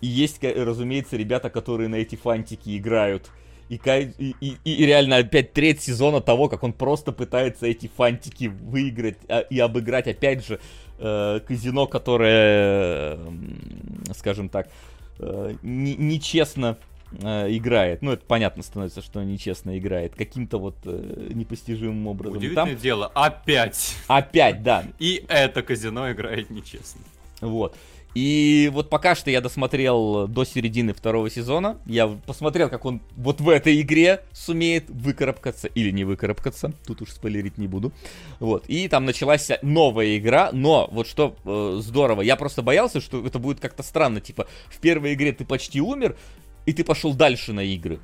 [0.00, 3.30] И есть, разумеется, ребята, которые на эти фантики играют
[3.68, 3.80] и,
[4.18, 9.18] и, и, и реально опять треть сезона того, как он просто пытается эти фантики выиграть
[9.28, 10.60] а, и обыграть, опять же,
[10.98, 13.18] э, казино, которое,
[14.14, 14.68] скажем так,
[15.18, 16.76] э, нечестно
[17.12, 18.02] э, играет.
[18.02, 20.14] Ну, это понятно становится, что нечестно играет.
[20.14, 22.38] Каким-то вот э, непостижимым образом.
[22.38, 22.76] Удивительное Там...
[22.76, 23.96] дело, опять.
[24.06, 24.84] Опять, да.
[24.98, 27.02] И это казино играет нечестно.
[27.40, 27.76] Вот.
[28.14, 31.78] И вот пока что я досмотрел до середины второго сезона.
[31.84, 36.72] Я посмотрел, как он вот в этой игре сумеет выкарабкаться или не выкарабкаться.
[36.86, 37.92] Тут уж спойлерить не буду.
[38.38, 38.66] Вот.
[38.68, 40.50] И там началась новая игра.
[40.52, 44.20] Но вот что э, здорово, я просто боялся, что это будет как-то странно.
[44.20, 46.16] Типа, в первой игре ты почти умер,
[46.66, 47.98] и ты пошел дальше на игры.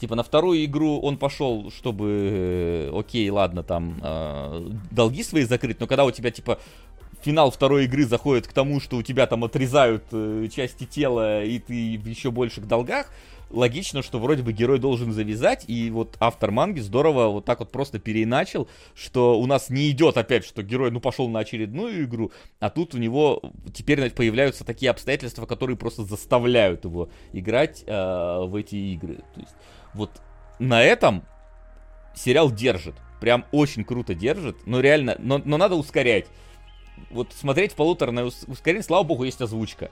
[0.00, 5.80] Типа на вторую игру он пошел, чтобы, э, окей, ладно, там э, долги свои закрыть,
[5.80, 6.58] но когда у тебя типа
[7.22, 11.58] финал второй игры заходит к тому, что у тебя там отрезают э, части тела, и
[11.58, 13.10] ты в еще больших долгах,
[13.50, 17.70] логично, что вроде бы герой должен завязать, и вот автор манги здорово вот так вот
[17.70, 22.32] просто переиначил, что у нас не идет опять, что герой, ну, пошел на очередную игру,
[22.60, 28.54] а тут у него теперь появляются такие обстоятельства, которые просто заставляют его играть э, в
[28.56, 29.16] эти игры.
[29.34, 29.54] То есть
[29.94, 30.10] вот
[30.58, 31.24] на этом
[32.14, 36.26] сериал держит, прям очень круто держит, но реально, но, но надо ускорять
[37.10, 39.90] вот смотреть в полуторное ускорение, слава богу, есть озвучка.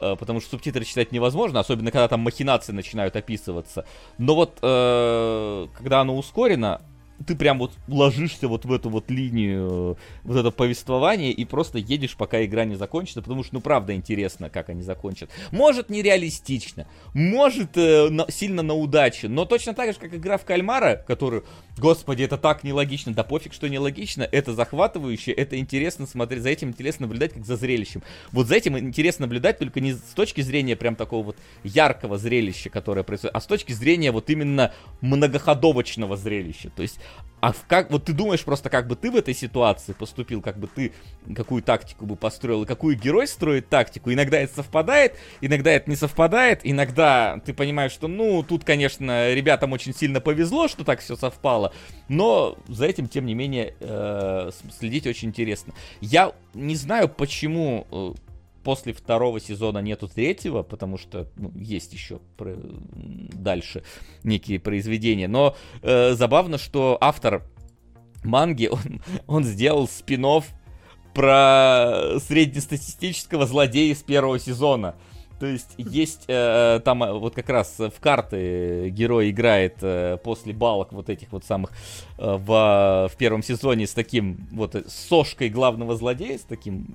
[0.00, 3.84] Э, потому что субтитры читать невозможно, особенно когда там махинации начинают описываться.
[4.18, 6.82] Но вот э, когда оно ускорено,
[7.26, 12.16] ты прям вот ложишься вот в эту вот линию, вот это повествование и просто едешь,
[12.16, 15.30] пока игра не закончится, потому что, ну, правда интересно, как они закончат.
[15.50, 20.44] Может, нереалистично, может, э, на, сильно на удачу, но точно так же, как игра в
[20.44, 21.44] кальмара, которую,
[21.78, 26.68] господи, это так нелогично, да пофиг, что нелогично, это захватывающе, это интересно смотреть, за этим
[26.68, 28.02] интересно наблюдать, как за зрелищем.
[28.32, 32.70] Вот за этим интересно наблюдать только не с точки зрения прям такого вот яркого зрелища,
[32.70, 36.70] которое происходит, а с точки зрения вот именно многоходовочного зрелища.
[36.70, 36.98] То есть
[37.42, 40.68] а как, вот ты думаешь просто, как бы ты в этой ситуации поступил, как бы
[40.68, 40.92] ты
[41.34, 44.12] какую тактику бы построил, и какую герой строит тактику.
[44.12, 49.72] Иногда это совпадает, иногда это не совпадает, иногда ты понимаешь, что, ну, тут, конечно, ребятам
[49.72, 51.72] очень сильно повезло, что так все совпало,
[52.06, 55.74] но за этим, тем не менее, э, следить очень интересно.
[56.00, 58.31] Я не знаю, почему э,
[58.62, 62.56] после второго сезона нету третьего, потому что ну, есть еще про...
[63.32, 63.82] дальше
[64.22, 65.28] некие произведения.
[65.28, 67.44] Но э, забавно, что автор
[68.24, 70.26] манги, он, он сделал спин
[71.14, 74.94] про среднестатистического злодея с первого сезона.
[75.42, 80.52] То есть есть э, там э, вот как раз в карты герой играет э, после
[80.52, 81.72] балок вот этих вот самых
[82.16, 86.94] э, в, в первом сезоне с таким вот э, сошкой главного злодея, с таким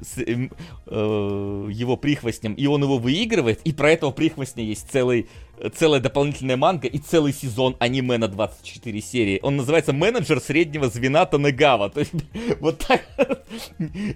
[0.00, 0.48] с, э,
[0.86, 5.28] э, его прихвостнем, и он его выигрывает, и про этого прихвостня есть целый,
[5.74, 9.40] целая дополнительная манга и целый сезон аниме на 24 серии.
[9.42, 11.90] Он называется «Менеджер среднего звена Танегава».
[11.94, 12.12] То есть
[12.60, 13.02] вот так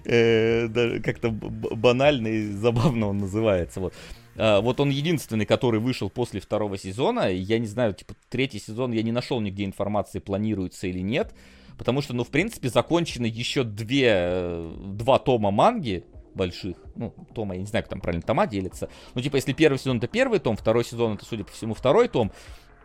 [0.05, 3.79] э, как-то банально и забавно он называется.
[3.79, 3.93] Вот.
[4.35, 7.29] Uh, вот он единственный, который вышел после второго сезона.
[7.29, 11.33] Я не знаю, типа, третий сезон я не нашел нигде информации, планируется или нет.
[11.77, 16.77] Потому что, ну, в принципе, закончены еще две, э, два тома манги, больших.
[16.95, 18.89] Ну, тома, я не знаю, как там правильно тома делится.
[19.15, 22.07] Ну, типа, если первый сезон это первый том, второй сезон это, судя по всему, второй
[22.07, 22.31] том,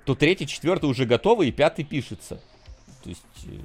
[0.05, 2.41] то третий, четвертый уже готовы, и пятый пишется.
[3.03, 3.59] То есть, э,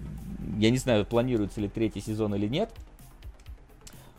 [0.57, 2.71] я не знаю, планируется ли третий сезон или нет.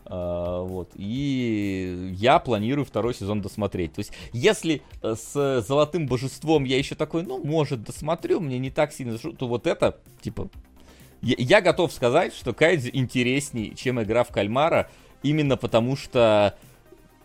[0.05, 0.89] А, вот.
[0.95, 3.93] И я планирую второй сезон досмотреть.
[3.93, 8.71] То есть, если э, с Золотым Божеством я еще такой, ну, может, досмотрю, мне не
[8.71, 10.49] так сильно, то вот это, типа,
[11.21, 14.89] я, я готов сказать, что Кайдзи интересней, чем игра в Кальмара,
[15.23, 16.55] именно потому что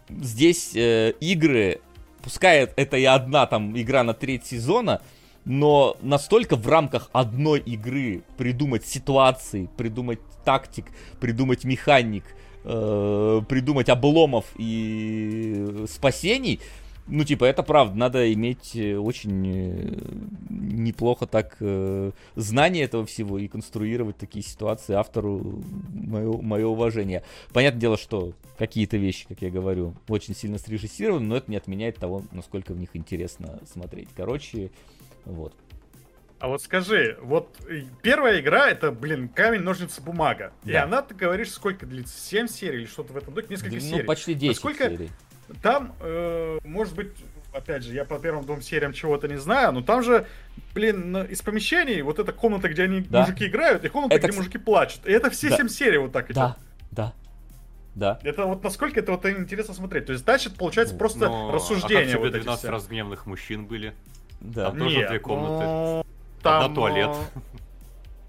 [0.09, 1.81] здесь э, игры,
[2.23, 5.01] пускай это и одна там игра на треть сезона,
[5.45, 10.87] но настолько в рамках одной игры придумать ситуации, придумать тактик,
[11.21, 12.25] придумать механик,
[12.65, 16.61] э, придумать обломов и спасений,
[17.09, 19.99] ну, типа, это правда, надо иметь э, очень э,
[20.49, 25.63] неплохо так э, знание этого всего и конструировать такие ситуации автору
[25.93, 27.23] мое, мое уважение.
[27.53, 31.97] Понятное дело, что какие-то вещи, как я говорю, очень сильно срежиссированы, но это не отменяет
[31.97, 34.09] того, насколько в них интересно смотреть.
[34.17, 34.71] Короче,
[35.25, 35.55] вот.
[36.39, 37.57] А вот скажи, вот
[38.03, 40.53] первая игра это, блин, камень, ножницы, бумага.
[40.65, 40.73] Да.
[40.73, 42.19] И она, ты говоришь, сколько длится?
[42.19, 43.47] 7 серий или что-то в этом духе?
[43.49, 44.01] Несколько ну, серий.
[44.01, 44.91] Ну, почти 10 Насколько...
[44.91, 45.11] серий.
[45.63, 47.13] Там, э, может быть,
[47.53, 50.27] опять же, я по первым двум сериям чего-то не знаю, но там же,
[50.75, 53.21] блин, из помещений вот эта комната, где они да.
[53.23, 54.29] мужики играют, и комната, это...
[54.29, 55.07] где мужики плачут.
[55.07, 55.57] И это все да.
[55.57, 56.37] 7 серий вот так идет.
[56.37, 56.57] Да,
[56.91, 57.13] да.
[57.95, 58.19] Да.
[58.25, 60.05] Это вот насколько это вот интересно смотреть.
[60.05, 61.51] То есть дальше получается ну, просто но...
[61.51, 62.17] рассуждение.
[62.17, 63.95] А как тебе вот 12 разгневанных мужчин были?
[64.41, 64.67] Да.
[64.67, 65.65] Там тоже Нет, две комнаты.
[65.65, 66.07] Но...
[66.43, 67.17] Там, Одна туалет.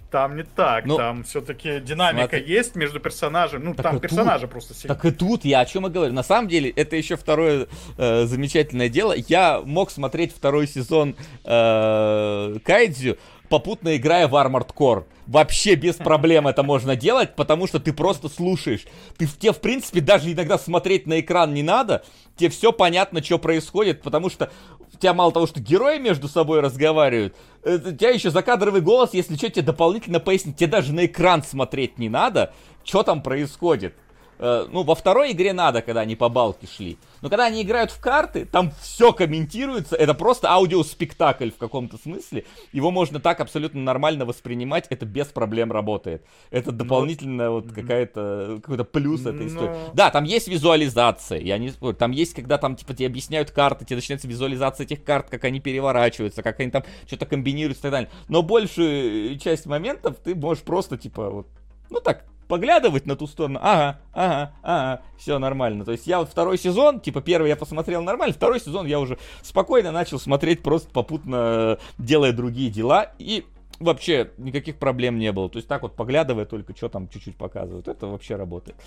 [0.09, 2.53] Там не так, ну, там все-таки динамика смотри.
[2.53, 3.65] есть между персонажами.
[3.65, 4.95] Ну, так там персонажи тут, просто сидят.
[4.95, 6.13] Так и тут я о чем и говорю.
[6.13, 9.13] На самом деле, это еще второе э, замечательное дело.
[9.27, 13.17] Я мог смотреть второй сезон э, Кайдзю,
[13.49, 15.03] попутно играя в Armored Core.
[15.25, 18.85] Вообще без проблем это можно делать, потому что ты просто слушаешь.
[19.17, 22.05] Ты, тебе, в принципе, даже иногда смотреть на экран не надо.
[22.37, 24.49] Тебе все понятно, что происходит, потому что
[24.97, 29.35] у тебя мало того, что герои между собой разговаривают, у тебя еще закадровый голос, если
[29.35, 30.57] что, тебе дополнительно пояснить.
[30.57, 32.53] Тебе даже на экран смотреть не надо,
[32.83, 33.93] что там происходит.
[34.39, 36.97] Э, ну, во второй игре надо, когда они по балке шли.
[37.21, 39.95] Но когда они играют в карты, там все комментируется.
[39.95, 42.45] Это просто аудиоспектакль в каком-то смысле.
[42.71, 44.85] Его можно так абсолютно нормально воспринимать.
[44.89, 46.23] Это без проблем работает.
[46.51, 47.53] Это ну, дополнительно Но...
[47.53, 49.31] вот какая-то какой-то плюс Но...
[49.31, 49.75] этой истории.
[49.93, 51.39] Да, там есть визуализация.
[51.39, 51.95] Я не спорю.
[51.95, 55.59] Там есть, когда там типа тебе объясняют карты, тебе начинается визуализация этих карт, как они
[55.59, 58.09] переворачиваются, как они там что-то комбинируются и так далее.
[58.27, 61.47] Но большую часть моментов ты можешь просто типа вот,
[61.89, 65.85] ну так, поглядывать на ту сторону, ага, ага, ага, все нормально.
[65.85, 69.17] То есть я вот второй сезон, типа первый я посмотрел нормально, второй сезон я уже
[69.41, 73.45] спокойно начал смотреть, просто попутно делая другие дела, и
[73.79, 75.49] вообще никаких проблем не было.
[75.49, 78.77] То есть так вот поглядывая только, что там чуть-чуть показывают, это вообще работает.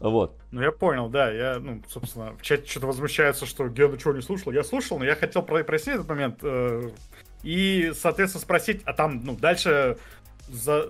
[0.00, 0.36] Вот.
[0.50, 1.30] Ну, я понял, да.
[1.30, 4.50] Я, ну, собственно, в чате что-то возмущается, что Гена чего не слушал.
[4.50, 6.90] Я слушал, но я хотел просить этот момент э,
[7.44, 9.98] и, соответственно, спросить, а там, ну, дальше
[10.52, 10.88] за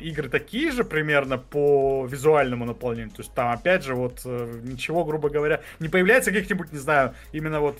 [0.00, 3.10] игры такие же примерно по визуальному наполнению.
[3.10, 7.14] То есть там, опять же, вот э, ничего, грубо говоря, не появляется каких-нибудь, не знаю,
[7.32, 7.78] именно вот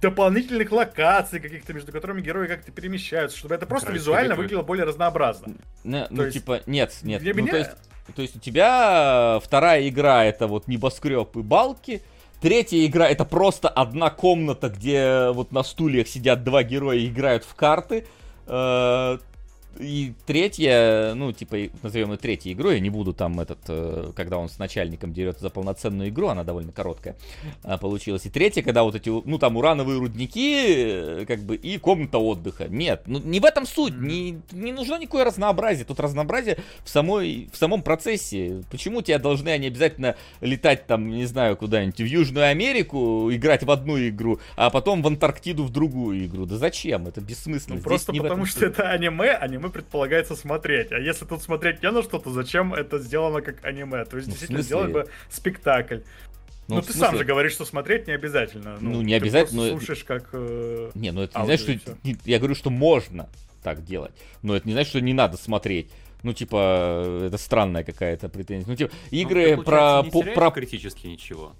[0.00, 4.84] дополнительных локаций каких-то, между которыми герои как-то перемещаются, чтобы это просто Короче, визуально выглядело более
[4.84, 5.54] разнообразно.
[5.84, 7.22] Не, ну, есть, типа, нет, нет.
[7.22, 7.52] Для ну, меня...
[7.52, 7.70] то, есть,
[8.16, 12.02] то есть у тебя вторая игра это вот небоскреб и балки,
[12.42, 17.44] Третья игра это просто одна комната, где вот на стульях сидят два героя и играют
[17.44, 18.04] в карты.
[19.78, 24.38] И третья, ну, типа, назовем ее третьей игрой, я не буду там этот, э, когда
[24.38, 27.16] он с начальником дерется за полноценную игру, она довольно короткая
[27.62, 28.26] а, получилась.
[28.26, 32.68] И третья, когда вот эти, ну, там, урановые рудники, э, как бы, и комната отдыха.
[32.68, 35.84] Нет, ну, не в этом суть, не, не нужно никакое разнообразие.
[35.84, 38.62] Тут разнообразие в, самой, в самом процессе.
[38.70, 43.70] Почему тебя должны они обязательно летать там, не знаю, куда-нибудь в Южную Америку, играть в
[43.70, 46.46] одну игру, а потом в Антарктиду в другую игру?
[46.46, 47.06] Да зачем?
[47.06, 47.76] Это бессмысленно.
[47.76, 50.92] Ну, просто потому что это аниме, аниме аниме предполагается смотреть.
[50.92, 54.04] А если тут смотреть не на что, то зачем это сделано как аниме?
[54.04, 56.00] То есть ну, действительно сделать бы спектакль.
[56.68, 57.00] Ну, ну ты смысле...
[57.00, 58.78] сам же говоришь, что смотреть не обязательно.
[58.80, 59.62] Ну, ну не обязательно.
[59.62, 59.78] Ты но...
[59.78, 60.30] слушаешь как.
[60.32, 60.90] Э...
[60.94, 61.96] Не, ну это не значит, что.
[62.24, 63.28] Я говорю, что можно
[63.62, 64.12] так делать.
[64.42, 65.90] Но это не значит, что не надо смотреть.
[66.22, 68.68] Ну, типа, это странная какая-то претензия.
[68.68, 70.04] Ну, типа, ну, игры ну, про.
[70.12, 71.54] Не про критически ничего.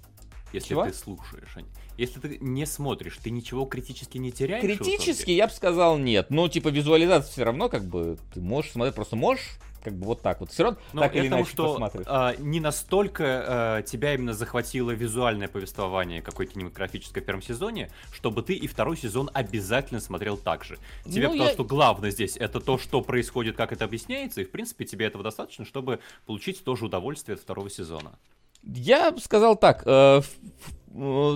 [0.53, 0.85] Если Чего?
[0.85, 1.57] ты слушаешь.
[1.97, 4.63] Если ты не смотришь, ты ничего критически не теряешь?
[4.63, 6.29] Критически я бы сказал нет.
[6.29, 10.21] Но типа визуализация все равно как бы ты можешь смотреть, просто можешь как бы вот
[10.21, 10.51] так вот.
[10.51, 15.47] Все равно Но так или иначе что а, не настолько а, тебя именно захватило визуальное
[15.47, 20.77] повествование какой кинематографической в первом сезоне, чтобы ты и второй сезон обязательно смотрел так же.
[21.05, 21.53] Тебе ну, потому я...
[21.53, 25.23] что главное здесь это то, что происходит, как это объясняется, и в принципе тебе этого
[25.23, 28.17] достаточно, чтобы получить тоже удовольствие от второго сезона.
[28.63, 30.21] Я сказал так, Э,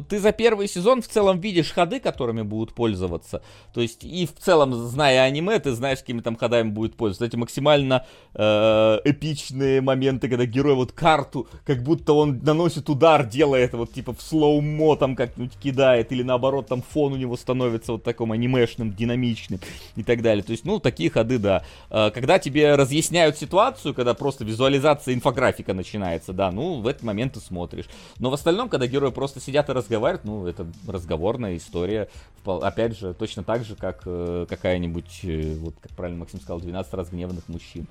[0.10, 3.42] ты за первый сезон в целом видишь ходы, которыми будут пользоваться.
[3.74, 7.26] То есть, и в целом, зная аниме, ты знаешь, какими там ходами будет пользоваться.
[7.26, 8.06] Эти максимально
[8.36, 14.14] э, эпичные моменты, когда герой вот карту, как будто он наносит удар, делает вот типа
[14.14, 18.94] в slow-mo там как-нибудь кидает, или наоборот там фон у него становится вот таким анимешным,
[18.94, 19.60] динамичным
[19.96, 20.44] и так далее.
[20.44, 21.64] То есть, ну, такие ходы, да.
[21.90, 27.34] Э, когда тебе разъясняют ситуацию, когда просто визуализация инфографика начинается, да, ну, в этот момент
[27.34, 27.86] ты смотришь.
[28.20, 32.10] Но в остальном, когда герой просто сидят и разговаривают, ну, это разговорная история.
[32.46, 36.94] Опять же, точно так же, как э, какая-нибудь, э, вот как правильно Максим сказал, 12
[36.94, 37.88] разгневанных мужчин.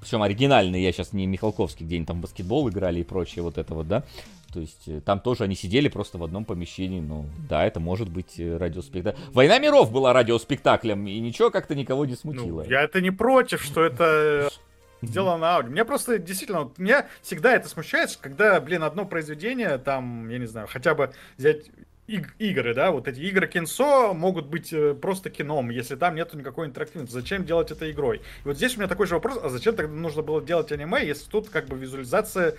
[0.00, 3.74] Причем оригинальные, я сейчас не Михалковский, где они там баскетбол играли и прочее, вот это
[3.74, 4.04] вот, да.
[4.52, 7.00] То есть э, там тоже они сидели просто в одном помещении.
[7.00, 9.18] Ну, да, это может быть радиоспектакль.
[9.32, 12.62] Война миров была радиоспектаклем, и ничего как-то никого не смутило.
[12.64, 14.50] Ну, я это не против, что это
[15.02, 15.70] сделано на аудио.
[15.70, 20.46] Мне просто действительно, вот, меня всегда это смущает, когда, блин, одно произведение, там, я не
[20.46, 21.66] знаю, хотя бы взять
[22.06, 26.38] иг- игры, да, вот эти игры кинцо могут быть э, просто кином, если там нету
[26.38, 27.12] никакой интерактивности.
[27.12, 28.18] Зачем делать это игрой?
[28.18, 31.06] И вот здесь у меня такой же вопрос, а зачем тогда нужно было делать аниме,
[31.06, 32.54] если тут как бы визуализация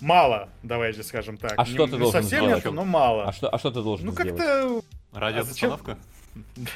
[0.00, 1.54] мало, давайте скажем так.
[1.56, 2.64] А не, что ты не должен совсем сделать?
[2.64, 3.24] нету, но мало.
[3.24, 4.32] А что, а что ты должен ну, сделать?
[4.32, 5.18] Ну как-то...
[5.18, 5.92] Радиопостановка?
[5.92, 6.17] А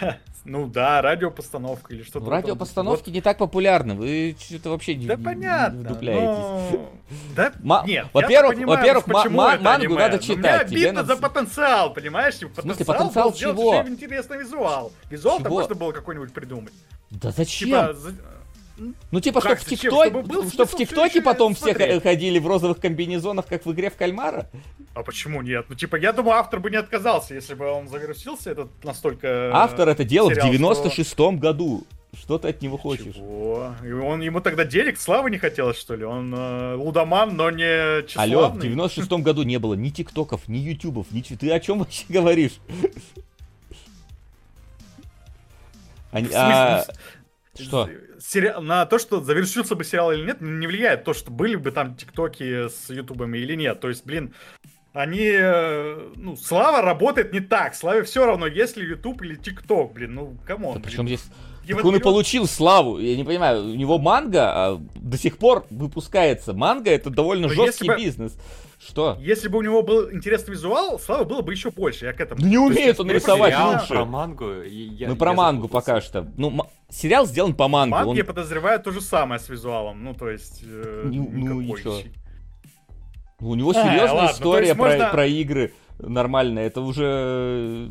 [0.01, 2.25] да, ну да, радиопостановка или что-то.
[2.25, 3.15] Ну, радиопостановки вот.
[3.15, 6.73] не так популярны, вы что-то вообще да не, понятно, не вдупляетесь.
[6.73, 6.91] Но...
[7.37, 10.71] Да, Ма- нет, во-первых, во-первых, ма- ма- мангу надо читать.
[10.71, 11.15] Мне обидно надо...
[11.15, 12.35] за потенциал, понимаешь?
[12.35, 13.83] Потенциал в смысле, потенциал был чего?
[13.87, 14.93] интересный визуал.
[15.11, 16.75] Визуал-то можно было какой-нибудь придумать.
[17.11, 17.69] Да зачем?
[17.69, 17.97] Типа,
[18.77, 22.79] ну, типа, как, что в ТикТоке, чтобы, что в ТикТоке потом все ходили в розовых
[22.79, 24.49] комбинезонах, как в игре в кальмара?
[24.95, 25.67] А почему нет?
[25.69, 29.51] Ну, типа, я думаю, автор бы не отказался, если бы он завершился этот настолько...
[29.53, 31.85] Автор это делал в 96-м году.
[32.15, 33.15] Что ты от него хочешь?
[33.15, 33.75] Чего?
[34.05, 36.05] Он, ему тогда денег, славы не хотелось, что ли?
[36.05, 38.37] Он э, лудоман, но не тщеславный.
[38.37, 41.23] Алло, в 96-м году не было ни тиктоков, ни ютубов, ни...
[41.23, 42.59] Ты о чем вообще говоришь?
[46.11, 46.85] Они, а...
[47.59, 47.89] Что?
[48.23, 48.55] Сери...
[48.61, 51.97] На то, что завершился бы сериал или нет, не влияет то, что были бы там
[51.97, 53.81] тиктоки с ютубами или нет.
[53.81, 54.33] То есть, блин,
[54.93, 57.75] они, э, ну, Слава работает не так.
[57.75, 60.75] Славе все равно, если YouTube или TikTok, блин, ну, come on.
[60.75, 61.25] Да причем здесь...
[61.67, 62.99] Так он и получил славу.
[62.99, 66.53] Я не понимаю, у него манга а, до сих пор выпускается.
[66.55, 67.97] Манга это довольно Но жесткий бы...
[67.97, 68.37] бизнес.
[68.85, 69.17] Что?
[69.21, 72.07] Если бы у него был интересный визуал, слава было бы еще больше.
[72.07, 72.45] Я к этому.
[72.45, 73.89] Не умеет он рисовать сериал лучше.
[73.89, 74.63] Про мангу.
[74.63, 76.29] Я, ну про я мангу пока что.
[76.37, 77.95] Ну сериал сделан по мангу.
[77.95, 78.17] Манги, он...
[78.17, 80.03] я подозреваю, то же самое с визуалом.
[80.03, 80.65] Ну то есть.
[80.65, 82.01] Э, ну, ну и что?
[83.39, 85.09] У него серьезная а, ладно, история про, можно...
[85.11, 86.67] про игры нормальная.
[86.67, 87.89] Это уже э,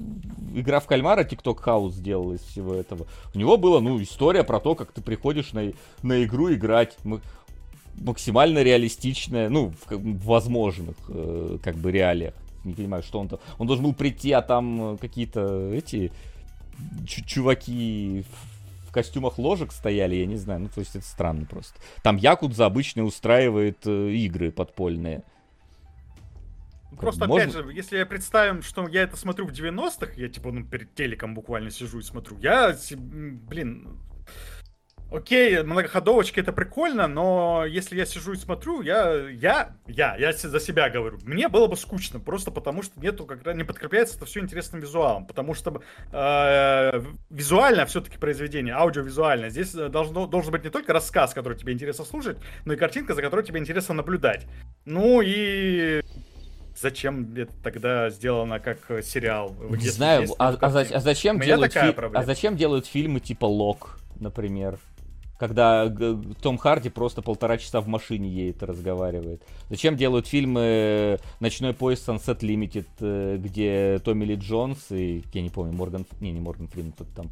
[0.55, 3.07] игра в кальмара TikTok House сделала из всего этого.
[3.33, 5.71] У него была, ну, история про то, как ты приходишь на,
[6.03, 6.97] на игру играть.
[7.03, 7.21] Мы,
[7.95, 12.33] максимально реалистичная, ну, в, в возможных, э, как бы, реалиях.
[12.63, 13.39] Не понимаю, что он там...
[13.57, 16.11] Он должен был прийти, а там э, какие-то эти
[17.05, 18.23] чуваки
[18.87, 20.61] в костюмах ложек стояли, я не знаю.
[20.61, 21.79] Ну, то есть это странно просто.
[22.03, 25.23] Там Якудза обычно устраивает э, игры подпольные.
[26.97, 27.43] Просто, Можно...
[27.43, 30.93] опять же, если я представим, что я это смотрю в 90-х, я, типа, ну, перед
[30.93, 33.97] телеком буквально сижу и смотрю, я, блин,
[35.11, 40.59] Окей, многоходовочки это прикольно, но если я сижу и смотрю, я, я, я, я за
[40.61, 44.39] себя говорю, мне было бы скучно, просто потому что нету, когда не подкрепляется это все
[44.39, 45.81] интересным визуалом, потому что
[46.13, 52.05] э, визуально все-таки произведение, аудиовизуально, здесь должно, должен быть не только рассказ, который тебе интересно
[52.05, 54.47] слушать, но и картинка, за которой тебе интересно наблюдать.
[54.85, 56.01] Ну и
[56.79, 59.53] зачем это тогда сделано как сериал?
[59.71, 61.93] Не знаю, а, а, а, зачем делают фи...
[62.13, 64.79] а зачем делают фильмы типа Лок, например?
[65.41, 65.91] Когда
[66.43, 69.41] Том Харди просто полтора часа в машине едет и разговаривает.
[69.71, 75.49] Зачем делают фильмы «Ночной поезд Sunset Limited», э, где Томми Ли Джонс и, я не
[75.49, 76.05] помню, Морган...
[76.19, 77.31] Не, не Морган Фриман, тут там...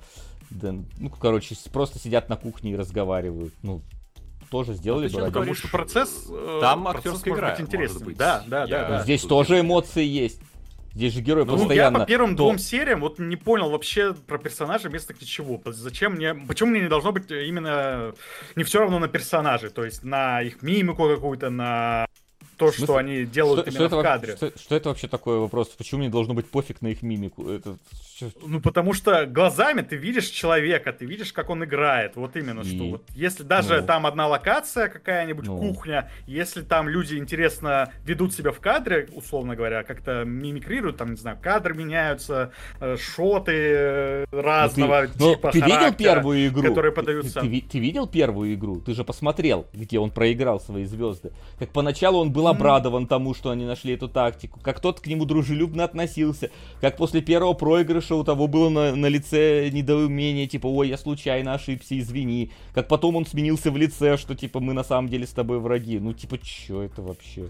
[0.50, 3.54] Ну, короче, просто сидят на кухне и разговаривают.
[3.62, 3.84] Ну,
[4.50, 5.20] тоже сделали бы.
[5.20, 6.26] Потому что процесс...
[6.32, 8.16] Э, там актерская игра, интересный.
[8.16, 9.04] Да, да, да, да.
[9.04, 10.42] Здесь тоже эмоции есть.
[10.94, 11.98] Здесь же герой ну, постоянно...
[11.98, 12.44] Я по первым то...
[12.44, 15.62] двум сериям вот не понял вообще про персонажа вместо ничего.
[15.66, 16.34] Зачем мне...
[16.34, 18.14] Почему мне не должно быть именно...
[18.56, 22.06] Не все равно на персонажей, то есть на их мимику какую-то, на
[22.60, 24.36] то, что они делают что, именно что в кадре.
[24.36, 25.70] Что, что это вообще такой вопрос?
[25.70, 27.50] Почему мне должно быть пофиг на их мимику?
[27.50, 27.78] Это...
[28.46, 32.18] Ну, потому что глазами ты видишь человека, ты видишь, как он играет.
[32.18, 32.76] Вот именно, и...
[32.76, 33.88] что вот если даже ну...
[33.88, 35.58] там одна локация какая-нибудь, ну...
[35.58, 41.18] кухня, если там люди интересно ведут себя в кадре, условно говоря, как-то мимикрируют, там, не
[41.18, 46.64] знаю, кадры меняются, э, шоты э, разного ну, ты, типа ты видел первую игру?
[46.68, 47.40] Которые подаются.
[47.40, 48.82] Ты, ты, ты видел первую игру?
[48.82, 51.32] Ты же посмотрел, где он проиграл свои звезды.
[51.58, 55.26] Как поначалу он был обрадован тому, что они нашли эту тактику, как тот к нему
[55.26, 56.50] дружелюбно относился,
[56.82, 61.54] как после первого проигрыша у того было на, на лице недоумение, типа, ой, я случайно
[61.54, 62.52] ошибся, извини.
[62.74, 66.00] Как потом он сменился в лице, что, типа, мы на самом деле с тобой враги.
[66.00, 67.50] Ну, типа, что это вообще?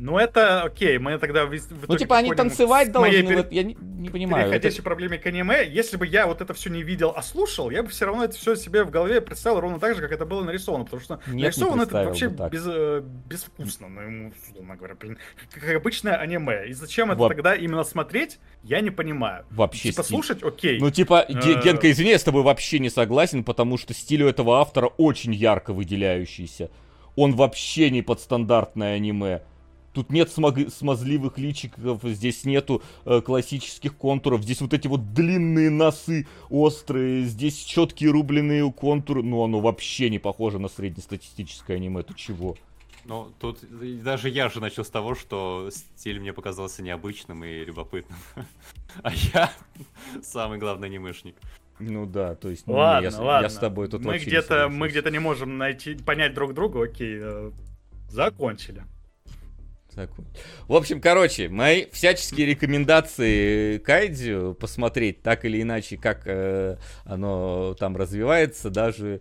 [0.00, 3.62] Ну это окей, мы тогда в, в Ну типа они танцевать должны, моей, вот, я
[3.62, 4.46] не, не понимаю.
[4.46, 4.82] Переходящей это...
[4.82, 7.90] проблеме к аниме, если бы я вот это все не видел, а слушал, я бы
[7.90, 10.84] все равно это все себе в голове представил ровно так же, как это было нарисовано,
[10.84, 15.18] потому что Нет, нарисовано это вообще без, э, безвкусно, ну ему, условно говоря, блин,
[15.52, 16.68] как обычное аниме.
[16.68, 17.28] И зачем это Во...
[17.28, 19.44] тогда именно смотреть, я не понимаю.
[19.50, 20.16] Вообще Типа стиль.
[20.16, 20.80] слушать, окей.
[20.80, 21.62] Ну типа, э...
[21.62, 25.34] Генка, извини, я с тобой вообще не согласен, потому что стиль у этого автора очень
[25.34, 26.70] ярко выделяющийся.
[27.16, 29.42] Он вообще не под стандартное аниме.
[29.92, 35.68] Тут нет смог- смазливых личиков, здесь нету э, классических контуров, здесь вот эти вот длинные
[35.68, 42.14] носы острые, здесь четкие рубленые контуры, ну оно вообще не похоже на среднестатистическое аниме, ты
[42.14, 42.56] чего?
[43.04, 43.58] Ну, тут
[44.02, 48.18] даже я же начал с того, что стиль мне показался необычным и любопытным.
[49.02, 49.52] А я
[50.22, 51.36] самый главный анимешник.
[51.78, 53.44] Ну да, то есть ну, ладно, я, ладно.
[53.44, 57.18] я с тобой тут мы где-то мы где-то не можем найти понять друг друга, окей,
[57.20, 57.50] э,
[58.10, 58.84] закончили.
[60.68, 67.96] В общем, короче, мои всяческие рекомендации Кайдзю посмотреть так или иначе, как э, оно там
[67.96, 69.20] развивается, даже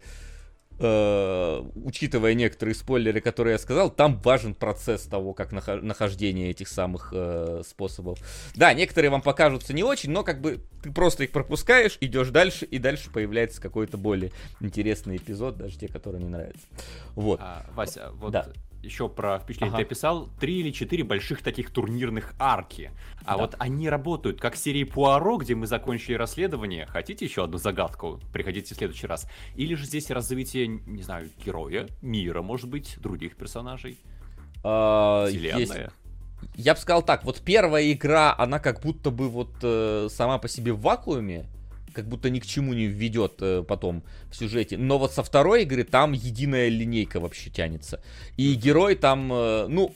[0.80, 7.12] э, учитывая некоторые спойлеры, которые я сказал, там важен процесс того, как нахождение этих самых
[7.14, 8.20] э, способов.
[8.56, 12.66] Да, некоторые вам покажутся не очень, но как бы ты просто их пропускаешь, идешь дальше,
[12.66, 14.32] и дальше появляется какой-то более
[14.62, 16.66] интересный эпизод, даже те, которые не нравятся.
[17.16, 17.40] Вот.
[17.42, 18.48] А, Вася, вот да
[18.84, 19.84] еще про впечатление ага.
[19.84, 22.92] ты описал, три или четыре больших таких турнирных арки.
[23.26, 23.38] А да.
[23.38, 26.86] вот они работают как серии Пуаро, где мы закончили расследование.
[26.86, 28.20] Хотите еще одну загадку?
[28.32, 29.30] Приходите в следующий раз.
[29.56, 34.00] Или же здесь развитие, не знаю, героя, мира, может быть, других персонажей?
[34.64, 35.60] А, Вселенная.
[35.60, 35.74] Есть...
[36.56, 40.48] Я бы сказал так, вот первая игра, она как будто бы вот э, сама по
[40.48, 41.46] себе в вакууме,
[41.94, 44.78] как будто ни к чему не введет э, потом в сюжете.
[44.78, 48.02] Но вот со второй игры там единая линейка вообще тянется.
[48.38, 49.96] И герой там, э, ну,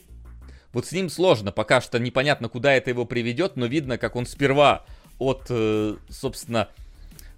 [0.74, 4.26] вот с ним сложно, пока что непонятно, куда это его приведет, но видно, как он
[4.26, 4.86] сперва
[5.20, 6.70] от, э, собственно,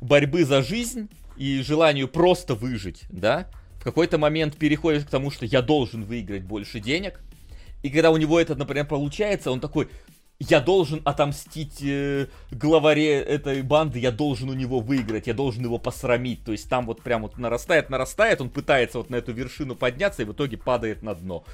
[0.02, 3.48] борьбы за жизнь и желанию просто выжить, да,
[3.80, 7.20] в какой-то момент переходит к тому, что я должен выиграть больше денег.
[7.84, 9.90] И когда у него это, например, получается, он такой,
[10.40, 15.78] я должен отомстить э, главаре этой банды, я должен у него выиграть, я должен его
[15.78, 16.44] посрамить.
[16.44, 20.24] То есть там вот прям вот нарастает, нарастает, он пытается вот на эту вершину подняться
[20.24, 21.46] и в итоге падает на дно.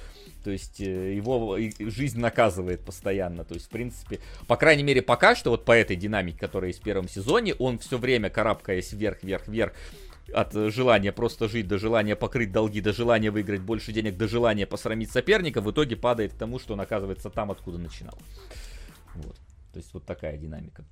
[0.44, 3.44] То есть э, его жизнь наказывает постоянно.
[3.44, 6.80] То есть, в принципе, по крайней мере, пока что вот по этой динамике, которая есть
[6.80, 9.74] в первом сезоне, он все время карабкаясь вверх, вверх, вверх,
[10.34, 14.66] от желания просто жить до желания покрыть долги, до желания выиграть больше денег, до желания
[14.66, 18.18] посрамить соперника, в итоге падает к тому, что он оказывается там, откуда начинал.
[19.16, 19.36] Вот.
[19.74, 20.84] То есть вот такая динамика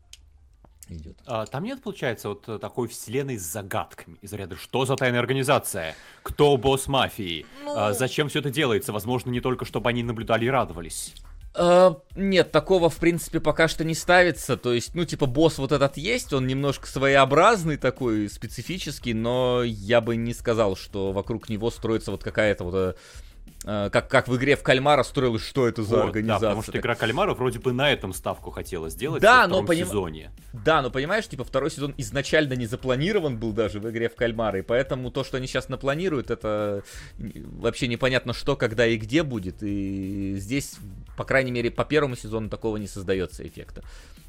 [0.90, 1.18] идет.
[1.26, 5.96] А, там нет, получается, вот такой вселенной с загадками из ряда что за тайная организация?
[6.24, 7.46] Кто босс мафии?
[7.64, 7.76] Ну...
[7.78, 8.94] А, зачем все это делается?
[8.94, 11.14] Возможно, не только чтобы они наблюдали и радовались.
[11.56, 14.56] Uh, нет, такого в принципе пока что не ставится.
[14.56, 20.00] То есть, ну, типа, босс вот этот есть, он немножко своеобразный такой, специфический, но я
[20.00, 23.29] бы не сказал, что вокруг него строится вот какая-то вот э, Э,
[23.64, 26.42] как, как в игре в кальмара строилось, что это за вот, организация.
[26.42, 29.62] Да, потому что игра кальмара вроде бы на этом ставку хотела сделать да, во втором
[29.62, 29.86] но поним...
[29.86, 30.32] сезоне.
[30.54, 34.60] Да, но понимаешь, типа второй сезон изначально не запланирован был даже в игре в кальмара,
[34.60, 36.84] и поэтому то, что они сейчас напланируют, это
[37.18, 40.78] вообще непонятно что, когда и где будет, и здесь,
[41.18, 43.84] по крайней мере, по первому сезону такого не создается эффекта.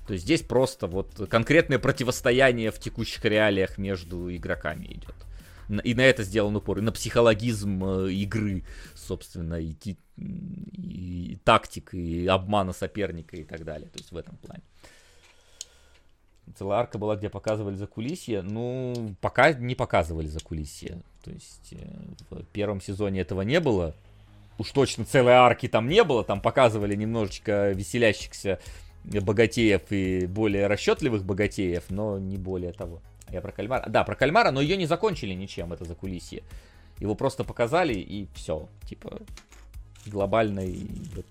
[0.07, 5.15] То есть здесь просто вот конкретное противостояние в текущих реалиях между игроками идет.
[5.85, 8.65] И на это сделан упор, и на психологизм э, игры,
[9.11, 9.97] собственно, и, и,
[11.33, 13.89] и тактик, и обмана соперника и так далее.
[13.89, 14.63] То есть в этом плане.
[16.57, 18.43] Целая арка была, где показывали за кулисье.
[18.43, 21.03] Ну, пока не показывали за кулисье.
[21.25, 21.79] То есть э,
[22.31, 23.97] в первом сезоне этого не было.
[24.59, 26.23] Уж точно целой арки там не было.
[26.23, 28.61] Там показывали немножечко веселящихся
[29.05, 33.03] богатеев и более расчетливых богатеев, но не более того.
[33.29, 33.89] Я про кальмара.
[33.89, 36.45] Да, про кальмара, но ее не закончили ничем, это за кулисье.
[37.01, 38.69] Его просто показали и все.
[38.89, 39.19] Типа,
[40.07, 40.63] глобально
[41.15, 41.27] вот.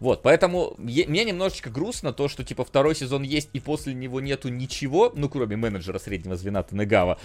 [0.00, 4.20] Вот, поэтому е- мне немножечко грустно то, что, типа, второй сезон есть, и после него
[4.20, 7.20] нету ничего, ну, кроме менеджера среднего звена Танегава,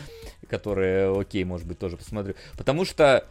[0.47, 2.35] который, окей, может быть, тоже посмотрю.
[2.55, 3.25] Потому что,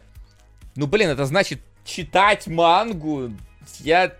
[0.75, 3.31] ну, блин, это значит читать мангу.
[3.79, 4.13] Я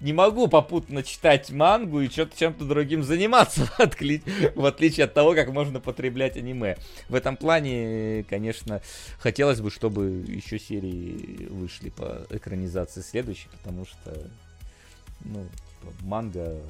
[0.00, 3.66] не могу попутно читать мангу и что-то чем-то другим заниматься,
[4.54, 6.76] в отличие от того, как можно потреблять аниме.
[7.08, 8.80] В этом плане, конечно,
[9.18, 14.30] хотелось бы, чтобы еще серии вышли по экранизации следующей, потому что,
[15.20, 15.46] ну,
[15.80, 16.60] типа, манга...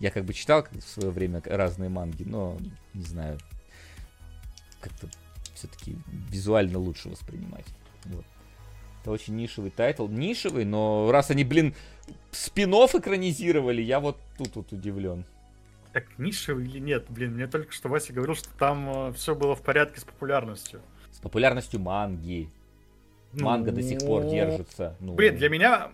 [0.00, 2.56] Я как бы читал в свое время разные манги, но,
[2.94, 3.36] не знаю,
[4.80, 5.08] как-то
[5.54, 5.96] все-таки
[6.30, 7.66] визуально лучше воспринимать.
[8.04, 8.24] Вот.
[9.02, 10.06] Это очень нишевый title.
[10.06, 11.74] Нишевый, но раз они, блин,
[12.30, 15.24] спин экранизировали, я вот тут вот удивлен.
[15.92, 17.06] Так нишевый или нет?
[17.08, 20.80] Блин, мне только что Вася говорил, что там э, все было в порядке с популярностью.
[21.12, 22.50] С популярностью манги.
[23.32, 23.46] Ну...
[23.46, 24.96] Манга до сих пор держится.
[25.00, 25.14] Ну...
[25.14, 25.90] Блин, для меня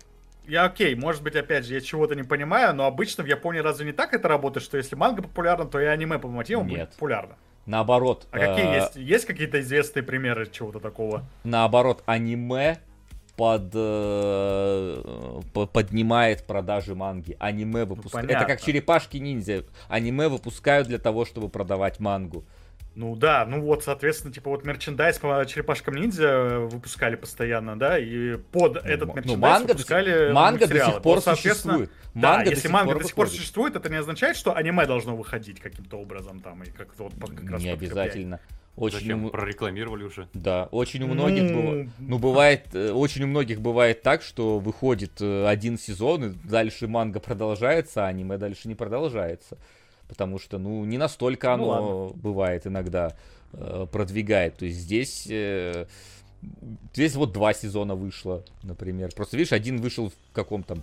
[0.47, 3.87] я окей, может быть, опять же, я чего-то не понимаю, но обычно в Японии разве
[3.87, 6.79] не так это работает, что если манга популярна, то и аниме по мотивам Нет.
[6.79, 7.37] будет популярно?
[7.67, 8.27] Наоборот.
[8.31, 8.97] А какие э, есть?
[8.97, 11.25] Есть какие-то известные примеры чего-то такого?
[11.45, 12.79] Наоборот, аниме
[13.37, 15.41] под, э,
[15.73, 17.37] поднимает продажи манги.
[17.39, 18.31] Аниме выпускают.
[18.31, 19.65] Ну, это как черепашки ниндзя.
[19.89, 22.45] Аниме выпускают для того, чтобы продавать мангу.
[22.95, 28.37] Ну да, ну вот, соответственно, типа вот мерчендайз по черепашкам ниндзя выпускали постоянно, да, и
[28.37, 31.91] под ну, этот ну, мерчендайз манга выпускали манга до сих пор вот, существует.
[32.15, 35.17] Да, манга если до манга до сих пор существует, это не означает, что аниме должно
[35.17, 38.39] выходить каким-то образом там и как-то вот как раз Не обязательно.
[38.77, 39.25] Очень Зачем?
[39.27, 39.31] У...
[39.31, 40.29] Прорекламировали уже.
[40.35, 41.63] Да, очень у многих ну...
[41.63, 41.89] бывает.
[41.99, 46.89] Ну, бывает, э, очень у многих бывает так, что выходит э, один сезон, и дальше
[46.89, 49.59] манга продолжается, а аниме дальше не продолжается.
[50.09, 53.17] Потому что, ну, не настолько ну оно ну, бывает иногда
[53.53, 54.57] э, продвигает.
[54.57, 55.27] То есть здесь.
[55.31, 55.87] Э,
[56.93, 59.13] здесь вот два сезона вышло, например.
[59.15, 60.79] Просто видишь, один вышел в каком-то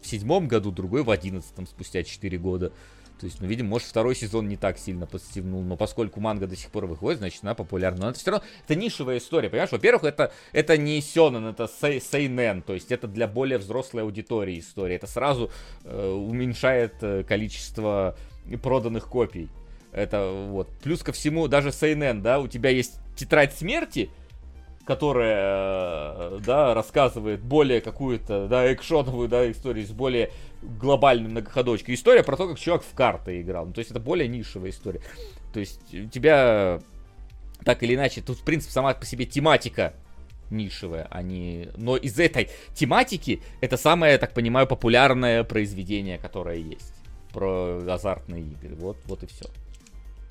[0.00, 2.72] в седьмом году, другой в одиннадцатом, спустя четыре года.
[3.18, 6.56] То есть, ну, видимо, может, второй сезон не так сильно подстегнул, но поскольку манга до
[6.56, 8.02] сих пор выходит, значит, она популярна.
[8.02, 9.72] Но это все равно, это нишевая история, понимаешь?
[9.72, 14.58] Во-первых, это, это не сёнэн, это сей, сейнен, то есть это для более взрослой аудитории
[14.58, 14.96] история.
[14.96, 15.50] Это сразу
[15.84, 18.16] э, уменьшает э, количество
[18.62, 19.48] проданных копий.
[19.92, 20.68] Это вот.
[20.82, 24.10] Плюс ко всему, даже сейнен, да, у тебя есть тетрадь смерти,
[24.88, 30.30] которая, э, да, рассказывает более какую-то, да, экшоновую, да, историю с более
[30.62, 31.94] глобальной многоходочкой.
[31.94, 33.66] История про то, как чувак в карты играл.
[33.66, 35.02] Ну, то есть это более нишевая история.
[35.52, 36.80] То есть у тебя
[37.66, 39.92] так или иначе, тут, в принципе, сама по себе тематика
[40.50, 41.68] нишевая, а не...
[41.76, 46.94] Но из этой тематики это самое, я так понимаю, популярное произведение, которое есть
[47.34, 48.74] про азартные игры.
[48.76, 49.50] Вот, вот и все.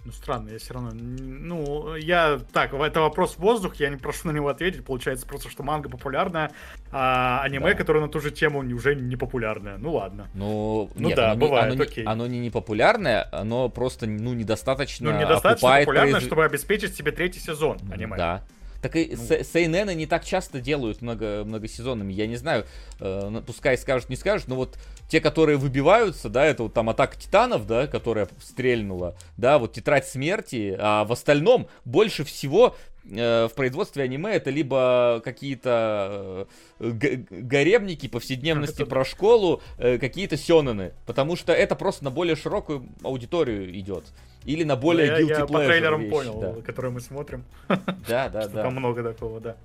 [0.08, 0.92] Ну, странно, я все равно...
[0.94, 2.40] Ну, я...
[2.54, 4.86] Так, это вопрос в воздух, я не прошу на него ответить.
[4.86, 6.52] Получается просто, что манга популярная,
[6.94, 7.74] а аниме, да.
[7.74, 9.78] которое на ту же тему, уже не популярное.
[9.78, 10.30] Ну, ладно.
[10.34, 12.06] Ну, ну нет, да, оно бывает, не, оно окей.
[12.06, 16.26] Не, оно не непопулярное, оно просто, ну, недостаточно Ну, недостаточно популярное, произ...
[16.26, 18.16] чтобы обеспечить себе третий сезон аниме.
[18.16, 18.44] Да.
[18.82, 19.44] Так и ну.
[19.44, 22.14] Сейнены не так часто делают много, многосезонными.
[22.14, 22.66] Я не знаю,
[23.00, 24.78] э, пускай скажут, не скажут, но вот
[25.10, 30.08] те, которые выбиваются, да, это вот там атака титанов, да, которая стрельнула, да, вот тетрадь
[30.08, 32.76] смерти, а в остальном больше всего
[33.10, 36.48] в производстве аниме это либо какие-то
[36.80, 36.92] э,
[37.30, 43.78] гаремники, повседневности про школу, э, какие-то сёнэны, потому что это просто на более широкую аудиторию
[43.80, 44.06] идет.
[44.46, 46.62] Или на более ну, я, я по трейлерам вещи, понял, да.
[46.62, 47.44] которые мы смотрим.
[48.08, 48.64] Да, да, да.
[48.64, 49.58] Там много такого, да.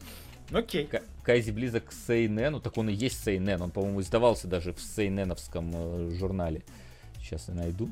[0.52, 0.88] Окей.
[1.22, 3.62] Кайзи близок к Сейнену, так он и есть Сейнен.
[3.62, 6.62] Он, по-моему, издавался даже в Сейненовском э, журнале.
[7.20, 7.90] Сейчас я найду.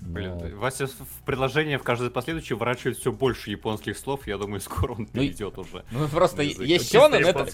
[0.00, 0.12] Но...
[0.12, 4.26] Блин, Вася в предложение в каждое последующее ворачивает все больше японских слов.
[4.26, 5.84] Я думаю, скоро он перейдет ну, уже.
[5.90, 7.46] Ну, просто есть Сёнэн, это...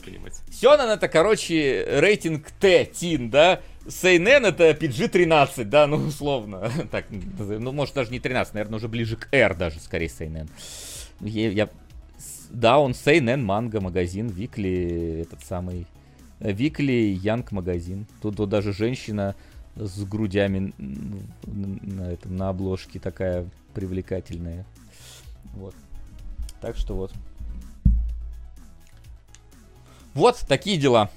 [0.51, 3.61] Сёнэн это, короче, рейтинг Т, Тин, да?
[3.89, 6.71] Сейнен это PG-13, да, ну, условно.
[6.91, 10.49] так, ну, может, даже не 13, наверное, уже ближе к R даже, скорее, Сейнен.
[11.21, 11.69] Я, я
[12.51, 15.87] да, он Сейнен манга магазин, Викли этот самый
[16.39, 18.07] Викли Янг магазин.
[18.21, 19.35] Тут, тут даже женщина
[19.77, 20.73] с грудями
[21.47, 24.67] на, этом, на обложке такая привлекательная.
[25.55, 25.75] Вот.
[26.61, 27.13] Так что вот.
[30.15, 31.11] Вот такие дела.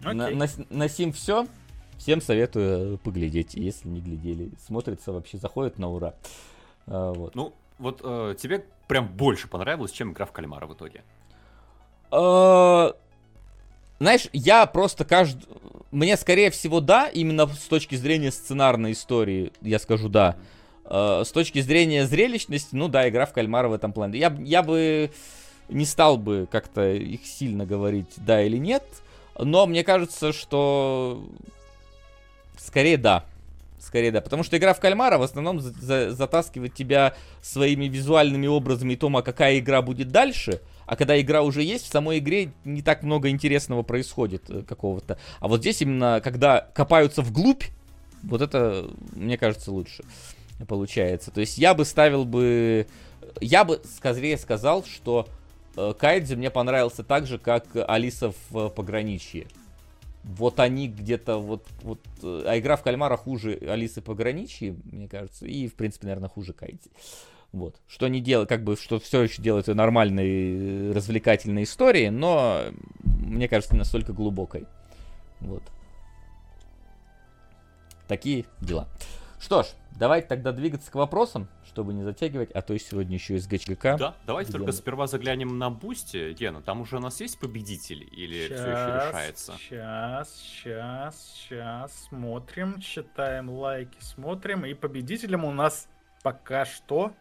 [0.00, 0.14] Okay.
[0.14, 1.46] На, на, на сим все.
[1.98, 4.50] Всем советую поглядеть, если не глядели.
[4.66, 6.14] Смотрится вообще, заходит на ура.
[6.86, 7.34] А, вот.
[7.34, 11.02] Ну, вот э, тебе прям больше понравилось, чем игра в кальмара в итоге?
[12.10, 12.94] А,
[13.98, 15.48] знаешь, я просто каждый...
[15.94, 20.34] Мне, скорее всего, да, именно с точки зрения сценарной истории, я скажу да.
[20.90, 24.18] С точки зрения зрелищности, ну да, игра в кальмара в этом плане.
[24.18, 25.12] Я, я бы
[25.68, 28.82] не стал бы как-то их сильно говорить да или нет,
[29.38, 31.24] но мне кажется, что
[32.58, 33.24] скорее да.
[33.84, 38.46] Скорее да, потому что игра в кальмара в основном за за затаскивает тебя своими визуальными
[38.46, 42.18] образами и том, а какая игра будет дальше, а когда игра уже есть, в самой
[42.18, 45.18] игре не так много интересного происходит э, какого-то.
[45.38, 47.64] А вот здесь именно, когда копаются вглубь,
[48.22, 50.02] вот это, мне кажется, лучше
[50.66, 51.30] получается.
[51.30, 52.86] То есть я бы ставил бы...
[53.40, 55.28] Я бы скорее сказал, что
[55.76, 59.46] э, Кайдзи мне понравился так же, как Алиса в Пограничье
[60.24, 65.46] вот они где-то вот, вот, э, а игра в кальмара хуже Алисы Пограничья, мне кажется,
[65.46, 66.90] и, в принципе, наверное, хуже Кайти.
[67.52, 67.76] Вот.
[67.86, 72.62] Что они делают, как бы, что все еще делают нормальной, э, развлекательной истории, но,
[73.04, 74.66] мне кажется, не настолько глубокой.
[75.40, 75.62] Вот.
[78.08, 78.88] Такие дела.
[79.38, 79.66] Что ж,
[79.98, 83.96] давайте тогда двигаться к вопросам чтобы не затягивать, а то и сегодня еще из ГЧК.
[83.98, 86.32] Да, давайте только сперва заглянем на Бусти.
[86.32, 89.52] Гена, там уже у нас есть победитель или сейчас, все еще решается?
[89.58, 95.88] Сейчас, сейчас, сейчас, смотрим, читаем лайки, смотрим, и победителем у нас
[96.22, 97.12] пока что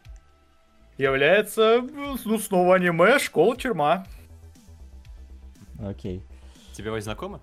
[1.00, 4.06] является, ну, снова аниме «Школа тюрьма».
[5.80, 6.24] Окей.
[6.74, 7.40] Тебе вы знакомы?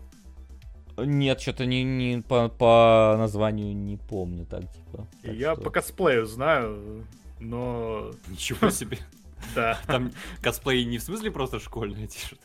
[1.04, 5.06] Нет, что-то не, не по, по названию не помню так, типа.
[5.22, 5.62] Так Я что...
[5.62, 7.04] по косплею знаю,
[7.38, 8.10] но...
[8.28, 8.98] Ничего себе.
[9.54, 9.78] Да.
[9.86, 10.12] Там
[10.42, 12.38] косплей не в смысле просто школьный тишет?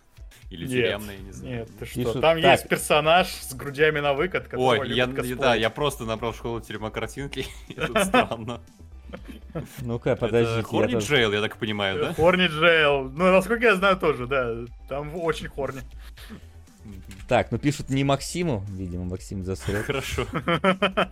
[0.50, 1.58] Или тюремный, не знаю.
[1.58, 6.06] Нет, ты что, там есть персонаж с грудями на выкат, Ой, я, да, я просто
[6.06, 8.62] набрал школу тюрьма картинки, и тут странно.
[9.82, 10.62] Ну-ка, подожди.
[10.62, 12.14] Хорни Джейл, я так понимаю, да?
[12.14, 13.10] Хорни Джейл.
[13.10, 14.66] Ну, насколько я знаю, тоже, да.
[14.90, 15.82] Там очень хорни.
[17.28, 18.64] Так, ну пишут не Максиму.
[18.70, 19.86] Видимо, Максим засрет.
[19.86, 20.26] Хорошо.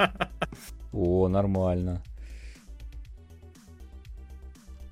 [0.94, 2.02] О, нормально.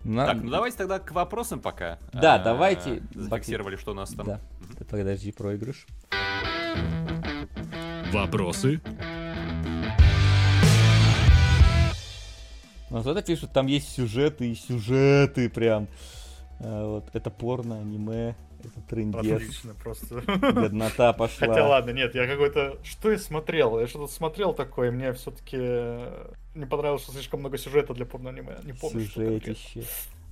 [0.04, 0.28] На...
[0.28, 2.00] Так, ну давайте тогда к вопросам пока.
[2.12, 3.04] Да, а, давайте.
[3.14, 4.26] Зафиксировали, что у нас там.
[4.26, 4.42] Да.
[4.62, 4.86] Угу.
[4.90, 5.86] Подожди, проигрыш.
[8.12, 8.82] Вопросы?
[12.90, 15.88] Ну, вот это пишут, там есть сюжеты и сюжеты прям.
[16.60, 19.20] А, вот, это порно, аниме, это трендец.
[19.20, 20.22] Отлично, просто.
[20.22, 21.48] Беднота пошла.
[21.48, 22.78] Хотя ладно, нет, я какой-то...
[22.84, 23.80] Что я смотрел?
[23.80, 25.58] Я что-то смотрел такое, мне все-таки
[26.56, 28.58] не понравилось, что слишком много сюжета для порно-аниме.
[28.64, 29.84] Не помню, Сюжетище.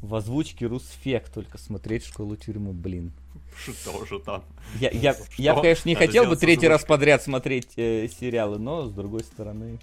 [0.01, 3.11] В озвучке Русфек только смотреть школу тюрьму, блин.
[3.58, 4.43] Что же там?
[4.80, 8.85] Я, я, я конечно, не Надо хотел бы третий раз подряд смотреть э, сериалы, но
[8.85, 9.80] с другой стороны,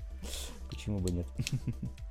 [0.70, 1.26] почему бы нет?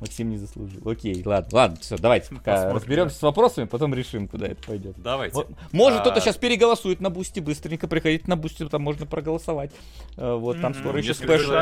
[0.00, 0.88] Максим не заслужил.
[0.88, 3.18] Окей, ладно, ладно, все, давайте пока разберемся да.
[3.18, 4.94] с вопросами, потом решим, куда это пойдет.
[4.98, 5.34] Давайте.
[5.34, 5.48] Вот.
[5.72, 6.02] Может, а...
[6.02, 9.72] кто-то сейчас переголосует на бусте, быстренько приходите на Бусти, там можно проголосовать.
[10.16, 11.52] Э, вот, там скоро еще special.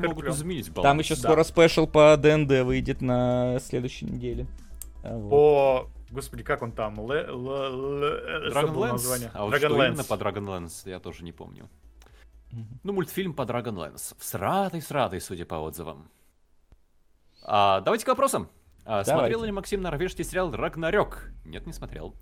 [0.00, 0.90] могут изменить баланс.
[0.90, 1.20] Там еще да.
[1.20, 4.48] скоро special по ДНД выйдет на следующей неделе.
[5.04, 5.30] А, вот.
[5.30, 6.98] По Господи, как он там?
[7.00, 9.30] Dragonlance?
[9.32, 9.88] А вот Dragon что Lance.
[9.88, 11.68] именно по Dragonlance, я тоже не помню.
[12.52, 12.78] Mm-hmm.
[12.84, 14.14] Ну, мультфильм по Dragonlance.
[14.18, 16.08] Всратый-сратый, судя по отзывам.
[17.46, 18.48] А, давайте к вопросам.
[18.84, 21.30] А, смотрел ли Максим норвежский сериал «Рагнарёк»?
[21.44, 22.14] Нет, не смотрел.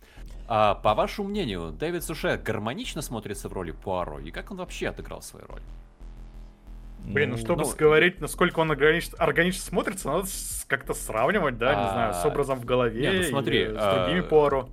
[0.47, 4.19] А, по вашему мнению, Дэвид Суше гармонично смотрится в роли Пуаро?
[4.19, 5.63] И как он вообще отыграл свою роль?
[7.05, 10.27] Блин, ну, чтобы ну, говорить, насколько он органично, органично смотрится, надо
[10.69, 14.21] как-то сравнивать, да, а, не знаю, с образом в голове не, ну, смотри, с другими
[14.21, 14.69] а, Пуаро.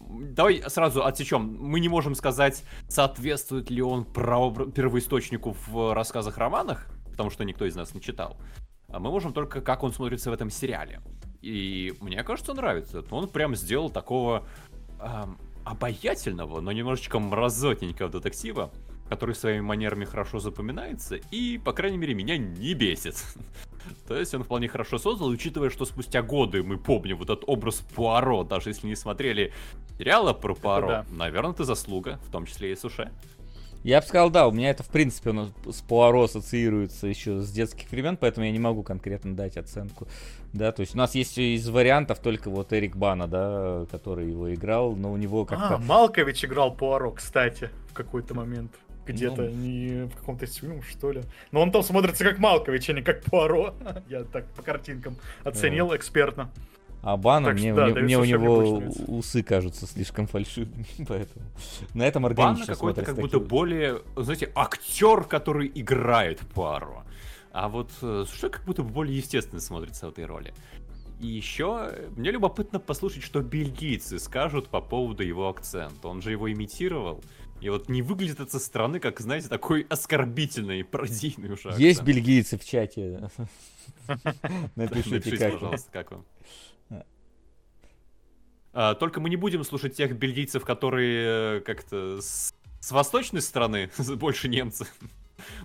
[0.00, 1.56] Давай сразу отсечем.
[1.60, 7.94] Мы не можем сказать, соответствует ли он первоисточнику в рассказах-романах, потому что никто из нас
[7.94, 8.38] не читал.
[8.88, 11.00] А мы можем только как он смотрится в этом сериале.
[11.42, 13.04] И мне кажется, нравится.
[13.10, 14.44] Он прям сделал такого
[15.00, 18.72] эм, обаятельного, но немножечко мразотненького детектива,
[19.08, 23.16] который своими манерами хорошо запоминается и, по крайней мере, меня не бесит.
[24.08, 27.76] То есть он вполне хорошо создал, учитывая, что спустя годы мы помним вот этот образ
[27.94, 29.52] Пуаро, даже если не смотрели
[29.98, 31.06] сериала про Пуаро, да.
[31.10, 33.12] наверное, это заслуга, в том числе и Суше.
[33.82, 37.50] Я бы сказал, да, у меня это, в принципе, оно с Пуаро ассоциируется еще с
[37.50, 40.08] детских времен, поэтому я не могу конкретно дать оценку.
[40.52, 44.52] Да, то есть у нас есть из вариантов только вот Эрик Бана, да, который его
[44.52, 45.76] играл, но у него как-то...
[45.76, 48.72] А, Малкович играл Пуаро, кстати, в какой-то момент.
[49.06, 49.50] Где-то, ну...
[49.50, 51.22] не в каком-то фильме, что ли.
[51.52, 53.74] Но он там смотрится как Малкович, а не как Пуаро.
[54.08, 56.50] Я так по картинкам оценил экспертно.
[57.02, 61.44] А Бана, мне, да, мне, мне у него усы кажутся слишком фальшивыми, поэтому
[61.94, 67.04] на этом органично Бана какой-то как будто более, знаете, актер, который играет Пуаро.
[67.52, 70.52] А вот э, что как будто более естественно смотрится в этой роли.
[71.20, 76.08] И еще мне любопытно послушать, что бельгийцы скажут по поводу его акцента.
[76.08, 77.22] Он же его имитировал.
[77.62, 81.78] И вот не выглядит это со стороны, как, знаете, такой оскорбительный, пародийный уже акцент.
[81.78, 83.30] Есть бельгийцы в чате.
[84.76, 85.54] Напишите, как.
[85.54, 86.24] пожалуйста, как вам.
[88.78, 93.90] А, только мы не будем слушать тех бельгийцев, которые э, как-то с, с восточной стороны,
[94.16, 94.86] больше немцы.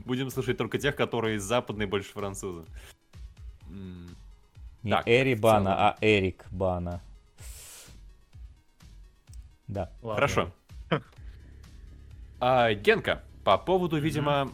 [0.05, 2.63] Будем слушать только тех, которые с западной, больше французы.
[3.69, 7.01] Не так, Эри Бана, а Эрик Бана.
[9.67, 9.91] Да.
[10.01, 10.15] Ладно.
[10.15, 10.51] Хорошо.
[12.39, 14.51] А, Генка, по поводу, видимо,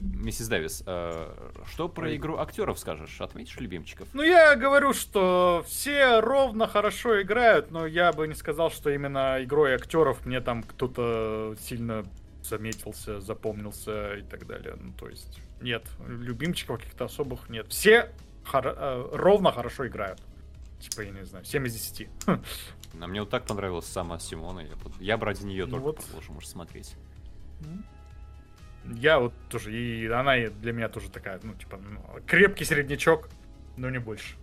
[0.00, 3.20] Миссис Дэвис, э, что про игру актеров скажешь?
[3.20, 4.06] Отметишь любимчиков?
[4.12, 9.42] Ну, я говорю, что все ровно хорошо играют, но я бы не сказал, что именно
[9.42, 12.06] игрой актеров мне там кто-то сильно
[12.44, 14.76] заметился, запомнился и так далее.
[14.80, 17.66] Ну, то есть, нет, любимчиков каких-то особых нет.
[17.68, 18.10] Все
[18.44, 20.20] хор- э, ровно хорошо играют.
[20.78, 22.08] Типа, я не знаю, 7 из 10.
[23.00, 24.60] А мне вот так понравилась сама Симона.
[24.60, 25.96] Я, я бы ради нее ну только вот.
[25.96, 26.96] продолжу, может, смотреть.
[28.96, 33.28] Я вот тоже, и она для меня тоже такая, ну, типа, ну, крепкий среднячок,
[33.76, 34.36] но не больше.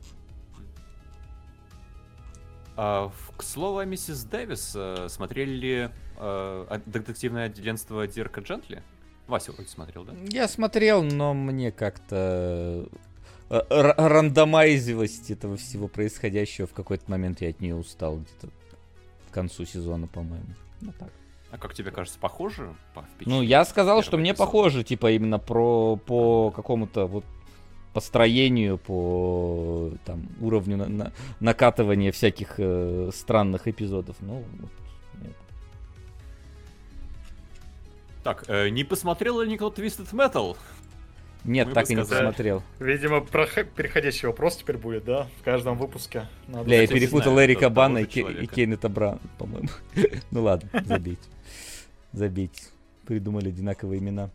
[2.77, 8.83] А, к слову о миссис Дэвис, э, смотрели ли э, детективное отделенство Дирка Джентли?
[9.27, 10.14] Вася вроде смотрел, да?
[10.27, 12.88] Я смотрел, но мне как-то
[13.49, 18.49] э, рандомайзилость этого всего происходящего в какой-то момент я от нее устал где-то
[19.30, 20.53] к концу сезона, по-моему.
[20.82, 21.09] Ну так.
[21.56, 25.95] А как тебе кажется, похоже по Ну, я сказал, что мне похоже, типа, именно про
[25.95, 27.24] по какому-то вот
[27.93, 34.17] построению, по там, уровню на, на, накатывания всяких э, странных эпизодов.
[34.19, 34.72] Ну, вот,
[35.22, 35.34] нет.
[38.22, 40.58] Так, э, не посмотрел ли никто Twisted Metal?
[41.45, 42.64] Нет, Мы так и не посмотрел.
[42.80, 45.27] Видимо, про переходящий вопрос теперь будет, да?
[45.40, 46.27] В каждом выпуске.
[46.48, 49.69] Надо Бля, я перепутал Эрика Бана и, и Кейнета Бран, по-моему.
[50.32, 51.19] ну ладно, забить
[52.16, 52.69] забить.
[53.06, 54.32] Придумали одинаковые имена.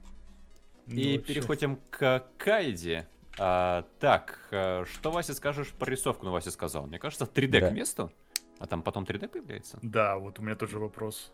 [0.86, 3.06] И ну, переходим к Кайде.
[3.38, 6.26] А, так, э, что, Вася, скажешь про рисовку?
[6.26, 6.86] Ну, Вася сказал.
[6.86, 7.70] Мне кажется, 3D да.
[7.70, 8.12] к месту.
[8.58, 9.78] А там потом 3D появляется?
[9.82, 11.32] Да, вот у меня тоже вопрос.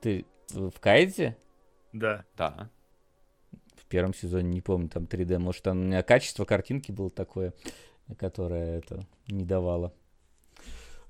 [0.00, 1.36] Ты в Кайде?
[1.92, 2.24] Да.
[2.36, 2.70] Да.
[3.76, 5.38] В первом сезоне, не помню, там 3D.
[5.38, 7.52] Может, там у меня качество картинки было такое,
[8.18, 9.92] которое это не давало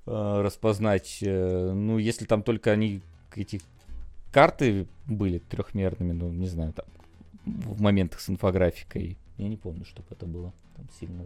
[0.07, 1.19] э, распознать.
[1.21, 3.01] Э, ну, если там только они
[3.35, 3.61] эти
[4.31, 6.85] карты были трехмерными, ну, не знаю, там,
[7.45, 9.17] в моментах с инфографикой.
[9.37, 11.23] Я не помню, чтобы это было там сильно,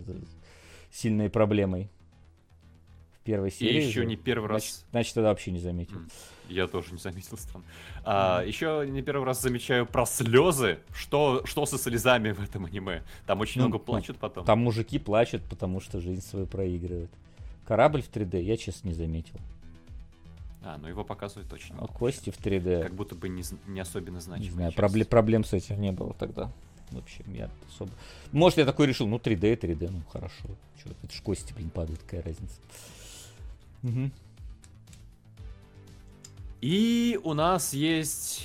[0.91, 1.89] сильной проблемой.
[3.19, 3.81] В первой серии.
[3.81, 4.85] И еще же, не первый значит, раз.
[4.91, 5.97] Значит, тогда вообще не заметил.
[6.47, 7.65] Я тоже не заметил, странно.
[8.03, 8.47] А, mm.
[8.47, 10.77] Еще не первый раз замечаю про слезы.
[10.93, 13.03] Что, что со слезами в этом аниме?
[13.25, 14.45] Там очень ну, много плачут потом.
[14.45, 17.11] Там мужики плачут, потому что жизнь свою проигрывают.
[17.65, 19.39] Корабль в 3D я, честно, не заметил.
[20.65, 21.77] А, ну его показывают точно.
[21.79, 22.81] А кости в 3D.
[22.81, 24.49] Как будто бы не, не особенно значимые.
[24.49, 26.51] Не знаю, проблем, проблем с этим не было тогда.
[26.89, 27.91] Вообще, я особо...
[28.31, 30.47] Может, я такой решил, ну 3D, 3D, ну хорошо.
[30.83, 32.59] Чё, это ж кости, блин, падают, какая разница.
[33.83, 34.11] Угу.
[36.61, 38.43] И у нас есть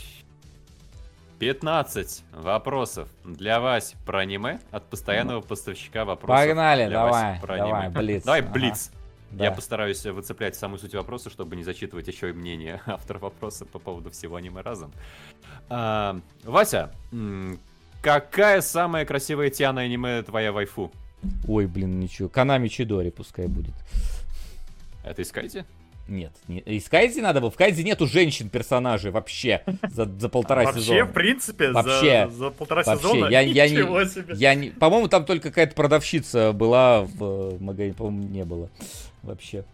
[1.39, 6.47] 15 вопросов для вас про аниме от постоянного поставщика вопросов.
[6.47, 8.25] Погнали, давай, давай, Блиц.
[8.25, 8.91] Давай, Блиц.
[9.31, 9.45] Да.
[9.45, 13.79] Я постараюсь выцеплять самую суть вопроса, чтобы не зачитывать еще и мнение автора вопроса по
[13.79, 14.93] поводу всего аниме разом.
[15.69, 16.93] А, Вася,
[18.03, 20.91] какая самая красивая Тиана аниме твоя вайфу?
[21.47, 22.29] Ой, блин, ничего.
[22.29, 23.75] Канами Чидори пускай будет.
[25.05, 25.65] Это искайте?
[26.11, 27.53] Нет, не, из Кайзи надо было.
[27.53, 30.99] В Кайзи нету женщин-персонажей вообще за, за полтора вообще, сезона.
[30.99, 33.03] Вообще, в принципе, вообще, за, за полтора вообще.
[33.03, 34.35] сезона я, я не, себе.
[34.35, 38.69] Я не, по-моему, там только какая-то продавщица была в магазине, по-моему, не было
[39.23, 39.65] вообще.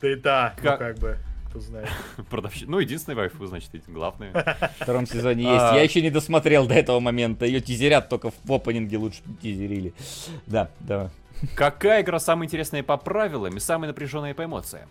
[0.00, 1.18] Да и да, как, ну, как бы,
[1.50, 1.88] кто знает.
[2.30, 4.32] Продавщица, ну, единственный вайфу, значит, главное.
[4.78, 5.64] В втором сезоне есть.
[5.64, 5.74] А.
[5.74, 7.44] Я еще не досмотрел до этого момента.
[7.44, 9.92] Ее тизерят только в опенинге лучше тизерили.
[10.46, 11.10] Да, да.
[11.54, 14.88] Какая игра самая интересная по правилам и самая напряженная по эмоциям?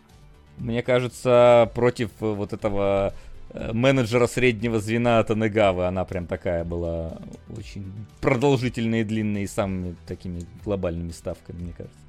[0.57, 3.13] Мне кажется, против вот этого
[3.51, 7.19] э, менеджера среднего звена Танегавы она прям такая была
[7.55, 11.99] очень продолжительная и длинная и самыми такими глобальными ставками, мне кажется.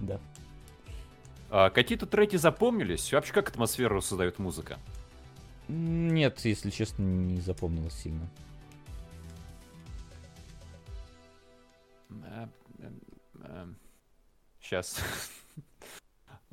[0.00, 0.18] Да.
[1.50, 3.12] А какие-то треки запомнились?
[3.12, 4.78] Вообще, как атмосферу создает музыка?
[5.68, 8.28] Нет, если честно, не запомнилось сильно.
[14.60, 14.98] Сейчас.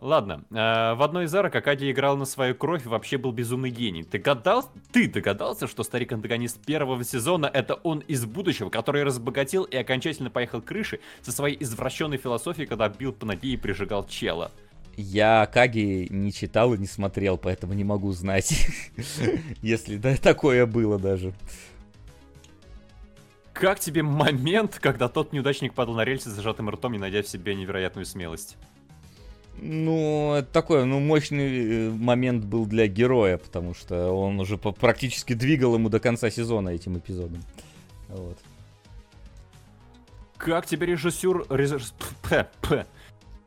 [0.02, 0.56] Ладно, э,
[0.96, 4.02] в одной из арок Акади играл на свою кровь и вообще был безумный гений.
[4.02, 4.68] Ты, гадал...
[4.92, 10.60] Ты догадался, что старик-антагонист первого сезона это он из будущего, который разбогател и окончательно поехал
[10.60, 14.52] крыши со своей извращенной философией, когда бил по ноге и прижигал чела?
[14.98, 18.68] Я Каги не читал и не смотрел, поэтому не могу знать,
[19.62, 21.32] если да, такое было даже.
[23.54, 27.28] Как тебе момент, когда тот неудачник падал на рельсы с зажатым ртом, не найдя в
[27.28, 28.58] себе невероятную смелость?
[29.58, 35.34] Ну, это такой, ну, мощный э, момент был для героя, потому что он уже практически
[35.34, 37.42] двигал ему до конца сезона этим эпизодом.
[38.08, 38.38] Вот.
[40.38, 41.46] Как тебе режиссер...
[41.50, 41.94] Режисс...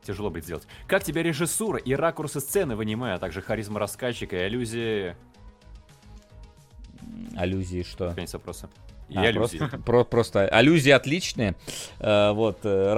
[0.03, 0.63] Тяжело будет сделать.
[0.87, 5.15] Как тебе режиссура и ракурсы сцены в аниме, а также харизма рассказчика и аллюзии...
[7.35, 8.13] Аллюзии что?
[8.13, 8.69] Конец вопроса.
[9.09, 9.57] И а, аллюзии.
[9.57, 11.55] Просто, про, просто аллюзии отличные.
[11.99, 12.93] А, вот, э,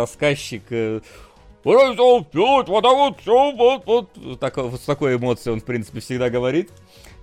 [1.64, 2.00] рассказчик...
[2.00, 4.40] Э, вот, вот, вот, вот, вот.
[4.40, 6.72] Так, вот с такой эмоцией он, в принципе, всегда говорит.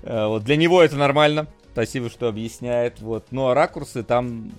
[0.02, 1.46] А, вот, для него это нормально.
[1.74, 3.00] Спасибо, что объясняет.
[3.00, 3.26] Вот.
[3.32, 4.52] А ракурсы там...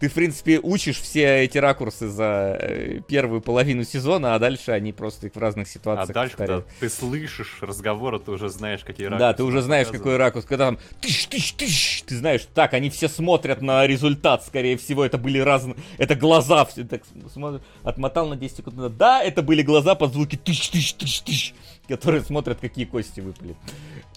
[0.00, 4.94] Ты, в принципе, учишь все эти ракурсы за э, первую половину сезона, а дальше они
[4.94, 9.08] просто их в разных ситуациях А дальше, когда ты слышишь разговоры, ты уже знаешь, какие
[9.08, 9.20] ракурсы.
[9.20, 10.46] Да, ты уже знаешь, какой ракурс.
[10.46, 15.04] Когда там тыщ, тыщ, тыщ, ты знаешь, так, они все смотрят на результат, скорее всего,
[15.04, 15.76] это были разные...
[15.98, 17.62] Это глаза все так смотрят.
[17.82, 18.96] Отмотал на 10 секунд.
[18.96, 21.52] Да, это были глаза под звуки тыщ, тыщ, тыщ, тыщ,
[21.86, 23.56] которые смотрят, какие кости выпали.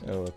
[0.04, 0.34] Вот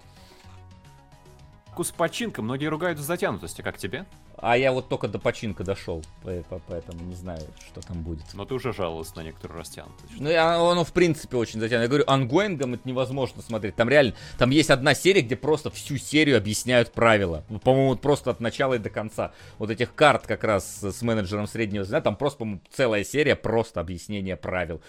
[1.84, 4.07] с починкой многие ругают за затянутость, а как тебе?
[4.36, 8.23] А я вот только до пачинко дошел, поэтому не знаю, что там будет.
[8.34, 10.20] Но ты уже жаловался на некоторую растянутость.
[10.20, 11.82] Ну, оно в принципе очень затянуто.
[11.82, 13.74] Я говорю, ongoing ом это невозможно смотреть.
[13.74, 17.44] Там реально, там есть одна серия, где просто всю серию объясняют правила.
[17.48, 19.32] Ну, по-моему, просто от начала и до конца.
[19.58, 23.81] Вот этих карт как раз с менеджером среднего звена, там просто, по-моему, целая серия просто
[23.81, 24.81] объяснения правил.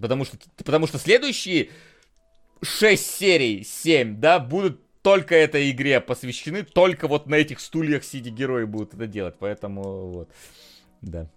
[0.00, 1.70] Потому что, потому что следующие
[2.62, 8.28] 6 серий, 7, да, будут только этой игре посвящены, только вот на этих стульях сиди
[8.28, 10.28] герои будут это делать, поэтому вот,
[11.00, 11.30] да.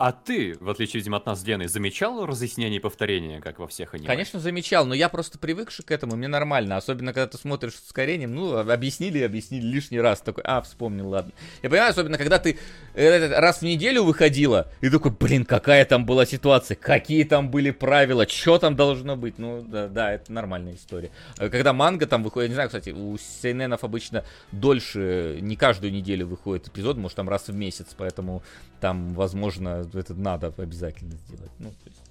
[0.00, 3.92] А ты, в отличие, видимо, от нас с замечал разъяснение и повторение, как во всех
[3.92, 4.06] аниме?
[4.06, 6.78] Конечно, замечал, но я просто привыкший к этому, мне нормально.
[6.78, 10.22] Особенно, когда ты смотришь с ускорением, ну, объяснили, объяснили лишний раз.
[10.22, 11.32] Такой, а, вспомнил, ладно.
[11.62, 12.58] Я понимаю, особенно, когда ты
[12.94, 17.70] э, раз в неделю выходила, и такой, блин, какая там была ситуация, какие там были
[17.70, 19.38] правила, что там должно быть.
[19.38, 21.10] Ну, да, да, это нормальная история.
[21.36, 26.26] А когда манга там выходит, не знаю, кстати, у сейненов обычно дольше, не каждую неделю
[26.26, 28.42] выходит эпизод, может, там раз в месяц, поэтому
[28.80, 31.52] там, возможно, это надо обязательно сделать.
[31.58, 32.02] Ну, то есть...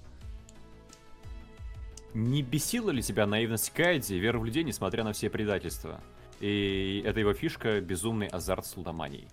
[2.14, 6.00] Не бесила ли тебя наивность Кайди и вера в людей, несмотря на все предательства?
[6.40, 9.28] И это его фишка— безумный азарт с лудоманией.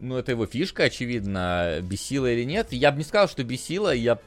[0.00, 2.72] Ну, это его фишка, очевидно, бесила или нет.
[2.72, 4.18] Я бы не сказал, что бесила, я,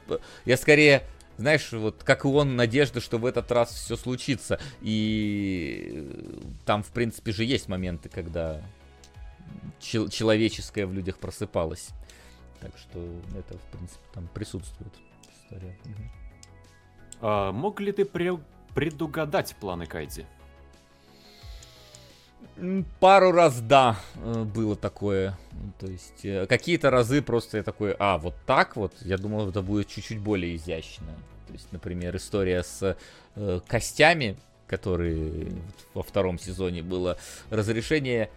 [0.46, 1.04] я скорее
[1.38, 4.60] знаешь, вот как и он, надежда, что в этот раз все случится.
[4.82, 6.10] И
[6.66, 8.62] там, в принципе, же есть моменты, когда
[9.80, 11.90] чел- человеческое в людях просыпалось.
[12.60, 13.00] Так что
[13.38, 14.94] это, в принципе, там присутствует
[15.32, 15.78] история.
[17.22, 18.42] А, мог ли ты pre-
[18.74, 20.26] предугадать планы Кайди?
[23.00, 25.38] Пару раз, да, э, было такое.
[25.80, 29.62] То есть, э, какие-то разы просто я такой, а, вот так вот, я думал, это
[29.62, 31.14] будет чуть-чуть более изящно.
[31.48, 32.98] То есть, например, история с
[33.36, 35.52] э, костями, которые
[35.94, 37.18] во втором сезоне было
[37.50, 38.30] разрешение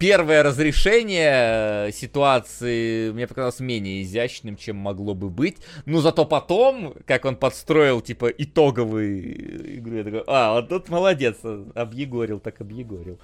[0.00, 5.58] первое разрешение э, ситуации мне показалось менее изящным, чем могло бы быть.
[5.84, 11.36] Но зато потом, как он подстроил, типа, итоговый игру, я такой, а, вот тут молодец,
[11.74, 13.20] объегорил, так объегорил.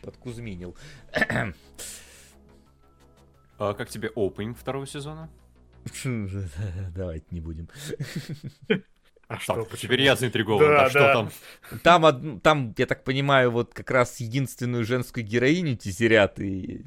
[0.00, 0.74] Подкузминил.
[3.58, 5.28] А как тебе опенинг второго сезона?
[6.96, 7.68] Давайте не будем.
[9.28, 9.64] А что?
[9.64, 10.60] Так, теперь я заинтригован.
[10.60, 11.12] Да, а что да.
[11.12, 11.30] там?
[11.82, 16.38] Там, там, я так понимаю, вот как раз единственную женскую героиню тизерят.
[16.38, 16.84] И...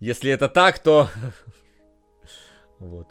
[0.00, 1.10] Если это так, то...
[2.78, 3.08] Вот.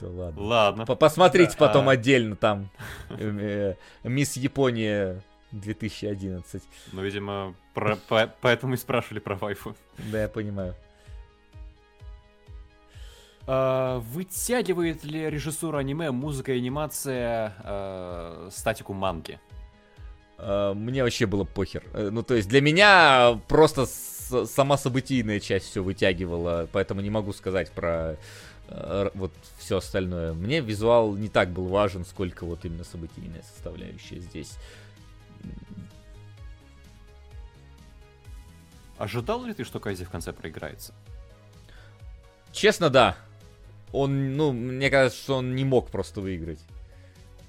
[0.00, 0.42] То ладно.
[0.42, 0.86] Ладно.
[0.86, 1.92] Посмотрите да, потом а...
[1.92, 2.70] отдельно там.
[3.10, 6.62] Э, Мисс Япония 2011.
[6.92, 9.76] Ну, видимо, про, по, поэтому и спрашивали про вайфу.
[9.98, 10.74] Да, я понимаю.
[13.46, 19.38] Uh, вытягивает ли режиссура аниме, музыка и анимация uh, статику манги?
[20.38, 21.84] Uh, мне вообще было похер.
[21.92, 27.34] Э, ну, то есть для меня просто сама событийная часть все вытягивала, поэтому не могу
[27.34, 28.16] сказать про
[28.68, 30.32] э, вот все остальное.
[30.32, 34.56] Мне визуал не так был важен, сколько вот именно событийная составляющая здесь.
[38.96, 40.94] Ожидал ли ты, что Кайзи в конце проиграется?
[42.50, 43.18] Честно, да
[43.94, 46.58] он, ну, мне кажется, что он не мог просто выиграть.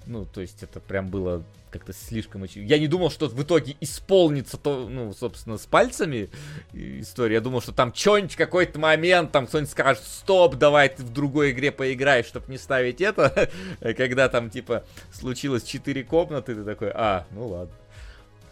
[0.05, 2.45] Ну, то есть это прям было как-то слишком.
[2.53, 6.29] Я не думал, что в итоге исполнится то, ну, собственно, с пальцами
[6.73, 7.35] история.
[7.35, 11.51] Я думал, что там что-нибудь, какой-то момент, там кто-нибудь скажет, стоп, давай ты в другой
[11.51, 13.49] игре поиграешь, чтобы не ставить это.
[13.97, 17.73] Когда там, типа, случилось 4 комнаты, ты такой, а, ну ладно.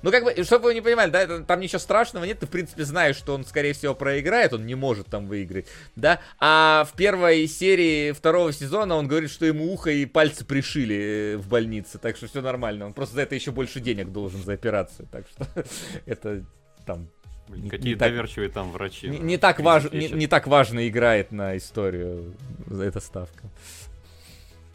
[0.03, 2.49] Ну, как бы, чтобы вы не понимали, да, это, там ничего страшного нет, ты, в
[2.49, 5.65] принципе, знаешь, что он, скорее всего, проиграет, он не может там выиграть,
[5.95, 11.35] да, а в первой серии второго сезона он говорит, что ему ухо и пальцы пришили
[11.35, 14.43] э, в больнице, так что все нормально, он просто за это еще больше денег должен
[14.43, 15.47] за операцию, так что
[16.05, 16.43] это
[16.85, 17.07] там
[17.47, 19.07] Блин, какие не доверчивые так, там врачи.
[19.07, 22.35] Не, не, так важ, не, не так важно играет на историю
[22.69, 23.43] эта ставка.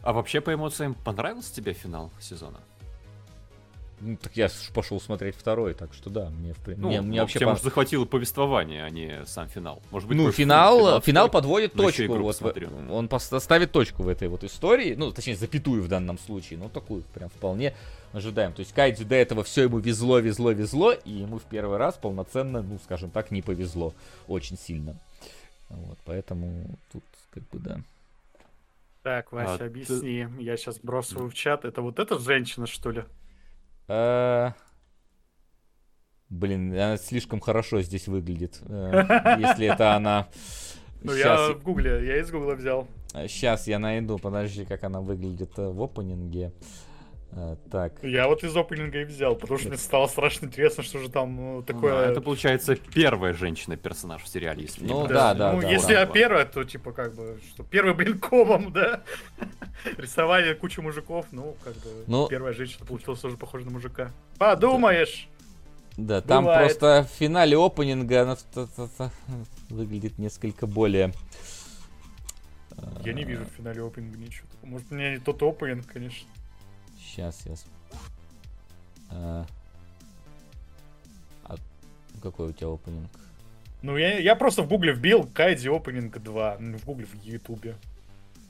[0.03, 2.61] А вообще, по эмоциям, понравился тебе финал сезона?
[4.01, 7.39] Ну, так я пошел смотреть второй, так что да, мне, в ну, мне, мне вообще...
[7.39, 7.57] Тем, по...
[7.57, 9.83] захватило повествование, а не сам финал.
[9.91, 12.15] Может быть, ну, финал, финал, финал подводит точку.
[12.15, 12.71] Вот, смотрю.
[12.91, 17.03] он ставит точку в этой вот истории, ну, точнее, запятую в данном случае, ну, такую
[17.15, 17.75] прям вполне
[18.13, 18.53] ожидаем.
[18.53, 21.97] То есть Кайдзю до этого все ему везло, везло, везло, и ему в первый раз
[21.97, 23.95] полноценно, ну, скажем так, не повезло
[24.27, 24.97] очень сильно.
[25.69, 27.81] Вот, поэтому тут как бы да.
[29.03, 30.27] Так, Вася, а объясни.
[30.27, 30.43] Ты...
[30.43, 31.65] Я сейчас бросаю в чат.
[31.65, 33.05] Это вот эта женщина, что ли?
[33.89, 34.53] А...
[36.29, 38.61] Блин, она слишком хорошо здесь выглядит.
[38.69, 40.29] Э, если это она...
[41.03, 42.87] Ну, я в гугле, я из гугла взял.
[43.13, 46.53] Сейчас я найду, подожди, как она выглядит э, в опенинге.
[47.33, 47.93] А, так.
[48.03, 51.37] Я вот из опенинга и взял, потому что мне стало страшно интересно, что же там
[51.37, 52.07] ну, такое...
[52.07, 56.07] Ну, это получается первая женщина-персонаж в сериале, если Ну да, да, Ну да, если да.
[56.07, 59.03] первая, то типа как бы, что первый, блин, комом, да?
[59.99, 62.29] Рисовали кучу мужиков, ну как бы ну...
[62.29, 64.11] первая женщина получилась тоже похожа на мужика.
[64.39, 65.29] Подумаешь!
[65.99, 66.79] Да, там Бывает.
[66.79, 68.37] просто в финале опенинга она
[69.69, 71.13] выглядит несколько более...
[73.05, 74.47] Я не вижу в финале опенинга ничего.
[74.63, 76.29] Может, мне не тот опенинг, конечно.
[77.19, 77.55] Сейчас я...
[79.11, 79.47] А...
[81.43, 81.57] а
[82.23, 83.11] какой у тебя опенинг?
[83.83, 86.59] Ну, я, я просто в гугле вбил Кайди опенинг 2.
[86.59, 87.75] В гугле в ютубе.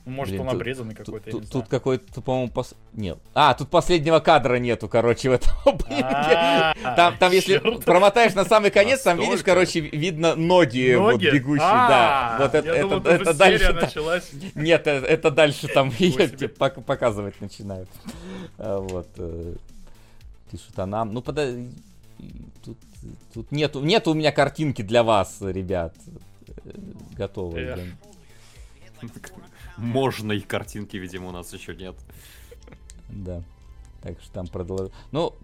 [0.05, 2.73] Может, Блин, он тут, обрезанный какой-то, Тут, тут какой-то, по-моему, пос...
[2.93, 3.19] нет.
[3.33, 6.73] А, тут последнего кадра нету, короче, в этом опенинге.
[6.95, 12.37] Там, там если промотаешь на самый конец, там видишь, короче, видно ноги вот бегущие, да.
[12.39, 14.23] Вот это, это, это дальше.
[14.55, 15.91] Нет, э, это дальше там
[16.57, 17.89] показывать начинают.
[18.57, 19.07] А, вот.
[19.17, 19.55] Э,
[20.49, 21.13] пишут, а нам...
[21.13, 21.69] Ну, подожди.
[22.63, 22.77] Тут,
[23.33, 25.93] тут нету, нету у меня картинки для вас, ребят.
[26.65, 26.71] Э,
[27.15, 27.93] готовы.
[29.79, 31.95] Можно и картинки, видимо, у нас еще нет.
[33.09, 33.43] Да.
[34.01, 34.91] Так что там продолжим.
[35.11, 35.35] Ну,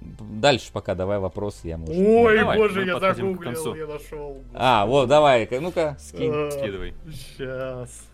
[0.00, 1.94] дальше пока давай вопросы я может.
[1.96, 4.42] Ой, давай, боже, я загуглил, я нашел.
[4.52, 6.30] А, вот, давай, ну-ка, скинь.
[6.32, 6.94] А, Скидывай.
[7.06, 8.06] Сейчас.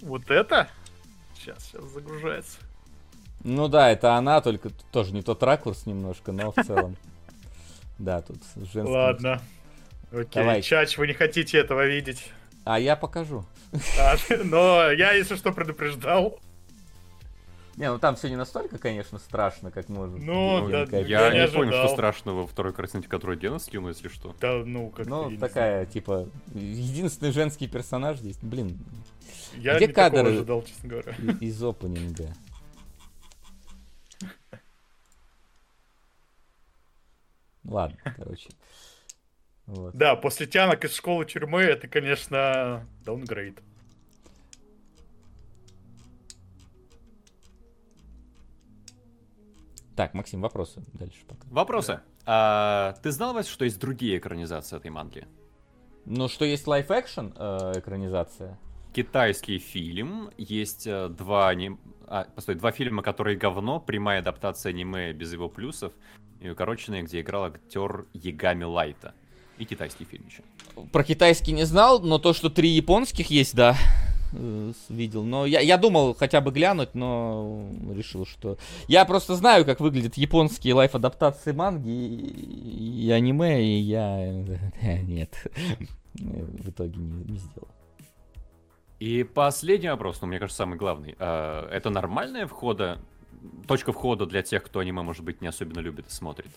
[0.00, 0.68] Вот это?
[1.34, 2.58] Сейчас, сейчас загружается.
[3.44, 6.96] Ну да, это она, только тоже не тот ракурс немножко, но в целом.
[7.98, 8.92] Да, тут женский.
[8.92, 9.42] Ладно.
[10.10, 10.62] Окей, Давай.
[10.62, 12.30] Чач, вы не хотите этого видеть.
[12.64, 13.44] А я покажу.
[13.98, 16.38] А, но я, если что, предупреждал.
[17.76, 20.20] Не, ну там все не настолько, конечно, страшно, как может.
[20.20, 23.88] Ну, да, я, я не, не понял, что страшного во второй картинке, которую Дена скинул,
[23.88, 24.34] если что.
[24.40, 28.36] Да, ну, как Ну, такая, типа, единственный женский персонаж здесь.
[28.42, 28.78] Блин.
[29.54, 31.12] Я Где не кадр ожидал, честно говоря.
[31.40, 32.34] Из опенинга.
[37.64, 38.48] Ладно, короче.
[39.68, 39.94] Вот.
[39.94, 43.60] Да, после тянок из школы тюрьмы это, конечно, даунгрейд.
[49.94, 51.42] Так, Максим, вопросы дальше пока.
[51.50, 51.92] Вопросы.
[51.92, 52.02] Да.
[52.24, 55.26] А, ты знал, Вась, что есть другие экранизации этой манги?
[56.06, 58.58] Ну, что есть лайф-экшен э, экранизация?
[58.94, 61.78] Китайский фильм, есть э, два аним...
[62.06, 65.92] а, постой, два фильма, которые говно, прямая адаптация аниме без его плюсов,
[66.40, 69.14] и укороченная, где играл актер Ягами Лайта.
[69.58, 70.42] И китайский фильм еще.
[70.92, 73.76] Про китайский не знал, но то, что три японских есть, да,
[74.32, 75.24] э, видел.
[75.24, 78.56] Но я, я думал хотя бы глянуть, но решил, что...
[78.86, 84.32] Я просто знаю, как выглядят японские лайф-адаптации манги и, и аниме, и я...
[85.02, 85.34] Нет,
[86.14, 87.68] в итоге не, не сделал.
[89.00, 91.14] И последний вопрос, ну, мне кажется, самый главный.
[91.18, 92.98] А, это нормальная входа,
[93.66, 96.50] точка входа для тех, кто аниме, может быть, не особенно любит и смотрит?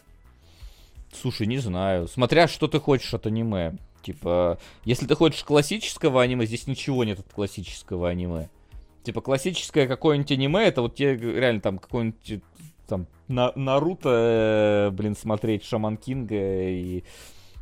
[1.14, 2.08] Слушай, не знаю.
[2.08, 3.78] Смотря, что ты хочешь от аниме.
[4.02, 8.50] Типа, если ты хочешь классического аниме, здесь ничего нет от классического аниме.
[9.04, 12.42] Типа, классическое какое-нибудь аниме, это вот тебе реально там какой-нибудь
[12.88, 17.04] там на, Наруто, э, блин, смотреть Шаман Кинга и...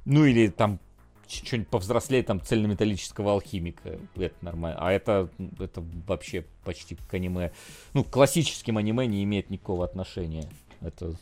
[0.06, 0.80] Ну, или там
[1.28, 4.00] что-нибудь повзрослее, там, цельнометаллического алхимика.
[4.16, 4.80] Это нормально.
[4.82, 5.30] А это,
[5.60, 7.52] это вообще почти к аниме.
[7.94, 10.50] Ну, к классическим аниме не имеет никакого отношения.
[10.82, 11.14] Это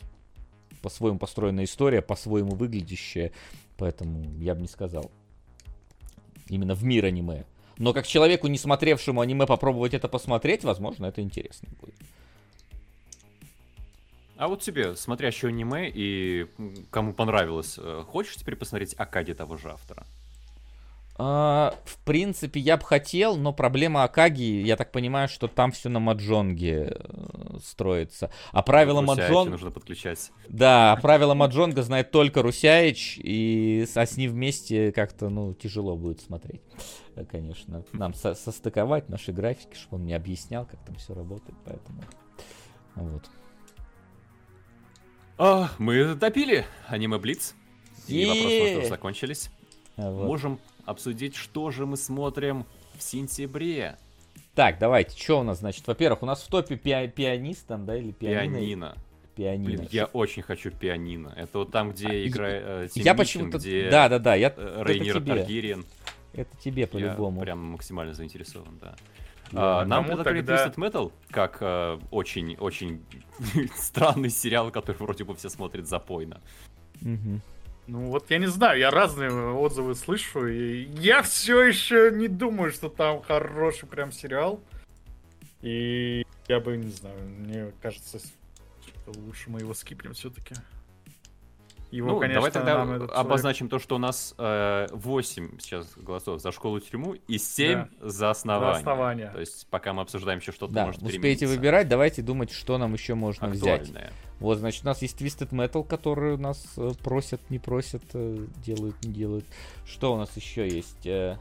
[0.80, 3.32] по-своему построенная история, по-своему выглядящая,
[3.76, 5.10] поэтому я бы не сказал.
[6.48, 7.44] Именно в мир аниме.
[7.78, 11.94] Но как человеку, не смотревшему аниме, попробовать это посмотреть, возможно, это интересно будет.
[14.36, 16.46] А вот тебе, смотрящий аниме и
[16.90, 20.06] кому понравилось, э, хочешь теперь посмотреть Акади того же автора?
[21.20, 25.88] А, в принципе, я бы хотел, но проблема Акаги, я так понимаю, что там все
[25.88, 28.30] на маджонге э, строится.
[28.52, 29.50] А правила маджонга...
[29.50, 30.30] нужно подключать.
[30.48, 36.20] Да, правила маджонга знает только Русяич, и а с ним вместе как-то, ну, тяжело будет
[36.20, 36.62] смотреть.
[37.16, 41.58] Э, конечно, нам со состыковать наши графики, чтобы он мне объяснял, как там все работает,
[41.64, 42.00] поэтому...
[42.94, 43.28] Вот.
[45.36, 47.56] А, мы допили аниме Блиц.
[48.06, 49.50] И вопросы закончились.
[49.96, 50.26] А вот.
[50.26, 52.64] Можем обсудить, что же мы смотрим
[52.96, 53.98] в сентябре.
[54.54, 57.96] Так, давайте, что у нас, значит, во-первых, у нас в топе пи пианист там, да,
[57.96, 58.56] или пианино?
[58.56, 58.94] Пианино.
[59.36, 59.64] Пианино.
[59.64, 61.32] Блин, я очень хочу пианино.
[61.36, 63.58] Это вот там, где а, играет э, Я почему-то...
[63.58, 64.52] Где да, да, да, я...
[64.56, 65.84] Э, Рейнир Таргириен.
[66.32, 67.38] Это тебе по-любому.
[67.38, 68.96] Я прям максимально заинтересован, да.
[69.52, 70.66] А, нам предложили тогда...
[70.66, 73.04] Twisted Metal как очень-очень
[73.54, 76.40] э, странный сериал, который вроде бы все смотрят запойно.
[77.00, 77.40] Угу.
[77.88, 82.70] Ну вот я не знаю, я разные отзывы слышу, и я все еще не думаю,
[82.70, 84.60] что там хороший прям сериал.
[85.62, 90.54] И я бы не знаю, мне кажется, что лучше мы его скипнем все-таки.
[91.90, 93.70] Его, ну, конечно, давай тогда обозначим человек...
[93.70, 97.88] то, что у нас э, 8 сейчас голосов за школу-тюрьму и 7 да.
[98.02, 98.74] за основание.
[98.74, 99.30] За основание.
[99.30, 101.48] То есть пока мы обсуждаем еще что-то, да, может успейте перемениться.
[101.48, 103.80] выбирать, давайте думать, что нам еще можно Актуальное.
[103.80, 104.12] взять.
[104.40, 108.46] Вот, значит, у нас есть Twisted Metal, который у нас э, просят, не просят, э,
[108.64, 109.44] делают, не делают.
[109.84, 111.06] Что у нас еще есть?
[111.06, 111.38] Э,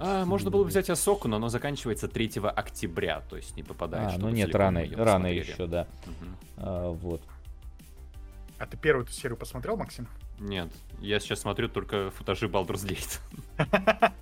[0.00, 4.14] а, можно было бы взять Асоку, но оно заканчивается 3 октября, то есть не попадает.
[4.14, 5.86] А, ну нет, рано, рано еще, да.
[6.06, 6.30] Угу.
[6.58, 7.22] А, вот.
[8.58, 10.06] А ты первую эту серию посмотрел, Максим?
[10.38, 10.70] Нет,
[11.00, 13.20] я сейчас смотрю только футажи Baldur's Gate.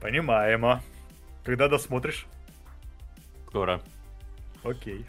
[0.00, 0.82] Понимаемо.
[1.44, 2.26] Когда досмотришь?
[3.46, 3.82] Скоро.
[4.62, 5.06] Окей.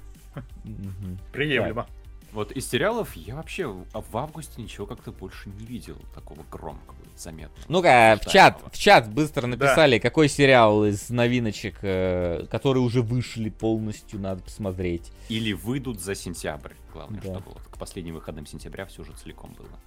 [1.31, 1.87] Приемлемо.
[2.31, 7.65] Вот из сериалов я вообще в августе ничего как-то больше не видел такого громкого, заметного.
[7.67, 10.01] Ну-ка, в чат, в чат быстро написали, да.
[10.01, 15.11] какой сериал из новиночек, э, которые уже вышли полностью, надо посмотреть.
[15.29, 16.73] Или выйдут за сентябрь.
[16.93, 17.33] Главное, да.
[17.33, 19.79] чтобы вот к последним выходам сентября все уже целиком было.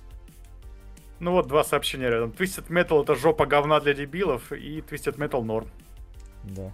[1.20, 2.30] Ну вот два сообщения рядом.
[2.30, 5.68] Twisted Metal это жопа говна для дебилов, и Twisted Metal норм.
[6.42, 6.72] Да.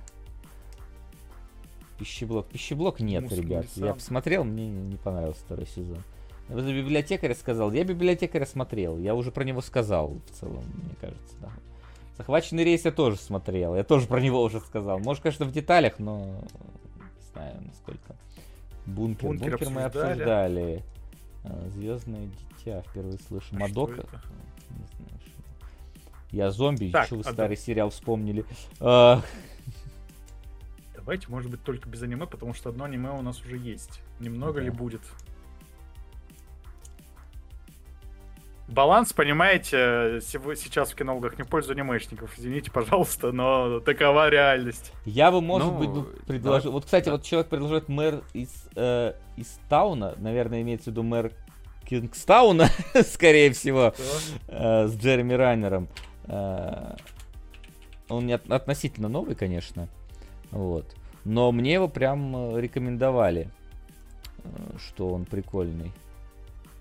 [1.98, 2.46] Пищеблок.
[2.48, 3.66] Пищеблок нет, Мусор ребят.
[3.76, 5.98] Я посмотрел, мне не понравился второй сезон.
[6.48, 7.72] Вы за библиотекаря сказал.
[7.72, 8.98] Я библиотекаря смотрел.
[8.98, 11.50] Я уже про него сказал в целом, мне кажется, да.
[12.16, 13.76] Захваченный рейс я тоже смотрел.
[13.76, 14.98] Я тоже про него уже сказал.
[14.98, 18.16] Может, конечно, в деталях, но не знаю, насколько.
[18.86, 19.28] Бункер.
[19.28, 20.82] Бункер, Бункер мы обсуждали.
[21.44, 23.54] А, Звездное дитя впервые слышу.
[23.54, 23.92] Мадока.
[24.70, 25.66] Не знаю, что.
[26.30, 26.90] Я зомби.
[26.90, 27.62] Так, что вы а старый да.
[27.62, 28.44] сериал вспомнили?
[31.08, 34.02] Давайте, может быть, только без аниме, потому что одно аниме у нас уже есть.
[34.20, 34.66] Немного да.
[34.66, 35.00] ли будет?
[38.68, 42.38] Баланс, понимаете, сейчас в кинологах не в пользу анимешников.
[42.38, 44.92] Извините, пожалуйста, но такова реальность.
[45.06, 46.72] Я бы, может ну, быть, ну, предложил...
[46.72, 47.12] Да, вот, кстати, да.
[47.12, 51.32] вот человек предложит мэр из, э, из Тауна, наверное, имеется в виду мэр
[51.86, 52.68] Кингстауна,
[53.10, 53.94] скорее всего,
[54.48, 55.88] э, с Джереми Райнером.
[56.24, 56.96] Э,
[58.10, 59.88] он не от, относительно новый, конечно.
[60.50, 60.94] Вот.
[61.24, 63.50] Но мне его прям э, рекомендовали,
[64.38, 65.92] э, что он прикольный.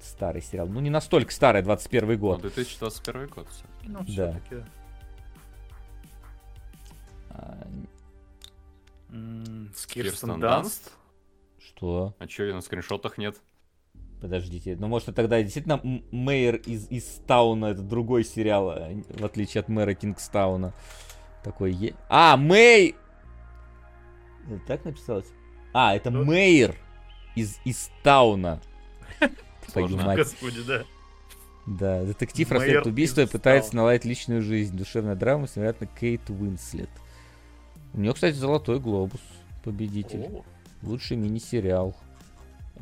[0.02, 0.68] Старый сериал.
[0.68, 2.44] Ну, не настолько старый, 21 год.
[2.44, 4.56] Ну, 2021 год все Ну, все-таки.
[4.56, 4.66] Да.
[7.32, 7.68] А...
[9.76, 10.92] С Кирстен Данст?
[11.60, 12.16] Что?
[12.20, 13.38] А чё, на скриншотах нет?
[14.22, 15.80] Подождите, ну может тогда действительно
[16.12, 20.74] Мэйр из, из Тауна, это другой сериал, а, в отличие от Мэра Кингстауна.
[21.44, 21.94] Такой е...
[22.10, 22.96] А, Мэй!
[24.50, 25.28] Это так написалось?
[25.74, 26.24] А, это ну...
[26.24, 26.76] Мэйр
[27.36, 28.62] из, из Тауна.
[29.72, 30.18] Твою мать.
[30.18, 30.84] Господи, да.
[31.66, 34.76] Да, детектив расследует убийство и пытается наладить личную жизнь.
[34.76, 36.90] Душевная драма с, вероятно, Кейт Уинслет.
[37.94, 39.20] У нее, кстати, золотой глобус.
[39.64, 40.22] Победитель.
[40.22, 40.46] О.
[40.84, 41.94] Лучший мини-сериал.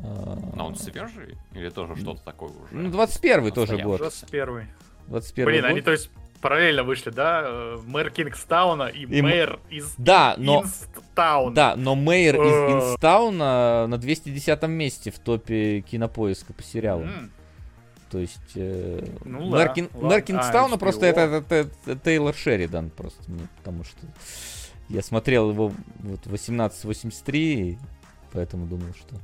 [0.03, 1.37] А он свежий?
[1.53, 2.75] Или тоже что-то такое уже?
[2.75, 3.99] Ну, 21 тоже год.
[3.99, 4.67] 21
[5.07, 5.71] 21 Блин, год.
[5.71, 6.09] они, то есть,
[6.41, 7.43] параллельно вышли, да?
[7.45, 10.63] Э, мэр Кингстауна и, и мэр из да, но...
[10.63, 11.55] Исттауна.
[11.55, 12.91] Да, но мэр из э.
[12.91, 17.07] Исттауна на 210 месте в топе кинопоиска по сериалам.
[17.07, 17.29] Mm.
[18.11, 19.89] То есть э, ну, мэр, да, Кин...
[19.93, 23.99] мэр Кингстауна а, просто это, это, это, это Тейлор Шеридан просто мне, потому что
[24.89, 27.79] я смотрел его вот 1883,
[28.31, 29.15] поэтому думал, что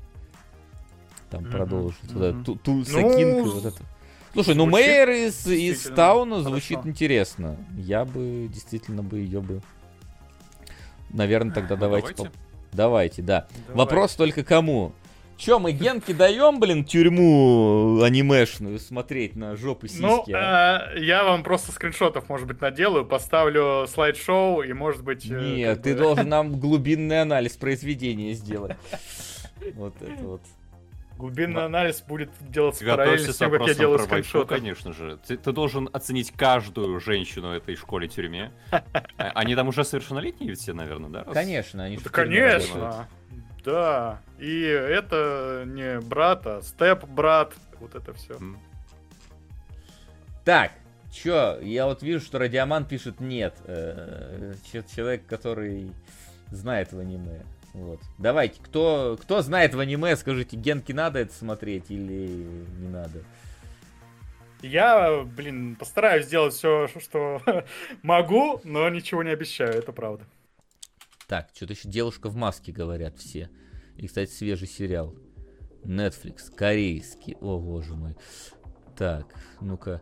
[1.29, 1.51] там mm-hmm.
[1.51, 2.41] продолжит mm-hmm.
[2.43, 3.83] вот это Тулса ну, Кинг вот это.
[4.33, 6.89] Слушай, ну Мэйр из, из Тауна звучит хорошо.
[6.89, 7.57] интересно.
[7.75, 9.61] Я бы действительно бы ее бы.
[11.09, 12.13] Наверное, тогда ну, давайте.
[12.15, 12.37] Давайте,
[12.71, 12.75] по...
[12.75, 13.47] давайте да.
[13.67, 13.77] Давай.
[13.77, 14.93] Вопрос только кому.
[15.41, 20.01] Че, мы Генке даем, блин, тюрьму анимешную смотреть на жопы сиськи?
[20.01, 20.91] Ну, а?
[20.93, 25.25] э, я вам просто скриншотов, может быть, наделаю, поставлю слайд-шоу и, может быть...
[25.25, 28.77] э, Нет, ты бы- должен нам глубинный анализ произведения сделать.
[29.73, 30.41] Вот это вот.
[31.21, 34.55] Глубинный анализ будет делаться Готовься параллельно с тем, как я делаю скриншоты.
[34.55, 35.19] конечно же.
[35.27, 38.51] Ты, ты должен оценить каждую женщину в этой школе-тюрьме.
[38.71, 38.83] А-
[39.35, 41.23] Они там уже совершеннолетние все, наверное, да?
[41.23, 41.33] раз?
[41.33, 42.27] Конечно, они Да, работают.
[42.67, 43.07] конечно.
[43.63, 44.21] Да.
[44.39, 47.53] И это не брат, а степ-брат.
[47.79, 48.35] Вот это все.
[50.43, 50.71] Так,
[51.11, 53.53] чё, я вот вижу, что Радиоман пишет нет.
[53.65, 55.91] Э, че- Человек, который
[56.49, 57.43] знает в аниме.
[57.73, 57.99] Вот.
[58.17, 62.27] Давайте, кто, кто знает в аниме, скажите, Генки надо это смотреть или
[62.79, 63.23] не надо?
[64.61, 67.41] Я, блин, постараюсь сделать все, что
[68.03, 70.25] могу, но ничего не обещаю, это правда.
[71.27, 73.49] Так, что-то еще девушка в маске говорят все.
[73.97, 75.15] И, кстати, свежий сериал.
[75.83, 77.37] Netflix, корейский.
[77.39, 78.15] О, боже мой.
[78.97, 80.01] Так, ну-ка.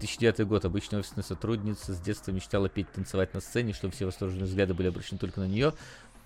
[0.00, 0.64] 2009 год.
[0.64, 4.88] Обычная офисная сотрудница с детства мечтала петь, танцевать на сцене, чтобы все восторженные взгляды были
[4.88, 5.72] обращены только на нее.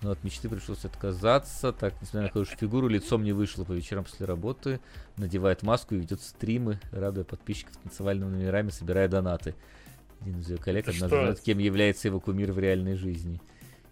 [0.01, 1.73] Но от мечты пришлось отказаться.
[1.73, 4.79] Так, несмотря на хорошую фигуру, лицом не вышло по вечерам после работы.
[5.17, 9.55] Надевает маску и ведет стримы, радуя подписчиков танцевальными номерами, собирая донаты.
[10.21, 11.21] Один из ее коллег Это однажды что?
[11.21, 13.41] узнает, кем является его кумир в реальной жизни.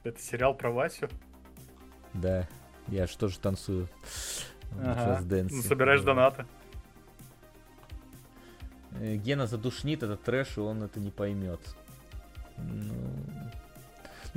[0.04, 1.10] Это сериал про Васю.
[2.14, 2.48] Да,
[2.88, 3.90] я же тоже танцую.
[4.82, 5.22] Ага.
[5.50, 6.46] Ну, собираешь донаты.
[9.00, 11.60] Э, Гена задушнит этот трэш, и он это не поймет.
[12.58, 12.94] Ну...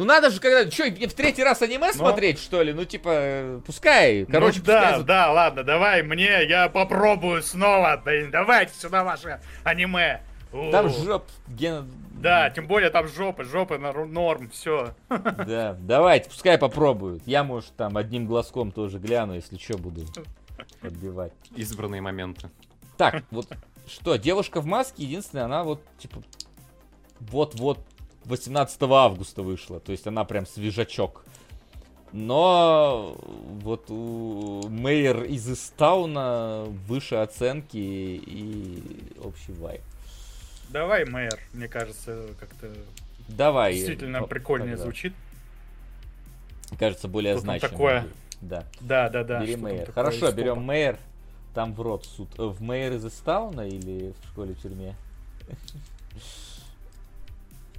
[0.01, 0.65] Ну надо же, когда...
[0.65, 2.73] Че, в третий раз аниме смотреть, что ли?
[2.73, 4.25] Ну, типа, пускай.
[4.25, 5.05] Короче, ну, да, пускай...
[5.05, 8.01] да, ладно, давай мне, я попробую снова.
[8.03, 10.23] Да, давайте сюда ваше аниме.
[10.73, 11.87] Там жоп, Гена...
[12.12, 14.95] Да, тем более там жопы, жопы на норм, все.
[15.11, 17.23] Да, давайте, пускай попробуют.
[17.27, 20.07] Я, может, там одним глазком тоже гляну, если что, буду
[20.81, 21.35] подбивать.
[21.57, 22.49] Избранные моменты.
[22.97, 23.49] Так, вот
[23.87, 26.23] что, девушка в маске, единственное, она вот, типа,
[27.20, 27.81] вот-вот
[28.31, 31.25] 18 августа вышла, то есть она прям свежачок.
[32.12, 33.17] Но
[33.62, 39.83] вот у Мейер из Истауна выше оценки и общий вайб.
[40.70, 42.73] Давай, мэр, мне кажется, как-то
[43.28, 43.75] Давай.
[43.75, 44.84] действительно прикольнее тогда.
[44.84, 45.15] звучит.
[46.78, 47.68] Кажется, более Что там значимо.
[47.70, 48.07] такое?
[48.41, 48.65] Да.
[48.81, 49.41] Да, да, да.
[49.41, 49.92] Бери Мейер.
[49.92, 50.62] Хорошо, берем.
[50.62, 50.99] Мейер.
[51.55, 52.28] Там в рот суд.
[52.39, 54.94] Э, В Мейер из Истауна или в школе тюрьме?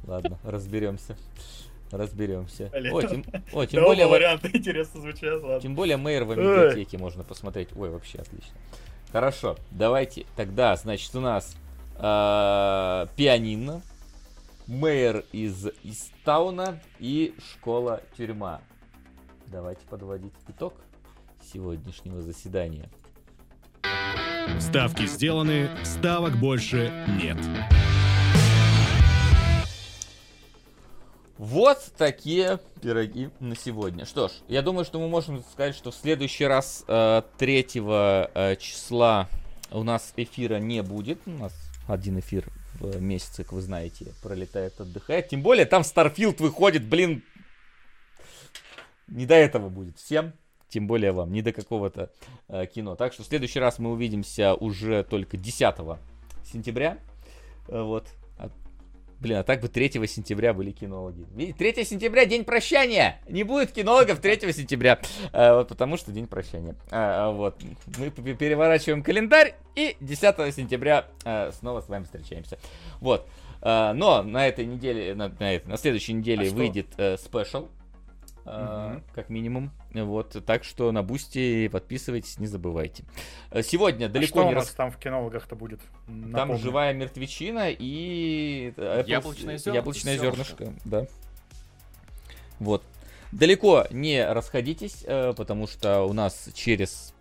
[0.06, 1.16] Ладно, разберемся.
[1.92, 2.72] Разберемся.
[2.74, 5.60] О, тем, о, тем Да, более, варианты интересно звучат, ладно.
[5.60, 7.70] тем более Мейер в библиотеке можно посмотреть.
[7.76, 8.54] Ой, вообще отлично.
[9.12, 11.56] Хорошо, давайте тогда, значит, у нас
[11.98, 13.82] э, пианино,
[14.68, 18.62] Мейер из Истауна и школа-тюрьма.
[19.48, 20.76] Давайте подводить итог
[21.52, 22.90] сегодняшнего заседания.
[24.60, 27.38] Ставки сделаны, ставок больше нет.
[31.38, 34.06] Вот такие пироги на сегодня.
[34.06, 38.56] Что ж, я думаю, что мы можем сказать, что в следующий раз э, 3 э,
[38.60, 39.28] числа
[39.72, 41.20] у нас эфира не будет.
[41.26, 41.54] У нас
[41.88, 42.46] один эфир
[42.80, 45.30] в месяц, как вы знаете, пролетает, отдыхает.
[45.30, 47.24] Тем более там Starfield выходит, блин,
[49.08, 50.34] не до этого будет всем.
[50.70, 52.12] Тем более вам, не до какого-то
[52.48, 52.96] э, кино.
[52.96, 55.76] Так что в следующий раз мы увидимся уже только 10
[56.46, 56.98] сентября.
[57.68, 58.08] Э, вот.
[59.22, 61.28] Блин, а так бы 3 сентября были кинологи.
[61.36, 63.22] Видите, 3 сентября день прощания.
[63.30, 65.00] Не будет кинологов 3 сентября.
[65.32, 66.76] А, вот потому что день прощания.
[66.90, 67.62] А, а, вот.
[68.00, 72.58] Мы переворачиваем календарь и 10 сентября а, снова с вами встречаемся.
[73.00, 73.28] Вот.
[73.62, 77.16] А, но на этой неделе, на, на, этой- на следующей неделе А выйдет э,
[78.46, 79.04] а, Мгм.
[79.14, 79.72] Как минимум.
[79.94, 80.44] Вот.
[80.46, 83.04] Так что на бусти подписывайтесь, не забывайте.
[83.52, 84.76] Э, Сегодня А далеко что не у нас рас...
[84.76, 85.80] там в кинологах-то будет?
[86.08, 86.60] Там Напомни.
[86.62, 90.66] живая мертвечина и Apple- Яблочное зер- яблочное зернышко.
[90.66, 91.06] зернышко, да.
[92.60, 92.84] Вот.
[93.32, 97.14] Далеко не расходитесь, э, потому что у нас через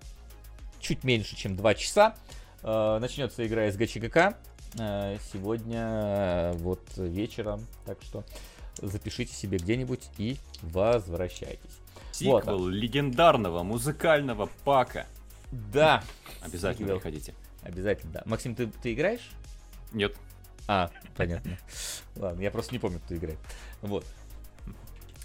[0.80, 2.16] чуть меньше, чем 2 часа
[2.62, 4.36] э, начнется игра из ГЧГК.
[4.78, 8.24] Э, Сегодня э, вот вечером, так что
[8.78, 11.78] запишите себе где-нибудь и возвращайтесь.
[12.22, 12.42] Вот.
[12.44, 15.06] Сиквел легендарного музыкального пака.
[15.52, 16.02] Да,
[16.40, 16.96] Обязательно Сиквел.
[17.00, 17.34] приходите.
[17.62, 18.22] обязательно, да.
[18.26, 19.30] Максим, ты, ты играешь?
[19.92, 20.14] Нет.
[20.68, 21.58] А, понятно.
[22.16, 23.38] Ладно, я просто не помню, кто играет.
[23.82, 24.04] Вот.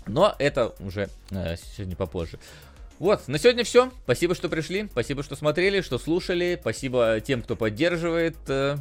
[0.08, 2.40] Но это уже э, сегодня попозже.
[3.00, 3.92] Вот, на сегодня все.
[4.04, 4.88] Спасибо, что пришли.
[4.92, 6.58] Спасибо, что смотрели, что слушали.
[6.60, 8.38] Спасибо тем, кто поддерживает.
[8.48, 8.78] э,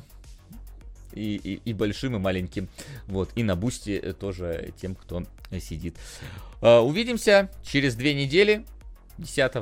[1.15, 2.69] и, и, и большим, и маленьким.
[3.07, 5.25] Вот, и на бусте э, тоже тем, кто
[5.61, 5.97] сидит.
[6.61, 8.65] А, увидимся через две недели,
[9.19, 9.53] 10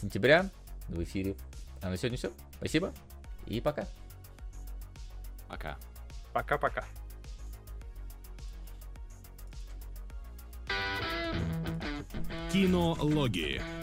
[0.00, 0.50] сентября
[0.88, 1.34] в эфире.
[1.82, 2.30] А на сегодня все.
[2.56, 2.92] Спасибо
[3.46, 3.86] и пока.
[5.48, 5.76] Пока.
[6.32, 6.84] Пока-пока.
[12.52, 13.79] Кинологии.